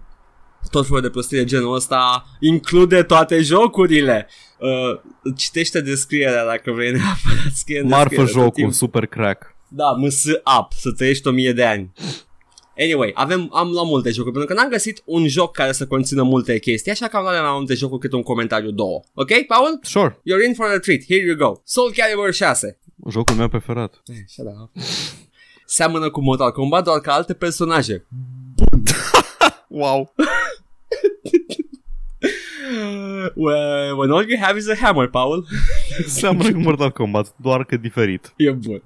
tot 0.72 0.86
felul 0.86 1.02
de 1.02 1.10
prostii 1.10 1.38
de 1.38 1.44
genul 1.44 1.76
ăsta, 1.76 2.26
include 2.40 3.04
toate 3.04 3.42
jocurile. 3.42 4.28
Uh, 4.60 5.00
citește 5.38 5.82
descrierea 5.82 6.46
dacă 6.46 6.72
vrei 6.72 6.92
neapărat, 6.92 7.52
scrie 7.54 7.80
în 7.80 7.88
Marfă 7.88 8.04
descriere 8.04 8.32
tot 8.32 8.42
jocul, 8.42 8.52
timpul. 8.54 8.74
super 8.74 9.06
crack. 9.06 9.56
Da, 9.68 9.86
ms 9.98 10.24
up, 10.60 10.72
să 10.76 10.92
trăiești 10.92 11.28
o 11.28 11.32
mie 11.32 11.52
de 11.54 11.64
ani. 11.64 11.92
Anyway, 12.80 13.12
avem, 13.14 13.50
am 13.54 13.70
luat 13.70 13.86
multe 13.86 14.10
jocuri 14.10 14.34
pentru 14.34 14.56
că 14.56 14.62
n-am 14.62 14.70
găsit 14.72 15.02
un 15.06 15.28
joc 15.28 15.52
care 15.52 15.72
să 15.72 15.88
conțină 15.88 16.24
multe 16.24 16.60
chestii, 16.60 16.92
așa 16.92 17.08
că 17.08 17.18
am 17.18 17.24
luat 17.24 17.36
la 17.36 17.52
multe 17.52 17.74
jocuri 17.74 18.00
câte 18.02 18.16
un 18.16 18.24
comentariu 18.24 18.72
două. 18.72 19.02
Ok, 19.14 19.30
Paul? 19.48 19.80
Sure. 19.82 20.10
You're 20.20 20.48
in 20.48 20.54
for 20.54 20.66
a 20.66 20.80
treat. 20.80 21.04
Here 21.08 21.22
you 21.22 21.36
go. 21.36 21.62
Soul 21.64 21.92
Calibur 21.96 22.34
6. 22.34 22.80
Jocul 23.10 23.36
meu 23.36 23.48
preferat. 23.48 24.02
Eh, 24.06 24.16
shut 24.28 24.46
up. 24.46 24.72
Seamănă 25.66 26.10
cu 26.10 26.22
Mortal 26.22 26.52
Kombat 26.52 26.84
doar 26.84 27.00
ca 27.00 27.14
alte 27.14 27.34
personaje. 27.34 28.06
Wow. 29.68 30.14
Well, 33.36 33.98
when 33.98 34.12
all 34.12 34.24
you 34.30 34.38
have 34.38 34.58
is 34.58 34.68
a 34.68 34.76
hammer, 34.76 35.08
Paul. 35.08 35.46
Seamănă 36.08 36.52
cu 36.52 36.58
Mortal 36.60 36.92
Kombat, 36.92 37.34
doar 37.42 37.66
că 37.66 37.78
diferit. 37.78 38.34
E 38.38 38.52
bun. 38.52 38.84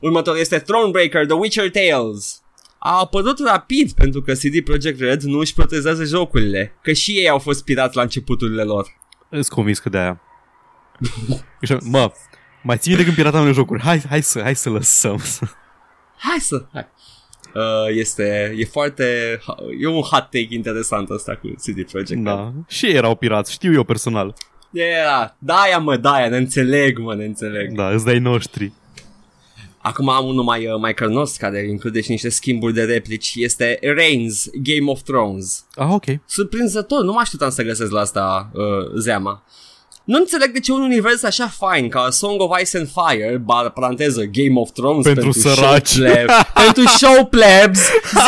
Următorul 0.00 0.40
este 0.40 0.58
Thronebreaker, 0.58 1.26
The 1.26 1.34
Witcher 1.34 1.70
Tales. 1.70 2.42
A 2.88 2.98
apărut 2.98 3.38
rapid 3.46 3.92
pentru 3.92 4.22
că 4.22 4.32
CD 4.32 4.64
Projekt 4.64 5.00
Red 5.00 5.22
nu 5.22 5.38
își 5.38 5.54
protezează 5.54 6.04
jocurile, 6.04 6.72
că 6.82 6.92
și 6.92 7.10
ei 7.12 7.28
au 7.28 7.38
fost 7.38 7.64
pirați 7.64 7.96
la 7.96 8.02
începuturile 8.02 8.62
lor. 8.62 8.86
Îți 9.30 9.50
convins 9.50 9.78
că 9.78 9.88
de 9.88 9.98
aia. 9.98 10.20
Așa, 11.62 11.78
mă, 11.80 12.12
mai 12.62 12.76
ții 12.76 12.96
de 12.96 13.02
când 13.02 13.14
piratam 13.14 13.40
unele 13.40 13.54
jocuri. 13.54 13.82
Hai, 13.82 14.02
hai 14.08 14.22
să, 14.22 14.40
hai 14.40 14.54
să 14.54 14.70
lăsăm. 14.70 15.20
Hai 16.16 16.38
să... 16.38 16.64
Hai. 16.72 16.86
Uh, 17.54 17.96
este, 17.96 18.54
e 18.56 18.64
foarte, 18.64 19.38
e 19.80 19.86
un 19.86 20.00
hot 20.00 20.22
take 20.30 20.48
interesant 20.50 21.10
ăsta 21.10 21.36
cu 21.36 21.46
CD 21.46 21.90
Projekt. 21.90 22.22
da. 22.22 22.52
Și 22.66 22.86
ei 22.86 22.94
erau 22.94 23.14
pirați, 23.14 23.52
știu 23.52 23.72
eu 23.72 23.82
personal. 23.82 24.34
Yeah, 24.70 25.30
da, 25.38 25.78
mă, 25.80 25.96
da, 25.96 26.28
ne 26.28 26.36
înțeleg, 26.36 26.98
mă, 26.98 27.14
ne 27.14 27.24
înțeleg. 27.24 27.72
Da, 27.72 27.90
îți 27.90 28.04
dai 28.04 28.18
noștri. 28.18 28.72
Acum 29.86 30.08
am 30.08 30.26
unul 30.26 30.44
mai, 30.44 30.66
uh, 30.66 30.78
mai 30.80 30.94
cărnos 30.94 31.36
care 31.36 31.66
include 31.68 32.00
și 32.00 32.10
niște 32.10 32.28
schimburi 32.28 32.72
de 32.74 32.82
replici. 32.82 33.32
Este 33.34 33.78
Reigns, 33.80 34.44
Game 34.52 34.90
of 34.90 35.00
Thrones. 35.02 35.64
Ah, 35.74 35.86
ok. 35.90 36.04
Surprinzător, 36.26 37.02
nu 37.02 37.12
mă 37.12 37.18
așteptam 37.20 37.50
să 37.50 37.62
găsesc 37.62 37.90
la 37.90 38.00
asta 38.00 38.50
uh, 38.52 38.62
zeama. 38.98 39.42
Nu 40.04 40.16
înțeleg 40.18 40.52
de 40.52 40.60
ce 40.60 40.72
un 40.72 40.80
univers 40.80 41.22
așa 41.22 41.46
fain 41.48 41.88
ca 41.88 42.10
Song 42.10 42.40
of 42.40 42.60
Ice 42.60 42.78
and 42.78 42.88
Fire, 42.88 43.36
bar, 43.44 43.70
paranteză, 43.70 44.24
Game 44.24 44.60
of 44.60 44.70
Thrones 44.72 45.04
Pentru 45.04 45.32
săraci. 45.32 45.86
show 45.88 46.04
plebs, 46.04 46.32
pentru 46.64 46.86
show 46.86 47.26
plebs, 47.26 47.80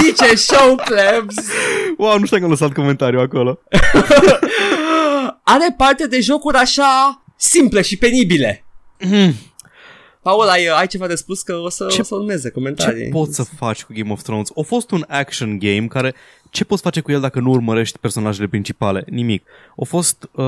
zice 0.03 0.35
show 0.37 0.75
plebs, 0.85 1.35
Wow, 1.99 2.19
nu 2.19 2.25
știu 2.25 2.39
că 2.39 2.45
am 2.45 2.51
lăsat 2.51 2.73
comentariu 2.73 3.21
acolo. 3.21 3.59
are 5.55 5.75
parte 5.77 6.07
de 6.07 6.21
jocuri 6.21 6.57
așa 6.57 7.23
simple 7.37 7.83
și 7.83 7.97
penibile. 7.97 8.65
Paul, 10.29 10.49
ai, 10.49 10.67
ai 10.67 10.87
ceva 10.87 11.07
de 11.07 11.15
spus 11.15 11.43
că 11.43 11.55
o 11.55 11.69
să, 11.69 11.87
Ce- 11.91 12.01
o 12.01 12.05
să 12.05 12.15
urmeze 12.15 12.51
comentarii. 12.51 13.03
Ce 13.05 13.09
poți 13.11 13.35
să 13.35 13.43
faci 13.45 13.85
cu 13.85 13.93
Game 13.97 14.13
of 14.13 14.23
Thrones? 14.23 14.49
A 14.57 14.61
fost 14.61 14.91
un 14.91 15.05
action 15.09 15.59
game 15.59 15.87
care... 15.87 16.15
Ce 16.51 16.65
poți 16.65 16.83
face 16.83 17.01
cu 17.01 17.13
el 17.13 17.21
dacă 17.21 17.41
nu 17.41 17.51
urmărești 17.51 17.99
personajele 17.99 18.47
principale? 18.47 19.05
Nimic. 19.11 19.45
A 19.81 19.85
fost 19.85 20.29
uh, 20.33 20.45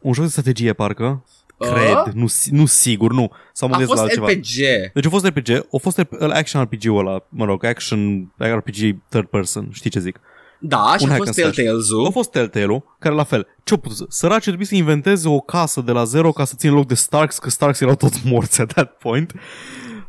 un 0.00 0.12
joc 0.12 0.24
de 0.24 0.30
strategie, 0.30 0.72
parcă. 0.72 1.24
Cred. 1.58 2.12
Nu, 2.14 2.26
si- 2.26 2.50
nu 2.52 2.66
sigur, 2.66 3.12
nu. 3.12 3.30
Sau 3.52 3.68
mă 3.68 3.74
A 3.74 3.78
gândesc 3.78 3.98
la 3.98 4.04
fost 4.06 4.18
altceva. 4.18 4.26
RPG. 4.40 4.92
Deci 4.94 5.06
a 5.06 5.08
fost 5.08 5.26
RPG, 5.26 5.50
a 5.72 5.76
fost 5.80 6.00
rp- 6.02 6.30
action 6.32 6.62
RPG-ul 6.62 6.98
ăla, 6.98 7.24
mă 7.28 7.44
rog, 7.44 7.64
action 7.64 8.32
RPG 8.38 8.96
third 9.08 9.26
person, 9.26 9.68
știi 9.72 9.90
ce 9.90 9.98
zic. 10.00 10.20
Da, 10.60 10.94
și 10.98 11.04
Un 11.04 11.08
a 11.08 11.12
hack 11.12 11.16
fost 11.24 11.26
and 11.26 11.34
slash. 11.34 11.54
Telltales-ul. 11.54 12.06
A 12.06 12.10
fost 12.10 12.30
Telltale-ul, 12.30 12.96
care 12.98 13.14
la 13.14 13.24
fel, 13.24 13.46
ce-a 13.64 13.76
putut? 13.76 14.12
Săracii 14.12 14.42
trebuie 14.44 14.66
să 14.66 14.74
inventeze 14.74 15.28
o 15.28 15.40
casă 15.40 15.80
de 15.80 15.92
la 15.92 16.04
zero 16.04 16.32
ca 16.32 16.44
să 16.44 16.54
țină 16.56 16.72
loc 16.72 16.86
de 16.86 16.94
Starks, 16.94 17.38
că 17.38 17.50
Starks 17.50 17.80
erau 17.80 17.94
toți 17.94 18.20
morți 18.24 18.60
at 18.60 18.72
that 18.72 18.96
point. 18.98 19.32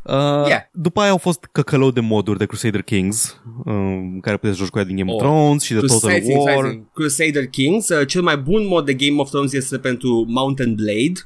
Uh, 0.04 0.48
Yeah. 0.48 0.62
După 0.72 1.02
aia 1.02 1.10
au 1.10 1.18
fost 1.18 1.48
căcălău 1.52 1.92
de 1.92 2.00
moduri 2.00 2.38
de 2.38 2.46
Crusader 2.46 2.82
Kings, 2.82 3.42
um, 3.66 4.20
care 4.22 4.38
puteți 4.38 4.58
să 4.58 4.64
joci 4.64 4.72
cu 4.72 4.78
ea 4.78 4.84
din 4.84 4.96
Game 4.96 5.12
of 5.12 5.22
Oh. 5.22 5.28
Thrones 5.28 5.64
și 5.64 5.74
de 5.74 5.80
Total 5.80 5.98
Stai 5.98 6.22
țin, 6.22 6.40
stai 6.42 6.56
War. 6.56 6.70
țin. 6.70 6.90
Crusader 6.94 7.48
Kings, 7.48 7.90
uh, 7.90 8.08
cel 8.08 8.22
mai 8.22 8.38
bun 8.38 8.68
mod 8.68 8.86
de 8.86 8.94
Game 8.94 9.22
of 9.22 9.30
Thrones 9.30 9.52
este 9.54 9.78
pentru 9.78 10.26
Mountain 10.28 10.76
Blade, 10.76 11.20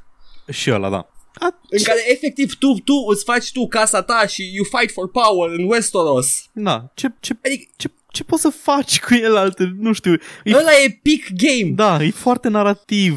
Și 0.52 0.72
ăla, 0.72 0.90
da. 0.90 1.08
A, 1.34 1.46
în 1.70 1.78
ce- 1.78 1.84
care 1.86 2.00
efectiv 2.12 2.54
tu, 2.56 2.74
tu 2.74 2.94
îți 3.10 3.24
faci 3.24 3.52
tu 3.52 3.68
casa 3.68 4.02
ta 4.02 4.26
și 4.28 4.52
you 4.54 4.66
fight 4.80 4.92
for 4.94 5.10
power 5.12 5.50
în 5.58 5.64
Westeros. 5.70 6.50
Da, 6.54 6.92
ce, 6.94 7.08
ce, 7.20 7.38
Adică 7.46 7.72
ce, 7.76 7.88
ce 8.14 8.24
poți 8.24 8.42
să 8.42 8.50
faci 8.50 9.00
cu 9.00 9.14
el 9.14 9.36
alte, 9.36 9.74
nu 9.80 9.94
știu. 9.94 10.14
E, 10.44 10.56
ăla 10.56 10.72
e 10.86 11.00
peak 11.04 11.38
game. 11.38 11.72
da, 11.76 12.04
e 12.04 12.10
foarte 12.10 12.48
narrativ. 12.50 13.14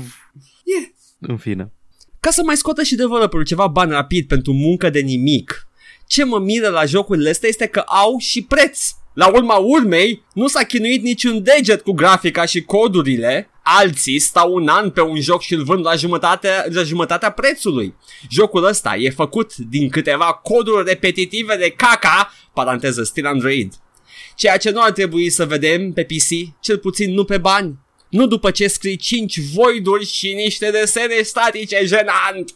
Yeah. 0.65 0.91
În 1.21 1.37
fine. 1.37 1.73
Ca 2.21 2.31
să 2.31 2.43
mai 2.45 2.57
scoată 2.57 2.83
și 2.83 2.95
developerul 2.95 3.45
ceva 3.45 3.67
bani 3.67 3.91
rapid 3.91 4.27
pentru 4.27 4.53
muncă 4.53 4.91
de 4.91 5.01
nimic. 5.01 5.69
Ce 6.07 6.25
mă 6.25 6.39
miră 6.39 6.69
la 6.69 6.85
jocurile 6.85 7.31
astea 7.31 7.49
este 7.49 7.67
că 7.67 7.79
au 7.79 8.19
și 8.19 8.43
preț. 8.43 8.81
La 9.15 9.27
urma 9.27 9.55
urmei, 9.57 10.25
nu 10.35 10.47
s-a 10.47 10.63
chinuit 10.63 11.03
niciun 11.03 11.43
deget 11.43 11.83
cu 11.83 11.93
grafica 11.93 12.45
și 12.45 12.63
codurile. 12.63 13.51
Alții 13.63 14.19
stau 14.19 14.55
un 14.55 14.69
an 14.69 14.91
pe 14.91 15.01
un 15.01 15.21
joc 15.21 15.43
și 15.43 15.55
îl 15.55 15.65
vând 15.65 15.85
la 15.85 15.95
jumătatea, 15.95 16.65
la 16.69 16.83
jumătatea 16.83 17.31
prețului. 17.31 17.95
Jocul 18.31 18.65
ăsta 18.65 18.97
e 18.97 19.11
făcut 19.11 19.57
din 19.57 19.89
câteva 19.89 20.33
coduri 20.43 20.85
repetitive 20.87 21.57
de 21.57 21.71
caca, 21.77 22.33
paranteză 22.53 23.03
Still 23.03 23.27
Android. 23.27 23.73
Ceea 24.37 24.57
ce 24.57 24.71
nu 24.71 24.83
ar 24.83 24.91
trebui 24.91 25.31
să 25.31 25.45
vedem 25.47 25.93
pe 25.93 26.05
PC, 26.05 26.61
cel 26.61 26.79
puțin 26.79 27.15
nu 27.15 27.25
pe 27.25 27.39
bani. 27.39 27.79
Nu 28.09 28.27
după 28.27 28.51
ce 28.51 28.67
scrii 28.67 28.97
5 28.97 29.41
voiduri 29.55 30.05
și 30.07 30.33
niște 30.35 30.71
desene 30.71 31.23
statice 31.23 31.85
jenant. 31.85 32.55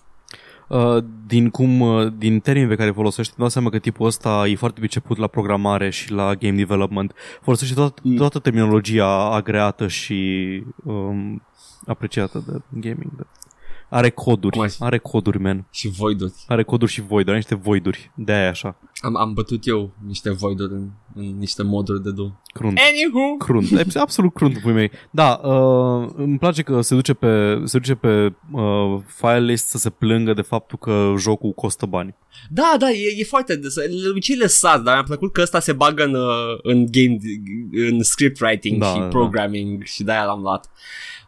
Uh, 0.68 1.04
din 1.26 1.48
cum, 1.50 1.80
uh, 1.80 2.12
din 2.18 2.40
termenii 2.40 2.68
pe 2.68 2.74
care 2.74 2.90
folosești, 2.90 3.32
îmi 3.36 3.38
dau 3.40 3.48
seama 3.48 3.70
că 3.70 3.78
tipul 3.78 4.06
ăsta 4.06 4.44
e 4.48 4.54
foarte 4.54 4.78
priceput 4.78 5.16
la 5.18 5.26
programare 5.26 5.90
și 5.90 6.10
la 6.12 6.34
game 6.34 6.56
development. 6.56 7.12
Folosește 7.42 7.74
toată, 7.74 8.00
Mm. 8.04 8.16
toată 8.16 8.38
terminologia 8.38 9.30
agreată 9.34 9.88
și 9.88 10.16
um, 10.84 11.42
apreciată 11.86 12.44
de 12.46 12.80
gaming. 12.80 13.10
De. 13.16 13.22
Are 13.90 14.10
coduri, 14.10 14.52
Cum 14.56 14.62
ai- 14.62 14.76
are 14.78 14.98
coduri, 14.98 15.38
man. 15.38 15.66
Și 15.70 15.88
voiduri. 15.88 16.32
Are 16.46 16.62
coduri 16.62 16.90
și 16.90 17.00
voiduri, 17.00 17.28
are 17.28 17.36
niște 17.36 17.54
voiduri. 17.54 18.10
De 18.16 18.32
aia 18.32 18.48
așa. 18.48 18.76
Am, 19.00 19.16
am 19.16 19.32
bătut 19.32 19.66
eu 19.66 19.92
niște 20.06 20.30
voiduri 20.30 20.72
în, 20.72 20.88
în 21.14 21.38
niște 21.38 21.62
moduri 21.62 22.02
de 22.02 22.10
Doom. 22.10 22.32
Crunt. 22.54 22.78
Anywho. 22.78 23.36
Crunt, 23.44 23.70
E 23.94 23.98
absolut 24.00 24.34
crunt, 24.34 24.58
pui 24.58 24.72
mei. 24.72 24.90
Da, 25.10 25.40
uh, 25.42 26.10
îmi 26.16 26.38
place 26.38 26.62
că 26.62 26.80
se 26.80 26.94
duce 26.94 27.14
pe, 27.14 27.60
se 27.64 27.78
duce 27.78 27.94
pe 27.94 28.34
uh, 28.52 29.00
file 29.06 29.40
list 29.40 29.66
să 29.68 29.78
se 29.78 29.90
plângă 29.90 30.32
de 30.32 30.42
faptul 30.42 30.78
că 30.78 31.14
jocul 31.18 31.52
costă 31.52 31.86
bani. 31.86 32.14
Da, 32.50 32.74
da, 32.78 32.90
e, 32.90 33.14
e 33.20 33.24
foarte 33.24 33.56
des. 33.56 33.74
De 33.74 34.08
obicei 34.10 34.36
le 34.36 34.46
sar, 34.46 34.78
dar 34.78 34.94
mi-a 34.94 35.02
plăcut 35.02 35.32
că 35.32 35.40
ăsta 35.40 35.60
se 35.60 35.72
bagă 35.72 36.04
în, 36.04 36.14
uh, 36.14 36.58
în 36.62 36.86
game, 36.90 37.16
în 37.88 38.02
script 38.02 38.40
writing 38.40 38.80
Da, 38.80 38.86
și 38.92 38.98
da. 38.98 39.06
programming 39.06 39.82
și 39.84 40.02
de-aia 40.02 40.24
l-am 40.24 40.40
luat. 40.40 40.70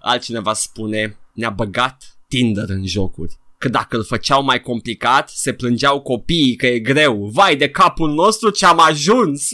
Altcineva 0.00 0.52
spune, 0.52 1.16
ne-a 1.32 1.50
băgat 1.50 2.16
Tinder 2.32 2.68
în 2.68 2.86
jocuri. 2.86 3.38
Că 3.58 3.68
dacă 3.68 3.96
îl 3.96 4.04
făceau 4.04 4.42
mai 4.42 4.60
complicat, 4.60 5.28
se 5.28 5.52
plângeau 5.52 6.00
copiii 6.00 6.56
că 6.56 6.66
e 6.66 6.78
greu. 6.78 7.24
Vai 7.32 7.56
de 7.56 7.68
capul 7.70 8.12
nostru 8.12 8.50
ce 8.50 8.66
am 8.66 8.80
ajuns! 8.80 9.50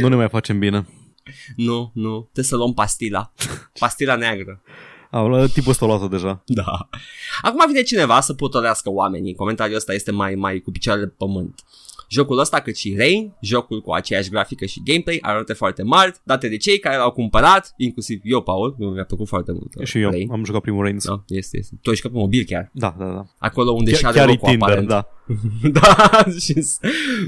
Nu 0.00 0.08
ne 0.08 0.14
mai 0.14 0.28
facem 0.28 0.58
bine. 0.58 0.86
Nu, 1.56 1.90
nu, 1.94 2.20
trebuie 2.20 2.44
să 2.44 2.56
luăm 2.56 2.74
pastila. 2.74 3.32
Pastila 3.80 4.16
neagră. 4.16 4.62
Au, 5.10 5.46
tipul 5.46 5.70
ăsta 5.70 5.84
a 5.84 5.88
luat-o 5.88 6.08
deja. 6.08 6.42
Da. 6.46 6.88
Acum 7.42 7.64
vine 7.66 7.82
cineva 7.82 8.20
să 8.20 8.34
potolească 8.34 8.90
oamenii. 8.90 9.34
Comentariul 9.34 9.76
ăsta 9.76 9.94
este 9.94 10.10
mai, 10.10 10.34
mai 10.34 10.60
cu 10.60 10.70
picioarele 10.70 11.06
pe 11.06 11.14
pământ. 11.18 11.64
Jocul 12.12 12.38
ăsta, 12.38 12.60
cât 12.60 12.76
și 12.76 12.94
Rain, 12.98 13.32
jocul 13.40 13.80
cu 13.80 13.90
aceeași 13.92 14.30
grafică 14.30 14.64
și 14.64 14.82
gameplay, 14.84 15.18
arată 15.22 15.54
foarte 15.54 15.82
mari, 15.82 16.12
date 16.24 16.48
de 16.48 16.56
cei 16.56 16.78
care 16.78 16.96
l-au 16.96 17.10
cumpărat, 17.10 17.72
inclusiv 17.76 18.20
eu, 18.24 18.40
Paul, 18.42 18.74
mi-a 18.78 19.04
plăcut 19.04 19.28
foarte 19.28 19.52
mult. 19.52 19.74
uh, 19.74 19.84
Și 19.86 19.98
eu 20.00 20.10
Rain. 20.10 20.28
am 20.32 20.44
jucat 20.44 20.60
primul 20.60 20.82
Reigns. 20.82 21.04
Da, 21.06 21.22
este, 21.26 21.58
este. 21.58 21.78
Tu 21.82 21.90
ai 21.90 21.96
jucat 21.96 22.12
pe 22.12 22.18
mobil 22.18 22.44
chiar. 22.44 22.70
Da, 22.72 22.94
da, 22.98 23.04
da. 23.04 23.24
Acolo 23.38 23.70
unde 23.70 23.94
și 23.94 24.02
Chiar, 24.02 24.10
are 24.10 24.18
chiar 24.18 24.28
e 24.28 24.32
locul, 24.32 24.48
Tinder, 24.48 24.68
aparent. 24.68 24.88
da. 24.88 25.08
da, 25.80 26.24
și 26.40 26.54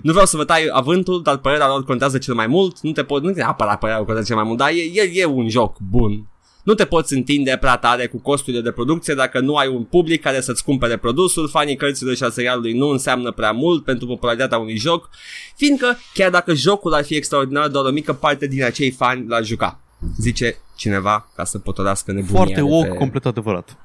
nu 0.02 0.10
vreau 0.12 0.26
să 0.26 0.36
vă 0.36 0.44
tai 0.44 0.68
avântul, 0.70 1.22
dar 1.22 1.38
părerea 1.38 1.68
lor 1.68 1.84
contează 1.84 2.18
cel 2.18 2.34
mai 2.34 2.46
mult. 2.46 2.80
Nu 2.80 2.92
te 2.92 3.02
pot, 3.04 3.22
nu 3.22 3.30
te 3.30 3.38
neapărat 3.38 3.78
părerea 3.78 3.96
lor 3.96 4.06
contează 4.06 4.28
cel 4.28 4.36
mai 4.36 4.46
mult, 4.46 4.58
dar 4.58 4.68
e, 4.68 5.00
e, 5.00 5.10
e 5.20 5.24
un 5.24 5.48
joc 5.48 5.78
bun. 5.90 6.28
Nu 6.64 6.74
te 6.74 6.84
poți 6.84 7.14
întinde 7.14 7.56
prea 7.60 7.76
tare 7.76 8.06
cu 8.06 8.18
costurile 8.18 8.62
de 8.62 8.70
producție 8.70 9.14
dacă 9.14 9.40
nu 9.40 9.56
ai 9.56 9.68
un 9.68 9.84
public 9.84 10.22
care 10.22 10.40
să-ți 10.40 10.64
cumpere 10.64 10.96
produsul. 10.96 11.48
Fanii 11.48 11.76
cărților 11.76 12.14
și 12.14 12.22
a 12.22 12.30
serialului 12.30 12.72
nu 12.72 12.88
înseamnă 12.88 13.30
prea 13.30 13.52
mult 13.52 13.84
pentru 13.84 14.06
popularitatea 14.06 14.58
unui 14.58 14.76
joc, 14.76 15.10
fiindcă 15.56 15.98
chiar 16.14 16.30
dacă 16.30 16.54
jocul 16.54 16.94
ar 16.94 17.04
fi 17.04 17.14
extraordinar, 17.14 17.68
doar 17.68 17.84
o 17.84 17.90
mică 17.90 18.12
parte 18.12 18.46
din 18.46 18.64
acei 18.64 18.90
fani 18.90 19.26
l-ar 19.28 19.44
juca. 19.44 19.80
Zice 20.18 20.56
cineva 20.76 21.30
ca 21.36 21.44
să 21.44 21.58
potolească 21.58 22.12
nebunia 22.12 22.36
Foarte 22.36 22.54
de 22.54 22.62
o, 22.62 22.80
pe... 22.82 22.88
complet 22.88 23.26
adevărat. 23.26 23.76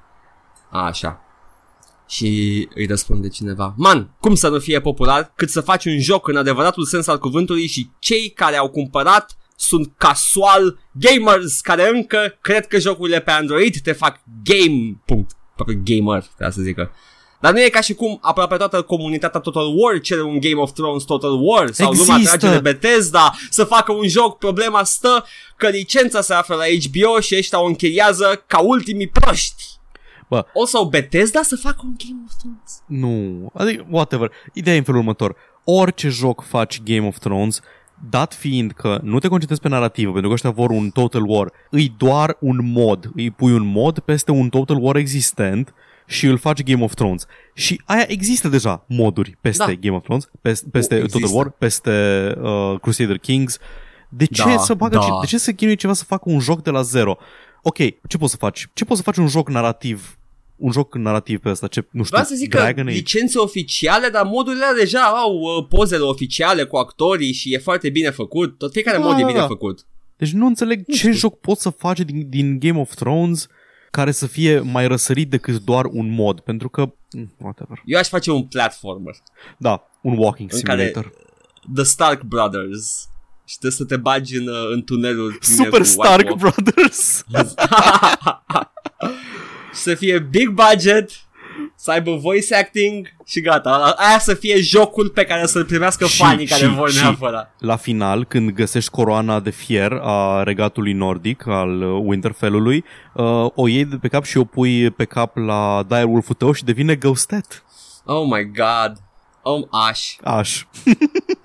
A, 0.72 0.86
așa. 0.86 1.22
Și 2.08 2.68
îi 2.76 2.86
răspunde 2.86 3.28
cineva 3.28 3.74
Man, 3.78 4.16
cum 4.20 4.36
să 4.36 4.50
nu 4.50 4.60
fie 4.60 4.80
popular 4.82 5.34
cât 5.36 5.50
să 5.50 5.62
faci 5.62 5.86
un 5.86 6.00
joc 6.00 6.28
în 6.28 6.36
adevăratul 6.36 6.86
sens 6.86 7.08
al 7.08 7.20
cuvântului 7.20 7.68
și 7.68 7.90
cei 8.00 8.30
care 8.30 8.56
au 8.56 8.70
cumpărat 8.70 9.38
sunt 9.60 9.92
casual 9.98 10.80
gamers 10.92 11.62
care 11.62 11.90
încă 11.90 12.38
cred 12.42 12.68
că 12.68 12.80
jocurile 12.80 13.20
pe 13.20 13.32
Android 13.32 13.76
te 13.84 13.92
fac 13.92 14.22
game, 14.44 15.02
punct, 15.06 15.32
aproape 15.52 15.82
gamer, 15.84 16.22
trebuie 16.22 16.52
să 16.52 16.62
zică. 16.62 16.92
Dar 17.42 17.54
nu 17.54 17.62
e 17.62 17.70
ca 17.70 17.82
și 17.82 17.94
cum 17.94 18.20
aproape 18.22 18.56
toată 18.56 18.82
comunitatea 18.82 19.40
Total 19.40 19.68
War 19.76 20.00
cere 20.00 20.22
un 20.22 20.40
Game 20.40 20.62
of 20.62 20.72
Thrones 20.72 21.04
Total 21.04 21.40
War 21.42 21.72
sau 21.72 21.90
Există. 21.90 22.12
lumea 22.12 22.28
trage 22.28 22.54
de 22.54 22.60
Bethesda 22.60 23.34
să 23.50 23.64
facă 23.64 23.92
un 23.92 24.08
joc. 24.08 24.38
Problema 24.38 24.84
stă 24.84 25.26
că 25.58 25.68
licența 25.68 26.22
se 26.22 26.34
află 26.34 26.56
la 26.56 26.64
HBO 26.64 27.20
și 27.20 27.36
ăștia 27.38 27.62
o 27.62 27.66
închiriază 27.66 28.44
ca 28.48 28.60
ultimii 28.60 29.08
proști. 29.08 29.64
Bă. 30.30 30.46
O 30.54 30.66
sau 30.66 30.86
Bethesda 30.86 31.42
să 31.42 31.56
facă 31.56 31.80
un 31.84 31.94
Game 31.98 32.22
of 32.26 32.34
Thrones. 32.38 32.84
Nu, 32.86 33.50
adică, 33.54 33.86
whatever. 33.90 34.32
Ideea 34.54 34.76
e 34.76 34.78
în 34.78 34.84
felul 34.84 35.00
următor. 35.00 35.36
Orice 35.64 36.10
joc 36.10 36.44
faci 36.44 36.82
Game 36.84 37.08
of 37.08 37.18
Thrones, 37.20 37.62
dat 38.10 38.34
fiind 38.34 38.72
că 38.72 39.00
nu 39.04 39.20
te 39.20 39.28
concentrezi 39.28 39.62
pe 39.62 39.68
narrativă, 39.68 40.12
pentru 40.12 40.28
că 40.28 40.34
ăștia 40.36 40.50
vor 40.50 40.70
un 40.70 40.90
Total 40.90 41.24
War, 41.26 41.52
îi 41.70 41.94
doar 41.98 42.38
un 42.40 42.60
mod, 42.72 43.12
îi 43.16 43.32
pui 43.32 43.52
un 43.52 43.66
mod 43.66 44.00
peste 44.00 44.32
un 44.32 44.50
Total 44.50 44.78
War 44.82 44.96
existent 44.96 45.74
și 46.06 46.26
îl 46.26 46.38
faci 46.38 46.64
Game 46.64 46.84
of 46.84 46.94
Thrones. 46.94 47.26
Și 47.54 47.82
aia 47.86 48.06
există 48.08 48.48
deja 48.48 48.86
moduri 48.88 49.38
peste 49.42 49.66
Da. 49.66 49.74
Game 49.74 49.96
of 49.96 50.04
Thrones, 50.04 50.30
peste, 50.42 50.70
peste 50.72 50.96
Există. 50.96 51.20
Total 51.20 51.36
War, 51.36 51.50
peste 51.50 51.92
uh, 52.42 52.80
Crusader 52.82 53.18
Kings. 53.18 53.58
De 54.10 54.26
ce 54.26 54.44
Da, 54.44 54.58
să 54.58 54.74
facă, 54.74 54.96
da. 54.96 55.18
de 55.22 55.26
ce 55.26 55.38
să 55.38 55.52
chinui 55.52 55.76
ceva 55.76 55.94
să 55.94 56.04
facă 56.04 56.24
un 56.30 56.40
joc 56.40 56.64
de 56.64 56.70
la 56.70 56.82
zero? 56.82 57.18
Ok, 57.62 57.78
ce 58.08 58.18
poți 58.20 58.32
să 58.32 58.38
faci? 58.38 58.68
Ce 58.74 58.86
poți 58.86 58.98
să 58.98 59.04
faci 59.04 59.18
un 59.18 59.28
joc 59.28 59.50
narrativ? 59.50 60.19
Un 60.60 60.72
joc 60.72 60.96
narrativ 60.96 61.40
pe 61.40 61.50
ăsta, 61.50 61.68
ce, 61.68 61.80
nu 61.80 61.88
știu, 62.04 62.18
Vreau 62.18 62.24
să 62.24 62.36
zic 62.36 62.50
Dragon 62.50 62.84
că 62.84 62.90
Age? 62.90 62.98
licențe 62.98 63.40
oficiale, 63.40 64.10
dar 64.10 64.26
modurile 64.26 64.66
alea 64.66 64.84
deja 64.84 65.02
au 65.02 65.34
uh, 65.40 65.66
pozele 65.70 66.04
oficiale 66.04 66.64
cu 66.64 66.78
actorii 66.78 67.34
și 67.34 67.54
e 67.54 67.58
foarte 67.58 67.90
bine 67.90 68.10
făcut. 68.10 68.58
Tot 68.58 68.72
fiecare 68.72 68.98
Da, 68.98 69.04
mod 69.04 69.18
e 69.18 69.22
da, 69.22 69.28
bine 69.28 69.40
da. 69.40 69.48
făcut. 69.48 69.86
Deci 70.18 70.32
nu 70.32 70.46
înțeleg 70.46 70.78
Nu 70.88 70.94
ce 70.94 71.00
știu. 71.00 71.12
joc 71.12 71.40
poți 71.40 71.62
să 71.62 71.70
faci 71.70 72.00
din, 72.00 72.30
din 72.30 72.60
Game 72.60 72.80
of 72.80 72.94
Thrones 72.96 73.48
care 73.92 74.12
să 74.12 74.28
fie 74.28 74.60
mai 74.60 74.88
răsărit 74.88 75.30
decât 75.30 75.62
doar 75.64 75.86
un 75.86 76.10
mod, 76.14 76.40
pentru 76.40 76.70
că, 76.70 76.94
mm, 77.12 77.34
whatever. 77.38 77.82
Eu 77.86 78.00
aș 78.00 78.08
face 78.08 78.32
un 78.32 78.44
platformer. 78.44 79.14
Da, 79.58 79.90
un 80.02 80.18
walking 80.18 80.50
În 80.54 80.62
care- 80.62 80.86
simulator. 80.86 81.12
The 81.76 81.84
Stark 81.84 82.22
Brothers. 82.24 83.10
Și 83.46 83.58
trebuie 83.58 83.78
să 83.80 83.86
te 83.86 83.98
bagi 83.98 84.36
în, 84.38 84.48
uh, 84.48 84.70
în 84.74 84.84
tunelul 84.84 85.38
pline 85.40 85.56
Super 85.64 85.80
cu 85.80 85.86
Stark 85.86 86.18
White 86.18 86.30
Wolf. 86.30 86.42
Brothers! 86.42 87.24
să 89.80 89.96
fie 89.96 90.20
big 90.20 90.50
budget, 90.50 91.10
să 91.76 91.92
aibă 91.92 92.16
voice 92.16 92.56
acting 92.56 93.08
și 93.26 93.42
gata. 93.42 93.94
Aia 93.98 94.20
să 94.20 94.34
fie 94.34 94.62
jocul 94.62 95.10
pe 95.10 95.24
care 95.24 95.46
să-l 95.46 95.66
primească 95.66 96.06
Și- 96.06 96.18
fanii 96.24 96.46
care 96.48 96.62
și- 96.66 96.74
vor 96.76 96.92
și- 96.92 97.02
neapărat. 97.02 97.56
La 97.60 97.76
final, 97.76 98.26
când 98.26 98.50
găsești 98.52 98.90
coroana 98.90 99.40
de 99.40 99.50
fier 99.50 99.92
a 100.02 100.44
regatului 100.44 100.94
nordic, 100.94 101.48
al 101.48 101.82
uh, 101.82 102.02
Winterfellului, 102.06 102.84
uh, 103.14 103.46
o 103.56 103.68
iei 103.68 103.86
de 103.86 103.96
pe 103.96 104.08
cap 104.08 104.24
și 104.24 104.38
o 104.38 104.44
pui 104.44 104.90
pe 104.90 105.06
cap 105.06 105.36
la 105.38 105.84
direwolf-ul 105.88 106.36
tău 106.36 106.52
și 106.52 106.64
devine 106.64 106.96
ghostet. 106.96 107.64
Oh 108.06 108.26
my 108.30 108.52
god. 108.56 108.98
Oh, 109.42 109.64
aș. 109.88 110.16
Aș. 110.24 110.64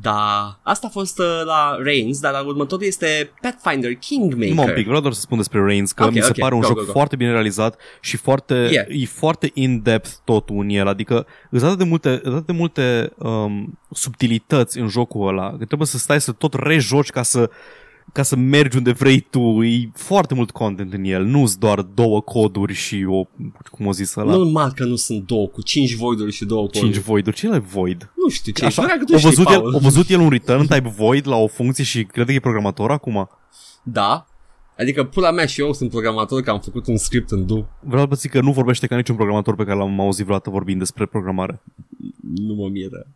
Da. 0.00 0.58
Asta 0.62 0.86
a 0.86 0.90
fost 0.90 1.18
uh, 1.18 1.40
la 1.44 1.76
Reigns, 1.82 2.20
dar 2.20 2.32
la 2.32 2.40
următorul 2.46 2.86
este 2.86 3.30
Pathfinder 3.40 3.94
Kingmaker. 3.94 4.54
Mă 4.54 4.62
un 4.62 4.72
pic, 4.74 4.86
vreau 4.86 5.00
doar 5.00 5.12
să 5.12 5.20
spun 5.20 5.36
despre 5.36 5.64
Reigns 5.64 5.92
că 5.92 6.04
Ok, 6.04 6.12
mi 6.12 6.20
se 6.22 6.28
ok, 6.28 6.38
pare 6.38 6.54
un 6.54 6.60
go, 6.60 6.66
joc 6.66 6.76
go, 6.76 6.84
go. 6.84 6.90
foarte 6.92 7.16
bine 7.16 7.30
realizat 7.30 7.80
și 8.00 8.16
foarte, 8.16 8.68
Yeah. 8.72 8.86
e 8.88 9.06
foarte 9.06 9.50
in-depth 9.54 10.10
totul 10.24 10.56
în 10.60 10.68
el, 10.68 10.86
adică 10.88 11.26
îți 11.50 11.64
atât 11.64 11.78
de 11.78 11.84
multe, 11.84 12.08
îți 12.22 12.34
atât 12.34 12.46
de 12.46 12.52
multe 12.52 13.12
um, 13.18 13.78
subtilități 13.90 14.78
în 14.78 14.88
jocul 14.88 15.28
ăla, 15.28 15.50
că 15.58 15.64
trebuie 15.64 15.86
să 15.86 15.98
stai 15.98 16.20
să 16.20 16.32
tot 16.32 16.54
rejoci 16.54 17.10
ca 17.10 17.22
să 17.22 17.50
ca 18.12 18.22
să 18.22 18.36
mergi 18.36 18.76
unde 18.76 18.92
vrei 18.92 19.20
tu, 19.20 19.62
e 19.62 19.90
foarte 19.94 20.34
mult 20.34 20.50
content 20.50 20.92
în 20.92 21.04
el, 21.04 21.24
nu 21.24 21.46
sunt 21.46 21.60
doar 21.60 21.82
două 21.82 22.20
coduri 22.20 22.72
și 22.74 23.06
o, 23.08 23.24
cum 23.70 23.86
o 23.86 23.92
zis 23.92 24.14
ăla, 24.14 24.32
Normal 24.32 24.72
că 24.72 24.84
nu 24.84 24.96
sunt 24.96 25.26
două, 25.26 25.46
cu 25.46 25.62
cinci 25.62 25.94
voiduri 25.94 26.32
și 26.32 26.44
două 26.44 26.66
cinci 26.66 26.82
coduri. 26.84 27.00
void-uri, 27.02 27.36
ce 27.36 27.46
e 27.46 27.58
void? 27.58 28.12
Nu 28.16 28.28
știu 28.28 28.52
ce 28.52 28.64
Așa, 28.64 28.82
Așa, 28.82 28.92
că 28.98 29.04
tu 29.04 29.14
o 29.14 29.16
știi, 29.18 29.28
văzut, 29.28 29.48
el, 29.48 29.60
Paul. 29.60 29.74
o 29.74 29.78
văzut 29.78 30.08
el 30.08 30.20
un 30.20 30.28
return 30.28 30.60
type 30.66 30.92
void 30.96 31.26
la 31.26 31.36
o 31.36 31.46
funcție 31.46 31.84
și 31.84 32.04
crede 32.04 32.26
că 32.30 32.32
e 32.36 32.40
programator 32.40 32.90
acum? 32.90 33.28
Da. 33.82 34.26
Adică 34.78 35.04
pula 35.04 35.30
mea 35.30 35.46
și 35.46 35.60
eu 35.60 35.72
sunt 35.72 35.90
programator 35.90 36.42
că 36.42 36.50
am 36.50 36.60
făcut 36.60 36.86
un 36.86 36.96
script 36.96 37.30
în 37.30 37.46
Du. 37.46 37.68
Vreau 37.80 38.06
să 38.10 38.14
zic 38.14 38.30
că 38.30 38.40
nu 38.40 38.52
vorbește 38.52 38.86
ca 38.86 38.96
niciun 38.96 39.14
programator 39.16 39.54
pe 39.54 39.64
care 39.64 39.78
l-am 39.78 40.00
auzit 40.00 40.24
vreodată 40.24 40.50
vorbind 40.50 40.78
despre 40.78 41.06
programare. 41.06 41.62
Nu 42.34 42.54
mă 42.54 42.68
miră. 42.68 43.06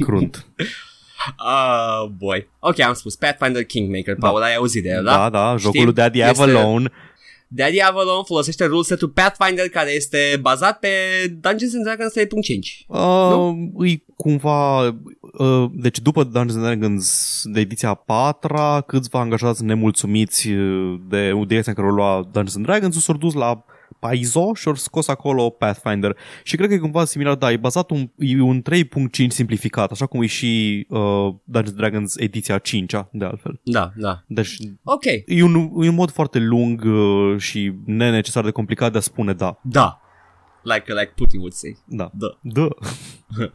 Crunt. 0.00 0.46
Ah, 1.36 2.06
boy. 2.18 2.48
Ok, 2.58 2.80
am 2.80 2.94
spus 2.94 3.16
Pathfinder 3.16 3.64
Kingmaker. 3.64 4.14
Paul, 4.14 4.42
ai 4.42 4.54
auzit 4.54 4.82
de 4.82 4.88
el, 4.88 5.04
da? 5.04 5.10
Da, 5.16 5.30
da, 5.30 5.56
jocul 5.56 5.70
Știi? 5.72 5.84
lui 5.84 5.92
Daddy 5.94 6.18
Este- 6.22 6.42
Avalon. 6.42 6.92
Daddy 7.48 7.80
Avalon 7.80 8.24
folosește 8.24 8.64
ruleset-ul 8.64 9.08
Pathfinder 9.08 9.68
care 9.68 9.90
este 9.94 10.38
bazat 10.40 10.78
pe 10.78 10.88
Dungeons 11.40 11.74
and 11.74 11.84
Dragons 11.84 12.12
3.5. 12.12 12.86
Uh, 12.86 13.90
e 13.90 14.02
cumva... 14.16 14.82
Uh, 15.38 15.64
deci 15.72 15.98
după 16.00 16.22
Dungeons 16.24 16.54
and 16.54 16.64
Dragons 16.64 17.42
de 17.44 17.60
ediția 17.60 17.88
a 17.88 17.94
patra, 17.94 18.80
câțiva 18.86 19.20
angajați 19.20 19.64
nemulțumiți 19.64 20.48
uh, 20.50 21.00
de 21.08 21.32
direcția 21.46 21.72
în 21.76 21.82
care 21.82 21.86
o 21.92 21.94
lua 21.96 22.20
Dungeons 22.22 22.56
and 22.56 22.64
Dragons 22.64 23.02
s-au 23.04 23.16
dus 23.16 23.34
la 23.34 23.64
Paizo 23.98 24.54
și 24.54 24.68
au 24.68 24.74
scos 24.74 25.08
acolo 25.08 25.50
Pathfinder. 25.50 26.16
Și 26.42 26.56
cred 26.56 26.68
că 26.68 26.74
e 26.74 26.78
cumva 26.78 27.04
similar, 27.04 27.34
da, 27.34 27.52
e 27.52 27.56
bazat 27.56 27.90
un, 27.90 28.10
e 28.18 28.40
un 28.40 28.62
3.5 28.70 29.26
simplificat, 29.28 29.90
așa 29.90 30.06
cum 30.06 30.22
e 30.22 30.26
și 30.26 30.86
uh, 30.88 30.98
Dungeons 31.44 31.68
and 31.68 31.76
Dragons 31.76 32.16
ediția 32.16 32.58
5 32.58 32.92
de 33.12 33.24
altfel. 33.24 33.60
Da, 33.62 33.92
da. 33.96 34.22
Deci 34.26 34.56
Ok. 34.84 35.04
e 35.26 35.42
un, 35.42 35.54
e 35.54 35.88
un 35.88 35.94
mod 35.94 36.10
foarte 36.10 36.38
lung 36.38 36.82
uh, 36.84 37.38
și 37.38 37.72
nenecesar 37.84 38.44
de 38.44 38.50
complicat 38.50 38.92
de 38.92 38.98
a 38.98 39.00
spune 39.00 39.32
da. 39.32 39.58
Da. 39.62 40.00
Like, 40.62 40.92
like 40.92 41.12
Putin 41.16 41.38
would 41.38 41.52
say. 41.52 41.76
Da. 41.84 42.10
Da. 42.14 42.38
Da. 42.40 42.68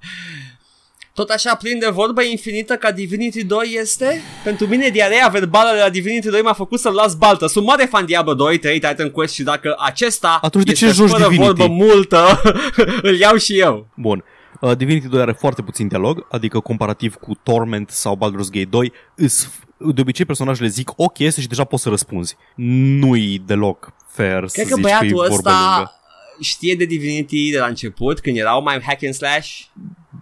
Tot 1.14 1.30
așa 1.30 1.56
plin 1.56 1.80
de 1.80 1.90
vorbă 1.90 2.22
infinită 2.22 2.76
ca 2.76 2.92
Divinity 2.92 3.44
2 3.44 3.76
este? 3.80 4.22
Pentru 4.44 4.68
mine 4.68 4.90
diarea 4.90 5.28
verbală 5.28 5.70
de 5.74 5.82
la 5.82 5.90
Divinity 5.90 6.30
2 6.30 6.42
m-a 6.42 6.54
făcut 6.54 6.80
să-l 6.80 6.94
las 6.94 7.16
baltă. 7.16 7.48
Sunt 7.48 7.66
mare 7.66 7.86
fan 7.86 8.06
Diablo 8.06 8.34
2, 8.34 8.58
3, 8.58 8.80
Titan 8.80 9.10
Quest 9.10 9.34
și 9.34 9.44
dacă 9.44 9.76
acesta 9.80 10.40
Atunci 10.42 10.64
de 10.64 10.72
este 10.72 10.86
ce 10.86 10.92
joci 10.92 11.10
fără 11.10 11.28
Divinity? 11.28 11.58
vorbă 11.58 11.74
multă, 11.74 12.42
îl 13.02 13.18
iau 13.18 13.36
și 13.36 13.60
eu. 13.60 13.88
Bun. 13.96 14.24
Uh, 14.62 14.78
Divinity 14.78 15.08
2 15.08 15.22
are 15.22 15.32
foarte 15.32 15.62
puțin 15.62 15.88
dialog, 15.88 16.26
adică 16.30 16.60
comparativ 16.60 17.16
cu 17.16 17.40
Torment 17.44 17.90
sau 17.90 18.16
Baldur's 18.16 18.50
Gate 18.52 18.68
2, 18.70 18.92
îs, 19.16 19.50
de 19.78 20.02
obicei 20.02 20.26
personajele 20.26 20.68
zic 20.68 20.92
o 20.96 21.06
chestie 21.06 21.42
și 21.42 21.48
deja 21.48 21.64
poți 21.64 21.84
să 21.84 21.90
răspunzi. 21.90 22.38
Nu-i 22.56 23.42
deloc 23.46 23.94
fair 24.08 24.38
Cred 24.38 24.50
să 24.50 24.62
că 24.62 24.64
zici 24.64 24.74
că 24.74 24.80
e 24.80 24.82
băiatul 24.82 25.10
vorbă 25.10 25.34
ăsta 25.34 25.74
lungă. 25.76 26.01
Știe 26.42 26.76
de 26.76 26.86
Divinity 26.86 27.52
de 27.52 27.60
la 27.60 27.66
început, 27.66 28.20
când 28.20 28.38
erau 28.38 28.64
mai 28.64 28.82
hack 28.82 29.04
and 29.04 29.14
slash. 29.14 29.60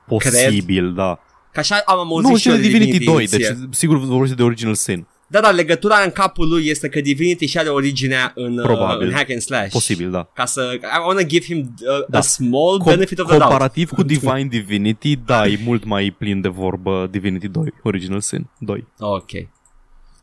Posibil, 0.08 0.94
da. 0.94 1.20
Că 1.54 1.60
așa 1.60 1.82
am 1.86 1.98
auzit 2.12 2.30
Nu, 2.30 2.36
și 2.36 2.40
știu 2.40 2.52
eu 2.52 2.58
de 2.58 2.64
Divinity 2.68 3.06
2, 3.06 3.16
inițial. 3.16 3.40
deci 3.60 3.76
sigur 3.76 3.98
vorbește 3.98 4.36
de 4.36 4.44
Original 4.44 4.74
Sin. 4.76 5.08
Da, 5.28 5.40
da, 5.40 5.50
legătura 5.50 5.96
în 6.04 6.12
capul 6.12 6.48
lui 6.48 6.68
este 6.68 6.90
că 6.90 7.02
Divinity 7.02 7.46
și 7.46 7.58
are 7.58 7.70
originea 7.70 8.32
în, 8.36 8.58
uh, 8.58 8.64
Probabil. 8.64 9.08
în 9.08 9.14
hack 9.14 9.30
and 9.32 9.42
slash. 9.42 9.72
Posibil, 9.72 10.12
da. 10.12 10.30
Ca 10.34 10.46
să... 10.46 10.72
I 10.74 10.80
wanna 11.08 11.22
give 11.24 11.46
him 11.46 11.58
uh, 11.58 12.06
Da. 12.08 12.18
a 12.18 12.22
small 12.22 12.82
Com- 12.82 12.86
benefit 12.86 13.20
of 13.20 13.26
the 13.28 13.38
doubt. 13.38 13.42
comparativ 13.50 13.90
cu 13.92 14.04
Divine 14.04 14.46
Divinity, 14.50 15.16
da, 15.16 15.48
e 15.48 15.60
mult 15.64 15.84
mai 15.84 16.16
plin 16.18 16.42
de 16.42 16.48
vorbă 16.48 17.08
Divinity 17.12 17.48
2, 17.48 17.74
Original 17.84 18.20
Sin 18.22 18.50
2. 18.60 18.88
Ok. 19.00 19.30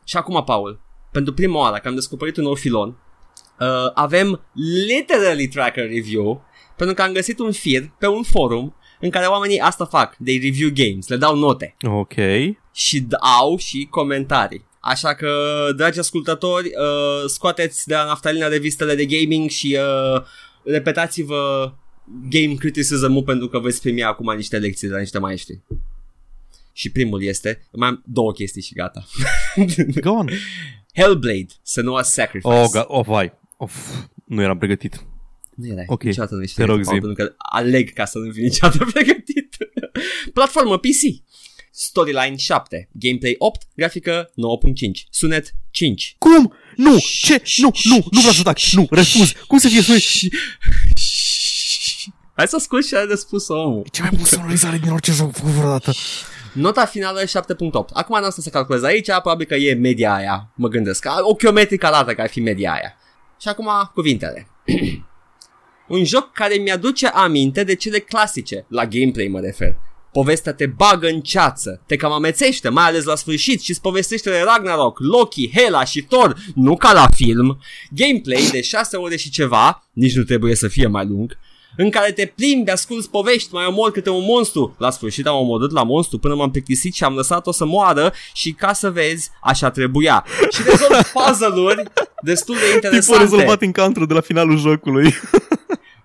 Și 0.05 0.17
acum, 0.17 0.43
Paul, 0.45 0.81
pentru 1.13 1.33
prima 1.33 1.59
oară 1.59 1.77
că 1.83 1.89
am 1.89 1.95
descoperit 1.95 2.37
un 2.37 2.43
nou 2.45 2.55
filon, 2.55 2.97
uh, 3.61 3.91
avem 3.95 4.45
literally 4.87 5.49
tracker 5.49 5.89
review, 5.89 6.45
pentru 6.77 6.95
că 6.95 7.03
am 7.03 7.13
găsit 7.13 7.39
un 7.39 7.53
fir 7.53 7.91
pe 7.99 8.07
un 8.07 8.23
forum 8.23 8.75
în 9.01 9.11
care 9.11 9.27
oamenii 9.27 9.59
asta 9.59 9.85
fac, 9.85 10.17
they 10.25 10.39
review 10.43 10.71
games, 10.75 11.09
le 11.09 11.17
dau 11.17 11.37
note 11.37 11.77
Ok. 11.85 12.13
și 12.73 13.07
au 13.41 13.57
și 13.57 13.87
comentarii. 13.91 14.65
Așa 14.81 15.15
că, 15.15 15.31
dragi 15.77 15.99
ascultători, 15.99 16.67
uh, 16.67 17.29
scoateți 17.29 17.87
de 17.87 17.95
la 17.95 18.05
naftalina 18.05 18.47
revistele 18.49 18.95
de 18.95 19.05
gaming 19.07 19.51
și 19.51 19.79
uh, 20.15 20.23
repetați-vă 20.65 21.73
game 22.31 22.55
criticism-ul 22.55 23.23
pentru 23.23 23.49
că 23.49 23.59
veți 23.59 23.81
primi 23.81 24.03
acum 24.03 24.37
niște 24.37 24.59
lecții 24.59 24.89
de 24.89 24.95
la 24.95 25.01
niște 25.01 25.19
maestri. 25.19 25.61
Și 26.73 26.91
primul 26.91 27.23
este, 27.23 27.69
mai 27.73 27.89
am 27.89 28.03
două 28.07 28.33
chestii 28.33 28.63
și 28.63 28.75
gata. 28.75 29.05
Go 30.01 30.11
on. 30.11 30.29
Hellblade, 30.95 31.47
Senua's 31.63 32.03
Sacrifice. 32.03 32.55
Oh, 32.55 32.67
ga- 32.77 32.87
oh, 32.87 33.05
vai. 33.07 33.33
Of, 33.57 33.89
nu 34.25 34.43
eram 34.43 34.59
pregătit. 34.59 35.07
Nu 35.55 35.67
era, 35.67 35.83
Ok, 35.87 36.03
niciodată 36.03 36.35
nu 36.35 36.43
ești 36.43 36.57
te 36.57 36.65
rog, 36.65 36.75
pregătit, 36.75 36.95
zi. 36.95 37.07
Pentru 37.07 37.25
că 37.25 37.35
aleg 37.39 37.93
ca 37.93 38.05
să 38.05 38.19
nu 38.19 38.33
fii 38.33 38.43
niciodată 38.43 38.85
pregătit. 38.93 39.57
Platformă 40.33 40.79
PC. 40.79 41.25
Storyline 41.71 42.37
7, 42.37 42.89
gameplay 42.93 43.35
8, 43.39 43.63
grafică 43.75 44.31
9.5, 44.31 44.35
sunet 45.11 45.55
5. 45.71 46.17
Cum? 46.19 46.55
Nu! 46.77 46.99
Ce? 46.99 47.43
Nu, 47.57 47.71
nu, 47.85 47.95
nu 48.11 48.19
vreau 48.19 48.33
să 48.33 48.43
tac. 48.43 48.61
Nu, 48.61 48.87
refuz. 48.91 49.33
Cum 49.47 49.59
să 49.59 49.69
fie 49.69 49.83
sunet? 49.83 50.01
Hai 52.35 52.49
să 52.49 52.57
ascult 52.57 52.87
ce 52.87 52.97
are 52.97 53.07
de 53.07 53.15
spus 53.15 53.49
omul. 53.49 53.87
Ce 53.93 54.01
mai 54.01 54.11
bună 54.15 54.25
sonorizare 54.25 54.79
din 54.79 54.91
orice 54.91 55.13
joc 55.13 55.33
făcut 55.33 55.51
vreodată. 55.51 55.93
Nota 56.53 56.85
finală 56.87 57.21
7.8. 57.23 57.27
Acum 57.93 58.21
nu 58.21 58.27
o 58.27 58.31
să 58.31 58.51
calculez 58.51 58.83
aici, 58.83 59.07
probabil 59.07 59.47
că 59.47 59.55
e 59.55 59.75
media 59.75 60.15
aia, 60.15 60.53
mă 60.55 60.69
gândesc. 60.69 61.07
Ochiometric 61.21 61.85
arată 61.85 62.15
că 62.15 62.21
ar 62.21 62.29
fi 62.29 62.41
media 62.41 62.73
aia. 62.73 62.97
Și 63.41 63.49
acum 63.49 63.69
cuvintele. 63.95 64.49
Un 65.89 66.05
joc 66.05 66.33
care 66.33 66.55
mi-aduce 66.55 67.07
aminte 67.07 67.65
de 67.65 67.75
cele 67.75 67.99
clasice, 67.99 68.67
la 68.69 68.87
gameplay 68.87 69.27
mă 69.27 69.41
refer. 69.41 69.77
Povestea 70.13 70.53
te 70.55 70.67
bagă 70.67 71.09
în 71.09 71.21
ceață, 71.21 71.83
te 71.87 71.97
cam 71.97 72.13
amețește, 72.13 72.69
mai 72.69 72.85
ales 72.85 73.05
la 73.05 73.15
sfârșit 73.15 73.63
și 73.63 73.71
îți 73.71 73.81
povestește 73.81 74.31
de 74.31 74.43
Ragnarok, 74.45 74.99
Loki, 74.99 75.51
Hela 75.55 75.85
și 75.85 76.03
Thor, 76.03 76.37
nu 76.55 76.77
ca 76.77 76.93
la 76.93 77.09
film. 77.15 77.61
Gameplay 77.91 78.49
de 78.51 78.61
6 78.61 78.97
ore 78.97 79.17
și 79.17 79.31
ceva, 79.31 79.89
nici 79.93 80.15
nu 80.15 80.23
trebuie 80.23 80.55
să 80.55 80.69
fie 80.69 80.87
mai 80.87 81.07
lung, 81.07 81.39
în 81.77 81.91
care 81.91 82.13
te 82.13 82.27
plimbi, 82.27 82.71
asculti 82.71 83.09
povești, 83.09 83.55
mai 83.55 83.67
omor 83.67 83.91
câte 83.91 84.11
un 84.11 84.25
monstru. 84.27 84.75
La 84.79 84.91
sfârșit 84.91 85.27
am 85.27 85.37
omorât 85.37 85.73
la 85.73 85.83
monstru 85.83 86.19
până 86.19 86.35
m-am 86.35 86.51
plictisit 86.51 86.95
și 86.95 87.05
am 87.05 87.15
lăsat-o 87.15 87.53
să 87.53 87.65
moară 87.65 88.13
și 88.33 88.53
ca 88.53 88.73
să 88.73 88.91
vezi, 88.91 89.31
așa 89.43 89.71
trebuia. 89.71 90.25
Și 90.51 90.63
rezolv 90.63 91.11
puzzle-uri 91.13 91.83
destul 92.23 92.55
de 92.55 92.61
Tipul 92.61 92.75
interesante. 92.75 93.23
rezolvat 93.23 93.63
encounter 93.63 94.05
de 94.05 94.15
la 94.15 94.21
finalul 94.21 94.59
jocului. 94.59 95.15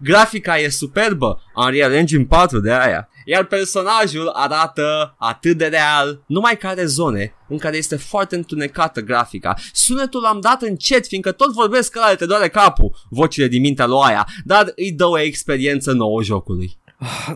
Grafica 0.04 0.58
e 0.58 0.70
superbă, 0.70 1.42
Unreal 1.56 1.92
Engine 1.94 2.26
4 2.26 2.60
de 2.60 2.72
aia. 2.72 3.10
Iar 3.26 3.44
personajul 3.46 4.28
arată 4.34 5.16
atât 5.18 5.58
de 5.58 5.66
real, 5.66 6.24
numai 6.28 6.58
că 6.58 6.68
are 6.68 6.86
zone 6.86 7.34
în 7.48 7.58
care 7.58 7.78
este 7.78 7.96
foarte 7.96 8.36
întunecată 8.36 9.02
grafica. 9.02 9.54
Sunetul 9.74 10.22
l-am 10.22 10.40
dat 10.40 10.62
încet, 10.62 11.08
fiindcă 11.08 11.32
tot 11.32 11.54
vorbesc 11.54 11.92
că 11.92 12.00
ăla 12.06 12.16
te 12.16 12.26
doare 12.26 12.48
capul, 12.50 12.96
vocile 13.10 13.48
din 13.48 13.62
mintea 13.62 13.86
lui 13.86 14.00
aia, 14.04 14.28
dar 14.46 14.72
îi 14.76 14.92
dă 14.92 15.06
o 15.06 15.20
experiență 15.20 15.92
nouă 15.92 16.24
jocului. 16.24 16.78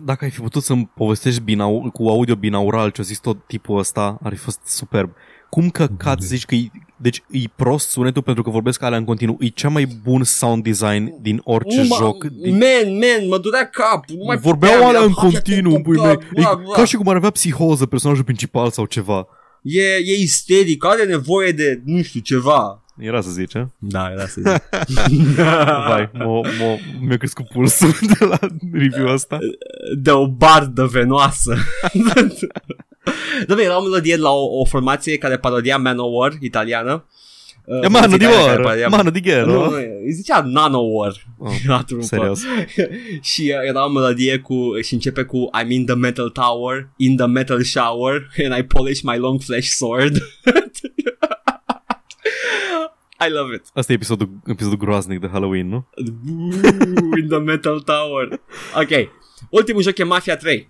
Dacă 0.04 0.24
ai 0.24 0.32
fi 0.32 0.40
putut 0.40 0.64
să-mi 0.64 0.92
povestești 0.96 1.42
binau- 1.42 1.90
cu 1.94 2.08
audio 2.08 2.36
binaural 2.36 2.90
ce 2.90 3.02
a 3.02 3.04
zis 3.04 3.20
tot 3.20 3.48
tipul 3.48 3.78
ăsta, 3.78 4.18
ar 4.24 4.32
fi 4.34 4.40
fost 4.40 4.60
superb. 4.66 5.12
Cum 5.50 5.70
căcat 5.70 6.22
zici 6.22 6.46
că 6.46 6.56
e, 6.56 6.68
deci 6.98 7.24
e 7.32 7.40
prost 7.56 7.90
sunetul 7.90 8.22
pentru 8.22 8.44
că 8.44 8.50
vorbesc 8.50 8.82
alea 8.82 8.98
în 8.98 9.04
continuu. 9.06 9.38
E 9.40 9.48
cea 9.48 9.70
mai 9.70 9.88
bun 10.04 10.24
sound 10.24 10.64
design 10.64 11.14
din 11.22 11.42
orice 11.44 11.82
Nu, 11.82 11.88
mă- 11.88 11.96
joc. 12.00 12.24
Din... 12.24 12.52
Man, 12.58 12.94
man, 12.98 13.28
mă 13.28 13.38
durea 13.38 13.70
capul. 13.70 14.16
Nu 14.18 14.24
mai 14.26 14.38
Vorbeau 14.38 14.72
puteam, 14.72 14.90
alea 14.90 15.00
eram, 15.02 15.14
în 15.16 15.22
"Hai, 15.22 15.32
continuu, 15.32 15.76
te 15.76 15.82
pui 15.82 15.96
bla, 15.96 16.06
mei. 16.06 16.16
bla, 16.34 16.52
E 16.60 16.64
bla." 16.64 16.74
ca 16.74 16.86
și 16.86 16.96
cum 16.96 17.08
ar 17.08 17.16
avea 17.16 17.30
psihoză 17.30 17.86
personajul 17.86 18.24
principal 18.24 18.72
sau 18.72 18.86
ceva. 18.86 19.28
E, 19.62 19.82
e 19.82 20.20
isteric, 20.22 20.86
are 20.86 21.04
nevoie 21.06 21.52
de, 21.52 21.82
nu 21.86 22.02
știu, 22.02 22.20
ceva. 22.20 22.84
Era 22.98 23.22
să 23.22 23.30
zici, 23.30 23.56
a? 23.56 23.72
Da, 23.78 24.10
era 24.12 24.26
să 24.28 24.42
zic. 24.42 24.70
Vai, 25.88 26.10
m-a, 26.14 26.26
m-a, 26.26 26.78
mi-a 27.02 27.18
crescut 27.18 27.48
pulsul 27.48 27.90
de 28.20 28.26
la 28.26 28.38
review 28.74 29.08
ăsta. 29.14 29.38
de 29.98 30.12
o 30.12 30.28
bardă 30.28 30.86
venoasă. 30.86 31.56
Dom'le, 33.48 33.64
era 33.64 33.78
o 33.80 33.84
melodie 33.84 34.16
de 34.16 34.22
la 34.22 34.30
o, 34.32 34.60
o 34.60 34.66
formație 34.66 35.18
care 35.18 35.38
parodia 35.38 35.78
Manowar 35.78 36.34
italiană. 36.40 37.06
Uh, 37.66 37.84
E 37.84 37.88
mano 37.88 38.08
di 38.18 38.24
formație 38.24 38.46
care 38.46 38.62
war, 38.62 38.62
parodia- 38.62 38.88
mano 38.88 39.10
di 39.10 39.20
Nu, 39.20 39.26
ghello. 39.32 39.66
nu, 39.70 39.76
îi 40.06 40.12
zicea 40.12 40.42
Nanowar. 40.42 41.14
Oh, 41.38 41.52
La 41.68 41.84
trupă. 41.88 42.04
serios. 42.04 42.42
și 43.22 43.54
uh, 43.56 43.68
era 43.68 43.86
o 43.86 43.90
melodie 43.90 44.38
cu 44.38 44.56
și 44.84 44.94
începe 44.94 45.24
cu 45.24 45.50
I'm 45.64 45.68
in 45.70 45.86
the 45.86 45.96
metal 45.96 46.30
tower, 46.30 46.90
in 46.98 47.16
the 47.16 47.26
metal 47.26 47.62
shower 47.62 48.28
and 48.46 48.58
I 48.58 48.64
polish 48.64 49.02
my 49.02 49.18
long 49.18 49.42
flesh 49.42 49.68
sword. 49.68 50.18
I 53.28 53.30
love 53.32 53.56
it. 53.56 53.62
Asta 53.74 53.92
e 53.92 53.96
episodul, 53.96 54.30
episodul 54.46 54.78
groaznic 54.78 55.20
de 55.20 55.28
Halloween, 55.32 55.68
nu? 55.68 55.88
Ooh, 55.98 57.20
in 57.22 57.28
the 57.28 57.38
metal 57.38 57.80
tower. 57.82 58.42
Ok. 58.76 59.10
Ultimul 59.50 59.82
joc 59.82 59.98
e 59.98 60.04
Mafia 60.04 60.36
3. 60.38 60.70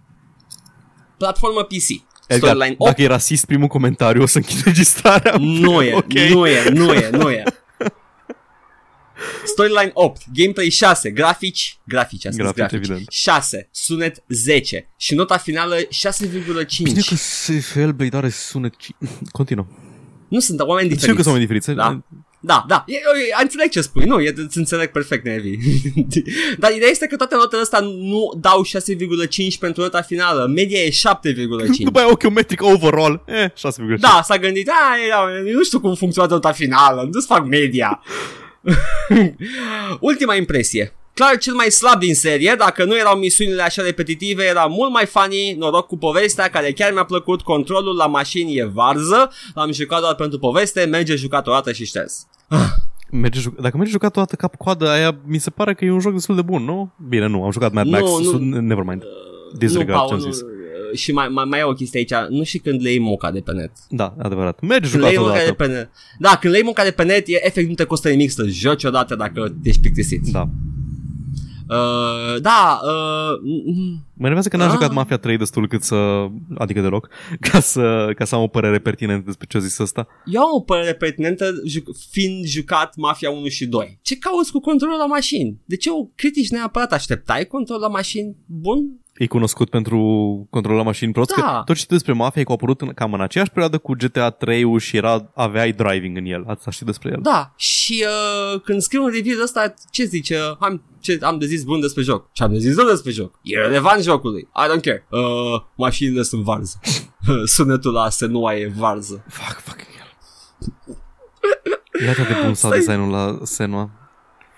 Platformă 1.18 1.64
PC. 1.64 1.90
Edgar, 2.28 2.50
Storyline 2.50 2.76
8. 2.78 2.90
dacă 2.90 3.02
e 3.02 3.08
rasist 3.08 3.46
primul 3.46 3.68
comentariu, 3.68 4.22
o 4.22 4.26
să 4.26 4.38
închid 4.38 4.64
registrarea. 4.64 5.36
Nu 5.40 5.82
e, 5.82 5.94
Ok. 5.94 6.12
nu 6.14 6.48
e, 6.48 6.70
nu 6.70 6.94
e, 6.94 7.10
nu 7.10 7.30
e. 7.30 7.44
Storyline 9.46 9.92
8, 9.94 10.22
gameplay 10.34 10.70
6, 10.70 11.12
grafici, 11.12 11.80
grafici, 11.86 12.26
asta 12.26 12.38
Grafici, 12.44 12.58
grafici, 12.58 12.78
evident. 12.78 13.10
6, 13.10 13.68
sunet 13.72 14.24
10 14.28 14.90
și 14.98 15.16
nota 15.16 15.38
finală 15.38 15.76
6,5. 15.76 15.88
Bine 16.84 17.02
că 17.02 17.16
Hellblade 17.74 18.18
are 18.18 18.30
sunet... 18.30 18.76
ci- 18.78 18.96
Continuă. 19.32 19.66
Nu 20.28 20.40
sunt 20.40 20.60
oameni 20.60 20.90
Știu 20.90 20.96
diferiți. 20.96 21.16
că 21.18 21.22
sunt 21.24 21.34
oameni 21.36 21.46
diferiți. 21.46 21.72
Da. 21.72 22.04
Da, 22.46 22.66
da, 22.68 22.84
e, 22.88 22.94
e, 22.94 23.42
înțeleg 23.42 23.70
ce 23.70 23.82
spui, 23.82 24.06
nu, 24.06 24.20
e, 24.22 24.34
îți 24.36 24.58
înțeleg 24.58 24.92
perfect, 24.92 25.26
Nevi. 25.26 25.58
Dar 26.62 26.72
ideea 26.72 26.90
este 26.90 27.08
că 27.08 27.16
toate 27.16 27.36
notele 27.36 27.62
astea 27.62 27.80
nu 27.80 28.32
dau 28.40 28.64
6,5 28.64 29.60
pentru 29.60 29.82
nota 29.82 30.02
finală, 30.02 30.46
media 30.56 30.80
e 30.80 30.90
7,5. 30.90 30.96
După 31.80 32.00
aia 32.00 32.12
ochiometric 32.12 32.64
overall. 32.64 33.24
Eh, 33.26 33.50
6,5. 33.50 33.52
Da, 34.00 34.22
s-a 34.24 34.38
gândit, 34.38 34.70
a, 34.70 34.96
e, 34.98 35.50
eu 35.50 35.56
nu 35.56 35.64
știu 35.64 35.80
cum 35.80 35.96
funcționează 35.96 36.34
nota 36.34 36.52
finală, 36.52 37.10
nu-ți 37.12 37.28
fac 37.28 37.46
media. 37.46 38.02
Ultima 40.00 40.36
impresie. 40.36 40.94
Clar 41.14 41.38
cel 41.38 41.54
mai 41.54 41.72
slab 41.72 42.00
din 42.00 42.16
serie, 42.16 42.56
dacă 42.58 42.84
nu 42.84 42.98
erau 42.98 43.18
misiunile 43.18 43.62
așa 43.62 43.82
repetitive, 43.82 44.44
era 44.44 44.66
mult 44.66 44.92
mai 44.92 45.06
funny, 45.06 45.56
noroc 45.58 45.88
cu 45.88 45.98
povestea, 45.98 46.50
care 46.50 46.72
chiar 46.72 46.92
mi-a 46.92 47.06
plăcut, 47.06 47.42
controlul 47.42 47.96
la 47.96 48.08
mașini 48.08 48.58
e 48.58 48.64
varză, 48.64 49.32
l-am 49.54 49.72
jucat 49.72 50.00
doar 50.00 50.16
pentru 50.16 50.40
poveste, 50.40 50.84
merge 50.84 51.16
jucat 51.16 51.48
o 51.48 51.52
dată 51.52 51.72
și 51.72 51.86
șters. 51.86 52.28
Merge, 53.12 53.40
juc- 53.40 53.60
dacă 53.62 53.78
mergi 53.78 53.92
jucat 53.92 54.12
toată 54.12 54.36
cap-coadă, 54.36 54.90
aia 54.90 55.18
mi 55.26 55.38
se 55.38 55.50
pare 55.50 55.74
că 55.74 55.86
e 55.86 55.92
un 55.92 56.00
joc 56.00 56.14
destul 56.14 56.36
de 56.36 56.42
bun, 56.42 56.64
nu? 56.64 56.92
Bine, 57.10 57.28
nu, 57.28 57.44
am 57.44 57.52
jucat 57.52 57.72
Mad 57.74 57.86
Nu, 57.86 57.92
Max, 57.92 58.04
nu. 58.04 58.24
su- 58.24 58.38
never 58.38 58.84
mind. 58.84 59.04
Disregard 59.58 60.02
nu, 60.02 60.08
ce-am 60.08 60.20
Paul, 60.20 60.32
zis. 60.32 60.42
nu, 60.42 60.48
și 60.94 61.12
mai, 61.12 61.28
mai, 61.28 61.46
mai 61.46 61.60
e 61.60 61.64
o 61.64 61.74
chestie 61.74 62.00
aici, 62.00 62.30
nu 62.30 62.44
și 62.44 62.58
când 62.58 62.82
le 62.82 62.90
iei 62.90 63.00
moca 63.00 63.32
de 63.32 63.40
pe 63.40 63.52
net. 63.52 63.72
Da, 63.90 64.16
adevărat. 64.18 64.60
Mergi 64.62 64.90
Când 64.92 65.04
le 65.04 65.10
jucat 65.10 65.12
iei 65.12 65.18
moca 65.20 65.34
de 65.34 65.40
odată. 65.52 65.64
pe 65.64 65.68
net. 65.68 65.90
Da, 66.20 66.38
când 66.40 66.52
le 66.54 66.58
iei 66.60 66.68
moca 66.68 66.84
de 66.84 66.92
pe 66.92 67.04
net, 67.04 67.28
e 67.28 67.46
efect 67.46 67.68
nu 67.68 67.74
te 67.74 67.84
costă 67.84 68.10
nimic 68.10 68.30
să 68.32 68.46
joci 68.48 68.84
odată 68.84 69.16
dacă 69.16 69.56
ești 69.64 69.82
plictisit. 69.82 70.22
Da. 70.32 70.50
Uh, 71.70 72.42
da, 72.42 72.80
uh, 72.84 73.40
mm, 73.66 74.04
Mă 74.14 74.22
enervează 74.22 74.50
că 74.50 74.58
n-am 74.58 74.68
Ah. 74.68 74.74
jucat 74.74 74.92
Mafia 74.94 75.18
3 75.18 75.38
destul 75.38 75.68
cât 75.68 75.84
să... 75.84 76.26
Adică 76.58 76.82
deloc. 76.82 77.10
Ca 77.52 77.60
să, 77.60 78.12
ca 78.16 78.26
să 78.26 78.36
am 78.36 78.42
o 78.42 78.48
părere 78.48 78.80
pertinentă 78.80 79.24
despre 79.26 79.48
ce 79.50 79.58
a 79.58 79.60
zis 79.60 79.78
ăsta. 79.78 80.08
eu 80.26 80.42
am 80.42 80.54
o 80.56 80.60
părere 80.60 80.94
pertinentă 80.94 81.46
ju- 81.66 81.94
fiind 82.10 82.46
jucat 82.46 82.96
Mafia 82.96 83.30
1 83.30 83.48
și 83.48 83.66
2. 83.66 84.00
Ce 84.02 84.18
cauți 84.18 84.52
cu 84.52 84.60
controlul 84.60 84.98
la 84.98 85.06
mașini? 85.06 85.58
De 85.66 85.76
ce 85.76 85.90
o 85.90 86.04
critici 86.16 86.50
neapărat? 86.50 86.94
Așteptai 86.94 87.46
control 87.46 87.80
la 87.80 87.88
mașini 87.88 88.36
bun? 88.46 89.00
E 89.18 89.28
cunoscut 89.28 89.70
pentru 89.70 90.00
control 90.50 90.76
la 90.76 90.84
mașini 90.84 91.12
prost. 91.12 91.36
Da. 91.36 91.42
Că 91.42 91.62
tot 91.66 91.76
ce 91.76 91.86
despre 91.88 92.14
Mafia 92.14 92.42
e 92.42 92.44
că 92.44 92.52
a 92.52 92.54
apărut 92.54 92.82
în, 92.82 92.94
cam 92.94 93.14
în 93.14 93.22
aceeași 93.22 93.50
perioadă 93.50 93.78
cu 93.78 93.94
GTA 93.94 94.30
3 94.30 94.80
și 94.80 94.98
era, 94.98 95.32
aveai 95.36 95.72
driving 95.72 96.18
în 96.18 96.26
el. 96.26 96.44
Asta 96.48 96.72
știi 96.72 96.86
despre 96.86 97.10
el. 97.14 97.20
Da, 97.22 97.54
și 97.56 98.06
uh, 98.54 98.62
când 98.62 98.82
scriu 98.82 99.04
un 99.04 99.10
review 99.10 99.36
de 99.36 99.44
ăsta, 99.44 99.74
ce 99.92 100.04
zice? 100.04 100.38
Am, 100.60 100.84
ce 101.00 101.20
am 101.22 101.38
de 101.38 101.46
zis 101.46 101.64
bun 101.64 101.80
despre 101.80 102.04
joc. 102.04 102.30
Ce 102.32 102.44
am 102.44 102.52
de 102.52 102.58
zis 102.58 102.76
rău 102.76 102.88
despre 102.88 103.12
joc? 103.12 103.40
E 103.42 103.58
relevant 103.58 104.02
jocului. 104.04 104.42
I 104.42 104.78
don't 104.78 104.82
care. 104.82 105.08
Uh, 105.10 105.62
mașinile 105.76 106.22
sunt 106.22 106.44
varză. 106.44 106.80
Sunetul 107.46 107.94
la 107.94 108.10
Senua 108.10 108.56
e 108.56 108.74
varză. 108.78 109.26
Fuck, 109.28 109.60
fuck 109.60 109.78
hell. 109.78 110.14
E 112.06 112.10
atât 112.10 112.28
de 112.28 112.34
bun 112.44 112.54
sound 112.54 112.56
Stai- 112.56 112.78
design-ul 112.78 113.10
la 113.12 113.40
Senua. 113.44 113.90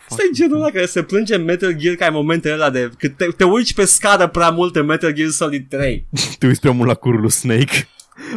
Asta 0.10 0.24
e 0.30 0.34
genul 0.34 0.56
ăla 0.58 0.70
care 0.70 0.86
se 0.86 1.04
plânge 1.04 1.36
în 1.36 1.44
Metal 1.44 1.74
Gear 1.74 1.96
ca 1.96 2.06
ai 2.06 2.12
momentele 2.12 2.54
ăla 2.54 2.70
de 2.70 2.90
când 2.98 3.14
te, 3.18 3.26
te 3.26 3.44
urci 3.44 3.74
pe 3.74 3.86
scară 3.86 4.28
prea 4.28 4.50
mult 4.50 4.76
în 4.76 4.86
Metal 4.86 5.12
Gear 5.12 5.30
Solid 5.30 5.66
3. 5.70 6.08
Te 6.40 6.48
uiți 6.48 6.60
prea 6.60 6.72
mult 6.72 6.88
la 6.88 6.94
curul 6.94 7.22
lui 7.22 7.32
Snake. 7.32 7.88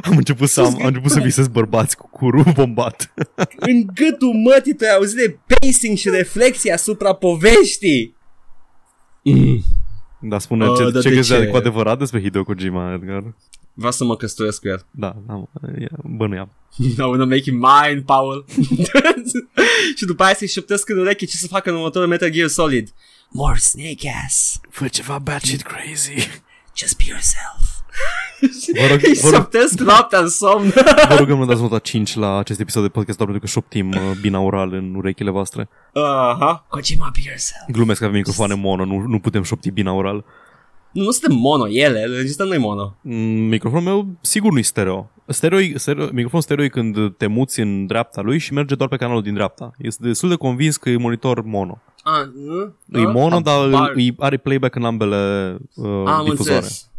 Am 0.02 0.16
început 0.16 0.48
să, 0.48 0.60
am, 0.60 0.66
am 0.80 0.86
început 0.86 1.10
să 1.10 1.20
visez 1.20 1.48
bărbați 1.48 1.96
cu 1.96 2.08
curul 2.08 2.44
bombat. 2.54 3.12
în 3.56 3.86
gâtul 3.94 4.32
mătii 4.32 4.74
tu 4.74 4.84
ai 4.84 4.94
auzit 4.94 5.16
de 5.16 5.38
pacing 5.46 5.96
și 5.96 6.08
reflexie 6.08 6.72
asupra 6.72 7.12
poveștii. 7.12 8.16
Mm. 9.24 9.62
Da, 10.20 10.38
spune 10.38 10.66
Uh, 10.68 10.76
ce, 10.76 10.90
dar 10.90 11.02
ce 11.02 11.08
de 11.08 11.14
găsea 11.14 11.38
ce? 11.40 11.46
cu 11.46 11.56
adevărat 11.56 11.98
despre 11.98 12.20
Hideo 12.20 12.44
Kojima, 12.44 12.92
Edgar. 12.92 13.22
Vreau 13.74 13.92
să 13.92 14.04
mă 14.04 14.16
căsătoresc 14.16 14.60
cu 14.60 14.68
el. 14.68 14.86
Da, 14.90 15.16
da, 15.26 15.42
e- 15.78 15.86
bănuiam. 16.04 16.50
I 16.96 17.00
wanna 17.00 17.24
make 17.24 17.40
him 17.42 17.54
mine, 17.54 18.02
Paul. 18.06 18.44
și 19.96 20.04
după 20.04 20.22
aia 20.22 20.34
să-i 20.34 20.48
șoptesc 20.48 20.88
în 20.88 20.98
ureche 20.98 21.24
ce 21.24 21.36
să 21.36 21.46
facă 21.46 21.70
în 21.70 21.76
următorul 21.76 22.08
Metal 22.08 22.30
Gear 22.30 22.48
Solid. 22.48 22.92
More 23.30 23.58
snake 23.58 24.12
ass. 24.26 24.60
Fă 24.70 24.88
ceva 24.88 25.18
batshit 25.18 25.62
crazy. 25.62 26.28
Just 26.76 26.96
be 26.96 27.02
yourself. 27.06 27.68
Vă 28.80 28.86
rog, 28.90 29.00
Îi 29.02 29.14
vă 29.14 29.28
rog, 29.28 29.34
șoptesc 29.34 29.80
noaptea 29.80 30.18
în 30.18 30.28
somn. 30.28 30.72
vă 31.08 31.14
rugăm 31.18 31.38
nu 31.38 31.44
dați 31.46 31.60
nota 31.60 31.78
5 31.78 32.14
la 32.14 32.38
acest 32.38 32.60
episod 32.60 32.82
de 32.82 32.88
podcast 32.88 33.18
doar 33.18 33.30
pentru 33.30 33.46
că 33.46 33.52
șoptim 33.52 33.88
uh, 33.90 34.16
binaural 34.20 34.72
în 34.72 34.94
urechile 34.94 35.30
voastre. 35.30 35.68
Aha. 35.94 36.66
Kojima, 36.68 37.10
be 37.12 37.18
yourself. 37.24 37.62
Glumesc 37.68 37.98
că 37.98 38.04
avem 38.04 38.16
microfoane 38.16 38.54
mono, 38.54 38.84
nu, 38.84 38.98
nu 39.06 39.18
putem 39.18 39.42
șopti 39.42 39.70
binaural. 39.70 40.24
Nu, 40.92 41.02
nu 41.02 41.10
suntem 41.10 41.38
mono, 41.38 41.68
ele, 41.68 42.02
înregistrăm 42.06 42.48
noi 42.48 42.58
mono. 42.58 42.96
Mm, 43.02 43.16
Microfonul 43.48 43.84
meu 43.84 44.06
sigur 44.20 44.52
nu-i 44.52 44.62
stereo. 44.62 45.10
stereo, 45.26 45.58
stereo 45.78 46.04
microfonul 46.04 46.42
stereo 46.42 46.64
e 46.64 46.68
când 46.68 47.16
te 47.16 47.26
muți 47.26 47.60
în 47.60 47.86
dreapta 47.86 48.20
lui 48.20 48.38
și 48.38 48.52
merge 48.52 48.74
doar 48.74 48.88
pe 48.88 48.96
canalul 48.96 49.22
din 49.22 49.34
dreapta. 49.34 49.70
Este 49.78 50.06
destul 50.06 50.28
de 50.28 50.34
convins 50.34 50.76
că 50.76 50.90
e 50.90 50.96
monitor 50.96 51.42
mono. 51.42 51.82
A, 52.02 52.30
nu? 52.86 53.00
E 53.00 53.04
A? 53.06 53.10
mono, 53.10 53.40
dar 53.40 53.68
Habar- 53.70 53.92
îi- 53.94 54.14
are 54.18 54.36
playback 54.36 54.74
în 54.74 54.84
ambele 54.84 55.56
uh, 55.74 55.86
Am 55.86 56.24
difuzoare. 56.24 56.30
înțeles. 56.60 56.89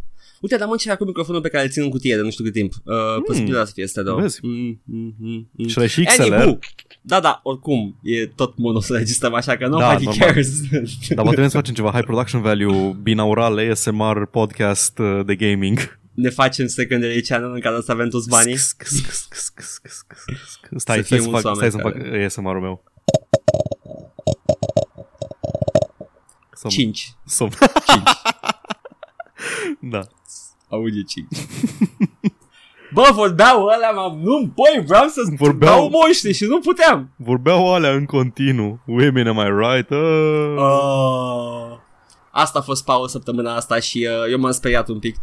Uite, 0.41 0.57
dar 0.57 0.67
mă 0.67 0.75
ce 0.75 0.91
acum 0.91 1.07
microfonul 1.07 1.41
pe 1.41 1.49
care 1.49 1.63
îl 1.63 1.69
țin 1.69 1.83
în 1.83 1.89
cutie 1.89 2.15
de 2.15 2.21
nu 2.21 2.29
știu 2.29 2.43
cât 2.43 2.53
timp. 2.53 2.73
Uh, 2.83 2.93
mm. 3.15 3.21
Posibil 3.21 3.65
să 3.65 3.71
fie 3.73 3.83
asta 3.83 4.01
două. 4.01 4.21
Vezi? 4.21 4.39
Mm, 4.41 4.81
mm, 4.85 5.15
mm, 5.19 5.49
mm. 5.51 5.67
Și 5.67 5.87
și 5.87 6.03
XLR. 6.03 6.33
Anywho, 6.33 6.57
da, 7.01 7.19
da, 7.19 7.39
oricum, 7.43 7.99
e 8.03 8.25
tot 8.25 8.57
mono 8.57 8.79
să 8.79 8.97
registrăm 8.97 9.33
așa 9.33 9.57
că 9.57 9.67
nobody 9.67 10.03
normal. 10.05 10.27
cares. 10.27 10.61
Dar 11.15 11.23
mă 11.23 11.29
trebuie 11.31 11.49
să 11.49 11.57
facem 11.57 11.73
ceva 11.73 11.91
high 11.91 12.05
production 12.05 12.41
value, 12.41 12.97
binaural, 13.01 13.69
ASMR, 13.69 14.25
podcast 14.25 14.99
uh, 14.99 15.25
de 15.25 15.35
gaming. 15.35 15.99
ne 16.13 16.29
facem 16.29 16.67
secondary 16.67 17.21
channel 17.21 17.53
în 17.53 17.59
care 17.59 17.81
să 17.81 17.91
avem 17.91 18.09
toți 18.09 18.29
banii. 18.29 18.55
Stai, 18.55 18.87
Să 20.61 20.77
stai 20.77 21.03
fie 21.03 21.17
să 21.17 21.23
mulți 21.29 21.41
fac, 21.41 21.55
stai 21.55 21.71
să 21.71 21.77
oameni 21.83 22.03
fac 22.03 22.23
ASMR-ul 22.25 22.61
meu. 22.61 22.83
Să 26.53 26.67
5. 26.67 27.13
Să... 27.25 27.43
5. 27.43 27.57
Da. 29.79 29.99
Audio 30.69 31.01
5. 31.07 31.27
Bă, 32.93 33.09
vorbeau 33.13 33.63
ăla, 33.65 33.91
mă, 33.91 34.15
nu, 34.21 34.37
băi, 34.55 34.83
vreau 34.85 35.07
să 35.07 35.21
Vorbeau- 35.37 35.75
dau 35.75 35.89
moștri 35.89 36.33
și 36.33 36.45
nu 36.45 36.59
puteam. 36.59 37.11
Vorbeau 37.15 37.73
alea 37.73 37.91
în 37.91 38.05
continuu. 38.05 38.79
Women, 38.85 39.27
am 39.27 39.37
I 39.37 39.49
right? 39.67 39.89
Uh. 39.89 40.55
Uh, 40.57 41.77
asta 42.31 42.59
a 42.59 42.61
fost 42.61 42.85
Paul 42.85 43.07
săptămâna 43.07 43.55
asta 43.55 43.79
și 43.79 44.07
uh, 44.23 44.31
eu 44.31 44.39
m-am 44.39 44.51
speriat 44.51 44.87
un 44.87 44.99
pic, 44.99 45.15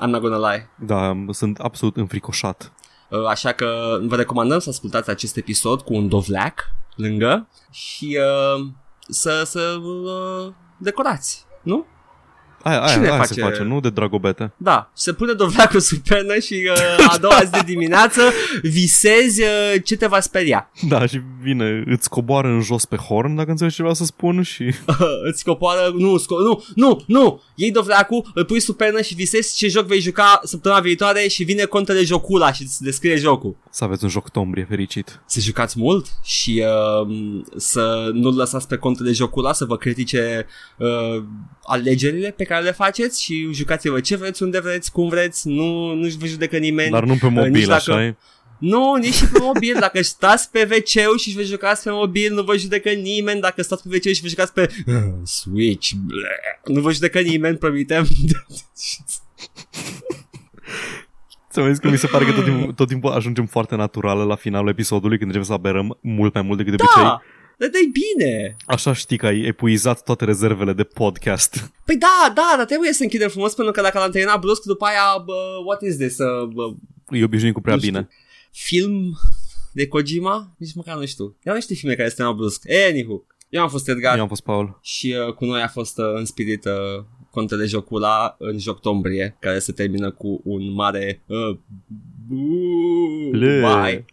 I'm 0.00 0.06
not 0.08 0.20
gonna 0.20 0.50
lie. 0.52 0.70
Da, 0.78 1.12
sunt 1.30 1.58
absolut 1.58 1.96
înfricoșat. 1.96 2.72
Uh, 3.10 3.24
așa 3.26 3.52
că 3.52 3.98
vă 4.02 4.16
recomandăm 4.16 4.58
să 4.58 4.68
ascultați 4.68 5.10
acest 5.10 5.36
episod 5.36 5.80
cu 5.80 5.94
un 5.94 6.08
dovleac 6.08 6.60
lângă 6.96 7.48
și 7.70 8.18
uh, 8.56 8.66
să, 9.08 9.42
să 9.44 9.76
uh, 9.82 10.52
decorați, 10.78 11.44
nu? 11.62 11.86
Aia, 12.62 12.82
aia, 12.82 12.92
Cine 12.92 13.08
aia 13.08 13.16
face- 13.16 13.32
se 13.32 13.40
face, 13.40 13.62
nu 13.62 13.80
de 13.80 13.90
dragobete. 13.90 14.52
Da, 14.56 14.90
și 14.96 15.02
se 15.02 15.12
pune 15.12 15.32
dovleacul 15.32 15.80
sub 15.90 15.98
pernă 15.98 16.38
și 16.38 16.70
uh, 16.98 17.06
a 17.08 17.16
doua 17.18 17.42
zi 17.44 17.50
de 17.50 17.62
dimineață 17.66 18.20
visezi 18.62 19.42
uh, 19.42 19.48
ce 19.84 19.96
te 19.96 20.06
va 20.06 20.20
speria. 20.20 20.70
Da, 20.88 21.06
și 21.06 21.20
vine, 21.42 21.82
îți 21.86 22.08
coboară 22.08 22.48
în 22.48 22.60
jos 22.60 22.84
pe 22.84 22.96
horn, 22.96 23.34
dacă 23.34 23.50
înțelegi 23.50 23.74
ce 23.76 23.82
vreau 23.82 23.96
să 23.96 24.04
spun, 24.04 24.42
și 24.42 24.74
Îți 25.30 25.44
copoară, 25.44 25.92
nu, 25.96 26.18
sco- 26.20 26.44
nu, 26.44 26.64
nu, 26.74 27.02
nu, 27.06 27.42
iei 27.54 27.70
dovleacul, 27.70 28.30
îl 28.34 28.44
pui 28.44 28.60
sub 28.60 28.76
pernă 28.76 29.00
și 29.00 29.14
visezi 29.14 29.56
ce 29.56 29.68
joc 29.68 29.86
vei 29.86 30.00
juca 30.00 30.40
săptămâna 30.44 30.80
viitoare 30.80 31.28
și 31.28 31.44
vine 31.44 31.64
contele 31.64 32.04
jocula 32.04 32.52
și 32.52 32.62
îți 32.62 32.82
descrie 32.82 33.16
jocul. 33.16 33.56
să 33.70 33.84
aveți 33.84 34.04
un 34.04 34.10
joc 34.10 34.30
tombrie 34.30 34.66
fericit. 34.68 35.20
Să 35.26 35.40
jucați 35.40 35.78
mult 35.78 36.06
și 36.22 36.64
uh, 37.02 37.14
să 37.56 38.10
nu-l 38.12 38.36
lăsați 38.36 38.68
pe 38.68 38.76
contele 38.76 39.12
jocula 39.12 39.52
să 39.52 39.64
vă 39.64 39.76
critique 39.76 40.46
uh, 40.78 41.22
alegerile 41.64 42.30
pe 42.30 42.44
care 42.44 42.51
le 42.58 42.72
faceți 42.72 43.22
și 43.22 43.48
jucați-vă 43.52 44.00
ce 44.00 44.16
vreți, 44.16 44.42
unde 44.42 44.60
vreți, 44.60 44.92
cum 44.92 45.08
vreți, 45.08 45.48
nu, 45.48 45.94
nu 45.94 46.08
vă 46.18 46.26
judecă 46.26 46.56
nimeni. 46.56 46.90
Dar 46.90 47.04
nu 47.04 47.16
pe 47.16 47.26
nici 47.28 47.34
mobil, 47.34 47.66
dacă- 47.66 47.92
așa 47.92 48.04
e? 48.04 48.16
Nu, 48.58 48.94
nici 48.94 49.14
și 49.14 49.26
pe 49.26 49.38
mobil. 49.40 49.76
Dacă 49.80 50.02
stați 50.02 50.50
pe 50.50 50.68
wc 50.70 51.18
și 51.18 51.34
vă 51.34 51.42
jucați 51.42 51.82
pe 51.82 51.90
mobil, 51.90 52.34
nu 52.34 52.42
vă 52.42 52.56
judecă 52.56 52.90
nimeni. 52.90 53.40
Dacă 53.40 53.62
stați 53.62 53.88
pe 53.88 53.94
wc 53.94 54.14
și 54.14 54.22
vă 54.22 54.28
jucați 54.28 54.52
pe 54.52 54.68
uh, 54.86 54.94
Switch, 55.22 55.90
bleh, 56.06 56.74
nu 56.74 56.80
vă 56.80 56.92
judecă 56.92 57.20
nimeni, 57.20 57.56
promitem. 57.56 58.06
Ți-am 61.52 61.68
zis 61.68 61.78
că 61.78 61.88
mi 61.88 61.98
se 61.98 62.06
pare 62.06 62.24
că 62.24 62.32
tot 62.32 62.44
timpul, 62.44 62.72
tot 62.72 62.88
timpul 62.88 63.12
ajungem 63.12 63.46
foarte 63.46 63.74
natural 63.76 64.26
la 64.26 64.34
finalul 64.36 64.68
episodului 64.68 65.18
când 65.18 65.30
începem 65.34 65.48
să 65.48 65.52
aberăm 65.52 65.98
mult 66.00 66.34
mai 66.34 66.42
mult 66.42 66.58
decât 66.58 66.76
de 66.76 66.82
obicei. 66.82 67.20
Da, 67.58 67.66
dar 67.66 67.68
dai 67.70 67.92
bine. 67.92 68.56
Așa 68.66 68.92
știi 68.92 69.16
că 69.16 69.26
ai 69.26 69.40
epuizat 69.40 70.02
toate 70.04 70.24
rezervele 70.24 70.72
de 70.72 70.82
podcast. 70.84 71.72
Păi 71.84 71.96
da, 71.96 72.32
da, 72.34 72.54
dar 72.56 72.66
trebuie 72.66 72.92
să 72.92 73.02
închidem 73.02 73.28
frumos 73.28 73.54
pentru 73.54 73.72
că 73.74 73.80
dacă 73.80 73.98
l-am 73.98 74.10
terminat 74.10 74.40
brusc, 74.40 74.62
după 74.62 74.84
aia, 74.84 75.22
bă, 75.24 75.34
what 75.66 75.82
is 75.82 75.96
this? 75.96 76.18
Uh, 76.18 76.48
bă, 76.54 76.72
E 77.10 77.24
obișnuit 77.24 77.54
cu 77.54 77.60
prea 77.60 77.74
Nu 77.74 77.80
știu. 77.80 77.92
bine. 77.92 78.08
film 78.50 79.18
de 79.72 79.86
Kojima? 79.88 80.54
Nici 80.58 80.74
măcar 80.74 80.96
nu 80.96 81.06
știu. 81.06 81.36
Eu 81.42 81.54
nu 81.54 81.60
știu 81.60 81.74
filme 81.74 81.94
care 81.94 82.08
se 82.08 82.14
terminau 82.14 82.38
brusc. 82.40 82.62
Anywho, 82.88 83.22
eu 83.48 83.62
am 83.62 83.68
fost 83.68 83.88
Edgar. 83.88 84.16
Eu 84.16 84.22
am 84.22 84.28
fost 84.28 84.42
Paul. 84.42 84.78
Și 84.82 85.14
uh, 85.26 85.34
cu 85.34 85.44
noi 85.44 85.62
a 85.62 85.68
fost 85.68 85.98
uh, 85.98 86.04
în 86.14 86.24
spirit 86.24 86.64
uh, 86.64 87.04
contele 87.30 87.64
jocula 87.66 88.36
în 88.38 88.58
joc 88.58 88.80
tombrie, 88.80 89.36
care 89.40 89.58
se 89.58 89.72
termină 89.72 90.10
cu 90.10 90.40
un 90.44 90.72
mare 90.72 91.22
uh, 91.26 91.56
Ble. 93.30 93.60
bye. 93.60 94.04